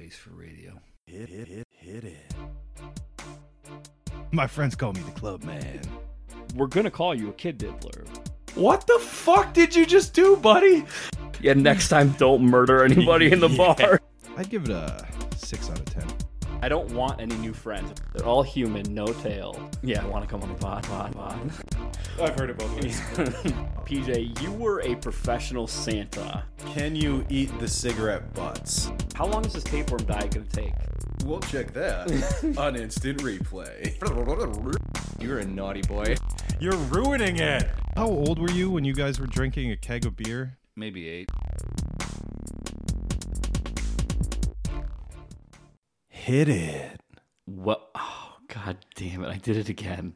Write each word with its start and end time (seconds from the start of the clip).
face 0.00 0.16
for 0.16 0.30
radio. 0.30 0.72
Hit, 1.06 1.28
hit, 1.28 1.46
hit, 1.46 1.66
hit 1.72 2.04
it. 2.04 2.32
My 4.32 4.46
friends 4.46 4.74
call 4.74 4.94
me 4.94 5.00
the 5.00 5.10
club 5.10 5.42
man. 5.44 5.82
We're 6.54 6.68
gonna 6.68 6.90
call 6.90 7.14
you 7.14 7.28
a 7.28 7.32
kid 7.34 7.58
diddler. 7.58 8.06
What 8.54 8.86
the 8.86 8.98
fuck 8.98 9.52
did 9.52 9.74
you 9.76 9.84
just 9.84 10.14
do, 10.14 10.36
buddy? 10.36 10.84
Yeah, 11.42 11.52
next 11.52 11.88
time 11.90 12.12
don't 12.12 12.40
murder 12.42 12.82
anybody 12.82 13.30
in 13.30 13.40
the 13.40 13.48
Yeah. 13.50 13.74
bar. 13.74 14.00
I'd 14.38 14.48
give 14.48 14.64
it 14.64 14.70
a 14.70 15.06
six 15.36 15.68
out 15.68 15.78
of 15.80 15.84
ten. 15.84 16.06
I 16.62 16.70
don't 16.70 16.90
want 16.92 17.20
any 17.20 17.36
new 17.36 17.52
friends. 17.52 17.92
They're 18.14 18.26
all 18.26 18.42
human, 18.42 18.94
no 18.94 19.06
tail. 19.06 19.70
Yeah, 19.82 20.02
I 20.02 20.06
want 20.06 20.24
to 20.24 20.30
come 20.30 20.42
on 20.42 20.48
the 20.48 20.54
pod, 20.54 20.82
pod, 20.84 21.12
pod. 21.12 21.50
I've 22.20 22.38
heard 22.38 22.48
it 22.48 22.58
both 22.58 22.74
ways. 22.82 23.00
PJ, 23.90 24.40
you 24.40 24.52
were 24.52 24.80
a 24.82 24.94
professional 24.94 25.66
Santa. 25.66 26.44
Can 26.74 26.94
you 26.94 27.26
eat 27.28 27.50
the 27.58 27.66
cigarette 27.66 28.32
butts? 28.34 28.88
How 29.16 29.26
long 29.26 29.44
is 29.44 29.52
this 29.52 29.64
tapeworm 29.64 30.04
diet 30.04 30.32
gonna 30.32 30.46
take? 30.46 30.72
We'll 31.24 31.40
check 31.40 31.72
that 31.72 32.08
on 32.56 32.76
instant 32.76 33.18
replay. 33.18 33.98
You're 35.20 35.38
a 35.40 35.44
naughty 35.44 35.82
boy. 35.82 36.14
You're 36.60 36.76
ruining 36.76 37.38
it. 37.38 37.68
How 37.96 38.06
old 38.06 38.38
were 38.38 38.52
you 38.52 38.70
when 38.70 38.84
you 38.84 38.94
guys 38.94 39.18
were 39.18 39.26
drinking 39.26 39.72
a 39.72 39.76
keg 39.76 40.06
of 40.06 40.16
beer? 40.16 40.56
Maybe 40.76 41.08
eight. 41.08 41.28
Hit 46.06 46.48
it. 46.48 47.00
What? 47.46 47.90
Oh, 47.96 48.36
God 48.46 48.76
damn 48.94 49.24
it! 49.24 49.28
I 49.28 49.38
did 49.38 49.56
it 49.56 49.68
again. 49.68 50.14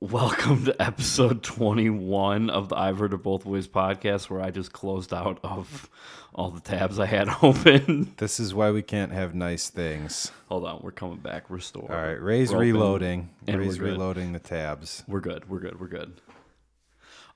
Welcome 0.00 0.64
to 0.66 0.80
episode 0.80 1.42
21 1.42 2.50
of 2.50 2.68
the 2.68 2.76
I've 2.76 2.98
Heard 3.00 3.12
of 3.12 3.24
Both 3.24 3.44
Ways 3.44 3.66
podcast, 3.66 4.30
where 4.30 4.40
I 4.40 4.52
just 4.52 4.72
closed 4.72 5.12
out 5.12 5.40
of 5.42 5.90
all 6.32 6.50
the 6.52 6.60
tabs 6.60 7.00
I 7.00 7.06
had 7.06 7.28
open. 7.42 8.14
This 8.16 8.38
is 8.38 8.54
why 8.54 8.70
we 8.70 8.80
can't 8.82 9.10
have 9.10 9.34
nice 9.34 9.68
things. 9.70 10.30
Hold 10.48 10.66
on, 10.66 10.80
we're 10.84 10.92
coming 10.92 11.18
back. 11.18 11.50
Restore. 11.50 11.90
All 11.90 11.96
right, 12.00 12.12
Ray's 12.22 12.50
We're 12.52 12.58
open. 12.58 12.72
reloading. 12.74 13.30
and 13.48 13.58
Ray's 13.58 13.76
we're 13.80 13.86
good. 13.86 13.92
reloading 13.94 14.32
the 14.32 14.38
tabs. 14.38 15.02
We're 15.08 15.20
good. 15.20 15.50
We're 15.50 15.58
good. 15.58 15.80
We're 15.80 15.88
good. 15.88 16.12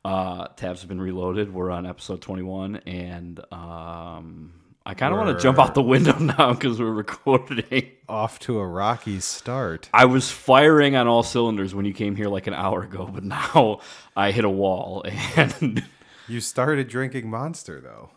Uh, 0.05 0.47
tabs 0.55 0.83
have 0.83 0.89
been 0.89 1.00
reloaded. 1.00 1.53
We're 1.53 1.70
on 1.72 1.84
episode 1.84 2.20
21, 2.22 2.77
and 2.87 3.41
um, 3.50 4.53
I 4.84 4.94
kind 4.94 5.12
of 5.14 5.20
want 5.20 5.36
to 5.36 5.42
jump 5.42 5.58
out 5.61 5.75
the 5.75 5.83
window 5.83 6.19
now 6.38 6.55
because 6.55 6.80
we're 6.80 6.91
recording. 6.91 7.91
Off 8.08 8.38
to 8.41 8.58
a 8.58 8.66
rocky 8.66 9.20
start. 9.20 9.88
I 9.94 10.06
was 10.06 10.30
firing 10.30 10.97
on 10.97 11.06
all 11.06 11.22
cylinders 11.22 11.75
when 11.75 11.84
you 11.84 11.94
came 11.94 12.16
here 12.16 12.28
like 12.28 12.47
an 12.48 12.55
hour 12.55 12.83
ago, 12.83 13.06
but 13.12 13.22
now 13.22 13.80
I 14.16 14.33
hit 14.33 14.44
a 14.44 14.50
wall. 14.50 15.05
And 15.36 15.84
You 16.28 16.41
started 16.41 16.88
drinking 16.88 17.30
Monster 17.30 17.80
though. 17.80 18.10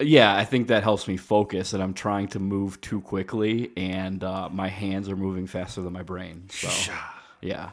yeah, 0.00 0.34
I 0.36 0.44
think 0.44 0.68
that 0.68 0.82
helps 0.84 1.08
me 1.08 1.16
focus, 1.16 1.72
and 1.72 1.82
I'm 1.82 1.94
trying 1.94 2.28
to 2.28 2.38
move 2.38 2.80
too 2.80 3.00
quickly, 3.00 3.70
and 3.76 4.22
uh, 4.22 4.48
my 4.50 4.68
hands 4.68 5.08
are 5.08 5.16
moving 5.16 5.46
faster 5.46 5.80
than 5.82 5.92
my 5.92 6.02
brain. 6.02 6.48
So, 6.50 6.92
yeah. 7.40 7.70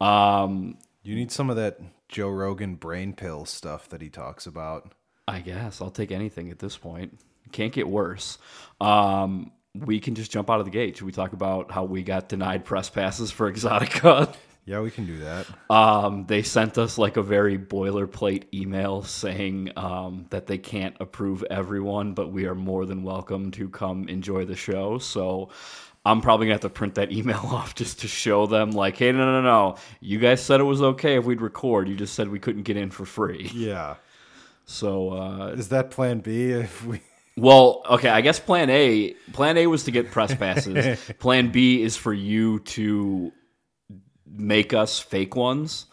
Um, 0.00 0.78
You 1.04 1.14
need 1.14 1.30
some 1.32 1.48
of 1.50 1.56
that 1.56 1.80
Joe 2.08 2.28
Rogan 2.30 2.74
brain 2.74 3.12
pill 3.14 3.44
stuff 3.46 3.88
that 3.90 4.00
he 4.02 4.08
talks 4.10 4.46
about. 4.46 4.92
I 5.28 5.40
guess 5.40 5.80
I'll 5.80 5.90
take 5.90 6.10
anything 6.10 6.50
at 6.50 6.58
this 6.58 6.76
point. 6.76 7.18
Can't 7.52 7.72
get 7.72 7.88
worse. 7.88 8.38
Um, 8.80 9.52
we 9.74 10.00
can 10.00 10.14
just 10.14 10.30
jump 10.30 10.50
out 10.50 10.58
of 10.58 10.66
the 10.66 10.70
gate. 10.70 10.96
Should 10.96 11.06
we 11.06 11.12
talk 11.12 11.32
about 11.32 11.70
how 11.70 11.84
we 11.84 12.02
got 12.02 12.28
denied 12.28 12.64
press 12.64 12.90
passes 12.90 13.30
for 13.30 13.50
Exotica? 13.52 14.34
Yeah, 14.64 14.80
we 14.80 14.92
can 14.92 15.06
do 15.06 15.18
that. 15.18 15.46
Um, 15.70 16.24
they 16.26 16.42
sent 16.42 16.78
us 16.78 16.96
like 16.96 17.16
a 17.16 17.22
very 17.22 17.58
boilerplate 17.58 18.44
email 18.54 19.02
saying 19.02 19.72
um, 19.76 20.26
that 20.30 20.46
they 20.46 20.58
can't 20.58 20.94
approve 21.00 21.42
everyone, 21.50 22.14
but 22.14 22.30
we 22.30 22.46
are 22.46 22.54
more 22.54 22.86
than 22.86 23.02
welcome 23.02 23.50
to 23.52 23.68
come 23.68 24.08
enjoy 24.08 24.44
the 24.44 24.54
show. 24.54 24.98
So 24.98 25.48
I'm 26.06 26.20
probably 26.20 26.46
gonna 26.46 26.54
have 26.54 26.60
to 26.60 26.68
print 26.68 26.94
that 26.94 27.10
email 27.18 27.40
off 27.44 27.74
just 27.74 28.00
to 28.00 28.08
show 28.08 28.46
them, 28.46 28.70
like, 28.70 28.96
hey, 28.98 29.10
no, 29.10 29.24
no, 29.24 29.42
no, 29.42 29.76
you 30.00 30.20
guys 30.20 30.40
said 30.40 30.60
it 30.60 30.64
was 30.64 30.80
okay 30.80 31.16
if 31.16 31.24
we'd 31.24 31.40
record. 31.40 31.88
You 31.88 31.96
just 31.96 32.14
said 32.14 32.28
we 32.28 32.38
couldn't 32.38 32.62
get 32.62 32.76
in 32.76 32.90
for 32.90 33.04
free. 33.04 33.50
Yeah. 33.52 33.96
So 34.64 35.10
uh, 35.10 35.48
Is 35.48 35.70
that 35.70 35.90
plan 35.90 36.20
B 36.20 36.52
if 36.52 36.84
we 36.86 37.00
Well, 37.36 37.82
okay, 37.88 38.08
I 38.08 38.20
guess 38.20 38.38
plan 38.38 38.68
A, 38.70 39.14
plan 39.32 39.56
A 39.56 39.66
was 39.66 39.84
to 39.84 39.90
get 39.90 40.10
press 40.10 40.34
passes. 40.34 41.00
plan 41.18 41.50
B 41.50 41.82
is 41.82 41.96
for 41.96 42.12
you 42.12 42.60
to 42.60 43.32
make 44.26 44.74
us 44.74 44.98
fake 44.98 45.34
ones. 45.34 45.86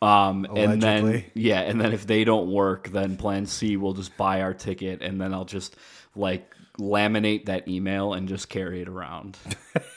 Um, 0.00 0.46
and 0.54 0.82
then 0.82 1.24
yeah, 1.34 1.60
and 1.60 1.80
then 1.80 1.92
if 1.92 2.06
they 2.06 2.24
don't 2.24 2.50
work, 2.50 2.88
then 2.88 3.16
plan 3.16 3.46
C 3.46 3.76
will 3.76 3.94
just 3.94 4.16
buy 4.16 4.42
our 4.42 4.52
ticket 4.52 5.00
and 5.02 5.20
then 5.20 5.32
I'll 5.32 5.46
just 5.46 5.76
like 6.14 6.54
laminate 6.78 7.46
that 7.46 7.68
email 7.68 8.12
and 8.12 8.28
just 8.28 8.48
carry 8.48 8.82
it 8.82 8.88
around. 8.88 9.38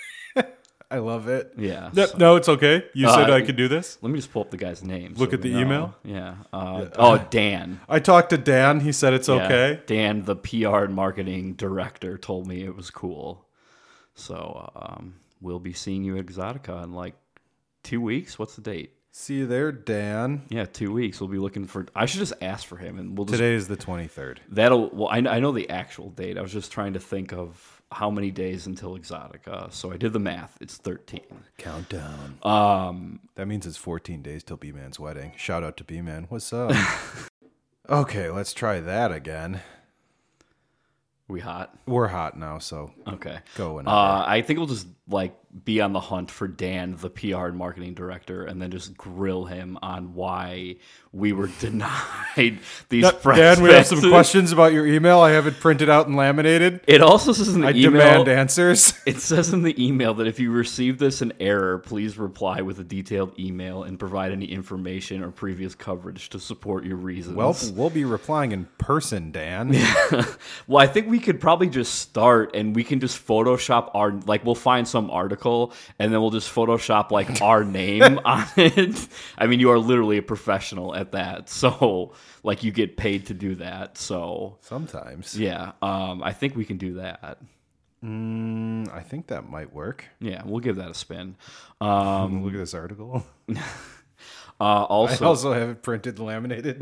I 0.89 0.99
love 0.99 1.27
it. 1.27 1.53
Yeah. 1.57 1.89
No, 1.93 2.05
so- 2.05 2.17
no, 2.17 2.35
it's 2.37 2.47
okay. 2.47 2.85
You 2.93 3.07
Uh, 3.07 3.15
said 3.15 3.29
I 3.29 3.41
could 3.41 3.57
do 3.57 3.67
this. 3.67 3.97
Let 4.01 4.09
me 4.09 4.17
just 4.17 4.31
pull 4.31 4.43
up 4.43 4.51
the 4.51 4.57
guy's 4.57 4.83
name. 4.83 5.15
Look 5.17 5.31
so 5.31 5.35
at 5.35 5.41
the 5.41 5.51
know. 5.53 5.59
email? 5.59 5.95
Yeah. 6.03 6.35
Uh, 6.53 6.85
oh, 6.97 7.17
Dan. 7.29 7.81
I 7.89 7.99
talked 7.99 8.29
to 8.29 8.37
Dan. 8.37 8.79
He 8.79 8.91
said 8.93 9.13
it's 9.13 9.27
Yeah, 9.27 9.45
okay. 9.45 9.81
Dan, 9.85 10.23
the 10.23 10.35
PR 10.35 10.85
and 10.85 10.95
marketing 10.95 11.53
director, 11.53 12.17
told 12.17 12.47
me 12.47 12.63
it 12.63 12.75
was 12.75 12.89
cool. 12.89 13.45
So 14.15 14.71
um, 14.75 15.15
we'll 15.41 15.59
be 15.59 15.73
seeing 15.73 16.03
you 16.03 16.17
at 16.17 16.25
Exotica 16.25 16.83
in 16.83 16.93
like 16.93 17.15
two 17.83 17.99
weeks. 18.01 18.39
What's 18.39 18.55
the 18.55 18.61
date? 18.61 18.93
See 19.11 19.35
you 19.35 19.47
there, 19.47 19.71
Dan. 19.71 20.43
Yeah, 20.49 20.65
two 20.65 20.93
weeks. 20.93 21.19
We'll 21.19 21.29
be 21.29 21.39
looking 21.39 21.65
for. 21.65 21.87
I 21.95 22.05
should 22.05 22.19
just 22.19 22.33
ask 22.41 22.65
for 22.65 22.77
him, 22.77 22.99
and 22.99 23.17
we'll 23.17 23.25
just. 23.25 23.39
Today 23.39 23.55
is 23.55 23.67
the 23.67 23.75
23rd. 23.77 24.37
That'll. 24.49 24.89
Well, 24.91 25.07
I, 25.09 25.17
I 25.17 25.39
know 25.39 25.51
the 25.51 25.69
actual 25.69 26.11
date. 26.11 26.37
I 26.37 26.41
was 26.41 26.53
just 26.53 26.71
trying 26.71 26.93
to 26.93 26.99
think 26.99 27.33
of 27.33 27.76
how 27.91 28.09
many 28.11 28.31
days 28.31 28.67
until 28.67 28.97
Exotica. 28.97 29.71
So 29.71 29.91
I 29.91 29.97
did 29.97 30.13
the 30.13 30.19
math. 30.19 30.57
It's 30.61 30.77
thirteen. 30.77 31.21
Countdown. 31.57 32.37
Um, 32.43 33.19
That 33.35 33.47
means 33.47 33.65
it's 33.65 33.77
14 33.77 34.21
days 34.21 34.43
till 34.43 34.57
B 34.57 34.71
Man's 34.71 34.99
wedding. 34.99 35.31
Shout 35.37 35.63
out 35.63 35.77
to 35.77 35.83
B 35.83 36.01
Man. 36.01 36.25
What's 36.29 36.51
up? 36.51 36.73
okay, 37.89 38.29
let's 38.29 38.53
try 38.53 38.79
that 38.81 39.11
again. 39.11 39.61
we 41.29 41.39
hot. 41.39 41.77
We're 41.85 42.07
hot 42.07 42.37
now, 42.37 42.59
so 42.59 42.91
Okay. 43.07 43.39
go 43.55 43.75
whenever. 43.75 43.95
Uh, 43.95 44.23
I 44.27 44.41
think 44.41 44.59
we'll 44.59 44.67
just 44.67 44.87
like 45.09 45.35
be 45.63 45.81
on 45.81 45.93
the 45.93 45.99
hunt 45.99 46.29
for 46.29 46.47
Dan, 46.47 46.97
the 46.99 47.09
PR 47.09 47.47
and 47.47 47.57
marketing 47.57 47.93
director, 47.93 48.43
and 48.43 48.61
then 48.61 48.69
just 48.69 48.95
grill 48.97 49.45
him 49.45 49.77
on 49.81 50.13
why 50.13 50.75
we 51.13 51.31
were 51.33 51.47
denied 51.59 52.59
these 52.89 53.03
No, 53.03 53.11
press 53.11 53.37
Dan, 53.37 53.63
we 53.63 53.71
have 53.71 53.87
some 53.87 54.01
questions 54.09 54.51
about 54.51 54.73
your 54.73 54.85
email. 54.85 55.19
I 55.19 55.31
have 55.31 55.47
it 55.47 55.59
printed 55.59 55.89
out 55.89 56.07
and 56.07 56.15
laminated. 56.15 56.81
It 56.87 57.01
also 57.01 57.31
says 57.31 57.47
in 57.49 57.61
the 57.61 57.67
I 57.67 57.71
email. 57.71 57.91
demand 57.91 58.27
answers. 58.27 58.93
It 59.07 59.21
says 59.21 59.53
in 59.53 59.63
the 59.63 59.73
email 59.83 60.13
that 60.15 60.27
if 60.27 60.37
you 60.37 60.51
receive 60.51 60.97
this 60.97 61.21
in 61.21 61.31
error, 61.39 61.79
please 61.79 62.17
reply 62.17 62.61
with 62.61 62.77
a 62.79 62.83
detailed 62.83 63.39
email 63.39 63.83
and 63.83 63.97
provide 63.97 64.33
any 64.33 64.45
information 64.45 65.23
or 65.23 65.31
previous 65.31 65.75
coverage 65.75 66.27
to 66.29 66.39
support 66.41 66.83
your 66.83 66.97
reasons. 66.97 67.37
Well, 67.37 67.55
we'll 67.73 67.89
be 67.89 68.03
replying 68.03 68.51
in 68.51 68.65
person, 68.77 69.31
Dan. 69.31 69.75
Well, 70.67 70.83
I 70.83 70.87
think 70.87 71.07
we 71.07 71.19
could 71.19 71.39
probably 71.39 71.69
just 71.69 71.95
start 71.95 72.53
and 72.55 72.75
we 72.75 72.83
can 72.83 72.99
just 72.99 73.25
Photoshop 73.25 73.91
our 73.93 74.11
like 74.25 74.43
we'll 74.45 74.55
find 74.55 74.87
some 74.87 74.96
article 75.09 75.73
and 75.99 76.11
then 76.11 76.19
we'll 76.21 76.31
just 76.31 76.53
Photoshop 76.53 77.11
like 77.11 77.41
our 77.41 77.63
name 77.63 78.19
on 78.25 78.47
it. 78.57 79.07
I 79.37 79.47
mean, 79.47 79.59
you 79.59 79.71
are 79.71 79.79
literally 79.79 80.17
a 80.17 80.21
professional 80.23 80.95
at 80.95 81.11
that, 81.13 81.49
so 81.61 82.13
like 82.43 82.63
you 82.63 82.71
get 82.71 82.97
paid 82.97 83.27
to 83.27 83.33
do 83.33 83.55
that. 83.55 83.97
So 83.97 84.57
Sometimes. 84.61 85.37
yeah, 85.39 85.73
um, 85.81 86.21
I 86.23 86.33
think 86.33 86.55
we 86.55 86.65
can 86.65 86.77
do 86.77 86.95
that. 86.95 87.39
Mm, 88.03 88.93
I 88.93 89.01
think 89.01 89.27
that 89.27 89.49
might 89.49 89.73
work. 89.73 90.05
Yeah, 90.19 90.41
we'll 90.45 90.59
give 90.59 90.75
that 90.75 90.91
a 90.91 90.93
spin. 90.93 91.35
Um, 91.81 92.43
Look 92.45 92.53
at 92.53 92.59
this 92.59 92.73
article. 92.75 93.25
uh, 93.49 93.55
I 94.59 94.83
also, 94.83 95.25
also 95.25 95.53
have 95.53 95.69
it 95.69 95.81
printed 95.81 96.19
laminated. 96.19 96.79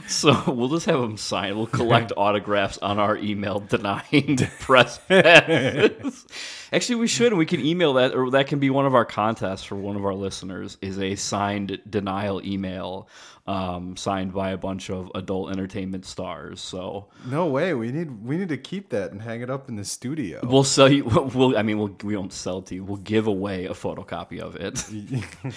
So 0.08 0.52
we'll 0.52 0.68
just 0.68 0.86
have 0.86 1.00
them 1.00 1.16
sign. 1.16 1.56
We'll 1.56 1.66
collect 1.66 2.12
autographs 2.16 2.78
on 2.78 2.98
our 2.98 3.16
email 3.16 3.60
denying 3.60 4.36
press 4.60 4.98
passes. 4.98 6.26
Actually, 6.72 6.96
we 6.96 7.06
should. 7.06 7.32
We 7.32 7.46
can 7.46 7.64
email 7.64 7.94
that, 7.94 8.14
or 8.14 8.30
that 8.30 8.46
can 8.46 8.58
be 8.58 8.70
one 8.70 8.86
of 8.86 8.94
our 8.94 9.04
contests 9.04 9.64
for 9.64 9.76
one 9.76 9.96
of 9.96 10.04
our 10.04 10.14
listeners. 10.14 10.76
Is 10.82 10.98
a 10.98 11.14
signed 11.14 11.80
denial 11.88 12.44
email, 12.44 13.08
um, 13.46 13.96
signed 13.96 14.32
by 14.32 14.50
a 14.50 14.56
bunch 14.56 14.88
of 14.90 15.10
adult 15.14 15.50
entertainment 15.52 16.06
stars. 16.06 16.60
So 16.60 17.08
no 17.26 17.46
way. 17.46 17.74
We 17.74 17.92
need 17.92 18.24
we 18.24 18.38
need 18.38 18.48
to 18.48 18.56
keep 18.56 18.90
that 18.90 19.12
and 19.12 19.20
hang 19.20 19.42
it 19.42 19.50
up 19.50 19.68
in 19.68 19.76
the 19.76 19.84
studio. 19.84 20.40
we'll 20.42 20.64
sell 20.64 20.90
you. 20.90 21.04
We'll. 21.04 21.56
I 21.56 21.62
mean, 21.62 21.78
we'll. 21.78 21.94
We 22.02 22.16
won't 22.16 22.32
sell 22.32 22.58
it 22.58 22.66
to 22.66 22.74
you. 22.76 22.84
We'll 22.84 22.96
give 22.96 23.26
away 23.26 23.66
a 23.66 23.74
photocopy 23.74 24.40
of 24.40 24.56
it. 24.56 24.84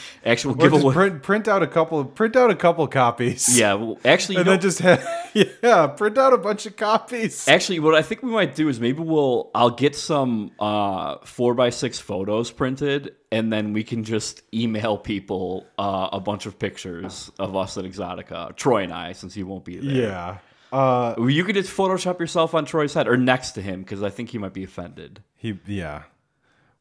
Actually, 0.25 0.55
we'll 0.55 0.69
give 0.69 0.83
away. 0.83 0.93
print 0.93 1.23
print 1.23 1.47
out 1.47 1.63
a 1.63 1.67
couple 1.67 2.03
print 2.03 2.35
out 2.35 2.51
a 2.51 2.55
couple 2.55 2.85
copies. 2.87 3.57
yeah. 3.57 3.73
Well, 3.73 3.97
actually, 4.03 4.35
you 4.35 4.41
And 4.41 4.49
then 4.49 4.59
just 4.59 4.79
have 4.79 5.07
yeah, 5.33 5.87
print 5.87 6.17
out 6.17 6.33
a 6.33 6.37
bunch 6.37 6.65
of 6.65 6.75
copies. 6.75 7.47
Actually, 7.47 7.79
what 7.79 7.95
I 7.95 8.01
think 8.01 8.21
we 8.23 8.31
might 8.31 8.55
do 8.55 8.67
is 8.69 8.79
maybe 8.79 9.01
we'll 9.01 9.49
I'll 9.55 9.69
get 9.69 9.95
some 9.95 10.51
uh, 10.59 11.17
four 11.23 11.53
by 11.53 11.69
six 11.69 11.99
photos 11.99 12.51
printed, 12.51 13.15
and 13.31 13.51
then 13.51 13.73
we 13.73 13.83
can 13.83 14.03
just 14.03 14.41
email 14.53 14.97
people 14.97 15.65
uh, 15.77 16.09
a 16.13 16.19
bunch 16.19 16.45
of 16.45 16.57
pictures 16.59 17.31
of 17.39 17.55
us 17.55 17.77
at 17.77 17.85
Exotica. 17.85 18.55
Troy 18.55 18.83
and 18.83 18.93
I, 18.93 19.11
since 19.13 19.33
he 19.33 19.43
won't 19.43 19.65
be 19.65 19.77
there. 19.77 19.91
Yeah. 20.09 20.37
Uh, 20.71 21.15
You 21.27 21.43
could 21.43 21.55
just 21.55 21.75
Photoshop 21.75 22.19
yourself 22.19 22.53
on 22.53 22.65
Troy's 22.65 22.93
head 22.93 23.07
or 23.07 23.17
next 23.17 23.51
to 23.51 23.61
him 23.61 23.81
because 23.81 24.03
I 24.03 24.09
think 24.09 24.29
he 24.29 24.37
might 24.37 24.53
be 24.53 24.63
offended. 24.63 25.21
he, 25.35 25.59
yeah. 25.65 26.03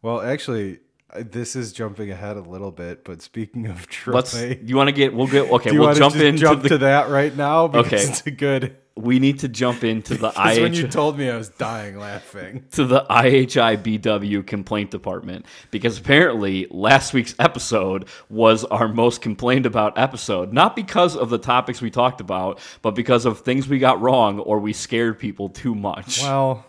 Well, 0.03 0.21
actually, 0.21 0.81
uh, 1.13 1.23
this 1.29 1.57
is 1.57 1.73
jumping 1.73 2.11
ahead 2.11 2.37
a 2.37 2.41
little 2.41 2.71
bit. 2.71 3.05
But 3.05 3.23
speaking 3.23 3.67
of 3.67 3.87
Troy, 3.89 4.15
Let's. 4.15 4.35
You 4.35 4.77
want 4.77 4.89
to 4.89 4.93
get? 4.93 5.15
We'll 5.15 5.27
get. 5.27 5.51
Okay, 5.51 5.77
we'll 5.77 5.95
jump 5.95 6.17
into 6.17 6.39
jump 6.39 6.63
the. 6.63 6.69
to 6.71 6.79
that 6.79 7.09
right 7.11 7.35
now? 7.37 7.67
Because 7.69 7.87
Okay. 7.93 8.03
it's 8.03 8.27
a 8.27 8.31
good. 8.31 8.77
We 8.97 9.19
need 9.19 9.41
to 9.41 9.49
jump 9.49 9.85
into 9.85 10.15
the 10.15 10.29
Because 10.37 10.59
when 10.59 10.75
you 10.75 10.87
IH 10.87 10.91
told 10.91 11.19
me, 11.19 11.29
I 11.29 11.37
was 11.37 11.51
dying 11.51 11.99
laughing. 11.99 12.65
to 12.73 12.85
the 12.85 13.05
IHIBW 13.11 14.47
complaint 14.47 14.91
department 14.91 15.45
because 15.71 15.99
apparently 15.99 16.67
last 16.71 17.13
week's 17.13 17.35
episode 17.39 18.09
was 18.31 18.65
our 18.65 18.89
most 18.89 19.21
complained 19.21 19.67
about 19.67 19.99
episode. 19.99 20.53
Not 20.53 20.75
because 20.75 21.15
of 21.15 21.31
the 21.31 21.39
topics 21.39 21.83
we 21.83 21.91
talked 21.91 22.21
about, 22.21 22.59
but 22.83 22.93
because 22.95 23.27
of 23.27 23.41
things 23.41 23.69
we 23.69 23.79
got 23.79 24.01
wrong 24.01 24.39
or 24.39 24.59
we 24.59 24.73
scared 24.73 25.19
people 25.19 25.49
too 25.51 25.75
much. 25.75 26.23
Well, 26.23 26.65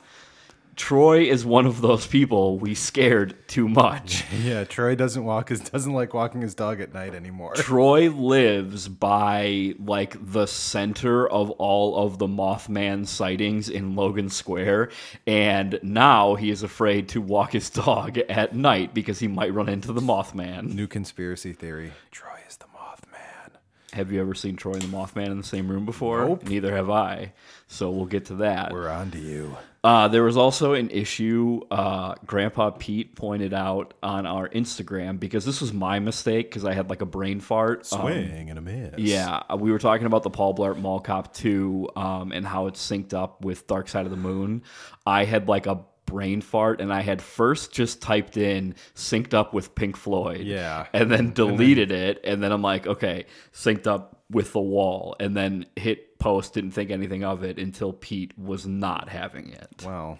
Troy 0.77 1.23
is 1.23 1.43
one 1.43 1.65
of 1.65 1.81
those 1.81 2.05
people 2.05 2.59
we 2.59 2.75
scared 2.75 3.35
too 3.47 3.67
much. 3.67 4.23
yeah. 4.43 4.63
Troy 4.63 4.93
doesn't 4.93 5.25
walk 5.25 5.49
his 5.49 5.59
doesn't 5.59 5.91
like 5.91 6.13
walking 6.13 6.41
his 6.41 6.53
dog 6.53 6.79
at 6.79 6.93
night 6.93 7.15
anymore. 7.15 7.53
Troy 7.55 8.11
lives 8.11 8.87
by 8.87 9.73
like 9.83 10.15
the 10.31 10.45
center 10.45 11.27
of 11.27 11.49
all 11.51 11.97
of 12.05 12.19
the 12.19 12.27
Mothman 12.27 13.07
sightings 13.07 13.69
in 13.69 13.95
Logan 13.95 14.29
Square, 14.29 14.91
and 15.25 15.79
now 15.81 16.35
he 16.35 16.51
is 16.51 16.61
afraid 16.61 17.09
to 17.09 17.21
walk 17.21 17.53
his 17.53 17.69
dog 17.71 18.19
at 18.19 18.55
night 18.55 18.93
because 18.93 19.17
he 19.17 19.27
might 19.27 19.53
run 19.53 19.69
into 19.69 19.91
the 19.91 20.01
Mothman. 20.01 20.75
New 20.75 20.87
conspiracy 20.87 21.53
theory. 21.53 21.91
Troy 22.11 22.39
is 22.47 22.55
the 22.57 22.65
Mothman. 22.65 23.51
Have 23.93 24.11
you 24.11 24.21
ever 24.21 24.35
seen 24.35 24.55
Troy 24.55 24.73
and 24.73 24.83
the 24.83 24.95
Mothman 24.95 25.31
in 25.31 25.37
the 25.37 25.43
same 25.43 25.67
room 25.69 25.85
before? 25.85 26.25
Nope. 26.25 26.47
Neither 26.47 26.75
have 26.75 26.91
I. 26.91 27.33
So 27.65 27.89
we'll 27.89 28.05
get 28.05 28.25
to 28.25 28.35
that. 28.35 28.71
We're 28.71 28.89
on 28.89 29.09
to 29.11 29.17
you. 29.17 29.57
Uh, 29.87 30.09
there 30.09 30.23
was 30.23 30.35
also 30.35 30.73
an 30.73 30.89
issue 30.89 31.61
uh, 31.71 32.13
Grandpa 32.25 32.71
Pete 32.71 33.15
pointed 33.15 33.53
out 33.53 33.93
on 34.03 34.25
our 34.25 34.49
Instagram 34.49 35.17
because 35.17 35.45
this 35.45 35.61
was 35.61 35.71
my 35.71 35.97
mistake 35.99 36.49
because 36.49 36.65
I 36.65 36.73
had 36.73 36.89
like 36.89 36.99
a 36.99 37.05
brain 37.05 37.39
fart. 37.39 37.87
Um, 37.93 38.01
Swing 38.01 38.49
and 38.49 38.59
a 38.59 38.61
miss. 38.61 38.95
Yeah, 38.97 39.43
we 39.55 39.71
were 39.71 39.79
talking 39.79 40.05
about 40.05 40.23
the 40.23 40.29
Paul 40.29 40.53
Blart 40.53 40.77
Mall 40.77 40.99
Cop 40.99 41.33
2 41.33 41.91
um, 41.95 42.33
and 42.33 42.45
how 42.45 42.67
it's 42.67 42.85
synced 42.85 43.13
up 43.13 43.45
with 43.45 43.65
Dark 43.65 43.87
Side 43.87 44.03
of 44.03 44.11
the 44.11 44.17
Moon. 44.17 44.63
I 45.05 45.23
had 45.23 45.47
like 45.47 45.67
a 45.67 45.79
brain 46.05 46.41
fart 46.41 46.81
and 46.81 46.91
I 46.91 46.99
had 46.99 47.21
first 47.21 47.71
just 47.71 48.01
typed 48.01 48.35
in 48.35 48.75
synced 48.93 49.33
up 49.33 49.53
with 49.53 49.73
Pink 49.73 49.95
Floyd. 49.95 50.41
Yeah. 50.41 50.87
And 50.91 51.09
then 51.09 51.31
deleted 51.31 51.91
it. 51.91 52.19
And 52.25 52.43
then 52.43 52.51
I'm 52.51 52.61
like, 52.61 52.87
okay, 52.87 53.25
synced 53.53 53.87
up 53.87 54.21
with 54.29 54.51
the 54.51 54.59
wall. 54.59 55.15
And 55.17 55.37
then 55.37 55.65
hit 55.77 56.06
post, 56.19 56.53
didn't 56.53 56.71
think 56.71 56.91
anything 56.91 57.23
of 57.23 57.43
it 57.43 57.57
until 57.57 57.93
Pete 57.93 58.37
was 58.37 58.65
not 58.65 59.09
having 59.09 59.49
it. 59.49 59.83
Well, 59.85 60.19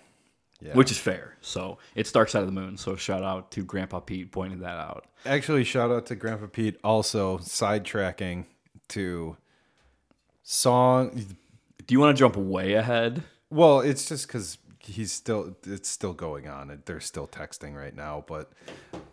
yeah. 0.60 0.74
Which 0.74 0.90
is 0.90 0.98
fair. 0.98 1.36
So 1.42 1.78
it's 1.94 2.12
Dark 2.12 2.30
Side 2.30 2.42
of 2.42 2.48
the 2.48 2.52
Moon. 2.52 2.78
So 2.78 2.96
shout 2.96 3.24
out 3.24 3.52
to 3.52 3.64
Grandpa 3.64 4.00
Pete 4.00 4.32
pointing 4.32 4.60
that 4.60 4.78
out. 4.78 5.06
Actually, 5.26 5.64
shout 5.64 5.92
out 5.92 6.08
to 6.08 6.16
Grandpa 6.16 6.48
Pete. 6.48 6.78
Also, 6.84 7.38
sidetracking 7.38 8.46
to 8.90 9.38
song. 10.42 11.12
Do 11.86 11.94
you 11.94 12.00
want 12.00 12.16
to 12.16 12.20
jump 12.20 12.36
way 12.38 12.74
ahead? 12.74 13.24
Well, 13.52 13.82
it's 13.82 14.10
just 14.10 14.28
because 14.28 14.58
he's 14.80 15.12
still. 15.12 15.56
It's 15.64 15.90
still 15.90 16.14
going 16.14 16.48
on. 16.48 16.82
They're 16.86 17.00
still 17.02 17.28
texting 17.28 17.76
right 17.76 17.96
now. 17.96 18.26
But 18.28 18.52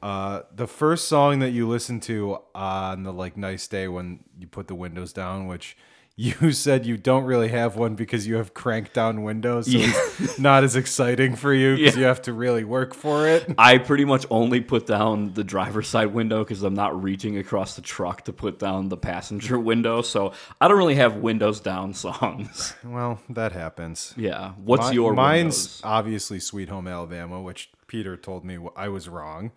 uh, 0.02 0.42
the 0.54 0.66
first 0.66 1.08
song 1.08 1.40
that 1.40 1.50
you 1.50 1.69
listen 1.69 2.00
to 2.00 2.38
on 2.54 3.02
the 3.02 3.12
like 3.12 3.36
nice 3.36 3.69
day 3.69 3.86
when 3.86 4.25
you 4.38 4.46
put 4.46 4.66
the 4.66 4.75
windows 4.75 5.12
down, 5.12 5.46
which 5.46 5.76
you 6.16 6.52
said 6.52 6.87
you 6.87 6.96
don't 6.96 7.25
really 7.25 7.49
have 7.49 7.75
one 7.76 7.96
because 7.96 8.25
you 8.26 8.37
have 8.37 8.55
cranked 8.55 8.93
down 8.94 9.25
windows, 9.25 9.66
so 9.70 9.78
it's 9.78 10.38
not 10.38 10.62
as 10.62 10.76
exciting 10.76 11.34
for 11.34 11.52
you 11.52 11.76
because 11.76 11.94
Yeah. 11.96 12.00
you 12.00 12.06
have 12.06 12.22
to 12.22 12.32
really 12.32 12.62
work 12.62 12.94
for 12.94 13.26
it. 13.26 13.52
I 13.58 13.78
pretty 13.78 14.05
much 14.05 14.25
only 14.31 14.61
put 14.61 14.87
down 14.87 15.34
the 15.34 15.43
driver's 15.43 15.88
side 15.88 16.14
window 16.14 16.44
because 16.44 16.62
I'm 16.62 16.75
not 16.75 17.02
reaching 17.02 17.37
across 17.38 17.75
the 17.75 17.82
truck 17.82 18.22
to 18.26 18.32
put 18.32 18.61
down 18.61 18.90
the 18.90 18.96
passenger 18.96 19.58
window. 19.72 20.02
So 20.02 20.32
I 20.61 20.69
don't 20.69 20.78
really 20.78 20.94
have 20.94 21.16
windows 21.16 21.58
down 21.58 21.94
songs. 21.94 22.75
Well, 22.84 23.20
that 23.31 23.50
happens. 23.50 24.14
Yeah. 24.17 24.52
What's 24.64 24.90
Mi- 24.90 24.94
your 24.94 25.14
mine's 25.14 25.56
windows? 25.56 25.81
obviously 25.82 26.38
Sweet 26.38 26.69
Home 26.69 26.87
Alabama, 26.87 27.40
which 27.40 27.70
Peter 27.88 28.17
told 28.17 28.44
me 28.44 28.58
I 28.76 28.88
was 28.88 29.08
wrong 29.08 29.50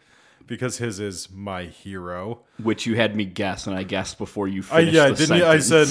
because 0.47 0.77
his 0.79 0.99
is 0.99 1.29
my 1.29 1.65
hero. 1.65 2.39
Which 2.63 2.87
you 2.87 2.95
had 2.95 3.15
me 3.15 3.25
guess, 3.25 3.67
and 3.67 3.75
I 3.75 3.83
guessed 3.83 4.17
before 4.17 4.47
you 4.47 4.63
finished 4.63 4.93
yeah, 4.93 5.09
the 5.09 5.15
didn't 5.15 5.41
I 5.43 5.59
said 5.59 5.87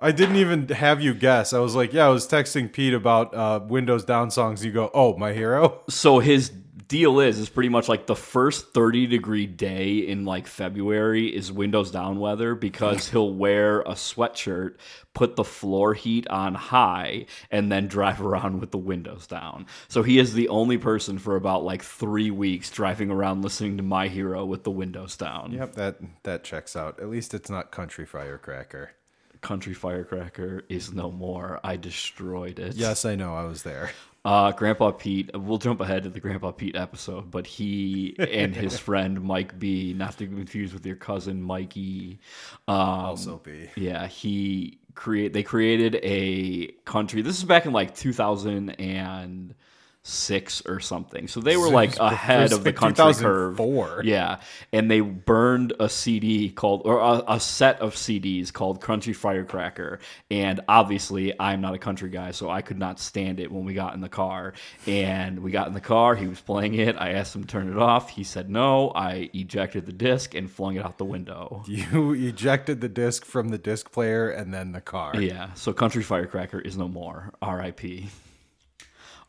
I 0.00 0.12
didn't 0.12 0.36
even 0.36 0.68
have 0.68 1.02
you 1.02 1.12
guess. 1.12 1.52
I 1.52 1.58
was 1.58 1.74
like, 1.74 1.92
yeah, 1.92 2.06
I 2.06 2.08
was 2.08 2.26
texting 2.26 2.72
Pete 2.72 2.94
about 2.94 3.34
uh, 3.34 3.60
Windows 3.66 4.04
Down 4.04 4.30
songs. 4.30 4.64
You 4.64 4.72
go, 4.72 4.90
oh, 4.94 5.16
my 5.16 5.32
hero. 5.32 5.82
so 5.88 6.20
his 6.20 6.50
deal 6.90 7.20
is 7.20 7.38
is 7.38 7.48
pretty 7.48 7.68
much 7.68 7.88
like 7.88 8.06
the 8.06 8.16
first 8.16 8.74
30 8.74 9.06
degree 9.06 9.46
day 9.46 9.98
in 9.98 10.24
like 10.24 10.48
February 10.48 11.28
is 11.28 11.52
windows 11.52 11.92
down 11.92 12.18
weather 12.18 12.56
because 12.56 13.08
he'll 13.10 13.32
wear 13.32 13.82
a 13.82 13.92
sweatshirt, 13.92 14.74
put 15.14 15.36
the 15.36 15.44
floor 15.44 15.94
heat 15.94 16.28
on 16.28 16.52
high 16.56 17.26
and 17.48 17.70
then 17.70 17.86
drive 17.86 18.20
around 18.26 18.58
with 18.58 18.72
the 18.72 18.78
windows 18.78 19.28
down. 19.28 19.66
So 19.86 20.02
he 20.02 20.18
is 20.18 20.34
the 20.34 20.48
only 20.48 20.78
person 20.78 21.20
for 21.20 21.36
about 21.36 21.62
like 21.62 21.84
3 21.84 22.32
weeks 22.32 22.70
driving 22.70 23.10
around 23.10 23.42
listening 23.42 23.76
to 23.76 23.84
My 23.84 24.08
Hero 24.08 24.44
with 24.44 24.64
the 24.64 24.72
windows 24.72 25.16
down. 25.16 25.52
Yep, 25.52 25.74
that 25.74 25.96
that 26.24 26.42
checks 26.42 26.74
out. 26.74 26.98
At 26.98 27.08
least 27.08 27.34
it's 27.34 27.48
not 27.48 27.70
Country 27.70 28.04
Firecracker. 28.04 28.90
Country 29.40 29.74
Firecracker 29.74 30.64
is 30.68 30.92
no 30.92 31.10
more. 31.10 31.60
I 31.64 31.76
destroyed 31.76 32.58
it. 32.58 32.74
Yes, 32.74 33.04
I 33.04 33.14
know. 33.16 33.34
I 33.34 33.44
was 33.44 33.62
there. 33.62 33.90
Uh, 34.22 34.52
Grandpa 34.52 34.90
Pete, 34.90 35.30
we'll 35.34 35.56
jump 35.56 35.80
ahead 35.80 36.02
to 36.02 36.10
the 36.10 36.20
Grandpa 36.20 36.50
Pete 36.52 36.76
episode, 36.76 37.30
but 37.30 37.46
he 37.46 38.14
and 38.18 38.54
his 38.54 38.78
friend 38.86 39.22
Mike 39.22 39.58
B, 39.58 39.94
not 39.94 40.18
to 40.18 40.26
be 40.26 40.36
confused 40.36 40.74
with 40.74 40.84
your 40.84 40.96
cousin 40.96 41.40
Mikey. 41.40 42.18
Um, 42.68 42.76
Also, 42.76 43.38
be 43.38 43.70
yeah, 43.76 44.06
he 44.06 44.78
create 44.94 45.32
they 45.32 45.42
created 45.42 45.98
a 46.02 46.66
country. 46.84 47.22
This 47.22 47.38
is 47.38 47.44
back 47.44 47.64
in 47.64 47.72
like 47.72 47.94
2006 50.02 50.62
or 50.66 50.80
something. 50.80 51.28
So 51.28 51.40
they 51.40 51.56
were 51.56 51.68
like 51.68 51.98
ahead 51.98 52.52
of 52.52 52.64
the 52.64 52.72
country 52.72 53.04
curve. 53.14 53.56
2004. 53.56 54.02
Yeah, 54.04 54.40
and 54.72 54.90
they 54.90 55.00
burned 55.00 55.74
a 55.78 55.88
CD 55.88 56.50
called, 56.50 56.82
or 56.84 56.98
a, 56.98 57.34
a 57.34 57.40
set 57.40 57.80
of 57.80 57.94
CDs 57.94 58.52
called 58.52 58.80
Country 58.80 59.12
Firecracker. 59.12 59.98
And 60.30 60.60
obviously, 60.68 61.38
I'm 61.38 61.60
not 61.60 61.74
a 61.74 61.78
country 61.78 62.08
guy, 62.08 62.30
so 62.30 62.48
I 62.48 62.62
could 62.62 62.78
not 62.78 62.98
stand 62.98 63.40
it 63.40 63.52
when 63.52 63.64
we 63.64 63.74
got 63.74 63.94
in 63.94 64.00
the 64.00 64.08
car. 64.08 64.54
And 64.86 65.40
we 65.40 65.50
got 65.50 65.66
in 65.68 65.74
the 65.74 65.80
car, 65.80 66.14
he 66.14 66.26
was 66.26 66.40
playing 66.40 66.74
it. 66.74 66.96
I 66.98 67.12
asked 67.12 67.36
him 67.36 67.42
to 67.42 67.48
turn 67.48 67.70
it 67.70 67.78
off. 67.78 68.10
He 68.10 68.24
said 68.24 68.48
no. 68.48 68.90
I 68.90 69.30
ejected 69.34 69.86
the 69.86 69.92
disc 69.92 70.34
and 70.34 70.50
flung 70.50 70.76
it 70.76 70.84
out 70.84 70.98
the 70.98 71.04
window. 71.04 71.62
You 71.66 72.12
ejected 72.14 72.80
the 72.80 72.88
disc 72.88 73.24
from 73.24 73.50
the 73.50 73.58
disc 73.58 73.92
player 73.92 74.30
and 74.30 74.52
then 74.52 74.72
the 74.72 74.80
car. 74.80 75.20
Yeah, 75.20 75.52
so 75.54 75.72
Country 75.72 76.02
Firecracker 76.02 76.60
is 76.60 76.76
no 76.76 76.88
more. 76.88 77.32
R.I.P. 77.42 78.08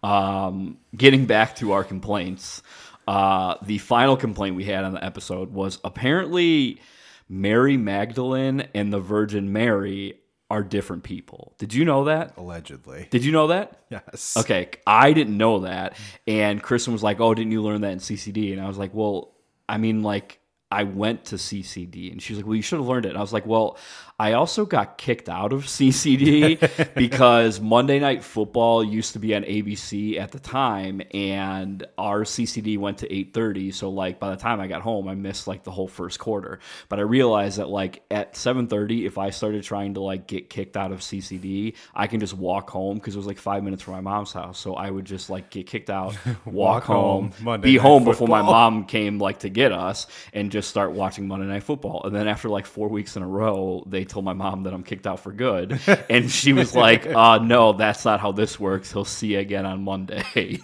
Um, 0.03 0.77
getting 0.95 1.25
back 1.25 1.55
to 1.57 1.73
our 1.73 1.83
complaints, 1.83 2.63
uh, 3.07 3.55
the 3.61 3.77
final 3.77 4.17
complaint 4.17 4.55
we 4.55 4.65
had 4.65 4.83
on 4.83 4.93
the 4.93 5.03
episode 5.03 5.51
was 5.51 5.79
apparently 5.83 6.81
Mary 7.29 7.77
Magdalene 7.77 8.67
and 8.73 8.91
the 8.91 8.99
Virgin 8.99 9.53
Mary 9.53 10.17
are 10.49 10.63
different 10.63 11.03
people. 11.03 11.53
Did 11.57 11.73
you 11.73 11.85
know 11.85 12.03
that? 12.05 12.33
Allegedly. 12.35 13.07
Did 13.09 13.23
you 13.23 13.31
know 13.31 13.47
that? 13.47 13.79
Yes. 13.89 14.35
Okay, 14.35 14.69
I 14.85 15.13
didn't 15.13 15.37
know 15.37 15.61
that. 15.61 15.95
And 16.27 16.61
Kristen 16.61 16.91
was 16.91 17.01
like, 17.01 17.21
"Oh, 17.21 17.33
didn't 17.33 17.53
you 17.53 17.61
learn 17.61 17.81
that 17.81 17.93
in 17.93 17.99
CCD?" 17.99 18.51
And 18.51 18.61
I 18.61 18.67
was 18.67 18.77
like, 18.77 18.93
"Well, 18.93 19.33
I 19.69 19.77
mean, 19.77 20.03
like, 20.03 20.40
I 20.71 20.83
went 20.83 21.25
to 21.25 21.35
CCD." 21.35 22.11
And 22.11 22.21
she 22.21 22.33
was 22.33 22.39
like, 22.39 22.47
"Well, 22.47 22.55
you 22.55 22.61
should 22.61 22.79
have 22.79 22.87
learned 22.87 23.05
it." 23.05 23.09
And 23.09 23.17
I 23.17 23.21
was 23.21 23.33
like, 23.33 23.45
"Well, 23.45 23.77
I 24.21 24.33
also 24.33 24.65
got 24.67 24.99
kicked 24.99 25.29
out 25.29 25.51
of 25.51 25.63
CCD 25.65 26.93
because 26.95 27.59
Monday 27.59 27.97
Night 27.97 28.23
Football 28.23 28.83
used 28.83 29.13
to 29.13 29.19
be 29.19 29.33
on 29.33 29.41
ABC 29.41 30.19
at 30.19 30.31
the 30.31 30.39
time, 30.39 31.01
and 31.11 31.83
our 31.97 32.23
CCD 32.23 32.77
went 32.77 32.99
to 32.99 33.07
8:30. 33.07 33.73
So, 33.73 33.89
like, 33.89 34.19
by 34.19 34.29
the 34.29 34.37
time 34.37 34.59
I 34.59 34.67
got 34.67 34.83
home, 34.83 35.07
I 35.07 35.15
missed 35.15 35.47
like 35.47 35.63
the 35.63 35.71
whole 35.71 35.87
first 35.87 36.19
quarter. 36.19 36.59
But 36.87 36.99
I 36.99 37.01
realized 37.01 37.57
that 37.57 37.69
like 37.69 38.03
at 38.11 38.33
7:30, 38.35 39.07
if 39.07 39.17
I 39.17 39.31
started 39.31 39.63
trying 39.63 39.95
to 39.95 40.01
like 40.01 40.27
get 40.27 40.51
kicked 40.51 40.77
out 40.77 40.91
of 40.91 40.99
CCD, 40.99 41.73
I 41.95 42.05
can 42.05 42.19
just 42.19 42.35
walk 42.35 42.69
home 42.69 42.97
because 42.97 43.15
it 43.15 43.17
was 43.17 43.25
like 43.25 43.39
five 43.39 43.63
minutes 43.63 43.81
from 43.81 43.95
my 43.95 44.01
mom's 44.01 44.33
house. 44.33 44.59
So 44.59 44.75
I 44.75 44.91
would 44.91 45.05
just 45.05 45.31
like 45.31 45.49
get 45.49 45.65
kicked 45.65 45.89
out, 45.89 46.15
walk, 46.45 46.45
Walk 46.45 46.83
home, 46.83 47.31
home, 47.43 47.61
be 47.61 47.75
home 47.75 48.03
before 48.03 48.27
my 48.27 48.43
mom 48.43 48.85
came 48.85 49.17
like 49.17 49.39
to 49.39 49.49
get 49.49 49.71
us, 49.71 50.05
and 50.31 50.51
just 50.51 50.60
start 50.61 50.91
watching 50.91 51.27
Monday 51.27 51.47
Night 51.47 51.63
Football. 51.63 52.03
And 52.05 52.15
then 52.15 52.27
after 52.27 52.49
like 52.49 52.65
four 52.65 52.89
weeks 52.89 53.15
in 53.15 53.23
a 53.23 53.27
row, 53.27 53.83
they 53.87 54.03
told 54.05 54.25
my 54.25 54.33
mom 54.33 54.63
that 54.63 54.73
I'm 54.73 54.83
kicked 54.83 55.07
out 55.07 55.19
for 55.19 55.31
good, 55.31 55.79
and 56.09 56.29
she 56.29 56.53
was 56.53 56.75
like, 56.75 57.05
uh, 57.07 57.39
"No, 57.39 57.73
that's 57.73 58.05
not 58.05 58.19
how 58.19 58.31
this 58.31 58.59
works. 58.59 58.91
He'll 58.91 59.05
see 59.05 59.33
you 59.33 59.39
again 59.39 59.65
on 59.65 59.83
Monday." 59.83 60.59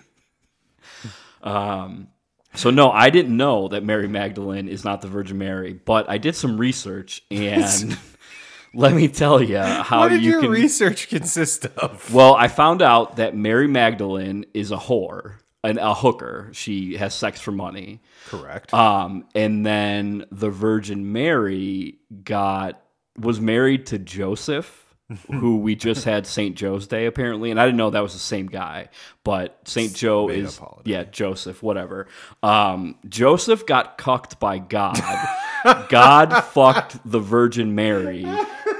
um. 1.43 2.09
So 2.55 2.71
no, 2.71 2.89
I 2.89 3.11
didn't 3.11 3.37
know 3.37 3.67
that 3.67 3.83
Mary 3.83 4.07
Magdalene 4.07 4.67
is 4.67 4.83
not 4.83 5.01
the 5.01 5.07
Virgin 5.07 5.37
Mary, 5.37 5.73
but 5.73 6.09
I 6.09 6.17
did 6.17 6.35
some 6.35 6.57
research 6.57 7.21
and 7.31 7.97
let 8.73 8.93
me 8.93 9.07
tell 9.07 9.41
you 9.41 9.59
how 9.59 9.99
what 9.99 10.09
did 10.09 10.23
you 10.23 10.31
your 10.31 10.41
can. 10.41 10.49
research 10.49 11.07
consist 11.07 11.65
of? 11.65 12.11
well, 12.13 12.33
I 12.35 12.47
found 12.47 12.81
out 12.81 13.17
that 13.17 13.35
Mary 13.35 13.67
Magdalene 13.67 14.45
is 14.55 14.71
a 14.71 14.77
whore, 14.77 15.35
an, 15.63 15.77
a 15.77 15.93
hooker. 15.93 16.49
She 16.53 16.97
has 16.97 17.13
sex 17.13 17.39
for 17.39 17.51
money. 17.51 18.01
Correct. 18.27 18.73
Um, 18.73 19.25
and 19.35 19.65
then 19.65 20.25
the 20.31 20.49
Virgin 20.49 21.11
Mary 21.11 21.99
got 22.23 22.81
was 23.17 23.41
married 23.41 23.87
to 23.87 23.97
Joseph, 23.97 24.95
who 25.31 25.57
we 25.57 25.75
just 25.75 26.05
had 26.05 26.27
Saint 26.27 26.55
Joe's 26.55 26.87
Day 26.87 27.05
apparently, 27.05 27.51
and 27.51 27.59
I 27.59 27.65
didn't 27.65 27.77
know 27.77 27.89
that 27.89 28.03
was 28.03 28.13
the 28.13 28.19
same 28.19 28.47
guy. 28.47 28.89
But 29.23 29.59
Saint 29.65 29.93
Joe 29.93 30.27
made 30.27 30.39
is 30.39 30.59
yeah 30.85 31.03
Joseph, 31.03 31.63
whatever. 31.63 32.07
Um, 32.43 32.95
Joseph 33.07 33.65
got 33.65 33.97
cucked 33.97 34.39
by 34.39 34.59
God. 34.59 34.99
God 35.89 36.41
fucked 36.45 36.99
the 37.09 37.19
Virgin 37.19 37.75
Mary. 37.75 38.25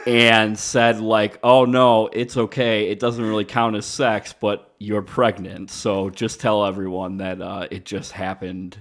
And 0.07 0.57
said 0.57 1.01
like, 1.01 1.37
oh 1.43 1.65
no, 1.65 2.07
it's 2.13 2.37
okay. 2.37 2.89
It 2.89 2.99
doesn't 2.99 3.23
really 3.25 3.45
count 3.45 3.75
as 3.75 3.85
sex, 3.85 4.33
but 4.39 4.73
you're 4.79 5.03
pregnant. 5.03 5.69
So 5.71 6.09
just 6.09 6.39
tell 6.39 6.65
everyone 6.65 7.17
that 7.17 7.41
uh, 7.41 7.67
it 7.71 7.85
just 7.85 8.13
happened 8.13 8.77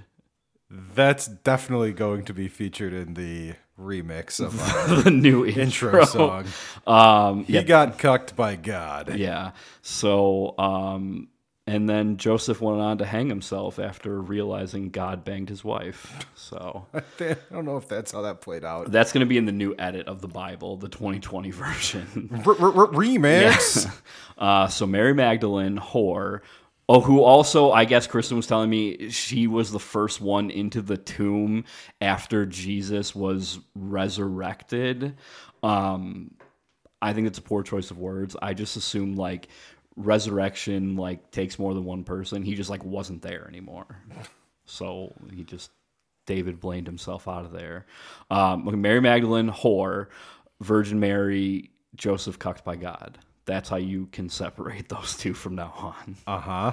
That's 0.71 1.27
definitely 1.27 1.93
going 1.93 2.25
to 2.27 2.35
be 2.35 2.49
featured 2.49 2.93
in 2.93 3.15
the 3.15 3.55
remix 3.81 4.41
of 4.41 4.57
the 5.05 5.11
new 5.11 5.45
intro, 5.47 6.01
intro 6.01 6.05
song. 6.05 6.55
Um, 6.87 7.45
He 7.45 7.55
yeah, 7.55 7.63
got 7.63 7.99
cucked 7.99 8.37
by 8.37 8.57
God. 8.57 9.11
yeah. 9.15 9.53
So, 9.83 10.55
um, 10.59 11.29
and 11.67 11.89
then 11.89 12.17
Joseph 12.17 12.61
went 12.61 12.81
on 12.81 12.99
to 12.99 13.05
hang 13.05 13.29
himself 13.29 13.79
after 13.79 14.21
realizing 14.21 14.91
God 14.91 15.25
banged 15.25 15.49
his 15.49 15.65
wife. 15.65 16.25
So 16.35 16.87
I 16.95 17.37
don't 17.53 17.65
know 17.65 17.77
if 17.77 17.89
that's 17.89 18.13
how 18.13 18.23
that 18.23 18.41
played 18.41 18.65
out. 18.65 18.91
that's 18.93 19.13
going 19.13 19.21
to 19.21 19.27
be 19.29 19.37
in 19.39 19.47
the 19.47 19.53
new 19.53 19.75
edit 19.79 20.07
of 20.07 20.21
the 20.21 20.29
Bible, 20.29 20.77
the 20.77 20.89
2020 20.89 21.51
version. 21.53 22.43
R- 22.47 22.57
r- 22.61 22.77
r- 22.87 22.93
Uh, 24.39 24.69
so 24.69 24.87
Mary 24.87 25.15
Magdalene, 25.15 25.79
whore. 25.79 26.41
Oh, 26.89 27.01
who 27.01 27.21
also, 27.21 27.73
I 27.73 27.85
guess 27.85 28.07
Kristen 28.07 28.37
was 28.37 28.47
telling 28.47 28.71
me 28.71 29.11
she 29.11 29.49
was 29.49 29.73
the 29.73 29.81
first 29.81 30.21
one 30.21 30.51
into 30.51 30.81
the 30.81 30.97
tomb 30.97 31.65
after 32.01 32.47
Jesus 32.47 33.13
was 33.13 33.59
resurrected. 33.75 35.17
Um, 35.65 36.31
I 37.03 37.13
think 37.13 37.27
it's 37.27 37.39
a 37.39 37.43
poor 37.43 37.63
choice 37.65 37.91
of 37.91 37.99
words. 37.99 38.37
I 38.41 38.55
just 38.55 38.77
assume 38.77 39.17
like 39.17 39.49
resurrection 39.97 40.97
like 40.97 41.31
takes 41.31 41.59
more 41.59 41.75
than 41.75 41.85
one 41.85 42.05
person. 42.05 42.43
He 42.43 42.55
just 42.55 42.71
like 42.71 42.85
wasn't 42.85 43.23
there 43.23 43.47
anymore. 43.49 43.87
So 44.67 45.15
he 45.35 45.45
just 45.45 45.71
David 46.27 46.61
Blaine'd 46.61 46.87
himself 46.87 47.29
out 47.29 47.45
of 47.45 47.53
there. 47.53 47.87
Um, 48.31 48.81
Mary 48.81 49.01
Magdalene, 49.01 49.51
whore, 49.51 50.09
Virgin 50.61 51.01
Mary, 51.01 51.71
Joseph 51.95 52.39
cucked 52.39 52.65
by 52.65 52.77
God. 52.77 53.19
That's 53.45 53.69
how 53.69 53.77
you 53.77 54.07
can 54.07 54.29
separate 54.29 54.89
those 54.91 55.17
two 55.17 55.35
from 55.35 55.55
now 55.55 55.73
on. 55.77 56.17
Uh 56.27 56.73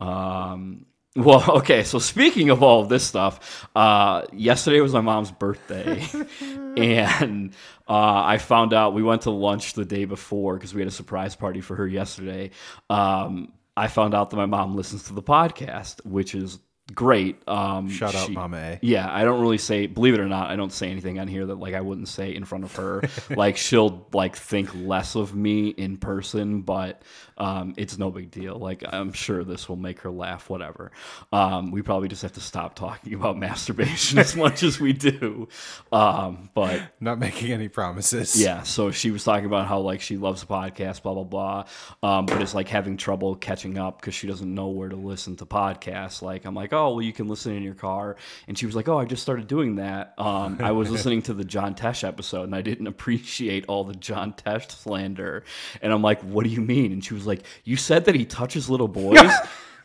huh. 0.00 0.06
Um, 0.06 0.86
well, 1.16 1.58
okay. 1.58 1.84
So 1.84 2.00
speaking 2.00 2.50
of 2.50 2.62
all 2.62 2.80
of 2.80 2.88
this 2.88 3.04
stuff, 3.04 3.68
uh, 3.76 4.24
yesterday 4.32 4.80
was 4.80 4.92
my 4.92 5.00
mom's 5.00 5.30
birthday, 5.30 6.04
and 6.76 7.52
uh, 7.88 8.22
I 8.24 8.38
found 8.38 8.74
out 8.74 8.94
we 8.94 9.02
went 9.04 9.22
to 9.22 9.30
lunch 9.30 9.74
the 9.74 9.84
day 9.84 10.06
before 10.06 10.54
because 10.54 10.74
we 10.74 10.80
had 10.80 10.88
a 10.88 10.92
surprise 10.92 11.36
party 11.36 11.60
for 11.60 11.76
her 11.76 11.86
yesterday. 11.86 12.50
Um, 12.90 13.52
I 13.76 13.86
found 13.86 14.14
out 14.14 14.30
that 14.30 14.36
my 14.36 14.46
mom 14.46 14.74
listens 14.74 15.04
to 15.04 15.12
the 15.12 15.22
podcast, 15.22 16.04
which 16.04 16.34
is 16.34 16.58
great. 16.92 17.36
Um, 17.48 17.88
Shout 17.88 18.14
out, 18.14 18.26
she- 18.26 18.32
Mama 18.32 18.56
A. 18.58 18.78
yeah, 18.82 19.10
I 19.12 19.24
don't 19.24 19.40
really 19.40 19.58
say, 19.58 19.86
believe 19.86 20.14
it 20.14 20.20
or 20.20 20.28
not, 20.28 20.50
I 20.50 20.56
don't 20.56 20.72
say 20.72 20.90
anything 20.90 21.18
on 21.18 21.28
here 21.28 21.46
that 21.46 21.54
like 21.56 21.74
I 21.74 21.80
wouldn't 21.80 22.08
say 22.08 22.34
in 22.34 22.44
front 22.44 22.64
of 22.64 22.74
her. 22.76 23.02
like 23.30 23.56
she'll 23.56 24.06
like 24.12 24.36
think 24.36 24.74
less 24.74 25.14
of 25.14 25.34
me 25.34 25.68
in 25.68 25.96
person, 25.96 26.60
but 26.62 27.02
um, 27.38 27.74
it's 27.76 27.96
no 27.98 28.10
big 28.10 28.30
deal. 28.30 28.58
Like 28.58 28.84
I'm 28.86 29.12
sure 29.12 29.44
this 29.44 29.68
will 29.68 29.76
make 29.76 30.00
her 30.00 30.10
laugh. 30.10 30.50
Whatever. 30.50 30.92
Um, 31.32 31.70
we 31.70 31.80
probably 31.82 32.08
just 32.08 32.22
have 32.22 32.32
to 32.34 32.40
stop 32.40 32.74
talking 32.74 33.14
about 33.14 33.38
masturbation 33.38 34.18
as 34.18 34.36
much 34.36 34.62
as 34.62 34.78
we 34.78 34.92
do. 34.92 35.48
Um, 35.90 36.50
but 36.54 36.82
Not 37.00 37.18
making 37.18 37.50
any 37.52 37.68
promises. 37.68 38.40
yeah, 38.40 38.62
so 38.62 38.90
she 38.90 39.10
was 39.10 39.24
talking 39.24 39.46
about 39.46 39.66
how 39.66 39.80
like 39.80 40.00
she 40.02 40.16
loves 40.16 40.42
the 40.42 40.46
podcast, 40.46 41.02
blah 41.02 41.14
blah 41.14 41.24
blah, 41.24 41.64
um, 42.02 42.26
but 42.26 42.42
is 42.42 42.54
like 42.54 42.68
having 42.68 42.96
trouble 42.96 43.34
catching 43.36 43.78
up 43.78 44.00
because 44.00 44.14
she 44.14 44.26
doesn't 44.26 44.52
know 44.54 44.68
where 44.68 44.88
to 44.90 44.96
listen 44.96 45.34
to 45.36 45.46
podcasts. 45.46 46.20
Like 46.20 46.44
I'm 46.44 46.54
like, 46.54 46.72
oh 46.74 46.94
well, 46.94 47.02
you 47.02 47.12
can 47.12 47.28
listen 47.28 47.54
in 47.54 47.62
your 47.62 47.74
car, 47.74 48.16
and 48.48 48.58
she 48.58 48.66
was 48.66 48.76
like, 48.76 48.88
oh, 48.88 48.98
I 48.98 49.04
just 49.04 49.22
started 49.22 49.46
doing 49.46 49.76
that. 49.76 50.14
Um, 50.18 50.58
I 50.60 50.72
was 50.72 50.90
listening 50.92 51.22
to 51.22 51.34
the 51.34 51.44
John 51.44 51.74
Tesh 51.74 52.06
episode, 52.06 52.44
and 52.44 52.54
I 52.54 52.62
didn't 52.62 52.86
appreciate 52.86 53.64
all 53.66 53.84
the 53.84 53.94
John 53.94 54.32
Tesh 54.32 54.70
slander, 54.70 55.44
and 55.80 55.92
I'm 55.92 56.02
like, 56.02 56.20
what 56.22 56.44
do 56.44 56.50
you 56.50 56.60
mean? 56.60 56.92
And 56.92 57.04
she 57.04 57.14
was 57.14 57.26
like, 57.26 57.44
you 57.64 57.76
said 57.76 58.04
that 58.06 58.14
he 58.14 58.24
touches 58.24 58.68
little 58.68 58.88
boys. 58.88 59.30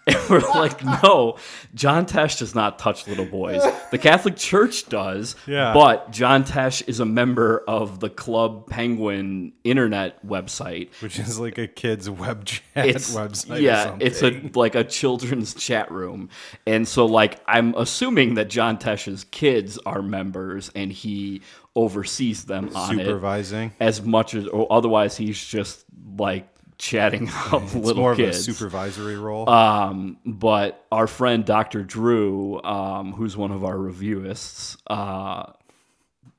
And 0.30 0.30
we're 0.30 0.40
like, 0.40 0.84
no, 1.04 1.38
John 1.76 2.06
Tesh 2.06 2.40
does 2.40 2.56
not 2.56 2.80
touch 2.80 3.08
little 3.08 3.26
boys. 3.26 3.62
The 3.92 3.98
Catholic 3.98 4.36
Church 4.36 4.88
does, 4.90 5.36
Yeah. 5.48 5.74
but 5.74 6.12
John 6.12 6.44
Tesh 6.44 6.82
is 6.88 7.00
a 7.00 7.06
member 7.06 7.64
of 7.68 8.00
the 8.00 8.10
Club 8.10 8.68
Penguin 8.70 9.54
internet 9.64 10.26
website. 10.26 10.90
Which 11.02 11.20
is 11.20 11.40
like 11.40 11.58
a 11.58 11.68
kid's 11.68 12.10
web 12.10 12.46
chat 12.46 12.62
It's 12.76 13.14
website. 13.16 13.58
or 13.58 13.60
yeah, 13.60 13.98
it's 14.00 14.22
a 14.24 14.50
like 14.56 14.76
a 14.76 14.84
children's 14.84 15.54
chat 15.54 15.92
room, 15.92 16.30
and 16.66 16.88
so 16.88 17.06
like 17.06 17.40
I'm 17.48 17.74
assuming 17.76 18.34
that 18.36 18.50
John 18.50 18.78
Tesh's 18.78 19.24
kids 19.26 19.78
are 19.86 20.02
members, 20.02 20.72
and 20.76 20.92
he 20.92 21.42
oversees 21.76 22.46
them 22.46 22.76
on 22.76 23.00
it 23.00 23.06
supervising. 23.06 23.74
as 23.80 24.02
much 24.02 24.34
as, 24.34 24.48
or 24.48 24.68
otherwise 24.72 25.16
he's 25.16 25.42
just 25.44 25.86
like 26.18 26.48
chatting 26.80 27.30
up 27.52 27.62
It's 27.62 27.76
little 27.76 28.02
more 28.02 28.16
kids. 28.16 28.48
of 28.48 28.52
a 28.52 28.54
supervisory 28.58 29.18
role. 29.18 29.48
Um, 29.50 30.18
but 30.26 30.84
our 30.92 31.06
friend 31.06 31.46
Dr. 31.46 31.84
Drew, 31.84 32.60
um, 32.64 33.14
who's 33.14 33.38
one 33.38 33.52
of 33.52 33.64
our 33.64 33.76
reviewists, 33.76 34.78
uh, 34.88 35.52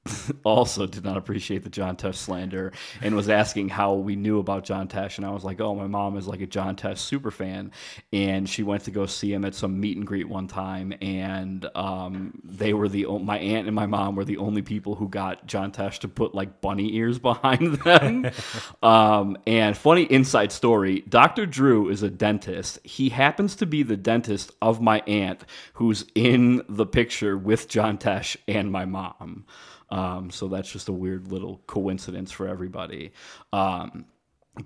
also 0.45 0.87
did 0.87 1.04
not 1.04 1.16
appreciate 1.16 1.62
the 1.62 1.69
John 1.71 1.97
Tesh 1.97 2.14
slander 2.14 2.73
and 3.02 3.14
was 3.14 3.28
asking 3.28 3.69
how 3.69 3.95
we 3.95 4.16
knew 4.16 4.38
about 4.38 4.64
John 4.64 4.88
Tesh. 4.88 5.19
And 5.19 5.26
I 5.26 5.30
was 5.30 5.45
like, 5.45 5.61
oh, 5.61 5.75
my 5.75 5.87
mom 5.87 6.16
is 6.16 6.26
like 6.26 6.40
a 6.40 6.47
John 6.47 6.75
Tesh 6.76 6.99
super 6.99 7.30
fan. 7.30 7.71
And 8.12 8.49
she 8.49 8.62
went 8.62 8.85
to 8.85 8.90
go 8.90 9.07
see 9.07 9.33
him 9.33 9.45
at 9.45 9.54
some 9.54 9.78
meet 9.78 9.97
and 9.97 10.07
greet 10.07 10.28
one 10.28 10.49
time. 10.49 10.95
And 11.02 11.66
um, 11.75 12.40
they 12.42 12.73
were 12.73 12.88
the, 12.88 13.07
o- 13.07 13.19
my 13.19 13.38
aunt 13.38 13.66
and 13.66 13.76
my 13.76 13.87
mom 13.87 14.16
were 14.16 14.25
the 14.25 14.38
only 14.38 14.62
people 14.62 14.95
who 14.95 15.09
got 15.09 15.47
John 15.47 15.71
Tesh 15.71 15.99
to 16.00 16.09
put 16.09 16.35
like 16.35 16.61
bunny 16.61 16.95
ears 16.97 17.19
behind 17.21 17.75
them. 17.80 18.30
um, 18.83 19.37
and 19.47 19.76
funny 19.76 20.04
inside 20.04 20.52
story 20.52 21.00
Dr. 21.09 21.45
Drew 21.45 21.88
is 21.90 22.02
a 22.02 22.11
dentist. 22.11 22.78
He 22.85 23.11
happens 23.11 23.54
to 23.57 23.66
be 23.66 23.83
the 23.83 23.97
dentist 23.97 24.52
of 24.62 24.80
my 24.80 25.00
aunt 25.07 25.45
who's 25.75 26.07
in 26.14 26.62
the 26.69 26.87
picture 26.87 27.37
with 27.37 27.69
John 27.69 27.99
Tesh 27.99 28.37
and 28.49 28.73
my 28.73 28.87
mom. 28.87 29.45
Um, 29.90 30.30
so 30.30 30.49
that's 30.49 30.70
just 30.70 30.88
a 30.88 30.92
weird 30.92 31.30
little 31.30 31.61
coincidence 31.66 32.30
for 32.30 32.47
everybody. 32.47 33.12
Um, 33.52 34.06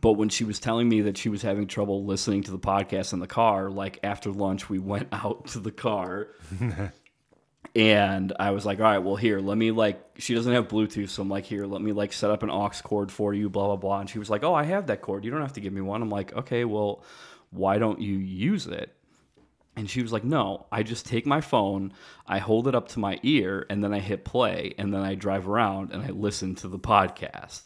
but 0.00 0.12
when 0.12 0.28
she 0.28 0.44
was 0.44 0.58
telling 0.58 0.88
me 0.88 1.02
that 1.02 1.16
she 1.16 1.28
was 1.28 1.42
having 1.42 1.66
trouble 1.66 2.04
listening 2.04 2.42
to 2.44 2.50
the 2.50 2.58
podcast 2.58 3.12
in 3.12 3.20
the 3.20 3.26
car, 3.26 3.70
like 3.70 4.00
after 4.02 4.30
lunch, 4.30 4.68
we 4.68 4.78
went 4.78 5.08
out 5.12 5.46
to 5.48 5.60
the 5.60 5.70
car. 5.70 6.28
and 7.74 8.32
I 8.38 8.50
was 8.50 8.64
like, 8.66 8.78
all 8.78 8.84
right, 8.84 8.98
well, 8.98 9.16
here, 9.16 9.40
let 9.40 9.56
me 9.56 9.70
like, 9.70 10.02
she 10.18 10.34
doesn't 10.34 10.52
have 10.52 10.68
Bluetooth. 10.68 11.10
So 11.10 11.22
I'm 11.22 11.28
like, 11.28 11.44
here, 11.44 11.66
let 11.66 11.82
me 11.82 11.92
like 11.92 12.12
set 12.12 12.30
up 12.30 12.42
an 12.42 12.50
aux 12.50 12.70
cord 12.82 13.12
for 13.12 13.34
you, 13.34 13.48
blah, 13.48 13.66
blah, 13.66 13.76
blah. 13.76 14.00
And 14.00 14.10
she 14.10 14.18
was 14.18 14.30
like, 14.30 14.42
oh, 14.42 14.54
I 14.54 14.64
have 14.64 14.86
that 14.88 15.00
cord. 15.02 15.24
You 15.24 15.30
don't 15.30 15.42
have 15.42 15.54
to 15.54 15.60
give 15.60 15.72
me 15.72 15.80
one. 15.80 16.02
I'm 16.02 16.10
like, 16.10 16.34
okay, 16.34 16.64
well, 16.64 17.02
why 17.50 17.78
don't 17.78 18.00
you 18.00 18.16
use 18.16 18.66
it? 18.66 18.94
And 19.76 19.90
she 19.90 20.02
was 20.02 20.12
like, 20.12 20.24
No, 20.24 20.66
I 20.70 20.82
just 20.82 21.06
take 21.06 21.26
my 21.26 21.40
phone, 21.40 21.92
I 22.26 22.38
hold 22.38 22.68
it 22.68 22.74
up 22.74 22.88
to 22.90 22.98
my 22.98 23.18
ear, 23.22 23.66
and 23.68 23.82
then 23.82 23.92
I 23.92 23.98
hit 23.98 24.24
play, 24.24 24.74
and 24.78 24.92
then 24.94 25.00
I 25.00 25.14
drive 25.14 25.48
around 25.48 25.92
and 25.92 26.02
I 26.02 26.08
listen 26.08 26.54
to 26.56 26.68
the 26.68 26.78
podcast. 26.78 27.62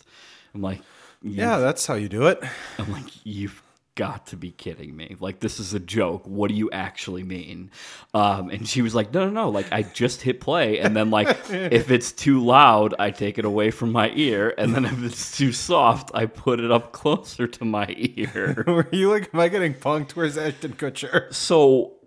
I'm 0.55 0.62
like, 0.62 0.81
yeah, 1.23 1.59
that's 1.59 1.87
how 1.87 1.95
you 1.95 2.09
do 2.09 2.27
it. 2.27 2.43
I'm 2.79 2.93
like, 2.93 3.05
You've 3.25 3.62
got 3.95 4.29
to 4.29 4.37
be 4.37 4.53
kidding 4.53 4.97
me. 4.97 5.17
Like, 5.19 5.41
this 5.41 5.59
is 5.59 5.75
a 5.75 5.81
joke. 5.81 6.25
What 6.25 6.50
do 6.50 6.55
you 6.55 6.71
actually 6.71 7.25
mean? 7.25 7.73
Um, 8.15 8.49
and 8.50 8.69
she 8.69 8.81
was 8.81 8.95
like, 8.95 9.12
No, 9.12 9.25
no, 9.25 9.31
no. 9.31 9.49
Like, 9.50 9.73
I 9.73 9.83
just 9.83 10.23
hit 10.23 10.41
play, 10.41 10.79
and 10.79 10.97
then, 10.97 11.11
like, 11.11 11.37
if 11.50 11.91
it's 11.91 12.12
too 12.12 12.45
loud, 12.45 12.95
I 12.99 13.11
take 13.11 13.38
it 13.38 13.45
away 13.45 13.71
from 13.71 13.91
my 13.91 14.11
ear, 14.15 14.55
and 14.57 14.75
then 14.75 14.85
if 14.85 15.03
it's 15.03 15.37
too 15.37 15.53
soft, 15.53 16.11
I 16.15 16.27
put 16.27 16.61
it 16.61 16.71
up 16.71 16.93
closer 16.93 17.47
to 17.49 17.65
my 17.65 17.87
ear. 17.97 18.62
Were 18.67 18.88
you 18.93 19.11
like, 19.11 19.31
am 19.35 19.41
I 19.41 19.49
getting 19.49 19.75
punked? 19.75 20.12
Where's 20.12 20.38
Ashton 20.38 20.75
Kutcher? 20.75 21.33
So, 21.35 21.98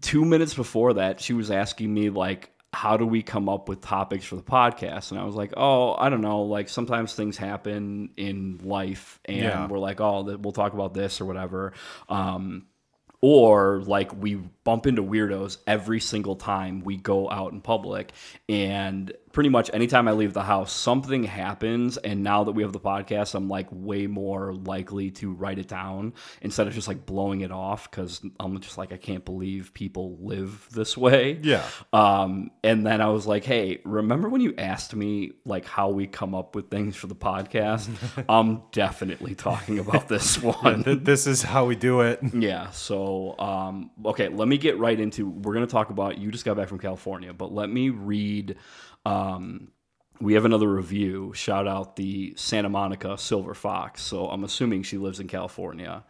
two 0.00 0.24
minutes 0.24 0.54
before 0.54 0.94
that, 0.94 1.20
she 1.20 1.32
was 1.32 1.50
asking 1.50 1.92
me, 1.92 2.10
like, 2.10 2.50
how 2.72 2.96
do 2.96 3.04
we 3.04 3.22
come 3.22 3.48
up 3.48 3.68
with 3.68 3.80
topics 3.80 4.24
for 4.24 4.36
the 4.36 4.42
podcast? 4.42 5.10
And 5.10 5.18
I 5.20 5.24
was 5.24 5.34
like, 5.34 5.52
oh, 5.56 5.94
I 5.94 6.08
don't 6.08 6.20
know. 6.20 6.42
Like, 6.42 6.68
sometimes 6.68 7.14
things 7.14 7.36
happen 7.36 8.10
in 8.16 8.60
life, 8.62 9.18
and 9.24 9.38
Yeah. 9.38 9.66
we're 9.66 9.78
like, 9.80 10.00
oh, 10.00 10.22
we'll 10.40 10.52
talk 10.52 10.72
about 10.72 10.94
this 10.94 11.20
or 11.20 11.24
whatever. 11.24 11.72
Um, 12.08 12.66
or 13.22 13.82
like 13.84 14.14
we 14.16 14.36
bump 14.36 14.86
into 14.86 15.02
weirdos 15.02 15.58
every 15.66 16.00
single 16.00 16.36
time 16.36 16.80
we 16.80 16.96
go 16.96 17.28
out 17.30 17.52
in 17.52 17.60
public 17.60 18.12
and 18.48 19.12
pretty 19.32 19.48
much 19.48 19.70
anytime 19.72 20.08
I 20.08 20.12
leave 20.12 20.32
the 20.32 20.42
house, 20.42 20.72
something 20.72 21.24
happens. 21.24 21.96
And 21.96 22.22
now 22.22 22.44
that 22.44 22.52
we 22.52 22.62
have 22.62 22.72
the 22.72 22.80
podcast, 22.80 23.34
I'm 23.34 23.48
like 23.48 23.68
way 23.70 24.06
more 24.06 24.54
likely 24.54 25.10
to 25.12 25.32
write 25.32 25.58
it 25.58 25.68
down 25.68 26.14
instead 26.42 26.66
of 26.66 26.72
just 26.74 26.88
like 26.88 27.06
blowing 27.06 27.42
it 27.42 27.52
off 27.52 27.90
because 27.90 28.20
I'm 28.38 28.58
just 28.60 28.76
like, 28.78 28.92
I 28.92 28.96
can't 28.96 29.24
believe 29.24 29.72
people 29.74 30.18
live 30.20 30.66
this 30.72 30.96
way. 30.96 31.38
Yeah. 31.42 31.64
Um, 31.92 32.50
and 32.64 32.86
then 32.86 33.00
I 33.00 33.08
was 33.08 33.26
like, 33.26 33.44
hey, 33.44 33.80
remember 33.84 34.28
when 34.28 34.40
you 34.40 34.54
asked 34.58 34.94
me 34.94 35.32
like 35.44 35.64
how 35.64 35.90
we 35.90 36.06
come 36.06 36.34
up 36.34 36.54
with 36.54 36.70
things 36.70 36.96
for 36.96 37.06
the 37.06 37.14
podcast? 37.14 37.88
I'm 38.28 38.62
definitely 38.72 39.34
talking 39.34 39.78
about 39.78 40.08
this 40.08 40.36
one. 40.42 40.82
Th- 40.84 40.98
this 41.02 41.26
is 41.26 41.42
how 41.42 41.66
we 41.66 41.76
do 41.76 42.00
it. 42.00 42.20
Yeah. 42.40 42.70
So, 42.70 43.38
um, 43.38 43.90
okay, 44.06 44.28
let 44.28 44.48
me 44.48 44.56
get 44.56 44.78
right 44.78 44.98
into. 44.98 45.28
We're 45.28 45.52
going 45.52 45.66
to 45.66 45.70
talk 45.70 45.90
about. 45.90 46.16
You 46.16 46.30
just 46.30 46.44
got 46.44 46.56
back 46.56 46.68
from 46.68 46.78
California, 46.78 47.34
but 47.34 47.52
let 47.52 47.68
me 47.68 47.90
read. 47.90 48.56
Um, 49.04 49.72
we 50.20 50.34
have 50.34 50.44
another 50.44 50.68
review. 50.68 51.32
Shout 51.34 51.66
out 51.66 51.96
the 51.96 52.34
Santa 52.36 52.68
Monica 52.68 53.16
Silver 53.16 53.54
Fox. 53.54 54.02
So 54.02 54.26
I'm 54.26 54.44
assuming 54.44 54.82
she 54.82 54.98
lives 54.98 55.18
in 55.18 55.28
California. 55.28 56.04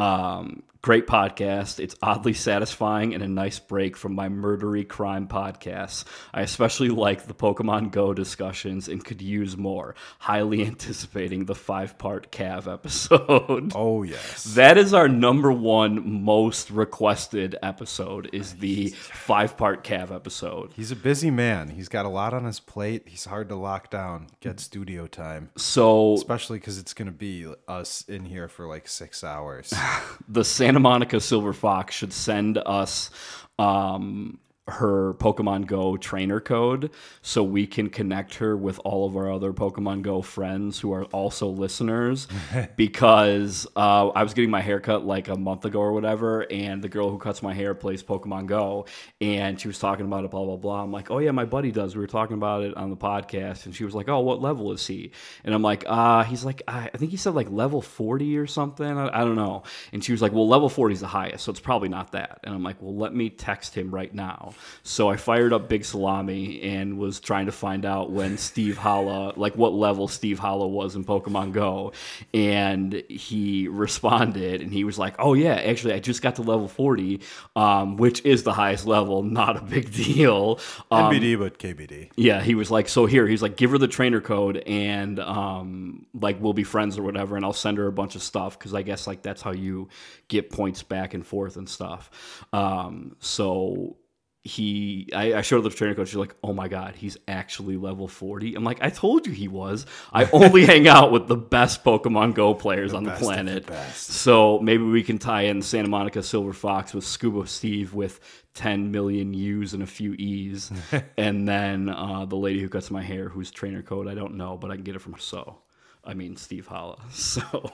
Um, 0.00 0.62
great 0.82 1.06
podcast. 1.06 1.78
It's 1.78 1.94
oddly 2.02 2.32
satisfying 2.32 3.12
and 3.12 3.22
a 3.22 3.28
nice 3.28 3.58
break 3.58 3.96
from 3.96 4.14
my 4.14 4.28
murdery 4.28 4.88
crime 4.88 5.28
podcasts. 5.28 6.04
I 6.32 6.40
especially 6.40 6.88
like 6.88 7.26
the 7.26 7.34
Pokemon 7.34 7.90
Go 7.90 8.14
discussions 8.14 8.88
and 8.88 9.04
could 9.04 9.20
use 9.20 9.56
more. 9.56 9.94
Highly 10.18 10.64
anticipating 10.66 11.44
the 11.44 11.54
five 11.54 11.98
part 11.98 12.32
Cav 12.32 12.72
episode. 12.72 13.72
Oh 13.82 14.02
yes. 14.02 14.44
That 14.54 14.78
is 14.78 14.94
our 14.94 15.08
number 15.08 15.52
one 15.52 16.24
most 16.24 16.70
requested 16.70 17.56
episode. 17.62 18.30
Is 18.32 18.54
the 18.54 18.88
five 18.88 19.56
part 19.56 19.84
Cav 19.84 20.14
episode. 20.14 20.72
He's 20.74 20.90
a 20.90 20.96
busy 20.96 21.30
man. 21.30 21.70
He's 21.70 21.88
got 21.88 22.06
a 22.06 22.08
lot 22.08 22.32
on 22.34 22.44
his 22.44 22.60
plate. 22.60 23.02
He's 23.06 23.26
hard 23.26 23.48
to 23.50 23.54
lock 23.54 23.90
down. 23.90 24.28
Get 24.40 24.60
studio 24.60 25.06
time, 25.06 25.50
So 25.56 26.14
especially 26.14 26.58
because 26.58 26.78
it's 26.78 26.94
gonna 26.94 27.10
be 27.12 27.52
us 27.68 28.04
in 28.08 28.24
here 28.24 28.48
for 28.48 28.66
like 28.66 28.88
six 28.88 29.22
hours. 29.22 29.72
the 30.28 30.44
Santa 30.44 30.80
Monica 30.80 31.20
Silver 31.20 31.52
Fox 31.52 31.94
should 31.94 32.12
send 32.12 32.58
us 32.58 33.10
um, 33.58 34.38
her 34.68 35.14
Pokemon 35.14 35.66
Go 35.66 35.96
trainer 35.96 36.40
code 36.40 36.90
so 37.22 37.42
we 37.42 37.66
can 37.66 37.88
connect 37.88 38.34
her 38.36 38.56
with 38.56 38.78
all 38.84 39.06
of 39.06 39.16
our 39.16 39.32
other 39.32 39.52
Pokemon 39.52 40.02
Go 40.02 40.22
friends 40.22 40.78
who 40.78 40.92
are 40.92 41.04
also 41.06 41.48
listeners. 41.48 42.28
because 42.76 43.66
uh, 43.76 44.08
I 44.08 44.22
was 44.22 44.34
getting 44.34 44.50
my 44.50 44.60
hair 44.60 44.80
cut 44.80 45.04
like 45.04 45.28
a 45.28 45.36
month 45.36 45.64
ago 45.64 45.80
or 45.80 45.92
whatever, 45.92 46.46
and 46.50 46.82
the 46.82 46.88
girl 46.88 47.10
who 47.10 47.18
cuts 47.18 47.42
my 47.42 47.54
hair 47.54 47.74
plays 47.74 48.02
Pokemon 48.02 48.46
Go, 48.46 48.86
and 49.20 49.60
she 49.60 49.68
was 49.68 49.78
talking 49.78 50.06
about 50.06 50.24
it, 50.24 50.30
blah, 50.30 50.44
blah, 50.44 50.56
blah. 50.56 50.82
I'm 50.82 50.92
like, 50.92 51.10
oh, 51.10 51.18
yeah, 51.18 51.30
my 51.30 51.44
buddy 51.44 51.70
does. 51.70 51.94
We 51.94 52.00
were 52.00 52.06
talking 52.06 52.36
about 52.36 52.62
it 52.62 52.76
on 52.76 52.90
the 52.90 52.96
podcast, 52.96 53.66
and 53.66 53.74
she 53.74 53.84
was 53.84 53.94
like, 53.94 54.08
oh, 54.08 54.20
what 54.20 54.40
level 54.40 54.72
is 54.72 54.86
he? 54.86 55.12
And 55.44 55.54
I'm 55.54 55.62
like, 55.62 55.84
uh, 55.86 56.24
he's 56.24 56.44
like, 56.44 56.62
I 56.68 56.90
I 56.92 56.98
think 56.98 57.10
he 57.10 57.16
said 57.16 57.34
like 57.34 57.50
level 57.50 57.80
40 57.80 58.36
or 58.38 58.46
something. 58.46 58.86
I, 58.86 59.20
I 59.20 59.24
don't 59.24 59.36
know. 59.36 59.62
And 59.92 60.04
she 60.04 60.12
was 60.12 60.22
like, 60.22 60.32
well, 60.32 60.48
level 60.48 60.68
40 60.68 60.94
is 60.94 61.00
the 61.00 61.06
highest, 61.06 61.44
so 61.44 61.50
it's 61.50 61.60
probably 61.60 61.88
not 61.88 62.12
that. 62.12 62.40
And 62.44 62.54
I'm 62.54 62.62
like, 62.62 62.80
well, 62.80 62.96
let 62.96 63.14
me 63.14 63.30
text 63.30 63.76
him 63.76 63.94
right 63.94 64.12
now. 64.12 64.49
So 64.82 65.08
I 65.08 65.16
fired 65.16 65.52
up 65.52 65.68
Big 65.68 65.84
Salami 65.84 66.62
and 66.62 66.98
was 66.98 67.20
trying 67.20 67.46
to 67.46 67.52
find 67.52 67.84
out 67.84 68.10
when 68.10 68.38
Steve 68.38 68.78
Holla, 68.78 69.32
like 69.36 69.56
what 69.56 69.72
level 69.72 70.08
Steve 70.08 70.38
Holla 70.38 70.66
was 70.66 70.96
in 70.96 71.04
Pokemon 71.04 71.52
Go. 71.52 71.92
And 72.34 73.02
he 73.08 73.68
responded 73.68 74.62
and 74.62 74.72
he 74.72 74.84
was 74.84 74.98
like, 74.98 75.14
oh, 75.18 75.34
yeah, 75.34 75.54
actually, 75.54 75.94
I 75.94 76.00
just 76.00 76.22
got 76.22 76.36
to 76.36 76.42
level 76.42 76.68
40, 76.68 77.20
um, 77.56 77.96
which 77.96 78.24
is 78.24 78.42
the 78.42 78.52
highest 78.52 78.86
level, 78.86 79.22
not 79.22 79.56
a 79.56 79.62
big 79.62 79.92
deal. 79.92 80.58
Um, 80.90 81.12
NBD, 81.12 81.38
but 81.38 81.58
KBD. 81.58 82.10
yeah, 82.16 82.42
he 82.42 82.54
was 82.54 82.70
like, 82.70 82.88
so 82.88 83.06
here, 83.06 83.26
he's 83.26 83.42
like, 83.42 83.56
give 83.56 83.70
her 83.70 83.78
the 83.78 83.88
trainer 83.88 84.20
code 84.20 84.58
and 84.66 85.18
um, 85.20 86.06
like 86.14 86.40
we'll 86.40 86.52
be 86.52 86.64
friends 86.64 86.98
or 86.98 87.02
whatever, 87.02 87.36
and 87.36 87.44
I'll 87.44 87.52
send 87.52 87.78
her 87.78 87.86
a 87.86 87.92
bunch 87.92 88.14
of 88.16 88.22
stuff 88.22 88.58
because 88.58 88.74
I 88.74 88.82
guess 88.82 89.06
like 89.06 89.22
that's 89.22 89.42
how 89.42 89.52
you 89.52 89.88
get 90.28 90.50
points 90.50 90.82
back 90.82 91.14
and 91.14 91.26
forth 91.26 91.56
and 91.56 91.68
stuff. 91.68 92.46
Um, 92.52 93.16
so 93.20 93.96
he, 94.42 95.08
I, 95.14 95.34
I 95.34 95.40
showed 95.42 95.62
her 95.62 95.68
the 95.68 95.74
trainer 95.76 95.94
code. 95.94 96.08
She's 96.08 96.16
like, 96.16 96.34
oh 96.42 96.52
my 96.54 96.66
god, 96.68 96.94
he's 96.96 97.18
actually 97.28 97.76
level 97.76 98.08
forty. 98.08 98.54
I'm 98.54 98.64
like, 98.64 98.78
I 98.82 98.88
told 98.88 99.26
you 99.26 99.32
he 99.32 99.48
was. 99.48 99.84
I 100.12 100.24
only 100.32 100.64
hang 100.64 100.88
out 100.88 101.12
with 101.12 101.28
the 101.28 101.36
best 101.36 101.84
Pokemon 101.84 102.34
Go 102.34 102.54
players 102.54 102.94
on 102.94 103.04
the 103.04 103.12
of 103.12 103.18
the 103.18 103.24
planet. 103.24 103.66
best. 103.66 104.08
So 104.08 104.58
maybe 104.60 104.82
we 104.82 105.02
can 105.02 105.18
tie 105.18 105.42
in 105.42 105.60
Santa 105.60 105.88
Monica 105.88 106.22
Silver 106.22 106.52
Fox 106.54 106.94
with 106.94 107.04
Scuba 107.04 107.46
Steve 107.46 107.92
with 107.92 108.20
10 108.54 108.90
million 108.90 109.34
U's 109.34 109.74
and 109.74 109.82
a 109.82 109.86
few 109.86 110.14
E's. 110.14 110.72
and 111.18 111.46
then 111.46 111.88
uh, 111.90 112.24
the 112.24 112.36
lady 112.36 112.60
who 112.60 112.68
cuts 112.68 112.90
my 112.90 113.02
hair, 113.02 113.28
whose 113.28 113.50
trainer 113.50 113.82
code 113.82 114.08
I 114.08 114.14
don't 114.14 114.36
know, 114.36 114.56
but 114.56 114.70
I 114.70 114.74
can 114.74 114.84
get 114.84 114.96
it 114.96 115.00
from 115.00 115.12
her. 115.14 115.20
So. 115.20 115.58
I 116.02 116.14
mean, 116.14 116.36
Steve 116.36 116.66
Holla. 116.66 116.98
So 117.10 117.72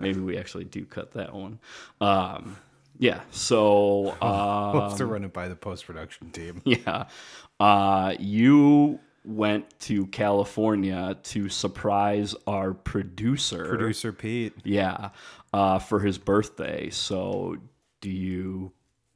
maybe 0.00 0.18
we 0.18 0.36
actually 0.36 0.64
do 0.64 0.84
cut 0.84 1.12
that 1.12 1.32
one. 1.32 1.60
Um, 2.00 2.56
yeah. 2.98 3.20
So, 3.30 4.16
uh, 4.20 4.70
We'll 4.74 4.88
have 4.88 4.98
to 4.98 5.06
run 5.06 5.24
it 5.24 5.32
by 5.32 5.48
the 5.48 5.56
post 5.56 5.86
production 5.86 6.30
team. 6.30 6.62
yeah. 6.64 7.06
Uh, 7.58 8.14
you 8.18 9.00
went 9.24 9.78
to 9.80 10.06
California 10.08 11.16
to 11.22 11.48
surprise 11.48 12.34
our 12.46 12.74
producer. 12.74 13.64
Producer 13.66 14.12
Pete. 14.12 14.54
Yeah, 14.64 15.10
uh, 15.52 15.78
for 15.78 16.00
his 16.00 16.18
birthday. 16.18 16.90
So, 16.90 17.56
do 18.00 18.10
you 18.10 18.72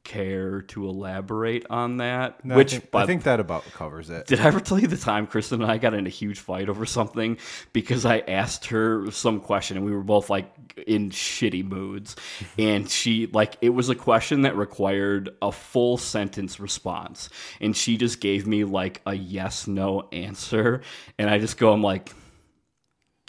care 0.09 0.63
to 0.63 0.87
elaborate 0.87 1.65
on 1.69 1.97
that? 1.97 2.43
No, 2.43 2.55
Which, 2.55 2.73
I 2.73 2.79
think, 2.79 2.95
I 2.95 3.05
think 3.05 3.23
that 3.23 3.39
about 3.39 3.63
covers 3.73 4.09
it. 4.09 4.25
did 4.25 4.39
I 4.39 4.45
ever 4.47 4.59
tell 4.59 4.79
you 4.79 4.87
the 4.87 4.97
time 4.97 5.27
Kristen 5.27 5.61
and 5.61 5.71
I 5.71 5.77
got 5.77 5.93
in 5.93 6.07
a 6.07 6.09
huge 6.09 6.39
fight 6.39 6.67
over 6.67 6.85
something 6.85 7.37
because 7.73 8.05
I 8.05 8.19
asked 8.19 8.65
her 8.67 9.11
some 9.11 9.39
question 9.39 9.77
and 9.77 9.85
we 9.85 9.91
were 9.91 10.03
both 10.03 10.29
like 10.29 10.51
in 10.87 11.11
shitty 11.11 11.63
moods 11.63 12.15
and 12.57 12.89
she 12.89 13.27
like 13.27 13.57
it 13.61 13.69
was 13.69 13.89
a 13.89 13.95
question 13.95 14.41
that 14.41 14.55
required 14.55 15.29
a 15.41 15.51
full 15.51 15.97
sentence 15.97 16.59
response 16.59 17.29
and 17.61 17.77
she 17.77 17.95
just 17.95 18.19
gave 18.19 18.47
me 18.47 18.63
like 18.63 19.01
a 19.05 19.13
yes 19.13 19.67
no 19.67 20.07
answer 20.11 20.81
and 21.19 21.29
I 21.29 21.37
just 21.37 21.57
go 21.57 21.71
I'm 21.71 21.83
like 21.83 22.13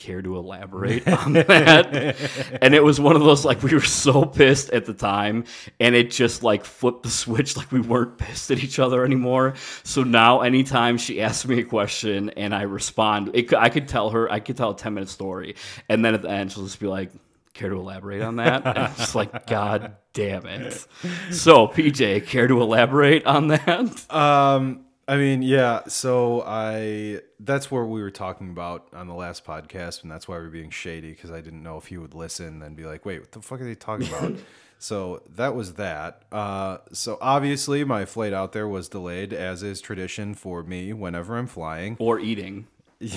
care 0.01 0.21
to 0.23 0.37
elaborate 0.37 1.07
on 1.27 1.35
that? 1.35 2.17
and 2.61 2.75
it 2.75 2.83
was 2.83 2.99
one 2.99 3.15
of 3.15 3.23
those 3.23 3.45
like 3.45 3.63
we 3.63 3.73
were 3.73 3.81
so 3.81 4.25
pissed 4.25 4.71
at 4.71 4.87
the 4.87 4.95
time 4.95 5.45
and 5.79 5.95
it 5.95 6.11
just 6.11 6.43
like 6.43 6.65
flipped 6.65 7.05
the 7.05 7.11
switch 7.11 7.57
like 7.57 7.71
we 7.71 7.81
weren't 7.81 8.19
pissed 8.19 8.51
at 8.51 8.65
each 8.65 8.79
other 8.79 9.05
anymore. 9.05 9.55
So 9.85 10.03
now 10.03 10.41
anytime 10.41 10.99
she 10.99 11.23
asks 11.23 11.47
me 11.47 11.61
a 11.61 11.65
question 11.65 12.31
and 12.31 12.55
I 12.55 12.63
respond, 12.63 13.31
it, 13.35 13.53
I 13.55 13.69
could 13.69 13.87
tell 13.87 14.11
her, 14.11 14.31
I 14.31 14.41
could 14.41 14.57
tell 14.57 14.71
a 14.71 14.77
10 14.77 14.95
minute 14.95 15.09
story. 15.11 15.55
And 15.89 16.05
then 16.05 16.15
at 16.15 16.23
the 16.23 16.31
end 16.31 16.51
she'll 16.51 16.65
just 16.65 16.81
be 16.81 16.89
like, 16.89 17.13
care 17.53 17.69
to 17.69 17.77
elaborate 17.77 18.23
on 18.23 18.37
that? 18.37 18.67
And 18.67 18.97
just 18.97 19.15
like, 19.15 19.47
God 19.47 19.97
damn 20.13 20.47
it. 20.47 20.87
So 21.31 21.69
PJ, 21.69 22.27
care 22.27 22.49
to 22.49 22.63
elaborate 22.63 23.27
on 23.27 23.49
that? 23.49 24.13
Um, 24.13 24.87
I 25.11 25.17
mean, 25.17 25.43
yeah. 25.43 25.81
So 25.89 26.45
I 26.47 27.23
that's 27.41 27.69
what 27.69 27.89
we 27.89 28.01
were 28.01 28.13
talking 28.13 28.51
about 28.51 28.87
on 28.93 29.09
the 29.09 29.15
last 29.15 29.45
podcast, 29.45 30.05
and 30.05 30.11
that's 30.11 30.29
why 30.29 30.37
we're 30.37 30.51
being 30.51 30.71
shady 30.71 31.11
because 31.11 31.33
I 31.33 31.41
didn't 31.41 31.65
know 31.65 31.79
if 31.79 31.87
he 31.87 31.99
would 31.99 32.15
listen 32.15 32.63
and 32.63 32.77
be 32.77 32.85
like, 32.85 33.05
"Wait, 33.05 33.19
what 33.19 33.33
the 33.33 33.43
fuck 33.43 33.61
are 33.61 33.65
they 33.65 33.75
talking 33.75 34.07
about?" 34.07 34.35
so 34.79 35.25
that 35.35 35.57
was 35.57 35.75
that. 35.75 36.23
Uh, 36.31 36.79
so 36.93 37.19
obviously, 37.21 37.83
my 37.83 38.05
flight 38.05 38.33
out 38.33 38.53
there 38.53 38.69
was 38.69 38.89
delayed, 38.89 39.33
as 39.33 39.65
is 39.65 39.81
tradition 39.81 40.33
for 40.33 40.63
me 40.63 40.93
whenever 40.93 41.37
I'm 41.37 41.49
flying. 41.49 41.97
Or 41.99 42.21
eating. 42.21 42.69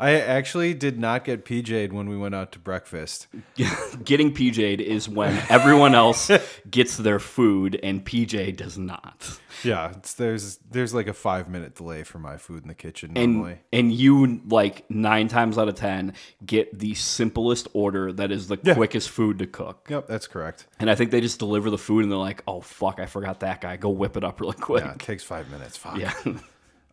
I 0.00 0.12
actually 0.20 0.74
did 0.74 0.98
not 0.98 1.24
get 1.24 1.44
PJ'd 1.44 1.92
when 1.92 2.08
we 2.08 2.16
went 2.16 2.34
out 2.34 2.52
to 2.52 2.58
breakfast. 2.58 3.26
Getting 4.04 4.32
PJ'd 4.34 4.80
is 4.80 5.08
when 5.08 5.40
everyone 5.48 5.94
else 5.94 6.30
gets 6.70 6.96
their 6.96 7.18
food 7.18 7.78
and 7.82 8.04
PJ 8.04 8.56
does 8.56 8.78
not. 8.78 9.38
Yeah, 9.62 9.90
it's, 9.96 10.14
there's 10.14 10.56
there's 10.70 10.92
like 10.94 11.06
a 11.06 11.12
five 11.12 11.48
minute 11.48 11.74
delay 11.76 12.02
for 12.02 12.18
my 12.18 12.36
food 12.36 12.62
in 12.62 12.68
the 12.68 12.74
kitchen 12.74 13.12
normally. 13.12 13.58
And 13.72 13.90
and 13.90 13.92
you 13.92 14.40
like 14.48 14.90
nine 14.90 15.28
times 15.28 15.56
out 15.58 15.68
of 15.68 15.74
ten 15.76 16.14
get 16.44 16.76
the 16.78 16.94
simplest 16.94 17.68
order 17.72 18.12
that 18.14 18.32
is 18.32 18.48
the 18.48 18.58
Yeah. 18.62 18.74
quickest 18.74 19.10
food 19.10 19.38
to 19.40 19.46
cook. 19.46 19.86
Yep, 19.90 20.08
that's 20.08 20.26
correct. 20.26 20.66
And 20.80 20.90
I 20.90 20.94
think 20.94 21.10
they 21.12 21.20
just 21.20 21.38
deliver 21.38 21.70
the 21.70 21.78
food 21.78 22.02
and 22.02 22.10
they're 22.10 22.18
like, 22.18 22.42
"Oh 22.48 22.60
fuck, 22.60 22.98
I 22.98 23.06
forgot 23.06 23.40
that 23.40 23.60
guy. 23.60 23.76
Go 23.76 23.90
whip 23.90 24.16
it 24.16 24.24
up 24.24 24.40
really 24.40 24.54
quick." 24.56 24.84
Yeah, 24.84 24.92
it 24.94 24.98
takes 24.98 25.22
five 25.22 25.50
minutes. 25.50 25.76
Fuck. 25.76 25.96
Yeah. 25.98 26.12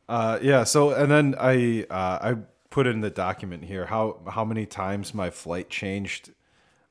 Uh, 0.07 0.39
yeah. 0.41 0.63
So 0.63 0.89
and 0.89 1.11
then 1.11 1.35
I 1.39 1.85
uh, 1.87 2.33
I 2.33 2.35
put 2.69 2.87
in 2.87 3.01
the 3.01 3.09
document 3.09 3.65
here 3.65 3.87
how 3.87 4.17
how 4.29 4.45
many 4.45 4.65
times 4.65 5.13
my 5.13 5.29
flight 5.29 5.69
changed 5.69 6.31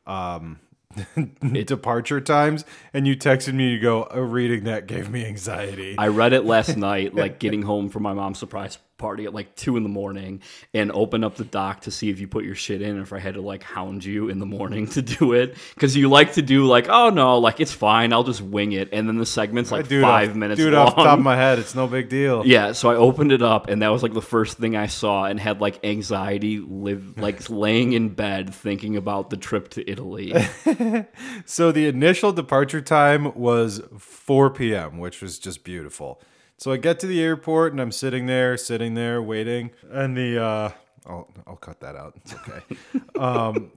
um, 0.07 0.61
departure 1.64 2.21
times, 2.21 2.64
and 2.93 3.07
you 3.07 3.17
texted 3.17 3.55
me 3.55 3.75
to 3.75 3.79
go. 3.79 4.09
Oh, 4.11 4.21
reading 4.21 4.64
that 4.64 4.87
gave 4.87 5.11
me 5.11 5.25
anxiety. 5.25 5.95
I 5.99 6.09
read 6.09 6.33
it 6.33 6.45
last 6.45 6.77
night, 6.79 7.14
like 7.14 7.38
getting 7.38 7.62
home 7.62 7.88
from 7.91 8.03
my 8.03 8.14
mom's 8.14 8.38
surprise 8.38 8.79
party 8.99 9.25
at 9.25 9.33
like 9.33 9.55
two 9.55 9.77
in 9.77 9.83
the 9.85 9.89
morning 9.89 10.43
and 10.75 10.93
open 10.93 11.25
up 11.25 11.37
the 11.37 11.45
doc 11.45 11.83
to 11.83 11.91
see 11.91 12.11
if 12.11 12.21
you 12.21 12.29
put 12.29 12.45
your 12.45 12.55
shit 12.55 12.83
in, 12.83 13.01
if 13.01 13.13
I 13.13 13.19
had 13.19 13.35
to 13.35 13.41
like 13.41 13.63
hound 13.63 14.05
you 14.05 14.29
in 14.29 14.39
the 14.39 14.47
morning 14.47 14.87
to 14.89 15.03
do 15.03 15.33
it, 15.33 15.57
because 15.75 15.97
you 15.97 16.09
like 16.09 16.35
to 16.35 16.43
do 16.43 16.67
like, 16.67 16.89
oh 16.89 17.11
no, 17.11 17.39
like 17.39 17.61
it's 17.61 17.73
fine, 17.73 18.13
I'll 18.13 18.25
just 18.25 18.43
wing 18.43 18.73
it, 18.73 18.91
and 18.93 19.09
then 19.09 19.17
the 19.19 19.27
segment's 19.27 19.71
like 19.73 19.89
Dude, 19.89 20.03
five 20.03 20.31
off, 20.31 20.37
minutes 20.37 20.61
Dude, 20.61 20.75
long. 20.75 20.89
off 20.89 20.97
the 20.97 21.05
top 21.05 21.19
of 21.19 21.25
my 21.25 21.37
head, 21.37 21.59
it's 21.59 21.75
no 21.75 21.87
big 21.87 22.09
deal. 22.09 22.45
Yeah, 22.47 22.73
so 22.73 22.91
I 22.91 22.97
opened 22.97 23.33
it 23.33 23.43
up, 23.43 23.69
and 23.69 23.81
that 23.83 23.89
was 23.89 24.03
like 24.03 24.13
the 24.13 24.21
first 24.21 24.59
thing 24.59 24.77
I 24.77 24.87
saw, 24.89 25.25
and 25.25 25.39
had 25.41 25.61
like 25.61 25.85
anxiety, 25.85 26.59
live 26.59 27.19
like 27.19 27.49
laying 27.49 27.93
in 27.93 28.11
bed 28.11 28.53
thinking 28.55 28.97
about 28.97 29.31
the 29.31 29.37
trip 29.37 29.69
to 29.71 29.91
Italy. 29.91 30.35
So 31.45 31.73
the 31.73 31.87
initial 31.87 32.33
departure 32.33 32.81
time 32.81 33.33
was 33.35 33.81
4 33.99 34.51
p.m., 34.51 34.99
which 34.99 35.21
was 35.23 35.39
just 35.39 35.65
beautiful. 35.65 36.21
So 36.59 36.73
I 36.73 36.77
get 36.77 36.99
to 37.01 37.07
the 37.07 37.23
airport 37.23 37.73
and 37.73 37.81
I'm 37.81 37.92
sitting 37.92 38.27
there, 38.27 38.57
sitting 38.57 38.94
there, 38.94 39.23
waiting, 39.23 39.71
and 39.90 40.16
the 40.16 40.42
uh, 40.42 40.71
I'll 41.07 41.29
I'll 41.47 41.57
cut 41.57 41.81
that 41.81 41.94
out. 41.94 42.14
It's 42.16 42.35
okay. 42.35 42.61
um, 43.18 43.71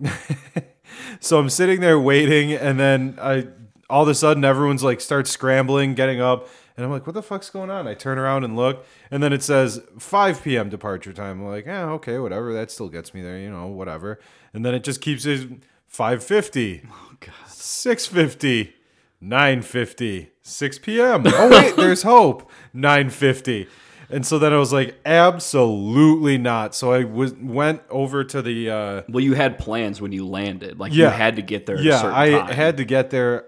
so 1.20 1.38
I'm 1.40 1.50
sitting 1.50 1.80
there 1.80 2.00
waiting, 2.00 2.54
and 2.54 2.80
then 2.80 3.20
I 3.22 3.48
all 3.88 4.02
of 4.02 4.10
a 4.10 4.16
sudden 4.16 4.44
everyone's 4.44 4.84
like 4.84 5.00
starts 5.00 5.30
scrambling, 5.30 5.94
getting 5.94 6.22
up, 6.22 6.48
and 6.76 6.84
I'm 6.84 6.92
like, 6.92 7.06
what 7.06 7.14
the 7.14 7.22
fuck's 7.22 7.52
going 7.52 7.70
on? 7.70 7.88
I 7.88 7.94
turn 7.94 8.18
around 8.18 8.46
and 8.46 8.56
look, 8.56 8.84
and 9.12 9.22
then 9.22 9.32
it 9.32 9.44
says 9.44 9.80
5 10.00 10.44
p.m. 10.44 10.70
departure 10.70 11.14
time. 11.14 11.42
I'm 11.42 11.48
like, 11.48 11.68
yeah, 11.68 11.86
okay, 11.92 12.18
whatever. 12.18 12.52
That 12.52 12.72
still 12.72 12.90
gets 12.90 13.14
me 13.14 13.22
there, 13.22 13.38
you 13.38 13.52
know, 13.52 13.68
whatever. 13.68 14.20
And 14.56 14.66
then 14.66 14.74
it 14.74 14.84
just 14.84 15.02
keeps 15.02 15.26
it 15.28 15.48
5:50. 15.94 16.88
oh 16.92 17.12
god. 17.20 17.32
650 17.48 18.74
950 19.22 20.31
6 20.44 20.80
p.m 20.80 21.24
oh 21.26 21.50
wait 21.50 21.76
there's 21.78 22.04
hope 22.04 22.50
950 22.74 23.68
and 24.10 24.26
so 24.26 24.40
then 24.40 24.52
i 24.54 24.58
was 24.58 24.74
like 24.74 25.00
absolutely 25.06 26.38
not 26.38 26.74
so 26.76 26.92
i 26.92 27.04
was 27.04 27.34
went 27.36 27.82
over 27.90 28.24
to 28.24 28.42
the 28.42 28.70
uh 28.70 29.02
Well, 29.08 29.24
you 29.24 29.34
had 29.36 29.58
plans 29.60 30.02
when 30.02 30.12
you 30.12 30.28
landed, 30.28 30.80
like 30.80 30.94
you 30.94 31.04
Yeah. 31.04 31.10
had 31.12 31.36
to 31.38 31.42
get 31.42 31.66
there. 31.66 31.76
At 31.78 31.82
a 31.82 31.86
yeah 31.86 32.12
i 32.14 32.30
time. 32.32 32.48
had 32.54 32.78
to 32.78 32.86
get 32.86 33.10
there 33.12 33.46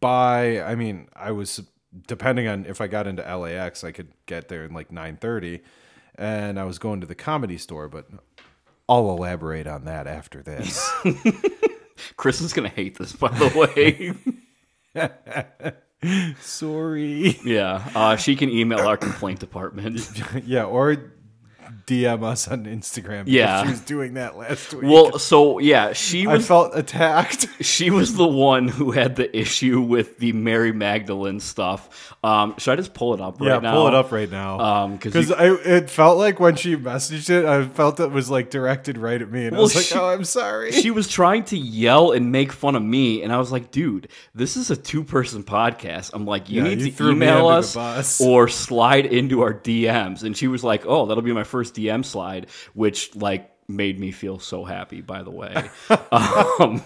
by 0.00 0.62
i 0.62 0.74
mean 0.74 1.08
i 1.14 1.30
was 1.30 1.62
depending 2.06 2.48
on 2.48 2.66
if 2.66 2.80
i 2.80 2.86
got 2.86 3.06
into 3.06 3.22
lax 3.36 3.84
i 3.84 3.92
could 3.92 4.08
get 4.26 4.48
there 4.48 4.64
in 4.64 4.72
like 4.72 4.90
930 4.90 5.60
and 6.16 6.58
i 6.58 6.64
was 6.64 6.78
going 6.78 7.00
to 7.02 7.06
the 7.06 7.14
comedy 7.14 7.56
store 7.58 7.88
but 7.88 8.06
i'll 8.88 9.10
elaborate 9.10 9.66
on 9.66 9.84
that 9.84 10.06
after 10.06 10.42
this 10.42 10.90
Chris 12.16 12.40
is 12.40 12.52
gonna 12.52 12.68
hate 12.68 12.98
this, 12.98 13.12
by 13.12 13.28
the 13.28 13.48
way. 14.96 15.72
sorry 16.40 17.38
yeah, 17.44 17.90
uh, 17.94 18.16
she 18.16 18.36
can 18.36 18.50
email 18.50 18.80
our 18.80 18.96
complaint 18.96 19.40
department. 19.40 20.00
yeah, 20.44 20.64
or 20.64 21.13
DM 21.86 22.22
us 22.22 22.48
on 22.48 22.64
Instagram. 22.64 23.24
Yeah. 23.26 23.62
she 23.64 23.70
was 23.70 23.80
doing 23.80 24.14
that 24.14 24.36
last 24.36 24.72
week. 24.74 24.84
well, 24.84 25.18
so 25.18 25.58
yeah, 25.58 25.92
she 25.92 26.26
I 26.26 26.38
felt 26.38 26.76
attacked. 26.76 27.46
she 27.64 27.90
was 27.90 28.14
the 28.16 28.26
one 28.26 28.68
who 28.68 28.90
had 28.92 29.16
the 29.16 29.36
issue 29.36 29.80
with 29.80 30.18
the 30.18 30.32
Mary 30.32 30.72
Magdalene 30.72 31.40
stuff. 31.40 32.14
Um, 32.24 32.54
should 32.58 32.72
I 32.72 32.76
just 32.76 32.94
pull 32.94 33.14
it 33.14 33.20
up 33.20 33.40
right 33.40 33.48
now? 33.48 33.54
yeah, 33.54 33.60
now? 33.60 33.72
pull 33.74 33.88
it 33.88 33.94
up 33.94 34.12
right 34.12 34.30
now. 34.30 34.58
Um, 34.60 34.98
'cause 34.98 35.12
because 35.12 35.28
you- 35.30 35.58
it 35.64 35.90
felt 35.90 36.16
like 36.18 36.40
when 36.40 36.56
she 36.56 36.76
messaged 36.76 37.28
it, 37.30 37.44
I 37.44 37.64
felt 37.66 38.00
it 38.00 38.10
was 38.10 38.30
like 38.30 38.50
directed 38.50 38.96
right 38.96 39.20
at 39.20 39.30
me, 39.30 39.44
and 39.46 39.54
I 39.54 39.58
Well, 39.58 39.64
was 39.64 39.74
like, 39.76 39.84
she- 39.84 39.94
"Oh, 39.94 40.06
I'm 40.08 40.24
sorry." 40.24 40.72
she 40.72 40.90
was 40.90 41.06
trying 41.08 41.44
to 41.44 41.58
yell 41.58 42.12
and 42.12 42.32
make 42.32 42.52
fun 42.52 42.76
of 42.76 42.82
me, 42.82 43.22
and 43.22 43.32
I 43.32 43.38
was 43.38 43.52
like, 43.52 43.70
"Dude, 43.70 44.08
this 44.34 44.56
is 44.56 44.70
a 44.70 44.76
two-person 44.76 45.42
podcast." 45.44 46.10
I'm 46.14 46.24
like, 46.26 46.48
"You 46.48 46.62
Yeah, 46.62 46.68
need 46.70 46.80
you 46.80 46.90
to 46.92 47.10
email 47.10 47.48
us 47.48 47.76
or 48.20 48.48
slide 48.48 49.06
into 49.06 49.42
our 49.42 49.52
DMs." 49.52 50.22
And 50.22 50.36
she 50.36 50.48
was 50.48 50.64
like, 50.64 50.84
"Oh, 50.86 51.06
that'll 51.06 51.22
be 51.22 51.32
my 51.32 51.44
first 51.54 51.74
DM 51.74 52.04
slide," 52.04 52.48
which 52.74 53.14
like 53.14 53.50
made 53.68 53.98
me 54.00 54.10
feel 54.10 54.38
so 54.38 54.64
happy. 54.64 55.00
By 55.00 55.22
the 55.22 55.30
way, 55.30 55.54
um, 56.12 56.82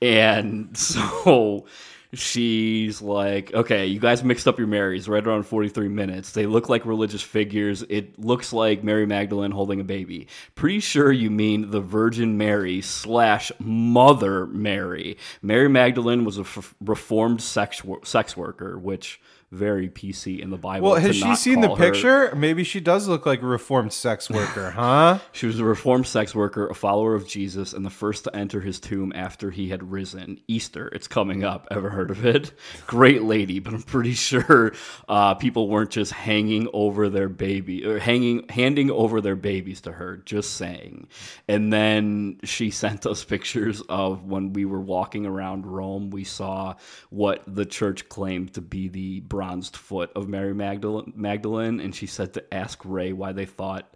and 0.00 0.76
so. 0.76 1.66
She's 2.14 3.02
like, 3.02 3.52
okay, 3.52 3.86
you 3.86 4.00
guys 4.00 4.24
mixed 4.24 4.48
up 4.48 4.58
your 4.58 4.68
Marys 4.68 5.08
right 5.08 5.26
around 5.26 5.42
43 5.42 5.88
minutes. 5.88 6.32
They 6.32 6.46
look 6.46 6.68
like 6.68 6.86
religious 6.86 7.20
figures. 7.20 7.82
It 7.90 8.18
looks 8.18 8.52
like 8.52 8.82
Mary 8.84 9.06
Magdalene 9.06 9.50
holding 9.50 9.80
a 9.80 9.84
baby. 9.84 10.28
Pretty 10.54 10.80
sure 10.80 11.12
you 11.12 11.30
mean 11.30 11.70
the 11.72 11.80
Virgin 11.80 12.38
Mary 12.38 12.80
slash 12.80 13.52
Mother 13.58 14.46
Mary. 14.46 15.18
Mary 15.42 15.68
Magdalene 15.68 16.24
was 16.24 16.38
a 16.38 16.42
f- 16.42 16.74
reformed 16.80 17.42
sex 17.42 17.84
wor- 17.84 18.04
sex 18.04 18.36
worker, 18.36 18.78
which 18.78 19.20
very 19.52 19.88
PC 19.88 20.40
in 20.40 20.50
the 20.50 20.56
Bible. 20.56 20.90
well, 20.90 21.00
has 21.00 21.14
she 21.16 21.34
seen 21.36 21.60
the 21.60 21.70
her- 21.70 21.76
picture? 21.76 22.34
Maybe 22.34 22.64
she 22.64 22.80
does 22.80 23.06
look 23.08 23.26
like 23.26 23.42
a 23.42 23.46
reformed 23.46 23.92
sex 23.92 24.28
worker, 24.30 24.70
huh? 24.70 25.18
She 25.32 25.46
was 25.46 25.60
a 25.60 25.64
reformed 25.64 26.06
sex 26.06 26.34
worker, 26.34 26.66
a 26.66 26.74
follower 26.74 27.14
of 27.14 27.26
Jesus, 27.28 27.72
and 27.72 27.84
the 27.86 27.90
first 27.90 28.24
to 28.24 28.34
enter 28.36 28.60
his 28.60 28.80
tomb 28.80 29.12
after 29.14 29.50
he 29.50 29.68
had 29.68 29.90
risen. 29.92 30.40
Easter, 30.48 30.88
it's 30.88 31.06
coming 31.08 31.44
up. 31.44 31.68
Ever 31.70 31.90
heard 31.90 32.10
of 32.10 32.26
it? 32.26 32.52
Great 32.86 33.22
lady, 33.22 33.58
but 33.60 33.72
I'm 33.72 33.82
pretty 33.82 34.12
sure 34.14 34.72
uh, 35.08 35.34
people 35.34 35.68
weren't 35.68 35.90
just 35.90 36.12
hanging 36.12 36.68
over 36.72 37.08
their 37.08 37.28
baby 37.28 37.86
or 37.86 37.98
hanging, 37.98 38.48
handing 38.48 38.90
over 38.90 39.20
their 39.20 39.36
babies 39.36 39.80
to 39.82 39.92
her. 39.92 40.16
Just 40.18 40.54
saying. 40.54 41.08
And 41.48 41.72
then 41.72 42.40
she 42.44 42.70
sent 42.70 43.06
us 43.06 43.22
pictures 43.24 43.80
of 43.88 44.24
when 44.24 44.52
we 44.52 44.64
were 44.64 44.80
walking 44.80 45.24
around 45.24 45.66
Rome. 45.66 46.10
We 46.10 46.24
saw 46.24 46.74
what 47.10 47.42
the 47.46 47.64
church 47.64 48.08
claimed 48.08 48.54
to 48.54 48.60
be 48.60 48.88
the 48.88 49.20
bronzed 49.36 49.76
foot 49.76 50.10
of 50.16 50.30
Mary 50.30 50.54
Magdalene, 50.54 51.12
Magdalene 51.14 51.78
and 51.78 51.94
she 51.94 52.06
said 52.06 52.32
to 52.32 52.54
ask 52.54 52.80
Ray 52.86 53.12
why 53.12 53.32
they 53.32 53.44
thought 53.44 53.94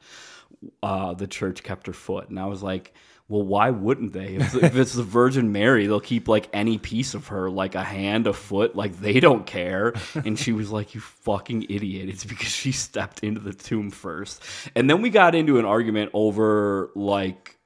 uh, 0.82 1.14
the 1.14 1.26
church 1.26 1.62
kept 1.62 1.86
her 1.86 1.94
foot. 1.94 2.28
And 2.28 2.38
I 2.38 2.44
was 2.44 2.62
like, 2.62 2.92
well, 3.26 3.42
why 3.42 3.70
wouldn't 3.70 4.12
they? 4.12 4.34
If, 4.34 4.54
if 4.54 4.76
it's 4.76 4.92
the 4.92 5.02
Virgin 5.02 5.50
Mary, 5.50 5.86
they'll 5.86 5.98
keep 5.98 6.28
like 6.28 6.50
any 6.52 6.76
piece 6.76 7.14
of 7.14 7.28
her, 7.28 7.48
like 7.48 7.74
a 7.74 7.82
hand, 7.82 8.26
a 8.26 8.34
foot, 8.34 8.76
like 8.76 9.00
they 9.00 9.18
don't 9.18 9.46
care. 9.46 9.94
And 10.14 10.38
she 10.38 10.52
was 10.52 10.70
like, 10.70 10.94
you 10.94 11.00
fucking 11.00 11.62
idiot. 11.70 12.10
It's 12.10 12.24
because 12.24 12.48
she 12.48 12.72
stepped 12.72 13.24
into 13.24 13.40
the 13.40 13.54
tomb 13.54 13.90
first. 13.90 14.42
And 14.76 14.90
then 14.90 15.00
we 15.00 15.08
got 15.08 15.34
into 15.34 15.58
an 15.58 15.64
argument 15.64 16.10
over 16.12 16.90
like, 16.94 17.56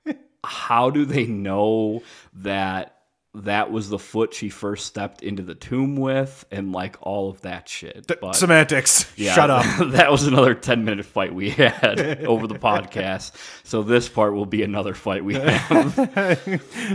how 0.45 0.91
do 0.91 1.05
they 1.05 1.27
know 1.27 2.05
that 2.35 2.94
that 3.37 3.73
was 3.73 3.89
the 3.89 3.99
foot 3.99 4.33
she 4.33 4.49
first 4.49 4.87
stepped 4.87 5.23
into 5.23 5.43
the 5.43 5.57
tomb 5.57 5.97
with 5.97 6.45
and 6.53 6.71
like 6.73 6.97
all 7.01 7.31
of 7.31 7.41
that 7.41 7.69
shit. 7.69 8.07
But 8.21 8.37
Semantics. 8.37 9.11
yeah, 9.17 9.35
Shut 9.35 9.51
up. 9.51 9.65
that 9.93 10.11
was 10.13 10.27
another 10.27 10.55
10 10.55 10.85
minute 10.85 11.05
fight 11.05 11.35
we 11.35 11.51
had 11.51 12.25
over 12.25 12.47
the 12.47 12.55
podcast. 12.55 13.33
So 13.65 13.83
this 13.83 14.09
part 14.09 14.35
will 14.35 14.47
be 14.47 14.63
another 14.63 14.95
fight 14.95 15.25
we 15.25 15.35
have. 15.35 15.93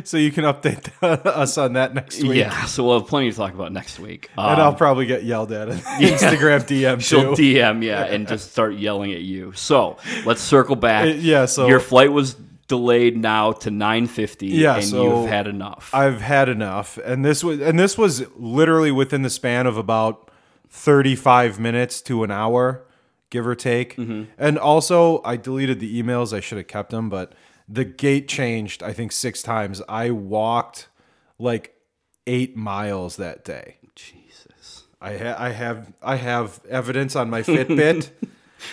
so 0.06 0.18
you 0.18 0.32
can 0.32 0.46
update 0.46 0.90
us 1.04 1.58
on 1.58 1.74
that 1.74 1.94
next 1.94 2.22
week. 2.24 2.38
yeah, 2.38 2.66
so 2.66 2.86
we'll 2.86 3.00
have 3.00 3.10
plenty 3.10 3.30
to 3.32 3.36
talk 3.36 3.54
about 3.54 3.72
next 3.74 4.00
week. 4.00 4.30
And 4.38 4.60
Um, 4.60 4.60
I'll 4.62 4.74
probably 4.76 5.06
get 5.08 5.24
yelled 5.24 5.52
at 5.52 5.70
on 5.70 5.76
Instagram 5.78 6.62
DM 6.62 7.02
She'll 7.02 7.36
too. 7.36 7.42
DM, 7.56 7.84
yeah, 7.84 8.04
and 8.06 8.28
just 8.28 8.52
start 8.52 8.76
yelling 8.76 9.12
at 9.12 9.22
you. 9.22 9.52
So 9.54 9.98
let's 10.26 10.42
circle 10.42 10.76
back. 10.78 11.04
Uh, 11.06 11.08
yeah, 11.10 11.46
so- 11.46 11.68
your 11.68 11.80
flight 11.82 12.12
was 12.14 12.36
delayed 12.70 13.18
now 13.18 13.52
to 13.52 13.70
9:50, 13.70 14.48
Yeah, 14.50 14.76
and 14.76 14.86
so 14.86 15.04
you've 15.22 15.30
had 15.30 15.48
enough. 15.48 15.90
I've 15.94 16.22
had 16.22 16.48
enough, 16.48 16.98
and 17.04 17.26
this 17.26 17.44
was 17.44 17.60
and 17.60 17.78
this 17.78 17.98
was 17.98 18.26
literally 18.38 18.92
within 18.92 19.24
the 19.24 19.30
span 19.30 19.68
of 19.68 19.76
about 19.76 20.32
thirty-five 20.70 21.60
minutes 21.60 22.02
to 22.04 22.24
an 22.24 22.32
hour, 22.32 22.86
give 23.30 23.46
or 23.46 23.56
take. 23.56 23.98
Mm-hmm. 23.98 24.32
And 24.38 24.58
also, 24.58 25.22
I 25.26 25.36
deleted 25.36 25.82
the 25.82 26.02
emails. 26.02 26.32
I 26.32 26.40
should 26.40 26.58
have 26.58 26.68
kept 26.68 26.92
them, 26.92 27.10
but 27.10 27.34
the 27.68 27.84
gate 27.84 28.30
changed. 28.30 28.82
I 28.82 28.94
think 28.94 29.12
six 29.12 29.42
times. 29.42 29.82
I 29.90 30.12
walked 30.12 30.88
like 31.38 31.76
eight 32.28 32.56
miles 32.56 33.18
that 33.18 33.44
day. 33.44 33.78
Jesus. 33.96 34.84
I 35.02 35.18
ha- 35.18 35.36
I 35.38 35.50
have 35.50 35.92
I 36.02 36.16
have 36.16 36.62
evidence 36.70 37.16
on 37.18 37.30
my 37.30 37.42
Fitbit. 37.42 38.12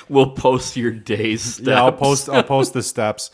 We'll 0.09 0.33
post 0.33 0.77
your 0.77 0.91
days. 0.91 1.43
Steps. 1.43 1.69
Yeah, 1.69 1.81
I'll 1.81 1.93
post. 1.93 2.29
I'll 2.29 2.43
post 2.43 2.73
the 2.73 2.83
steps. 2.95 3.31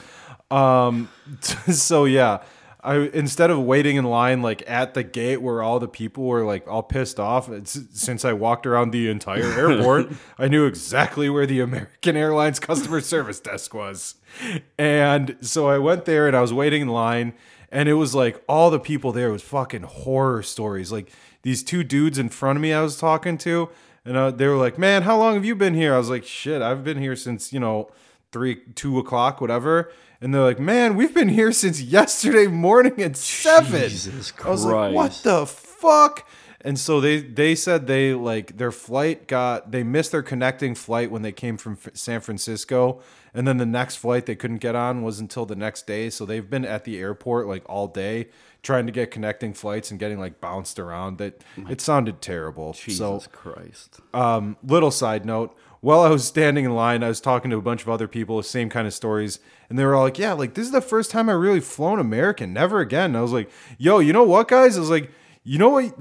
Um, 0.52 1.08
so 1.40 2.04
yeah, 2.04 2.42
I 2.84 2.96
instead 2.96 3.50
of 3.50 3.60
waiting 3.60 3.96
in 3.96 4.04
line 4.04 4.42
like 4.42 4.62
at 4.66 4.94
the 4.94 5.02
gate 5.02 5.40
where 5.40 5.62
all 5.62 5.78
the 5.78 5.88
people 5.88 6.24
were 6.24 6.44
like 6.44 6.66
all 6.68 6.82
pissed 6.82 7.18
off, 7.20 7.48
since 7.64 8.24
I 8.24 8.32
walked 8.32 8.66
around 8.66 8.90
the 8.90 9.08
entire 9.08 9.44
airport, 9.58 10.12
I 10.38 10.48
knew 10.48 10.66
exactly 10.66 11.30
where 11.30 11.46
the 11.46 11.60
American 11.60 12.16
Airlines 12.16 12.58
customer 12.58 13.00
service 13.12 13.40
desk 13.40 13.72
was, 13.72 14.16
and 14.78 15.36
so 15.40 15.68
I 15.68 15.78
went 15.78 16.04
there 16.04 16.26
and 16.26 16.36
I 16.36 16.40
was 16.40 16.52
waiting 16.52 16.82
in 16.82 16.88
line, 16.88 17.34
and 17.70 17.88
it 17.88 17.94
was 17.94 18.14
like 18.14 18.42
all 18.48 18.70
the 18.70 18.80
people 18.80 19.12
there 19.12 19.30
was 19.30 19.42
fucking 19.42 19.82
horror 19.82 20.42
stories, 20.42 20.92
like 20.92 21.10
these 21.42 21.62
two 21.62 21.84
dudes 21.84 22.18
in 22.18 22.28
front 22.28 22.56
of 22.56 22.62
me 22.62 22.72
I 22.72 22.82
was 22.82 22.98
talking 22.98 23.38
to. 23.38 23.68
And 24.04 24.16
uh, 24.16 24.32
they 24.32 24.48
were 24.48 24.56
like, 24.56 24.78
"Man, 24.78 25.02
how 25.02 25.16
long 25.16 25.34
have 25.34 25.44
you 25.44 25.54
been 25.54 25.74
here?" 25.74 25.94
I 25.94 25.98
was 25.98 26.10
like, 26.10 26.24
"Shit, 26.24 26.60
I've 26.60 26.82
been 26.82 26.98
here 26.98 27.14
since 27.14 27.52
you 27.52 27.60
know 27.60 27.88
three, 28.32 28.56
two 28.74 28.98
o'clock, 28.98 29.40
whatever." 29.40 29.92
And 30.22 30.32
they're 30.32 30.44
like, 30.44 30.60
"Man, 30.60 30.96
we've 30.96 31.12
been 31.12 31.28
here 31.28 31.50
since 31.52 31.82
yesterday 31.82 32.46
morning 32.46 33.02
at 33.02 33.16
seven. 33.16 33.82
Jesus 33.82 34.32
I 34.42 34.48
was 34.48 34.64
like, 34.64 34.94
"What 34.94 35.20
the 35.24 35.46
fuck?" 35.46 36.26
And 36.64 36.78
so 36.78 37.00
they 37.00 37.20
they 37.20 37.54
said 37.56 37.88
they 37.88 38.14
like 38.14 38.56
their 38.56 38.70
flight 38.70 39.26
got 39.26 39.72
they 39.72 39.82
missed 39.82 40.12
their 40.12 40.22
connecting 40.22 40.74
flight 40.76 41.10
when 41.10 41.22
they 41.22 41.32
came 41.32 41.56
from 41.56 41.76
San 41.92 42.20
Francisco, 42.20 43.00
and 43.34 43.48
then 43.48 43.56
the 43.56 43.66
next 43.66 43.96
flight 43.96 44.26
they 44.26 44.36
couldn't 44.36 44.58
get 44.58 44.76
on 44.76 45.02
was 45.02 45.18
until 45.18 45.44
the 45.44 45.56
next 45.56 45.88
day. 45.88 46.08
So 46.08 46.24
they've 46.24 46.48
been 46.48 46.64
at 46.64 46.84
the 46.84 46.98
airport 47.00 47.48
like 47.48 47.68
all 47.68 47.88
day 47.88 48.28
trying 48.62 48.86
to 48.86 48.92
get 48.92 49.10
connecting 49.10 49.52
flights 49.52 49.90
and 49.90 49.98
getting 49.98 50.20
like 50.20 50.40
bounced 50.40 50.78
around. 50.78 51.18
That 51.18 51.42
it 51.68 51.80
sounded 51.80 52.22
terrible. 52.22 52.74
Jesus 52.74 53.24
so 53.24 53.30
Christ. 53.32 54.00
um, 54.14 54.56
little 54.62 54.92
side 54.92 55.26
note. 55.26 55.56
While 55.82 56.02
I 56.02 56.10
was 56.10 56.24
standing 56.24 56.64
in 56.64 56.76
line, 56.76 57.02
I 57.02 57.08
was 57.08 57.20
talking 57.20 57.50
to 57.50 57.56
a 57.56 57.60
bunch 57.60 57.82
of 57.82 57.88
other 57.88 58.06
people, 58.06 58.40
same 58.44 58.68
kind 58.70 58.86
of 58.86 58.94
stories, 58.94 59.40
and 59.68 59.76
they 59.76 59.84
were 59.84 59.96
all 59.96 60.04
like, 60.04 60.16
"Yeah, 60.16 60.32
like 60.32 60.54
this 60.54 60.64
is 60.64 60.70
the 60.70 60.80
first 60.80 61.10
time 61.10 61.28
I 61.28 61.32
really 61.32 61.58
flown 61.58 61.98
American. 61.98 62.52
Never 62.52 62.78
again." 62.78 63.06
And 63.06 63.16
I 63.16 63.20
was 63.20 63.32
like, 63.32 63.50
"Yo, 63.78 63.98
you 63.98 64.12
know 64.12 64.22
what, 64.22 64.46
guys?" 64.46 64.76
I 64.76 64.80
was 64.80 64.90
like, 64.90 65.10
"You 65.42 65.58
know 65.58 65.70
what? 65.70 65.92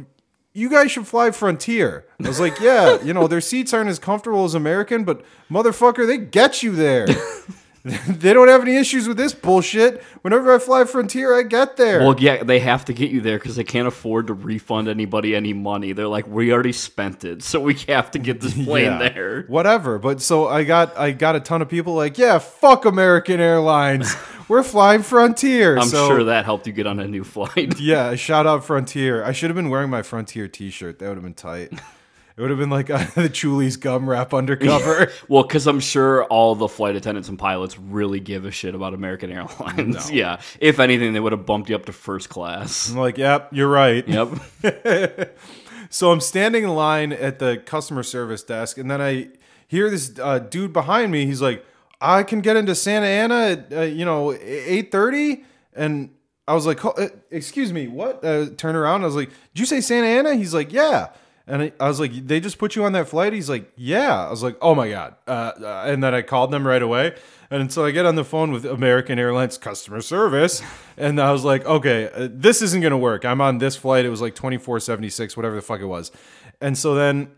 You 0.53 0.69
guys 0.69 0.91
should 0.91 1.07
fly 1.07 1.31
Frontier." 1.31 2.05
I 2.23 2.27
was 2.27 2.39
like, 2.39 2.59
"Yeah, 2.59 3.01
you 3.01 3.11
know 3.11 3.27
their 3.27 3.41
seats 3.41 3.73
aren't 3.73 3.89
as 3.89 3.97
comfortable 3.97 4.45
as 4.45 4.53
American, 4.53 5.03
but 5.03 5.25
motherfucker, 5.49 6.05
they 6.05 6.19
get 6.19 6.61
you 6.61 6.73
there." 6.75 7.07
they 8.07 8.33
don't 8.33 8.47
have 8.47 8.61
any 8.61 8.75
issues 8.75 9.07
with 9.07 9.17
this 9.17 9.33
bullshit. 9.33 10.03
Whenever 10.21 10.53
I 10.53 10.59
fly 10.59 10.83
Frontier, 10.83 11.37
I 11.37 11.43
get 11.43 11.77
there. 11.77 11.99
Well, 12.01 12.15
yeah, 12.19 12.43
they 12.43 12.59
have 12.59 12.85
to 12.85 12.93
get 12.93 13.09
you 13.09 13.21
there 13.21 13.39
because 13.39 13.55
they 13.55 13.63
can't 13.63 13.87
afford 13.87 14.27
to 14.27 14.33
refund 14.33 14.87
anybody 14.87 15.35
any 15.35 15.53
money. 15.53 15.91
They're 15.93 16.07
like, 16.07 16.27
we 16.27 16.53
already 16.53 16.73
spent 16.73 17.23
it, 17.23 17.41
so 17.51 17.59
we 17.59 17.73
have 17.87 18.11
to 18.11 18.19
get 18.19 18.39
this 18.41 18.53
plane 18.65 18.85
Yeah, 18.85 19.09
there. 19.09 19.43
Whatever. 19.47 19.97
But 19.99 20.21
so 20.21 20.47
I 20.47 20.63
got 20.63 20.95
I 20.97 21.11
got 21.11 21.35
a 21.35 21.39
ton 21.39 21.61
of 21.61 21.69
people 21.69 21.93
like, 21.95 22.17
yeah, 22.17 22.37
fuck 22.39 22.85
American 22.85 23.39
Airlines. 23.39 24.13
We're 24.47 24.63
flying 24.63 25.01
Frontier. 25.01 25.77
I'm 25.77 25.87
So, 25.87 26.07
sure 26.09 26.23
that 26.25 26.43
helped 26.45 26.67
you 26.67 26.73
get 26.73 26.85
on 26.85 26.99
a 26.99 27.07
new 27.07 27.23
flight. 27.23 27.79
Yeah, 27.79 28.15
shout 28.15 28.45
out 28.45 28.65
Frontier. 28.65 29.23
I 29.23 29.31
should 29.31 29.49
have 29.49 29.55
been 29.55 29.69
wearing 29.69 29.89
my 29.89 30.01
Frontier 30.01 30.47
T-shirt. 30.49 30.99
That 30.99 31.07
would 31.07 31.15
have 31.15 31.23
been 31.23 31.33
tight. 31.33 31.71
It 32.37 32.41
would 32.41 32.49
have 32.49 32.59
been 32.59 32.69
like 32.69 32.89
uh, 32.89 32.97
the 33.15 33.29
Chuli's 33.29 33.77
gum 33.77 34.09
wrap 34.09 34.33
undercover. 34.33 35.11
well, 35.27 35.43
because 35.43 35.67
I'm 35.67 35.79
sure 35.79 36.23
all 36.25 36.55
the 36.55 36.67
flight 36.67 36.95
attendants 36.95 37.29
and 37.29 37.37
pilots 37.37 37.77
really 37.77 38.19
give 38.19 38.45
a 38.45 38.51
shit 38.51 38.75
about 38.75 38.93
American 38.93 39.31
Airlines. 39.33 40.11
Yeah. 40.11 40.39
If 40.59 40.79
anything, 40.79 41.13
they 41.13 41.19
would 41.19 41.33
have 41.33 41.45
bumped 41.45 41.69
you 41.69 41.75
up 41.75 41.85
to 41.85 41.93
first 41.93 42.29
class. 42.29 42.89
I'm 42.89 42.97
like, 42.97 43.17
yep, 43.17 43.49
you're 43.51 43.69
right. 43.69 44.07
Yep. 44.07 45.37
So 45.91 46.09
I'm 46.09 46.21
standing 46.21 46.63
in 46.63 46.69
line 46.69 47.11
at 47.11 47.39
the 47.39 47.57
customer 47.57 48.01
service 48.01 48.43
desk, 48.43 48.77
and 48.77 48.89
then 48.89 49.01
I 49.01 49.27
hear 49.67 49.89
this 49.89 50.17
uh, 50.19 50.39
dude 50.39 50.71
behind 50.71 51.11
me. 51.11 51.25
He's 51.25 51.41
like, 51.41 51.65
"I 51.99 52.23
can 52.23 52.39
get 52.39 52.55
into 52.55 52.73
Santa 52.75 53.07
Ana 53.07 53.35
at 53.35 53.73
uh, 53.73 53.81
you 53.81 54.05
know 54.05 54.31
8:30," 54.31 55.43
and 55.73 56.11
I 56.47 56.53
was 56.53 56.65
like, 56.65 56.83
uh, 56.85 57.09
"Excuse 57.29 57.73
me, 57.73 57.89
what?" 57.89 58.23
Uh, 58.23 58.51
turn 58.55 58.77
around. 58.77 59.01
I 59.01 59.05
was 59.05 59.17
like, 59.17 59.29
"Did 59.53 59.59
you 59.59 59.65
say 59.65 59.81
Santa 59.81 60.07
Ana?" 60.07 60.35
He's 60.35 60.53
like, 60.53 60.71
"Yeah." 60.71 61.09
And 61.51 61.63
I, 61.63 61.73
I 61.81 61.89
was 61.89 61.99
like, 61.99 62.13
"They 62.13 62.39
just 62.39 62.57
put 62.57 62.77
you 62.77 62.85
on 62.85 62.93
that 62.93 63.09
flight?" 63.09 63.33
He's 63.33 63.49
like, 63.49 63.69
"Yeah." 63.75 64.25
I 64.25 64.29
was 64.29 64.41
like, 64.41 64.57
"Oh 64.61 64.73
my 64.73 64.89
god!" 64.89 65.15
Uh, 65.27 65.51
uh, 65.61 65.83
and 65.85 66.01
then 66.01 66.15
I 66.15 66.21
called 66.21 66.49
them 66.49 66.65
right 66.65 66.81
away. 66.81 67.13
And 67.49 67.69
so 67.69 67.83
I 67.83 67.91
get 67.91 68.05
on 68.05 68.15
the 68.15 68.23
phone 68.23 68.53
with 68.53 68.63
American 68.63 69.19
Airlines 69.19 69.57
customer 69.57 69.99
service, 69.99 70.63
and 70.95 71.19
I 71.19 71.33
was 71.33 71.43
like, 71.43 71.65
"Okay, 71.65 72.09
uh, 72.15 72.29
this 72.31 72.61
isn't 72.61 72.79
gonna 72.81 72.97
work. 72.97 73.25
I'm 73.25 73.41
on 73.41 73.57
this 73.57 73.75
flight. 73.75 74.05
It 74.05 74.09
was 74.09 74.21
like 74.21 74.33
2476, 74.33 75.35
whatever 75.35 75.55
the 75.55 75.61
fuck 75.61 75.81
it 75.81 75.87
was." 75.87 76.13
And 76.61 76.77
so 76.77 76.95
then 76.95 77.31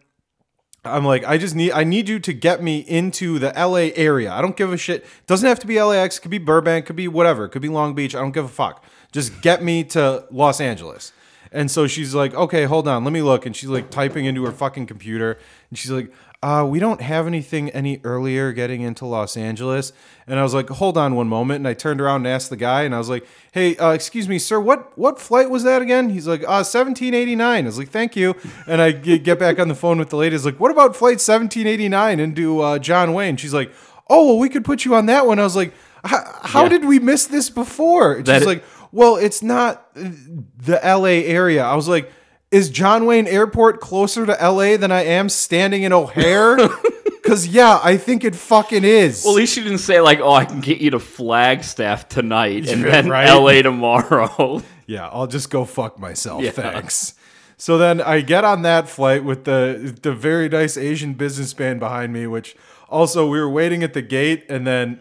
I'm 0.85 1.05
like, 1.05 1.25
I 1.25 1.39
just 1.39 1.55
need 1.55 1.71
I 1.71 1.83
need 1.83 2.07
you 2.07 2.19
to 2.19 2.33
get 2.33 2.61
me 2.61 2.81
into 2.81 3.39
the 3.39 3.51
LA 3.55 3.89
area. 3.95 4.31
I 4.31 4.41
don't 4.41 4.55
give 4.55 4.71
a 4.71 4.77
shit. 4.77 5.07
Doesn't 5.25 5.47
have 5.47 5.59
to 5.61 5.67
be 5.67 5.81
LAX, 5.81 6.19
could 6.19 6.29
be 6.29 6.37
Burbank, 6.37 6.85
could 6.85 6.95
be 6.95 7.07
whatever, 7.07 7.47
could 7.47 7.63
be 7.63 7.69
Long 7.69 7.95
Beach. 7.95 8.13
I 8.13 8.19
don't 8.19 8.31
give 8.31 8.45
a 8.45 8.49
fuck. 8.49 8.83
Just 9.11 9.41
get 9.41 9.63
me 9.63 9.83
to 9.85 10.27
Los 10.29 10.61
Angeles. 10.61 11.13
And 11.53 11.69
so 11.71 11.87
she's 11.87 12.13
like, 12.15 12.33
okay, 12.33 12.65
hold 12.65 12.87
on, 12.87 13.03
let 13.03 13.13
me 13.13 13.21
look. 13.21 13.45
And 13.45 13.55
she's 13.55 13.69
like 13.69 13.89
typing 13.91 14.25
into 14.25 14.43
her 14.45 14.51
fucking 14.51 14.87
computer. 14.87 15.37
And 15.69 15.77
she's 15.77 15.91
like, 15.91 16.11
uh, 16.41 16.65
we 16.69 16.77
don't 16.77 16.99
have 16.99 17.25
anything 17.25 17.69
any 17.69 18.01
earlier 18.03 18.51
getting 18.51 18.81
into 18.81 19.05
Los 19.05 19.37
Angeles. 19.37 19.93
And 20.27 20.37
I 20.37 20.43
was 20.43 20.53
like, 20.53 20.67
hold 20.69 20.97
on 20.97 21.15
one 21.15 21.27
moment. 21.29 21.57
And 21.59 21.67
I 21.67 21.73
turned 21.73 22.01
around 22.01 22.17
and 22.25 22.27
asked 22.27 22.49
the 22.49 22.57
guy, 22.57 22.81
and 22.83 22.93
I 22.93 22.97
was 22.97 23.07
like, 23.07 23.25
hey, 23.53 23.77
uh, 23.77 23.91
excuse 23.91 24.27
me, 24.27 24.39
sir, 24.39 24.59
what 24.59 24.97
what 24.97 25.21
flight 25.21 25.49
was 25.49 25.63
that 25.63 25.81
again? 25.81 26.09
He's 26.09 26.27
like, 26.27 26.41
uh, 26.41 26.59
1789. 26.65 27.63
I 27.63 27.65
was 27.65 27.77
like, 27.77 27.89
thank 27.91 28.17
you. 28.17 28.35
And 28.67 28.81
I 28.81 28.91
get 28.91 29.39
back 29.39 29.57
on 29.57 29.69
the 29.69 29.75
phone 29.75 29.99
with 29.99 30.09
the 30.09 30.17
lady. 30.17 30.33
I 30.33 30.37
was 30.37 30.45
like, 30.45 30.59
what 30.59 30.71
about 30.71 30.97
flight 30.97 31.21
1789 31.21 32.19
into 32.19 32.59
uh, 32.59 32.77
John 32.79 33.13
Wayne? 33.13 33.37
She's 33.37 33.53
like, 33.53 33.71
oh, 34.09 34.25
well, 34.25 34.37
we 34.39 34.49
could 34.49 34.65
put 34.65 34.83
you 34.83 34.95
on 34.95 35.05
that 35.05 35.25
one. 35.25 35.39
I 35.39 35.43
was 35.43 35.55
like, 35.55 35.73
how 36.03 36.63
Yeah. 36.63 36.69
did 36.69 36.85
we 36.85 36.99
miss 36.99 37.25
this 37.27 37.49
before? 37.49 38.17
She's 38.17 38.45
like, 38.45 38.63
well, 38.93 39.15
it's 39.15 39.41
not 39.41 39.91
the 39.95 40.79
LA 40.83 41.25
area. 41.27 41.63
I 41.63 41.75
was 41.75 41.87
like, 41.87 42.11
is 42.51 42.69
John 42.69 43.05
Wayne 43.07 43.25
Airport 43.25 43.81
closer 43.81 44.27
to 44.27 44.33
LA 44.33 44.77
than 44.77 44.91
I 44.91 45.03
am 45.03 45.27
standing 45.27 45.83
in 45.83 45.91
O'Hare? 45.91 46.57
Because, 47.23 47.47
yeah, 47.47 47.79
I 47.81 47.95
think 47.95 48.25
it 48.25 48.35
fucking 48.35 48.83
is. 48.83 49.23
Well, 49.23 49.35
at 49.35 49.37
least 49.37 49.55
you 49.55 49.63
didn't 49.63 49.77
say, 49.77 50.01
like, 50.01 50.19
oh, 50.19 50.33
I 50.33 50.43
can 50.43 50.59
get 50.59 50.79
you 50.79 50.91
to 50.91 50.99
Flagstaff 50.99 52.09
tonight 52.09 52.67
and 52.67 52.83
then 52.83 53.07
right. 53.07 53.33
LA 53.33 53.61
tomorrow. 53.61 54.61
yeah, 54.87 55.07
I'll 55.07 55.27
just 55.27 55.49
go 55.49 55.63
fuck 55.63 55.97
myself. 55.97 56.43
Yeah. 56.43 56.51
Thanks. 56.51 57.13
So 57.55 57.77
then 57.77 58.01
I 58.01 58.19
get 58.19 58.43
on 58.43 58.63
that 58.63 58.89
flight 58.89 59.23
with 59.23 59.45
the 59.45 59.97
the 60.01 60.11
very 60.11 60.49
nice 60.49 60.75
Asian 60.75 61.13
businessman 61.13 61.79
behind 61.79 62.11
me, 62.11 62.27
which 62.27 62.57
also 62.89 63.25
we 63.25 63.39
were 63.39 63.49
waiting 63.49 63.83
at 63.83 63.93
the 63.93 64.01
gate, 64.01 64.45
and 64.49 64.67
then 64.67 64.99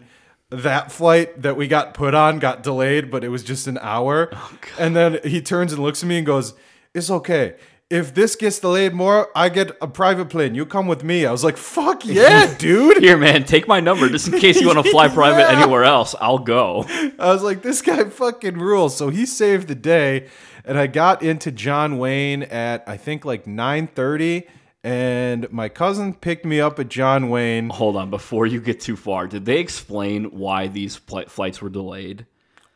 that 0.61 0.91
flight 0.91 1.41
that 1.41 1.57
we 1.57 1.67
got 1.67 1.93
put 1.93 2.13
on 2.13 2.39
got 2.39 2.63
delayed, 2.63 3.09
but 3.11 3.23
it 3.23 3.29
was 3.29 3.43
just 3.43 3.67
an 3.67 3.77
hour. 3.81 4.29
Oh, 4.33 4.51
and 4.79 4.95
then 4.95 5.19
he 5.23 5.41
turns 5.41 5.73
and 5.73 5.81
looks 5.81 6.03
at 6.03 6.09
me 6.09 6.17
and 6.17 6.25
goes, 6.25 6.53
"It's 6.93 7.09
okay." 7.09 7.55
If 7.89 8.15
this 8.15 8.35
gets 8.35 8.57
delayed 8.57 8.93
more, 8.93 9.29
I 9.35 9.49
get 9.49 9.77
a 9.79 9.87
private 9.87 10.29
plane. 10.29 10.55
You 10.55 10.65
come 10.65 10.87
with 10.87 11.03
me. 11.03 11.25
I 11.27 11.31
was 11.31 11.43
like, 11.43 11.57
"Fuck 11.57 12.05
yeah, 12.05 12.55
dude!" 12.57 12.97
Here, 13.03 13.17
man, 13.17 13.43
take 13.43 13.67
my 13.67 13.79
number 13.79 14.09
just 14.09 14.27
in 14.29 14.39
case 14.39 14.59
you 14.59 14.67
want 14.67 14.83
to 14.83 14.89
fly 14.91 15.07
private 15.21 15.51
Yeah. 15.51 15.61
anywhere 15.61 15.83
else. 15.83 16.15
I'll 16.19 16.39
go. 16.39 16.85
I 17.19 17.27
was 17.33 17.43
like, 17.43 17.61
this 17.61 17.81
guy 17.81 18.03
fucking 18.05 18.57
rules. 18.57 18.95
So 18.97 19.09
he 19.09 19.25
saved 19.27 19.67
the 19.67 19.75
day, 19.75 20.27
and 20.65 20.79
I 20.79 20.87
got 20.87 21.21
into 21.21 21.51
John 21.51 21.97
Wayne 21.99 22.43
at 22.43 22.83
I 22.87 22.97
think 22.97 23.25
like 23.25 23.45
nine 23.45 23.87
thirty, 23.87 24.47
and 24.83 25.51
my 25.51 25.69
cousin 25.69 26.13
picked 26.13 26.45
me 26.45 26.59
up 26.59 26.79
at 26.79 26.89
John 26.89 27.29
Wayne. 27.29 27.69
Hold 27.69 27.95
on, 27.95 28.09
before 28.09 28.45
you 28.45 28.59
get 28.59 28.81
too 28.81 28.95
far, 28.95 29.27
did 29.27 29.45
they 29.45 29.59
explain 29.59 30.25
why 30.25 30.67
these 30.67 30.99
pl- 30.99 31.27
flights 31.27 31.61
were 31.61 31.69
delayed? 31.69 32.25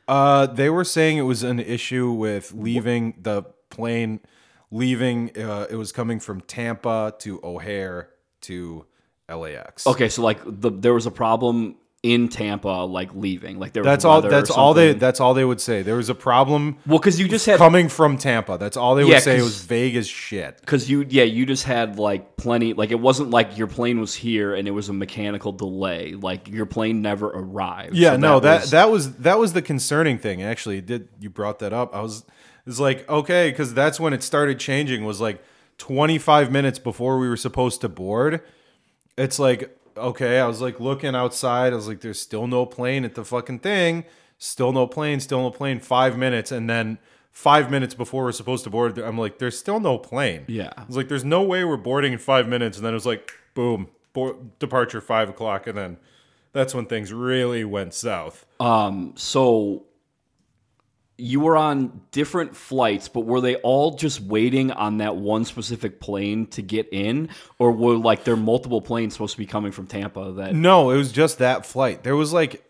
Uh, 0.07 0.45
they 0.45 0.69
were 0.69 0.85
saying 0.85 1.17
it 1.17 1.23
was 1.23 1.43
an 1.43 1.59
issue 1.59 2.11
with 2.11 2.53
leaving 2.53 3.15
the 3.21 3.43
plane, 3.69 4.21
leaving. 4.71 5.37
Uh, 5.37 5.67
it 5.69 5.75
was 5.75 5.91
coming 5.91 6.19
from 6.19 6.39
Tampa 6.41 7.13
to 7.19 7.41
O'Hare 7.43 8.09
to 8.41 8.85
LAX. 9.29 9.85
Okay, 9.85 10.07
so 10.07 10.21
like 10.21 10.39
the 10.45 10.71
there 10.71 10.93
was 10.93 11.05
a 11.05 11.11
problem 11.11 11.75
in 12.13 12.29
Tampa, 12.29 12.67
like 12.85 13.13
leaving, 13.13 13.59
like 13.59 13.73
there 13.73 13.83
That's 13.83 14.05
all. 14.05 14.21
That's 14.21 14.49
all 14.49 14.73
they. 14.73 14.93
That's 14.93 15.19
all 15.19 15.33
they 15.33 15.43
would 15.45 15.59
say. 15.61 15.81
There 15.81 15.95
was 15.97 16.09
a 16.09 16.15
problem 16.15 16.77
well, 16.85 16.99
because 16.99 17.19
you 17.19 17.27
just 17.27 17.45
had 17.45 17.57
coming 17.57 17.89
from 17.89 18.17
Tampa. 18.17 18.57
That's 18.59 18.77
all 18.77 18.95
they 18.95 19.03
would 19.03 19.11
Yeah, 19.11 19.19
say. 19.19 19.37
It 19.37 19.41
was 19.41 19.61
vague 19.63 19.95
as 19.95 20.07
shit. 20.07 20.59
because 20.61 20.89
you 20.89 21.05
yeah 21.09 21.23
you 21.23 21.45
just 21.45 21.63
had 21.65 21.99
like 21.99 22.37
plenty 22.37 22.73
like 22.73 22.91
it 22.91 22.99
wasn't 22.99 23.29
like 23.31 23.57
your 23.57 23.67
plane 23.67 23.99
was 23.99 24.13
here 24.15 24.53
and 24.55 24.67
it 24.67 24.71
was 24.71 24.89
a 24.89 24.93
mechanical 24.93 25.51
delay 25.51 26.13
like 26.13 26.47
your 26.47 26.65
plane 26.65 27.01
never 27.01 27.27
arrived 27.27 27.95
Yeah, 27.95 28.11
So 28.11 28.17
no, 28.17 28.39
that 28.39 28.61
was- 28.61 28.71
that 28.71 28.89
was 28.91 29.13
that 29.17 29.39
was 29.39 29.53
the 29.53 29.61
concerning 29.61 30.17
thing. 30.17 30.41
Actually, 30.41 30.81
did 30.81 31.09
you 31.19 31.29
brought 31.29 31.59
that 31.59 31.73
up? 31.73 31.95
I 31.95 32.01
was 32.01 32.23
it's 32.65 32.79
like 32.79 33.07
okay, 33.09 33.49
because 33.49 33.73
that's 33.73 33.99
when 33.99 34.13
it 34.13 34.23
started 34.23 34.59
changing. 34.59 35.03
Was 35.05 35.19
like 35.21 35.41
twenty 35.77 36.17
five 36.17 36.51
minutes 36.51 36.79
before 36.79 37.17
we 37.19 37.27
were 37.29 37.37
supposed 37.37 37.81
to 37.81 37.89
board. 37.89 38.41
It's 39.17 39.39
like 39.39 39.75
okay, 39.97 40.39
I 40.39 40.47
was 40.47 40.61
like 40.61 40.79
looking 40.79 41.15
outside. 41.15 41.73
I 41.73 41.75
was 41.75 41.87
like, 41.87 42.01
there's 42.01 42.19
still 42.19 42.47
no 42.47 42.65
plane 42.65 43.05
at 43.05 43.15
the 43.15 43.25
fucking 43.25 43.59
thing. 43.59 44.05
Still 44.37 44.71
no 44.71 44.87
plane. 44.87 45.19
Still 45.19 45.41
no 45.41 45.51
plane. 45.51 45.79
Five 45.79 46.17
minutes, 46.17 46.51
and 46.51 46.69
then 46.69 46.97
five 47.31 47.69
minutes 47.69 47.93
before 47.93 48.23
we're 48.23 48.31
supposed 48.31 48.63
to 48.63 48.69
board, 48.69 48.97
I'm 48.97 49.17
like, 49.17 49.37
there's 49.39 49.57
still 49.57 49.79
no 49.79 49.97
plane. 49.97 50.45
Yeah. 50.47 50.71
I 50.77 50.85
was 50.85 50.95
like, 50.97 51.07
there's 51.07 51.25
no 51.25 51.43
way 51.43 51.63
we're 51.63 51.77
boarding 51.77 52.13
in 52.13 52.19
five 52.19 52.47
minutes, 52.47 52.77
and 52.77 52.85
then 52.85 52.93
it 52.93 52.95
was 52.95 53.05
like, 53.05 53.31
boom, 53.53 53.89
board, 54.13 54.57
departure 54.59 55.01
five 55.01 55.29
o'clock, 55.29 55.67
and 55.67 55.77
then 55.77 55.97
that's 56.53 56.73
when 56.73 56.85
things 56.85 57.13
really 57.13 57.63
went 57.63 57.93
south. 57.93 58.45
um 58.59 59.13
so 59.15 59.83
you 61.19 61.39
were 61.39 61.57
on 61.57 62.01
different 62.11 62.55
flights 62.55 63.07
but 63.07 63.21
were 63.21 63.41
they 63.41 63.55
all 63.57 63.95
just 63.95 64.21
waiting 64.21 64.71
on 64.71 64.97
that 64.99 65.15
one 65.15 65.45
specific 65.45 65.99
plane 65.99 66.45
to 66.45 66.61
get 66.61 66.87
in 66.91 67.27
or 67.57 67.71
were 67.71 67.95
like 67.97 68.23
there 68.23 68.35
multiple 68.35 68.81
planes 68.81 69.13
supposed 69.13 69.33
to 69.33 69.39
be 69.39 69.45
coming 69.47 69.71
from 69.71 69.87
Tampa 69.87 70.31
that 70.33 70.53
No, 70.53 70.91
it 70.91 70.97
was 70.97 71.11
just 71.11 71.39
that 71.39 71.65
flight. 71.65 72.03
There 72.03 72.15
was 72.15 72.33
like, 72.33 72.63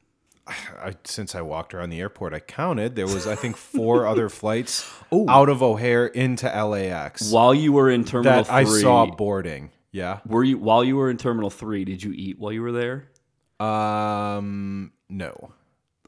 I, 0.46 0.94
since 1.04 1.34
I 1.34 1.42
walked 1.42 1.74
around 1.74 1.90
the 1.90 2.00
airport, 2.00 2.32
I 2.32 2.40
counted. 2.40 2.96
There 2.96 3.06
was, 3.06 3.26
I 3.26 3.34
think, 3.34 3.56
four 3.56 4.06
other 4.12 4.28
flights 4.28 4.90
out 5.12 5.48
of 5.50 5.62
O'Hare 5.62 6.06
into 6.06 6.46
LAX 6.46 7.30
while 7.30 7.54
you 7.54 7.72
were 7.72 7.90
in 7.90 8.04
terminal 8.04 8.44
that 8.44 8.46
3 8.46 8.54
I 8.54 8.64
saw 8.64 9.06
boarding. 9.06 9.70
Yeah. 9.92 10.20
were 10.26 10.44
you 10.44 10.56
while 10.56 10.84
you 10.84 10.96
were 10.96 11.10
in 11.10 11.16
terminal 11.18 11.50
3 11.50 11.84
did 11.84 12.02
you 12.02 12.12
eat 12.12 12.38
while 12.38 12.52
you 12.52 12.62
were 12.62 12.72
there 12.72 13.10
Um. 13.58 14.92
No. 15.08 15.52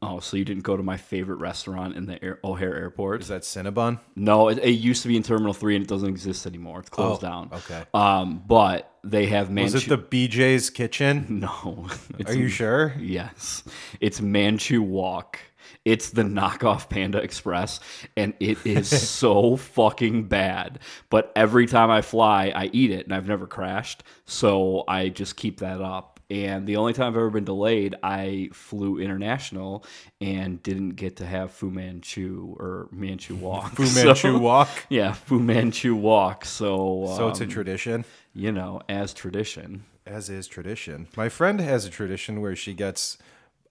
Oh, 0.04 0.18
so 0.18 0.36
you 0.36 0.44
didn't 0.44 0.64
go 0.64 0.76
to 0.76 0.82
my 0.82 0.96
favorite 0.96 1.36
restaurant 1.36 1.94
in 1.96 2.06
the 2.06 2.22
Air- 2.24 2.40
O'Hare 2.42 2.74
Airport? 2.74 3.22
Is 3.22 3.28
that 3.28 3.42
Cinnabon? 3.42 4.00
No, 4.16 4.48
it, 4.48 4.58
it 4.58 4.70
used 4.72 5.02
to 5.02 5.08
be 5.08 5.16
in 5.16 5.22
Terminal 5.22 5.52
Three 5.54 5.76
and 5.76 5.84
it 5.84 5.88
doesn't 5.88 6.08
exist 6.08 6.44
anymore. 6.44 6.80
It's 6.80 6.88
closed 6.90 7.22
Oh, 7.22 7.28
down. 7.28 7.50
okay. 7.52 7.84
Um, 7.94 8.42
but 8.46 8.92
they 9.04 9.26
have 9.26 9.48
Manchu. 9.50 9.74
Was 9.74 9.88
Manchu. 9.88 9.94
it 9.94 10.10
the 10.10 10.28
BJ's 10.28 10.70
Kitchen? 10.70 11.26
no, 11.40 11.86
it's 12.18 12.30
Are 12.32 12.36
you 12.36 12.48
sure? 12.48 12.94
Yes, 12.98 13.62
it's 14.00 14.20
Manchu 14.20 14.82
Wok. 14.82 15.38
It's 15.84 16.10
the 16.10 16.22
knockoff 16.22 16.88
Panda 16.88 17.18
Express, 17.18 17.80
and 18.16 18.34
it 18.40 18.58
is 18.64 18.88
so 19.08 19.56
fucking 19.56 20.24
bad. 20.24 20.80
But 21.10 21.32
every 21.34 21.66
time 21.66 21.90
I 21.90 22.02
fly, 22.02 22.52
I 22.54 22.70
eat 22.72 22.90
it, 22.90 23.06
and 23.06 23.14
I've 23.14 23.26
never 23.28 23.46
crashed, 23.46 24.02
so 24.24 24.84
I 24.86 25.08
just 25.08 25.36
keep 25.36 25.58
that 25.60 25.80
up. 25.80 26.12
And 26.32 26.66
the 26.66 26.76
only 26.76 26.94
time 26.94 27.08
I've 27.08 27.16
ever 27.16 27.28
been 27.28 27.44
delayed, 27.44 27.94
I 28.02 28.48
flew 28.54 28.98
international 28.98 29.84
and 30.18 30.62
didn't 30.62 30.92
get 30.96 31.16
to 31.16 31.26
have 31.26 31.50
Fu 31.50 31.70
Manchu 31.70 32.56
or 32.58 32.88
Manchu 32.90 33.34
Wok. 33.40 33.72
Fu 33.72 33.84
So- 33.86 34.04
Manchu 34.06 34.38
Wok. 34.38 34.68
Yeah, 34.88 35.12
Fu 35.12 35.38
Manchu 35.38 35.94
Wok. 35.94 36.46
So, 36.46 37.12
So 37.18 37.28
it's 37.28 37.40
a 37.40 37.44
um, 37.44 37.50
tradition. 37.50 38.04
you 38.32 38.50
know, 38.50 38.80
as 38.88 39.12
tradition. 39.12 39.84
As 40.06 40.30
is 40.30 40.46
tradition. 40.48 41.06
My 41.16 41.28
friend 41.28 41.60
has 41.60 41.84
a 41.84 41.90
tradition 41.90 42.40
where 42.40 42.56
she 42.56 42.72
gets 42.72 43.18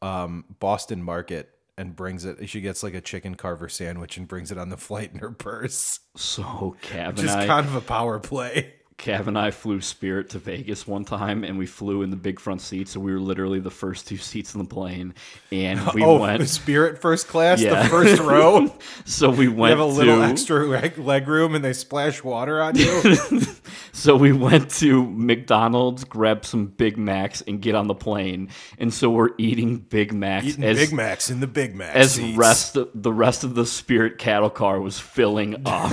um, 0.04 0.45
Boston 0.60 1.02
Market 1.04 1.50
and 1.80 1.95
brings 1.95 2.26
it. 2.26 2.47
She 2.47 2.62
gets 2.62 2.84
like 2.84 2.93
a 2.93 3.02
chicken 3.02 3.34
carver 3.34 3.69
sandwich 3.69 4.17
and 4.17 4.28
brings 4.28 4.52
it 4.52 4.58
on 4.60 4.69
the 4.69 4.78
flight 4.78 5.12
in 5.13 5.19
her 5.19 5.32
purse. 5.32 6.00
So 6.15 6.76
Cav 6.84 7.15
Just 7.15 7.36
kind 7.47 7.65
of 7.65 7.74
a 7.76 7.82
power 7.82 8.19
play. 8.19 8.76
Cav 9.02 9.26
and 9.28 9.38
I 9.38 9.50
flew 9.52 9.82
Spirit 9.82 10.30
to 10.30 10.40
Vegas 10.40 10.86
one 10.88 11.04
time, 11.06 11.44
and 11.44 11.58
we 11.58 11.66
flew 11.66 12.04
in 12.04 12.12
the 12.12 12.16
big 12.16 12.40
front 12.40 12.62
seats, 12.62 12.92
so 12.92 13.00
we 13.00 13.12
were 13.12 13.20
literally 13.20 13.60
the 13.60 13.72
first 13.72 14.08
two 14.08 14.18
seats 14.32 14.54
in 14.54 14.60
the 14.60 14.68
plane, 14.68 15.14
and 15.52 15.80
we 15.96 16.04
oh, 16.04 16.20
went. 16.20 16.48
Spirit 16.48 17.02
first 17.02 17.28
class, 17.28 17.62
Yeah. 17.62 17.84
the 17.84 17.90
first 17.90 18.22
row. 18.22 18.74
So 19.06 19.30
we 19.32 19.46
You 19.46 19.54
went 19.54 19.72
have 19.72 19.80
a 19.80 19.86
little 19.86 20.18
to. 20.18 20.24
extra 20.24 20.66
leg, 20.68 20.98
leg 21.00 21.28
room 21.28 21.56
and 21.56 21.66
they 21.66 21.74
splash 21.74 22.24
water 22.24 22.62
on 22.62 22.76
you. 22.78 23.42
So 23.94 24.16
we 24.16 24.32
went 24.32 24.70
to 24.80 25.06
McDonald's, 25.10 26.04
grabbed 26.06 26.46
some 26.46 26.68
Big 26.68 26.98
Macs, 26.98 27.42
and 27.42 27.62
get 27.62 27.76
on 27.76 27.88
the 27.88 27.94
plane. 27.96 28.50
And 28.78 28.94
so 28.94 29.10
we're 29.10 29.32
eating 29.38 29.78
Big 29.80 30.14
Macs 30.14 30.46
Eating 30.46 30.64
as 30.64 30.78
Big 30.78 30.94
Macs 30.94 31.30
in 31.30 31.40
the 31.42 31.48
Big 31.48 31.76
Mac 31.76 31.96
as 31.96 32.14
seats. 32.14 32.38
rest 32.38 32.78
the 32.94 33.14
rest 33.14 33.44
of 33.44 33.56
the 33.56 33.66
Spirit 33.66 34.18
cattle 34.18 34.50
car 34.50 34.80
was 34.80 34.98
filling 35.00 35.62
up. 35.66 35.92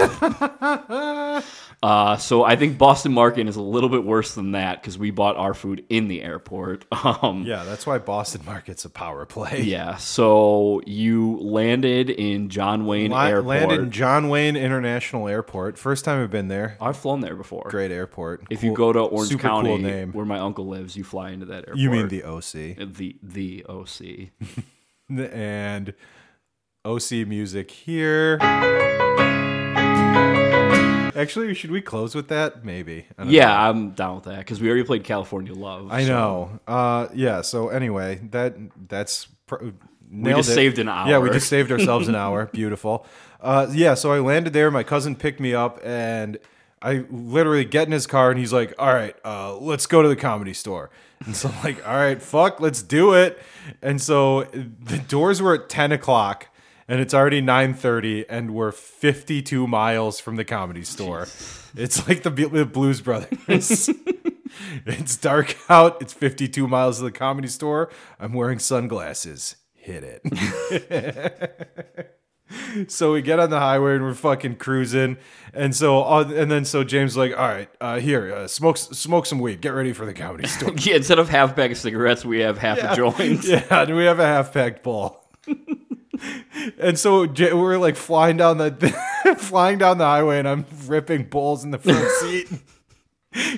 Uh, 1.82 2.16
so 2.16 2.42
I 2.44 2.56
think 2.56 2.76
Boston 2.76 3.12
Market 3.12 3.46
is 3.48 3.54
a 3.56 3.62
little 3.62 3.88
bit 3.88 4.04
worse 4.04 4.34
than 4.34 4.52
that 4.52 4.80
because 4.82 4.98
we 4.98 5.10
bought 5.12 5.36
our 5.36 5.54
food 5.54 5.84
in 5.88 6.08
the 6.08 6.22
airport. 6.22 6.84
Um, 7.22 7.44
Yeah, 7.44 7.62
that's 7.64 7.86
why 7.86 7.98
Boston 7.98 8.42
Market's 8.44 8.84
a 8.84 8.90
power 8.90 9.24
play. 9.26 9.62
yeah. 9.62 9.96
So 9.96 10.82
you 10.86 11.38
landed 11.38 12.10
in 12.10 12.48
John 12.48 12.84
Wayne 12.86 13.12
La- 13.12 13.26
Airport. 13.26 13.44
landed 13.46 13.80
in 13.80 13.90
John 13.92 14.28
Wayne 14.28 14.56
International 14.56 15.28
Airport. 15.28 15.78
First 15.78 16.04
time 16.04 16.22
I've 16.22 16.30
been 16.30 16.48
there. 16.48 16.76
I've 16.80 16.96
flown 16.96 17.20
there 17.20 17.36
before. 17.36 17.66
Great 17.70 17.92
airport. 17.92 18.44
If 18.50 18.62
you 18.64 18.72
go 18.74 18.92
to 18.92 19.00
Orange 19.00 19.38
County, 19.38 19.80
cool 19.82 20.06
where 20.12 20.26
my 20.26 20.38
uncle 20.38 20.66
lives, 20.66 20.96
you 20.96 21.04
fly 21.04 21.30
into 21.30 21.46
that 21.46 21.58
airport. 21.68 21.78
You 21.78 21.90
mean 21.90 22.08
the 22.08 22.24
OC 22.24 22.52
the 22.94 23.16
the 23.22 23.64
OC? 23.68 24.30
and 25.32 25.94
OC 26.84 27.10
music 27.26 27.70
here. 27.70 28.38
Actually, 31.18 31.52
should 31.54 31.70
we 31.70 31.80
close 31.80 32.14
with 32.14 32.28
that? 32.28 32.64
Maybe. 32.64 33.06
Don't 33.18 33.26
know. 33.26 33.32
yeah, 33.32 33.68
I'm 33.68 33.90
down 33.90 34.14
with 34.16 34.24
that 34.24 34.38
because 34.38 34.60
we 34.60 34.68
already 34.68 34.84
played 34.84 35.04
California 35.04 35.52
Love. 35.52 35.90
I 35.90 36.04
so- 36.04 36.08
know. 36.08 36.60
Uh, 36.66 37.08
yeah. 37.14 37.40
So 37.42 37.68
anyway, 37.68 38.20
that 38.30 38.54
that's 38.88 39.26
pr- 39.46 39.56
We 39.64 39.72
nailed 40.10 40.38
just 40.38 40.50
it. 40.50 40.54
saved 40.54 40.78
an 40.78 40.88
hour. 40.88 41.08
Yeah, 41.10 41.18
we 41.18 41.30
just 41.30 41.48
saved 41.48 41.70
ourselves 41.72 42.08
an 42.08 42.14
hour. 42.14 42.46
Beautiful. 42.52 43.04
Uh, 43.40 43.66
yeah. 43.72 43.94
So 43.94 44.12
I 44.12 44.20
landed 44.20 44.52
there. 44.52 44.70
My 44.70 44.82
cousin 44.84 45.16
picked 45.16 45.40
me 45.40 45.54
up, 45.54 45.80
and 45.84 46.38
I 46.80 47.04
literally 47.10 47.64
get 47.64 47.86
in 47.86 47.92
his 47.92 48.06
car, 48.06 48.30
and 48.30 48.38
he's 48.38 48.52
like, 48.52 48.72
"All 48.78 48.94
right, 48.94 49.16
uh, 49.24 49.56
let's 49.56 49.86
go 49.86 50.00
to 50.02 50.08
the 50.08 50.16
comedy 50.16 50.54
store." 50.54 50.90
And 51.26 51.34
so 51.34 51.48
I'm 51.48 51.64
like, 51.64 51.86
"All 51.86 51.96
right, 51.96 52.22
fuck, 52.22 52.60
let's 52.60 52.80
do 52.82 53.14
it." 53.14 53.40
And 53.82 54.00
so 54.00 54.44
the 54.44 54.98
doors 55.08 55.42
were 55.42 55.54
at 55.54 55.68
ten 55.68 55.90
o'clock. 55.92 56.46
And 56.88 57.00
it's 57.00 57.12
already 57.12 57.42
9:30, 57.42 58.24
and 58.30 58.54
we're 58.54 58.72
52 58.72 59.66
miles 59.66 60.20
from 60.20 60.36
the 60.36 60.44
comedy 60.44 60.84
store. 60.84 61.28
It's 61.76 62.08
like 62.08 62.22
the 62.22 62.30
the 62.30 62.64
Blues 62.64 63.00
Brothers. 63.00 63.90
It's 64.86 65.16
dark 65.16 65.56
out. 65.68 66.00
It's 66.00 66.12
52 66.12 66.66
miles 66.66 66.98
to 66.98 67.04
the 67.04 67.12
comedy 67.12 67.48
store. 67.48 67.90
I'm 68.18 68.32
wearing 68.32 68.58
sunglasses. 68.58 69.56
Hit 69.74 70.22
it. 70.24 72.16
so 72.88 73.12
we 73.12 73.22
get 73.22 73.38
on 73.38 73.50
the 73.50 73.60
highway 73.60 73.94
and 73.94 74.02
we're 74.04 74.14
fucking 74.14 74.56
cruising. 74.56 75.18
And 75.52 75.76
so, 75.76 76.02
uh, 76.02 76.24
and 76.34 76.50
then 76.50 76.64
so 76.64 76.82
James 76.82 77.12
is 77.12 77.16
like, 77.16 77.32
all 77.32 77.46
right, 77.46 77.68
uh, 77.80 78.00
here, 78.00 78.34
uh, 78.34 78.48
smoke, 78.48 78.78
smoke 78.78 79.26
some 79.26 79.38
weed. 79.38 79.60
Get 79.60 79.70
ready 79.70 79.92
for 79.92 80.06
the 80.06 80.14
comedy 80.14 80.48
store. 80.48 80.72
Yeah, 80.78 80.96
instead 80.96 81.18
of 81.18 81.28
half 81.28 81.54
pack 81.54 81.70
of 81.70 81.76
cigarettes, 81.76 82.24
we 82.24 82.40
have 82.40 82.58
half 82.58 82.78
a 82.78 82.96
joint. 82.96 83.44
yeah, 83.44 83.64
and 83.70 83.96
we 83.96 84.04
have 84.04 84.18
a 84.18 84.26
half 84.26 84.52
packed 84.52 84.82
bowl. 84.82 85.24
And 86.78 86.98
so 86.98 87.26
we're 87.26 87.78
like 87.78 87.96
flying 87.96 88.36
down 88.36 88.58
the 88.58 89.34
flying 89.38 89.78
down 89.78 89.98
the 89.98 90.04
highway, 90.04 90.38
and 90.38 90.48
I'm 90.48 90.66
ripping 90.86 91.24
bowls 91.24 91.64
in 91.64 91.70
the 91.70 91.78
front 91.78 92.08
seat, 92.20 92.48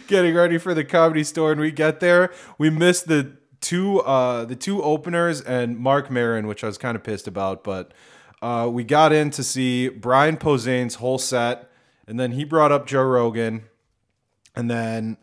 getting 0.07 0.35
ready 0.35 0.59
for 0.59 0.75
the 0.75 0.85
comedy 0.85 1.25
store. 1.25 1.53
And 1.53 1.61
we 1.61 1.71
get 1.71 2.01
there, 2.01 2.33
we 2.59 2.71
missed 2.71 3.09
the 3.09 3.37
two 3.61 4.01
uh 4.01 4.45
the 4.45 4.57
two 4.57 4.83
openers 4.83 5.41
and 5.41 5.79
Marc 5.79 6.11
Maron, 6.11 6.47
which 6.47 6.65
I 6.65 6.67
was 6.67 6.79
kind 6.79 6.97
of 6.97 7.03
pissed 7.03 7.27
about, 7.29 7.65
but 7.65 7.93
uh, 8.43 8.69
we 8.71 8.85
got 8.85 9.13
in 9.13 9.31
to 9.31 9.43
see 9.43 9.89
Brian 9.89 10.37
Posehn's 10.37 10.97
whole 10.97 11.19
set, 11.19 11.71
and 12.07 12.19
then 12.19 12.33
he 12.33 12.45
brought 12.45 12.73
up 12.73 12.87
Joe 12.87 13.03
Rogan, 13.03 13.65
and 14.57 14.71
then 14.71 15.19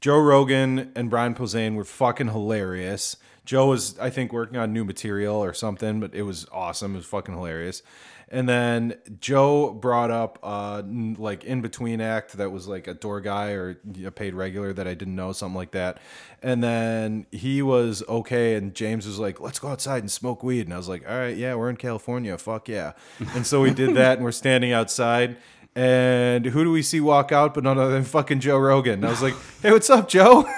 Joe 0.00 0.18
Rogan 0.18 0.92
and 0.94 1.10
Brian 1.10 1.34
Posehn 1.34 1.74
were 1.74 1.84
fucking 1.84 2.28
hilarious. 2.28 3.16
Joe 3.44 3.66
was, 3.68 3.98
I 3.98 4.10
think, 4.10 4.32
working 4.32 4.56
on 4.56 4.72
new 4.72 4.84
material 4.84 5.36
or 5.36 5.52
something, 5.52 6.00
but 6.00 6.14
it 6.14 6.22
was 6.22 6.46
awesome. 6.52 6.94
It 6.94 6.98
was 6.98 7.06
fucking 7.06 7.34
hilarious. 7.34 7.82
And 8.28 8.48
then 8.48 8.94
Joe 9.20 9.74
brought 9.74 10.10
up 10.10 10.38
uh 10.42 10.82
like 10.86 11.44
in 11.44 11.60
between 11.60 12.00
act 12.00 12.32
that 12.38 12.50
was 12.50 12.66
like 12.66 12.86
a 12.86 12.94
door 12.94 13.20
guy 13.20 13.50
or 13.50 13.76
a 14.06 14.10
paid 14.10 14.32
regular 14.32 14.72
that 14.72 14.88
I 14.88 14.94
didn't 14.94 15.16
know, 15.16 15.32
something 15.32 15.54
like 15.54 15.72
that. 15.72 15.98
And 16.42 16.64
then 16.64 17.26
he 17.30 17.60
was 17.60 18.02
okay, 18.08 18.54
and 18.54 18.74
James 18.74 19.06
was 19.06 19.18
like, 19.18 19.38
"Let's 19.38 19.58
go 19.58 19.68
outside 19.68 20.02
and 20.02 20.10
smoke 20.10 20.42
weed." 20.42 20.66
And 20.66 20.72
I 20.72 20.78
was 20.78 20.88
like, 20.88 21.04
"All 21.06 21.14
right, 21.14 21.36
yeah, 21.36 21.54
we're 21.56 21.68
in 21.68 21.76
California, 21.76 22.38
fuck 22.38 22.70
yeah." 22.70 22.92
And 23.34 23.46
so 23.46 23.60
we 23.60 23.70
did 23.70 23.94
that, 23.96 24.16
and 24.16 24.24
we're 24.24 24.32
standing 24.32 24.72
outside. 24.72 25.36
And 25.74 26.46
who 26.46 26.64
do 26.64 26.72
we 26.72 26.82
see 26.82 27.00
walk 27.00 27.32
out 27.32 27.52
but 27.52 27.64
none 27.64 27.78
other 27.78 27.92
than 27.92 28.04
fucking 28.04 28.40
Joe 28.40 28.58
Rogan? 28.58 28.94
And 28.94 29.04
I 29.06 29.10
was 29.10 29.22
like, 29.22 29.34
"Hey, 29.60 29.72
what's 29.72 29.90
up, 29.90 30.08
Joe? 30.08 30.48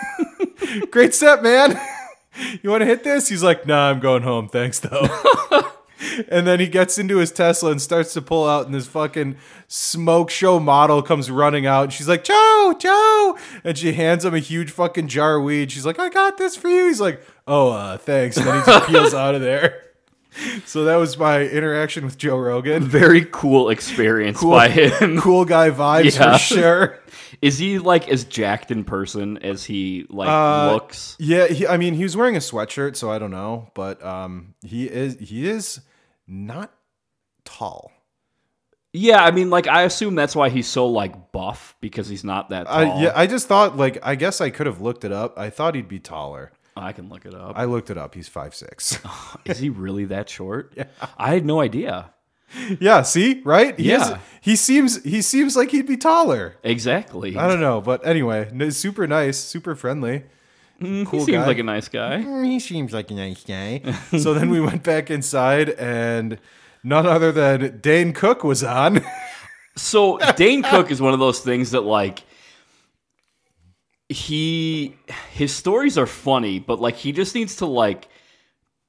Great 0.92 1.12
set, 1.12 1.42
man. 1.42 1.76
You 2.62 2.70
want 2.70 2.80
to 2.82 2.86
hit 2.86 3.04
this?" 3.04 3.28
He's 3.28 3.42
like, 3.42 3.66
"Nah, 3.66 3.90
I'm 3.90 4.00
going 4.00 4.22
home. 4.22 4.48
Thanks, 4.48 4.80
though." 4.80 5.08
and 6.28 6.46
then 6.46 6.60
he 6.60 6.66
gets 6.66 6.98
into 6.98 7.18
his 7.18 7.30
Tesla 7.32 7.70
and 7.70 7.80
starts 7.80 8.12
to 8.14 8.22
pull 8.22 8.48
out, 8.48 8.66
and 8.66 8.74
this 8.74 8.86
fucking 8.86 9.36
smoke 9.68 10.30
show 10.30 10.58
model 10.60 11.00
comes 11.02 11.30
running 11.30 11.66
out. 11.66 11.84
And 11.84 11.92
she's 11.92 12.08
like, 12.08 12.24
"Joe, 12.24 12.74
Joe!" 12.78 13.38
And 13.62 13.76
she 13.78 13.92
hands 13.92 14.24
him 14.24 14.34
a 14.34 14.38
huge 14.40 14.70
fucking 14.70 15.08
jar 15.08 15.36
of 15.36 15.44
weed. 15.44 15.70
She's 15.72 15.86
like, 15.86 15.98
"I 15.98 16.08
got 16.08 16.36
this 16.38 16.56
for 16.56 16.68
you." 16.68 16.86
He's 16.86 17.00
like, 17.00 17.22
"Oh, 17.46 17.70
uh, 17.70 17.98
thanks." 17.98 18.36
And 18.36 18.46
then 18.46 18.60
he 18.60 18.66
just 18.66 18.86
peels 18.88 19.14
out 19.14 19.34
of 19.34 19.40
there. 19.40 19.80
So 20.66 20.84
that 20.86 20.96
was 20.96 21.16
my 21.16 21.42
interaction 21.42 22.04
with 22.04 22.18
Joe 22.18 22.36
Rogan. 22.36 22.82
Very 22.82 23.24
cool 23.30 23.70
experience 23.70 24.38
Cool, 24.40 24.50
by 24.50 24.68
him. 24.68 25.20
cool 25.20 25.44
guy 25.44 25.70
vibes 25.70 26.18
Yeah. 26.18 26.32
for 26.32 26.38
sure. 26.38 26.98
Is 27.42 27.58
he 27.58 27.78
like 27.78 28.08
as 28.08 28.24
jacked 28.24 28.70
in 28.70 28.84
person 28.84 29.38
as 29.38 29.64
he 29.64 30.06
like 30.10 30.28
Uh, 30.28 30.72
looks? 30.72 31.16
Yeah, 31.18 31.46
he, 31.46 31.66
I 31.66 31.76
mean, 31.76 31.94
he 31.94 32.02
was 32.02 32.16
wearing 32.16 32.36
a 32.36 32.40
sweatshirt, 32.40 32.96
so 32.96 33.10
I 33.10 33.18
don't 33.18 33.30
know, 33.30 33.70
but 33.74 34.04
um, 34.04 34.54
he 34.62 34.84
is 34.86 35.18
he 35.18 35.48
is 35.48 35.80
not 36.26 36.72
tall. 37.44 37.92
Yeah, 38.92 39.24
I 39.24 39.32
mean, 39.32 39.50
like 39.50 39.66
I 39.66 39.82
assume 39.82 40.14
that's 40.14 40.36
why 40.36 40.50
he's 40.50 40.68
so 40.68 40.86
like 40.86 41.32
buff 41.32 41.76
because 41.80 42.06
he's 42.08 42.22
not 42.24 42.50
that 42.50 42.66
tall. 42.66 42.98
I, 42.98 43.02
yeah, 43.02 43.12
I 43.14 43.26
just 43.26 43.48
thought 43.48 43.76
like 43.76 43.98
I 44.02 44.14
guess 44.14 44.40
I 44.40 44.50
could 44.50 44.66
have 44.66 44.80
looked 44.80 45.04
it 45.04 45.12
up. 45.12 45.36
I 45.38 45.50
thought 45.50 45.74
he'd 45.74 45.88
be 45.88 45.98
taller. 45.98 46.52
I 46.76 46.92
can 46.92 47.08
look 47.08 47.24
it 47.26 47.34
up. 47.34 47.52
I 47.56 47.64
looked 47.66 47.90
it 47.90 47.98
up. 47.98 48.14
He's 48.14 48.28
five 48.28 48.54
six. 48.54 48.98
Is 49.44 49.58
he 49.58 49.68
really 49.68 50.06
that 50.06 50.28
short? 50.28 50.74
Yeah. 50.76 50.84
I 51.18 51.34
had 51.34 51.44
no 51.44 51.60
idea. 51.60 52.13
Yeah, 52.80 53.02
see, 53.02 53.40
right? 53.44 53.78
He 53.78 53.90
is- 53.92 54.08
Yeah. 54.08 54.18
he 54.40 54.56
seems 54.56 55.02
he 55.04 55.22
seems 55.22 55.56
like 55.56 55.70
he'd 55.70 55.86
be 55.86 55.96
taller. 55.96 56.56
Exactly. 56.62 57.36
I 57.36 57.48
don't 57.48 57.60
know, 57.60 57.80
but 57.80 58.06
anyway, 58.06 58.48
super 58.70 59.06
nice, 59.06 59.38
super 59.38 59.74
friendly. 59.74 60.24
he 60.80 61.04
cool 61.04 61.24
seems 61.24 61.38
guy. 61.38 61.46
like 61.46 61.58
a 61.58 61.62
nice 61.62 61.88
guy. 61.88 62.18
Mm, 62.22 62.44
He 62.46 62.60
seems 62.60 62.92
like 62.92 63.10
a 63.10 63.14
nice 63.14 63.44
guy. 63.44 63.80
so 64.18 64.34
then 64.34 64.50
we 64.50 64.60
went 64.60 64.82
back 64.82 65.10
inside, 65.10 65.70
and 65.70 66.38
none 66.82 67.06
other 67.06 67.32
than 67.32 67.78
Dane 67.80 68.12
Cook 68.12 68.44
was 68.44 68.62
on. 68.64 69.00
So 69.76 70.18
Dane 70.36 70.62
Cook 70.62 70.92
is 70.92 71.00
one 71.02 71.14
of 71.14 71.18
those 71.18 71.40
things 71.40 71.72
that 71.72 71.80
like 71.80 72.22
he 74.08 74.94
his 75.32 75.52
stories 75.52 75.98
are 75.98 76.06
funny, 76.06 76.58
but 76.60 76.80
like 76.80 76.94
he 76.96 77.10
just 77.10 77.34
needs 77.34 77.56
to 77.56 77.66
like 77.66 78.08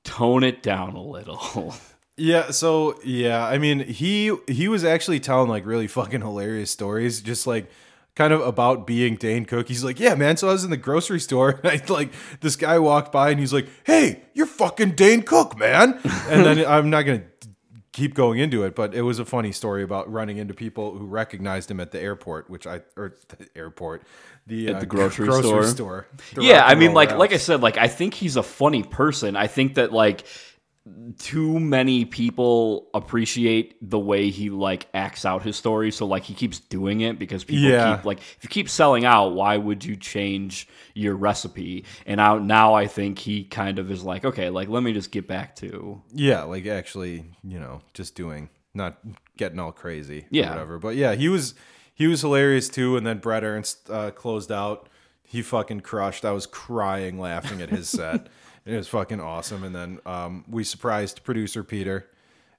tone 0.04 0.44
it 0.44 0.62
down 0.62 0.94
a 0.96 1.02
little. 1.02 1.74
Yeah, 2.18 2.52
so 2.52 3.00
yeah, 3.04 3.46
I 3.46 3.58
mean, 3.58 3.80
he 3.80 4.36
he 4.48 4.68
was 4.68 4.86
actually 4.86 5.20
telling 5.20 5.50
like 5.50 5.66
really 5.66 5.88
fucking 5.88 6.22
hilarious 6.22 6.72
stories, 6.72 7.22
just 7.22 7.46
like 7.46 7.70
kind 8.16 8.32
of 8.32 8.40
about 8.40 8.88
being 8.88 9.18
Dane 9.18 9.44
Cook. 9.44 9.68
He's 9.68 9.84
like, 9.84 10.00
"Yeah, 10.00 10.16
man, 10.16 10.38
so 10.38 10.48
I 10.48 10.54
was 10.54 10.64
in 10.64 10.70
the 10.70 10.78
grocery 10.78 11.20
store 11.20 11.60
and 11.64 11.68
I 11.68 11.94
like 11.94 12.14
this 12.40 12.56
guy 12.56 12.80
walked 12.80 13.12
by 13.12 13.32
and 13.32 13.40
he's 13.40 13.52
like, 13.52 13.68
"Hey, 13.84 14.22
you're 14.34 14.46
fucking 14.46 14.92
Dane 14.92 15.24
Cook, 15.24 15.58
man." 15.58 16.00
And 16.30 16.46
then 16.46 16.66
I'm 16.68 16.90
not 16.90 17.04
going 17.04 17.20
to 17.20 17.50
keep 17.92 18.14
going 18.14 18.40
into 18.40 18.64
it, 18.64 18.76
but 18.76 18.94
it 18.94 19.02
was 19.02 19.20
a 19.20 19.26
funny 19.26 19.52
story 19.52 19.84
about 19.84 20.12
running 20.12 20.38
into 20.38 20.54
people 20.54 20.98
who 20.98 21.06
recognized 21.06 21.72
him 21.72 21.80
at 21.80 21.92
the 21.92 22.02
airport, 22.02 22.50
which 22.50 22.66
I 22.66 22.82
or 22.96 23.16
the 23.28 23.48
airport, 23.56 24.04
the 24.48 24.74
uh, 24.74 24.80
the 24.80 24.86
grocery 24.86 25.32
store? 25.32 25.66
store. 25.66 26.08
Yeah, 26.38 26.66
I 26.66 26.76
mean, 26.76 26.94
like 26.94 27.12
like 27.12 27.34
I 27.34 27.38
said, 27.38 27.62
like 27.62 27.78
I 27.78 27.90
think 27.90 28.14
he's 28.14 28.38
a 28.38 28.44
funny 28.44 28.84
person. 28.84 29.36
I 29.36 29.48
think 29.48 29.76
that 29.76 29.92
like 29.92 30.26
too 31.18 31.60
many 31.60 32.06
people 32.06 32.88
appreciate 32.94 33.76
the 33.90 33.98
way 33.98 34.30
he 34.30 34.52
like 34.52 34.88
acts 34.94 35.26
out 35.26 35.42
his 35.42 35.56
story 35.56 35.92
so 35.92 36.06
like 36.06 36.22
he 36.24 36.36
keeps 36.36 36.60
doing 36.60 37.02
it 37.02 37.18
because 37.18 37.44
people 37.44 37.70
Yeah. 37.70 37.96
keep 37.96 38.06
like 38.06 38.20
if 38.20 38.38
you 38.44 38.50
keep 38.50 38.70
selling 38.70 39.04
out 39.04 39.30
why 39.30 39.58
would 39.58 39.84
you 39.84 39.96
change 39.96 40.68
your 40.94 41.16
recipe 41.16 41.86
and 42.06 42.18
now 42.18 42.38
now 42.38 42.76
i 42.76 42.86
think 42.86 43.18
he 43.18 43.46
kind 43.46 43.80
of 43.80 43.90
is 43.90 44.04
like 44.04 44.26
okay 44.26 44.52
like 44.52 44.70
let 44.70 44.84
me 44.84 44.94
just 44.94 45.10
get 45.10 45.28
back 45.28 45.56
to 45.56 46.02
Yeah, 46.14 46.44
like 46.44 46.68
actually, 46.68 47.26
you 47.44 47.60
know, 47.60 47.82
just 47.96 48.14
doing, 48.16 48.50
not 48.76 49.00
getting 49.38 49.60
all 49.60 49.72
crazy, 49.72 50.20
or 50.22 50.28
Yeah. 50.30 50.50
whatever. 50.52 50.78
But 50.78 50.96
yeah, 50.96 51.16
he 51.16 51.30
was 51.30 51.56
he 51.96 52.06
was 52.08 52.22
hilarious 52.22 52.70
too. 52.70 52.96
And 52.96 53.08
then 53.08 53.18
Brett 53.20 53.44
Ernst 53.44 53.90
uh, 53.90 54.12
closed 54.12 54.52
out. 54.52 54.88
He 55.24 55.42
fucking 55.42 55.82
crushed. 55.82 56.24
I 56.26 56.32
was 56.32 56.46
crying 56.46 57.20
laughing 57.20 57.62
at 57.62 57.70
his 57.70 57.90
set. 57.90 58.28
it 58.66 58.76
was 58.76 58.88
fucking 58.88 59.22
awesome. 59.22 59.64
And 59.64 59.76
then 59.76 60.00
um, 60.06 60.44
we 60.48 60.64
surprised 60.64 61.24
producer 61.24 61.64
Peter 61.64 62.10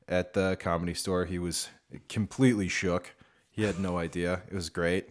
at 0.08 0.34
the 0.34 0.56
comedy 0.60 0.94
store. 0.94 1.24
He 1.24 1.38
was 1.38 1.68
completely 2.08 2.68
shook. 2.68 3.14
He 3.50 3.62
had 3.62 3.78
no 3.80 3.98
idea. 3.98 4.42
It 4.48 4.54
was 4.54 4.70
great. 4.70 5.08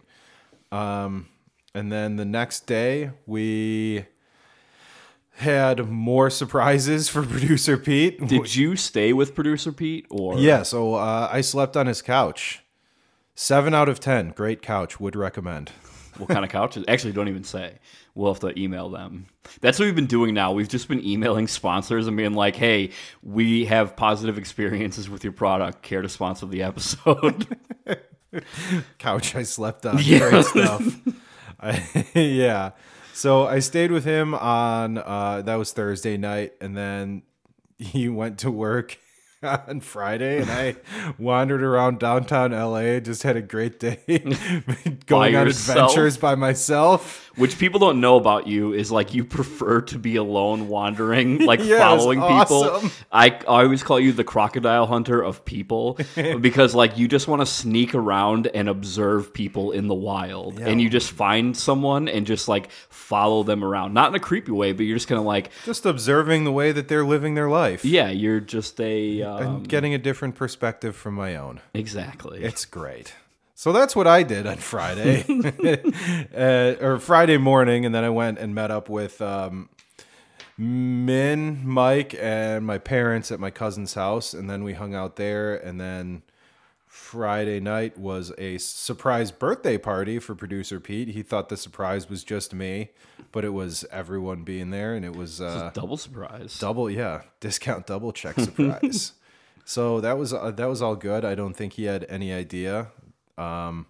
Um, 0.72 1.28
and 1.74 1.92
then 1.92 2.16
the 2.16 2.24
next 2.24 2.66
day 2.66 3.10
we 3.26 4.06
had 5.36 5.90
more 5.90 6.30
surprises 6.30 7.08
for 7.08 7.22
producer 7.26 7.76
Pete. 7.76 8.26
did 8.26 8.54
you 8.56 8.74
stay 8.74 9.12
with 9.12 9.34
producer 9.34 9.70
pete 9.70 10.06
or 10.08 10.38
Yeah, 10.38 10.62
so 10.62 10.94
uh, 10.94 11.28
I 11.30 11.42
slept 11.42 11.76
on 11.76 11.86
his 11.86 12.00
couch. 12.00 12.62
Seven 13.34 13.74
out 13.74 13.90
of 13.90 14.00
ten. 14.00 14.30
Great 14.30 14.62
couch. 14.62 14.98
Would 14.98 15.14
recommend. 15.14 15.70
what 16.16 16.30
kind 16.30 16.42
of 16.42 16.50
couch? 16.50 16.78
actually 16.88 17.12
don't 17.12 17.28
even 17.28 17.44
say 17.44 17.74
we'll 18.16 18.32
have 18.32 18.40
to 18.40 18.58
email 18.58 18.88
them 18.88 19.26
that's 19.60 19.78
what 19.78 19.84
we've 19.84 19.94
been 19.94 20.06
doing 20.06 20.34
now 20.34 20.50
we've 20.50 20.68
just 20.68 20.88
been 20.88 21.04
emailing 21.06 21.46
sponsors 21.46 22.06
and 22.06 22.16
being 22.16 22.34
like 22.34 22.56
hey 22.56 22.90
we 23.22 23.66
have 23.66 23.94
positive 23.94 24.38
experiences 24.38 25.08
with 25.08 25.22
your 25.22 25.32
product 25.32 25.82
care 25.82 26.02
to 26.02 26.08
sponsor 26.08 26.46
the 26.46 26.62
episode 26.62 27.46
Couch 28.98 29.34
I 29.34 29.42
slept 29.42 29.86
on. 29.86 29.98
Yeah. 30.02 30.30
Great 30.30 30.44
stuff. 30.44 31.00
I, 31.60 32.06
yeah. 32.14 32.72
So 33.12 33.46
I 33.46 33.60
stayed 33.60 33.90
with 33.90 34.04
him 34.04 34.34
on 34.34 34.98
uh, 34.98 35.42
that 35.42 35.56
was 35.56 35.72
Thursday 35.72 36.16
night, 36.16 36.52
and 36.60 36.76
then 36.76 37.22
he 37.78 38.08
went 38.08 38.38
to 38.40 38.50
work 38.50 38.98
on 39.42 39.80
Friday, 39.80 40.40
and 40.40 40.50
I 40.50 40.76
wandered 41.18 41.62
around 41.62 41.98
downtown 41.98 42.52
LA. 42.52 43.00
Just 43.00 43.22
had 43.22 43.36
a 43.36 43.42
great 43.42 43.78
day, 43.78 44.00
going 45.06 45.36
on 45.36 45.46
yourself? 45.46 45.90
adventures 45.90 46.16
by 46.16 46.34
myself. 46.34 47.30
which 47.36 47.58
people 47.58 47.78
don't 47.78 48.00
know 48.00 48.16
about 48.16 48.46
you 48.46 48.72
is 48.72 48.90
like 48.90 49.12
you 49.12 49.22
prefer 49.24 49.82
to 49.82 49.98
be 49.98 50.16
alone 50.16 50.68
wandering 50.68 51.38
like 51.44 51.60
Yeah, 51.62 51.78
following 51.78 52.20
people. 52.20 52.80
I, 53.12 53.28
I 53.30 53.62
always 53.62 53.82
call 53.82 54.00
you 54.00 54.12
the 54.12 54.24
crocodile 54.24 54.86
hunter 54.86 55.20
of 55.22 55.44
people 55.44 55.98
because 56.14 56.74
like 56.74 56.96
you 56.96 57.06
just 57.06 57.28
want 57.28 57.42
to 57.42 57.46
sneak 57.46 57.94
around 57.94 58.46
and 58.48 58.70
observe 58.70 59.34
people 59.34 59.72
in 59.72 59.86
the 59.86 59.94
wild 59.94 60.58
and 60.58 60.80
you 60.80 60.88
just 60.88 61.10
find 61.10 61.54
someone 61.56 62.08
and 62.08 62.26
just 62.26 62.48
like 62.48 62.70
follow 62.88 63.42
them 63.42 63.62
around 63.62 63.92
not 63.92 64.08
in 64.08 64.14
a 64.14 64.20
creepy 64.20 64.50
way 64.52 64.72
but 64.72 64.84
you're 64.86 64.96
just 64.96 65.08
kind 65.08 65.18
of 65.18 65.26
like 65.26 65.50
Just 65.66 65.84
observing 65.84 66.44
the 66.44 66.52
way 66.52 66.72
that 66.72 66.88
they're 66.88 67.04
living 67.04 67.34
their 67.34 67.50
life. 67.50 67.84
yeah 67.84 68.08
you're 68.08 68.40
just 68.40 68.80
a 68.80 69.22
um, 69.26 69.42
And 69.42 69.68
getting 69.68 69.94
a 69.94 69.98
different 69.98 70.34
perspective 70.34 70.96
from 70.96 71.14
my 71.14 71.36
own. 71.36 71.60
exactly 71.74 72.42
It's 72.42 72.64
great. 72.64 73.14
So 73.54 73.72
that's 73.72 73.96
what 73.96 74.06
I 74.06 74.22
did 74.22 74.46
on 74.46 74.58
Friday, 74.58 75.24
uh, 76.36 76.84
or 76.84 76.98
Friday 76.98 77.38
morning, 77.38 77.86
and 77.86 77.94
then 77.94 78.04
I 78.04 78.10
went 78.10 78.38
and 78.38 78.54
met 78.54 78.70
up 78.70 78.90
with 78.90 79.22
um, 79.22 79.70
Min, 80.58 81.66
Mike, 81.66 82.14
and 82.20 82.66
my 82.66 82.76
parents 82.76 83.32
at 83.32 83.40
my 83.40 83.50
cousin's 83.50 83.94
house, 83.94 84.34
and 84.34 84.50
then 84.50 84.62
we 84.62 84.74
hung 84.74 84.94
out 84.94 85.16
there. 85.16 85.56
And 85.56 85.80
then 85.80 86.22
Friday 87.16 87.60
night 87.60 87.96
was 87.96 88.30
a 88.36 88.58
surprise 88.58 89.30
birthday 89.30 89.78
party 89.78 90.18
for 90.18 90.34
producer 90.34 90.78
Pete. 90.78 91.08
He 91.08 91.22
thought 91.22 91.48
the 91.48 91.56
surprise 91.56 92.10
was 92.10 92.22
just 92.22 92.52
me, 92.52 92.90
but 93.32 93.42
it 93.42 93.54
was 93.54 93.86
everyone 93.90 94.42
being 94.42 94.68
there, 94.70 94.94
and 94.94 95.02
it 95.02 95.16
was 95.16 95.40
uh, 95.40 95.70
double 95.72 95.96
surprise. 95.96 96.58
double 96.58 96.90
yeah 96.90 97.22
discount 97.40 97.86
double 97.86 98.12
check 98.12 98.38
surprise. 98.38 99.12
So 99.68 100.00
that 100.00 100.16
was 100.16 100.32
uh, 100.32 100.52
that 100.52 100.66
was 100.66 100.80
all 100.80 100.94
good. 100.94 101.24
I 101.24 101.34
don't 101.34 101.54
think 101.56 101.72
he 101.72 101.84
had 101.86 102.06
any 102.08 102.32
idea. 102.32 102.92
Um 103.36 103.86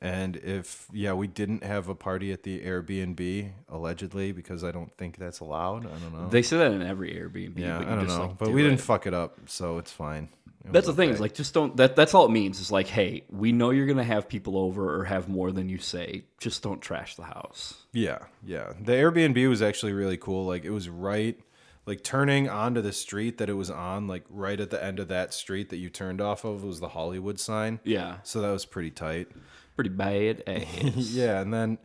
and 0.00 0.36
if 0.36 0.86
yeah 0.92 1.12
we 1.12 1.26
didn't 1.26 1.62
have 1.62 1.88
a 1.88 1.94
party 1.94 2.32
at 2.32 2.42
the 2.42 2.60
airbnb 2.60 3.50
allegedly 3.68 4.32
because 4.32 4.64
i 4.64 4.72
don't 4.72 4.92
think 4.96 5.16
that's 5.16 5.38
allowed. 5.40 5.86
I 5.86 5.90
don't 5.90 6.12
know. 6.12 6.28
They 6.28 6.42
say 6.42 6.56
that 6.58 6.72
in 6.72 6.82
every 6.82 7.10
airbnb 7.12 7.58
yeah 7.58 7.78
but 7.78 7.86
you 7.86 7.92
i 7.92 7.94
don't 7.96 8.04
just, 8.06 8.18
know. 8.18 8.26
like, 8.26 8.38
but 8.38 8.46
do 8.46 8.52
we 8.52 8.62
it. 8.62 8.68
didn't 8.70 8.80
fuck 8.80 9.06
it 9.06 9.14
up 9.14 9.38
so 9.46 9.78
it's 9.78 9.92
fine 9.92 10.28
That's 10.70 10.86
the 10.86 10.92
thing. 10.94 11.08
okay. 11.08 11.14
Is 11.14 11.20
like 11.20 11.34
just 11.34 11.52
don't. 11.54 11.76
That 11.76 11.96
that's 11.96 12.14
all 12.14 12.26
it 12.26 12.30
means. 12.30 12.60
Is 12.60 12.70
like, 12.70 12.86
hey, 12.86 13.24
we 13.30 13.52
know 13.52 13.70
you're 13.70 13.86
gonna 13.86 14.04
have 14.04 14.28
people 14.28 14.56
over 14.56 14.94
or 15.00 15.04
have 15.04 15.28
more 15.28 15.50
than 15.50 15.68
you 15.68 15.78
say. 15.78 16.24
Just 16.38 16.62
don't 16.62 16.80
trash 16.80 17.16
the 17.16 17.24
house. 17.24 17.82
Yeah, 17.92 18.18
yeah. 18.44 18.72
The 18.80 18.92
Airbnb 18.92 19.48
was 19.48 19.60
actually 19.62 19.92
really 19.92 20.16
cool. 20.16 20.46
Like 20.46 20.64
it 20.64 20.70
was 20.70 20.88
right 20.88 21.38
like 21.84 22.04
turning 22.04 22.48
onto 22.48 22.80
the 22.80 22.92
street 22.92 23.38
that 23.38 23.48
it 23.50 23.54
was 23.54 23.68
on, 23.68 24.06
like 24.06 24.22
right 24.30 24.60
at 24.60 24.70
the 24.70 24.82
end 24.82 25.00
of 25.00 25.08
that 25.08 25.34
street 25.34 25.68
that 25.70 25.78
you 25.78 25.90
turned 25.90 26.20
off 26.20 26.44
of 26.44 26.62
was 26.62 26.78
the 26.78 26.88
Hollywood 26.90 27.40
sign. 27.40 27.80
Yeah, 27.82 28.18
So 28.22 28.40
that 28.40 28.52
was 28.52 28.64
pretty 28.64 28.92
tight. 28.92 29.26
pretty 29.74 29.90
bad. 29.90 30.44
ass. 30.46 30.64
Yeah, 31.10 31.40
and 31.40 31.52
then 31.52 31.78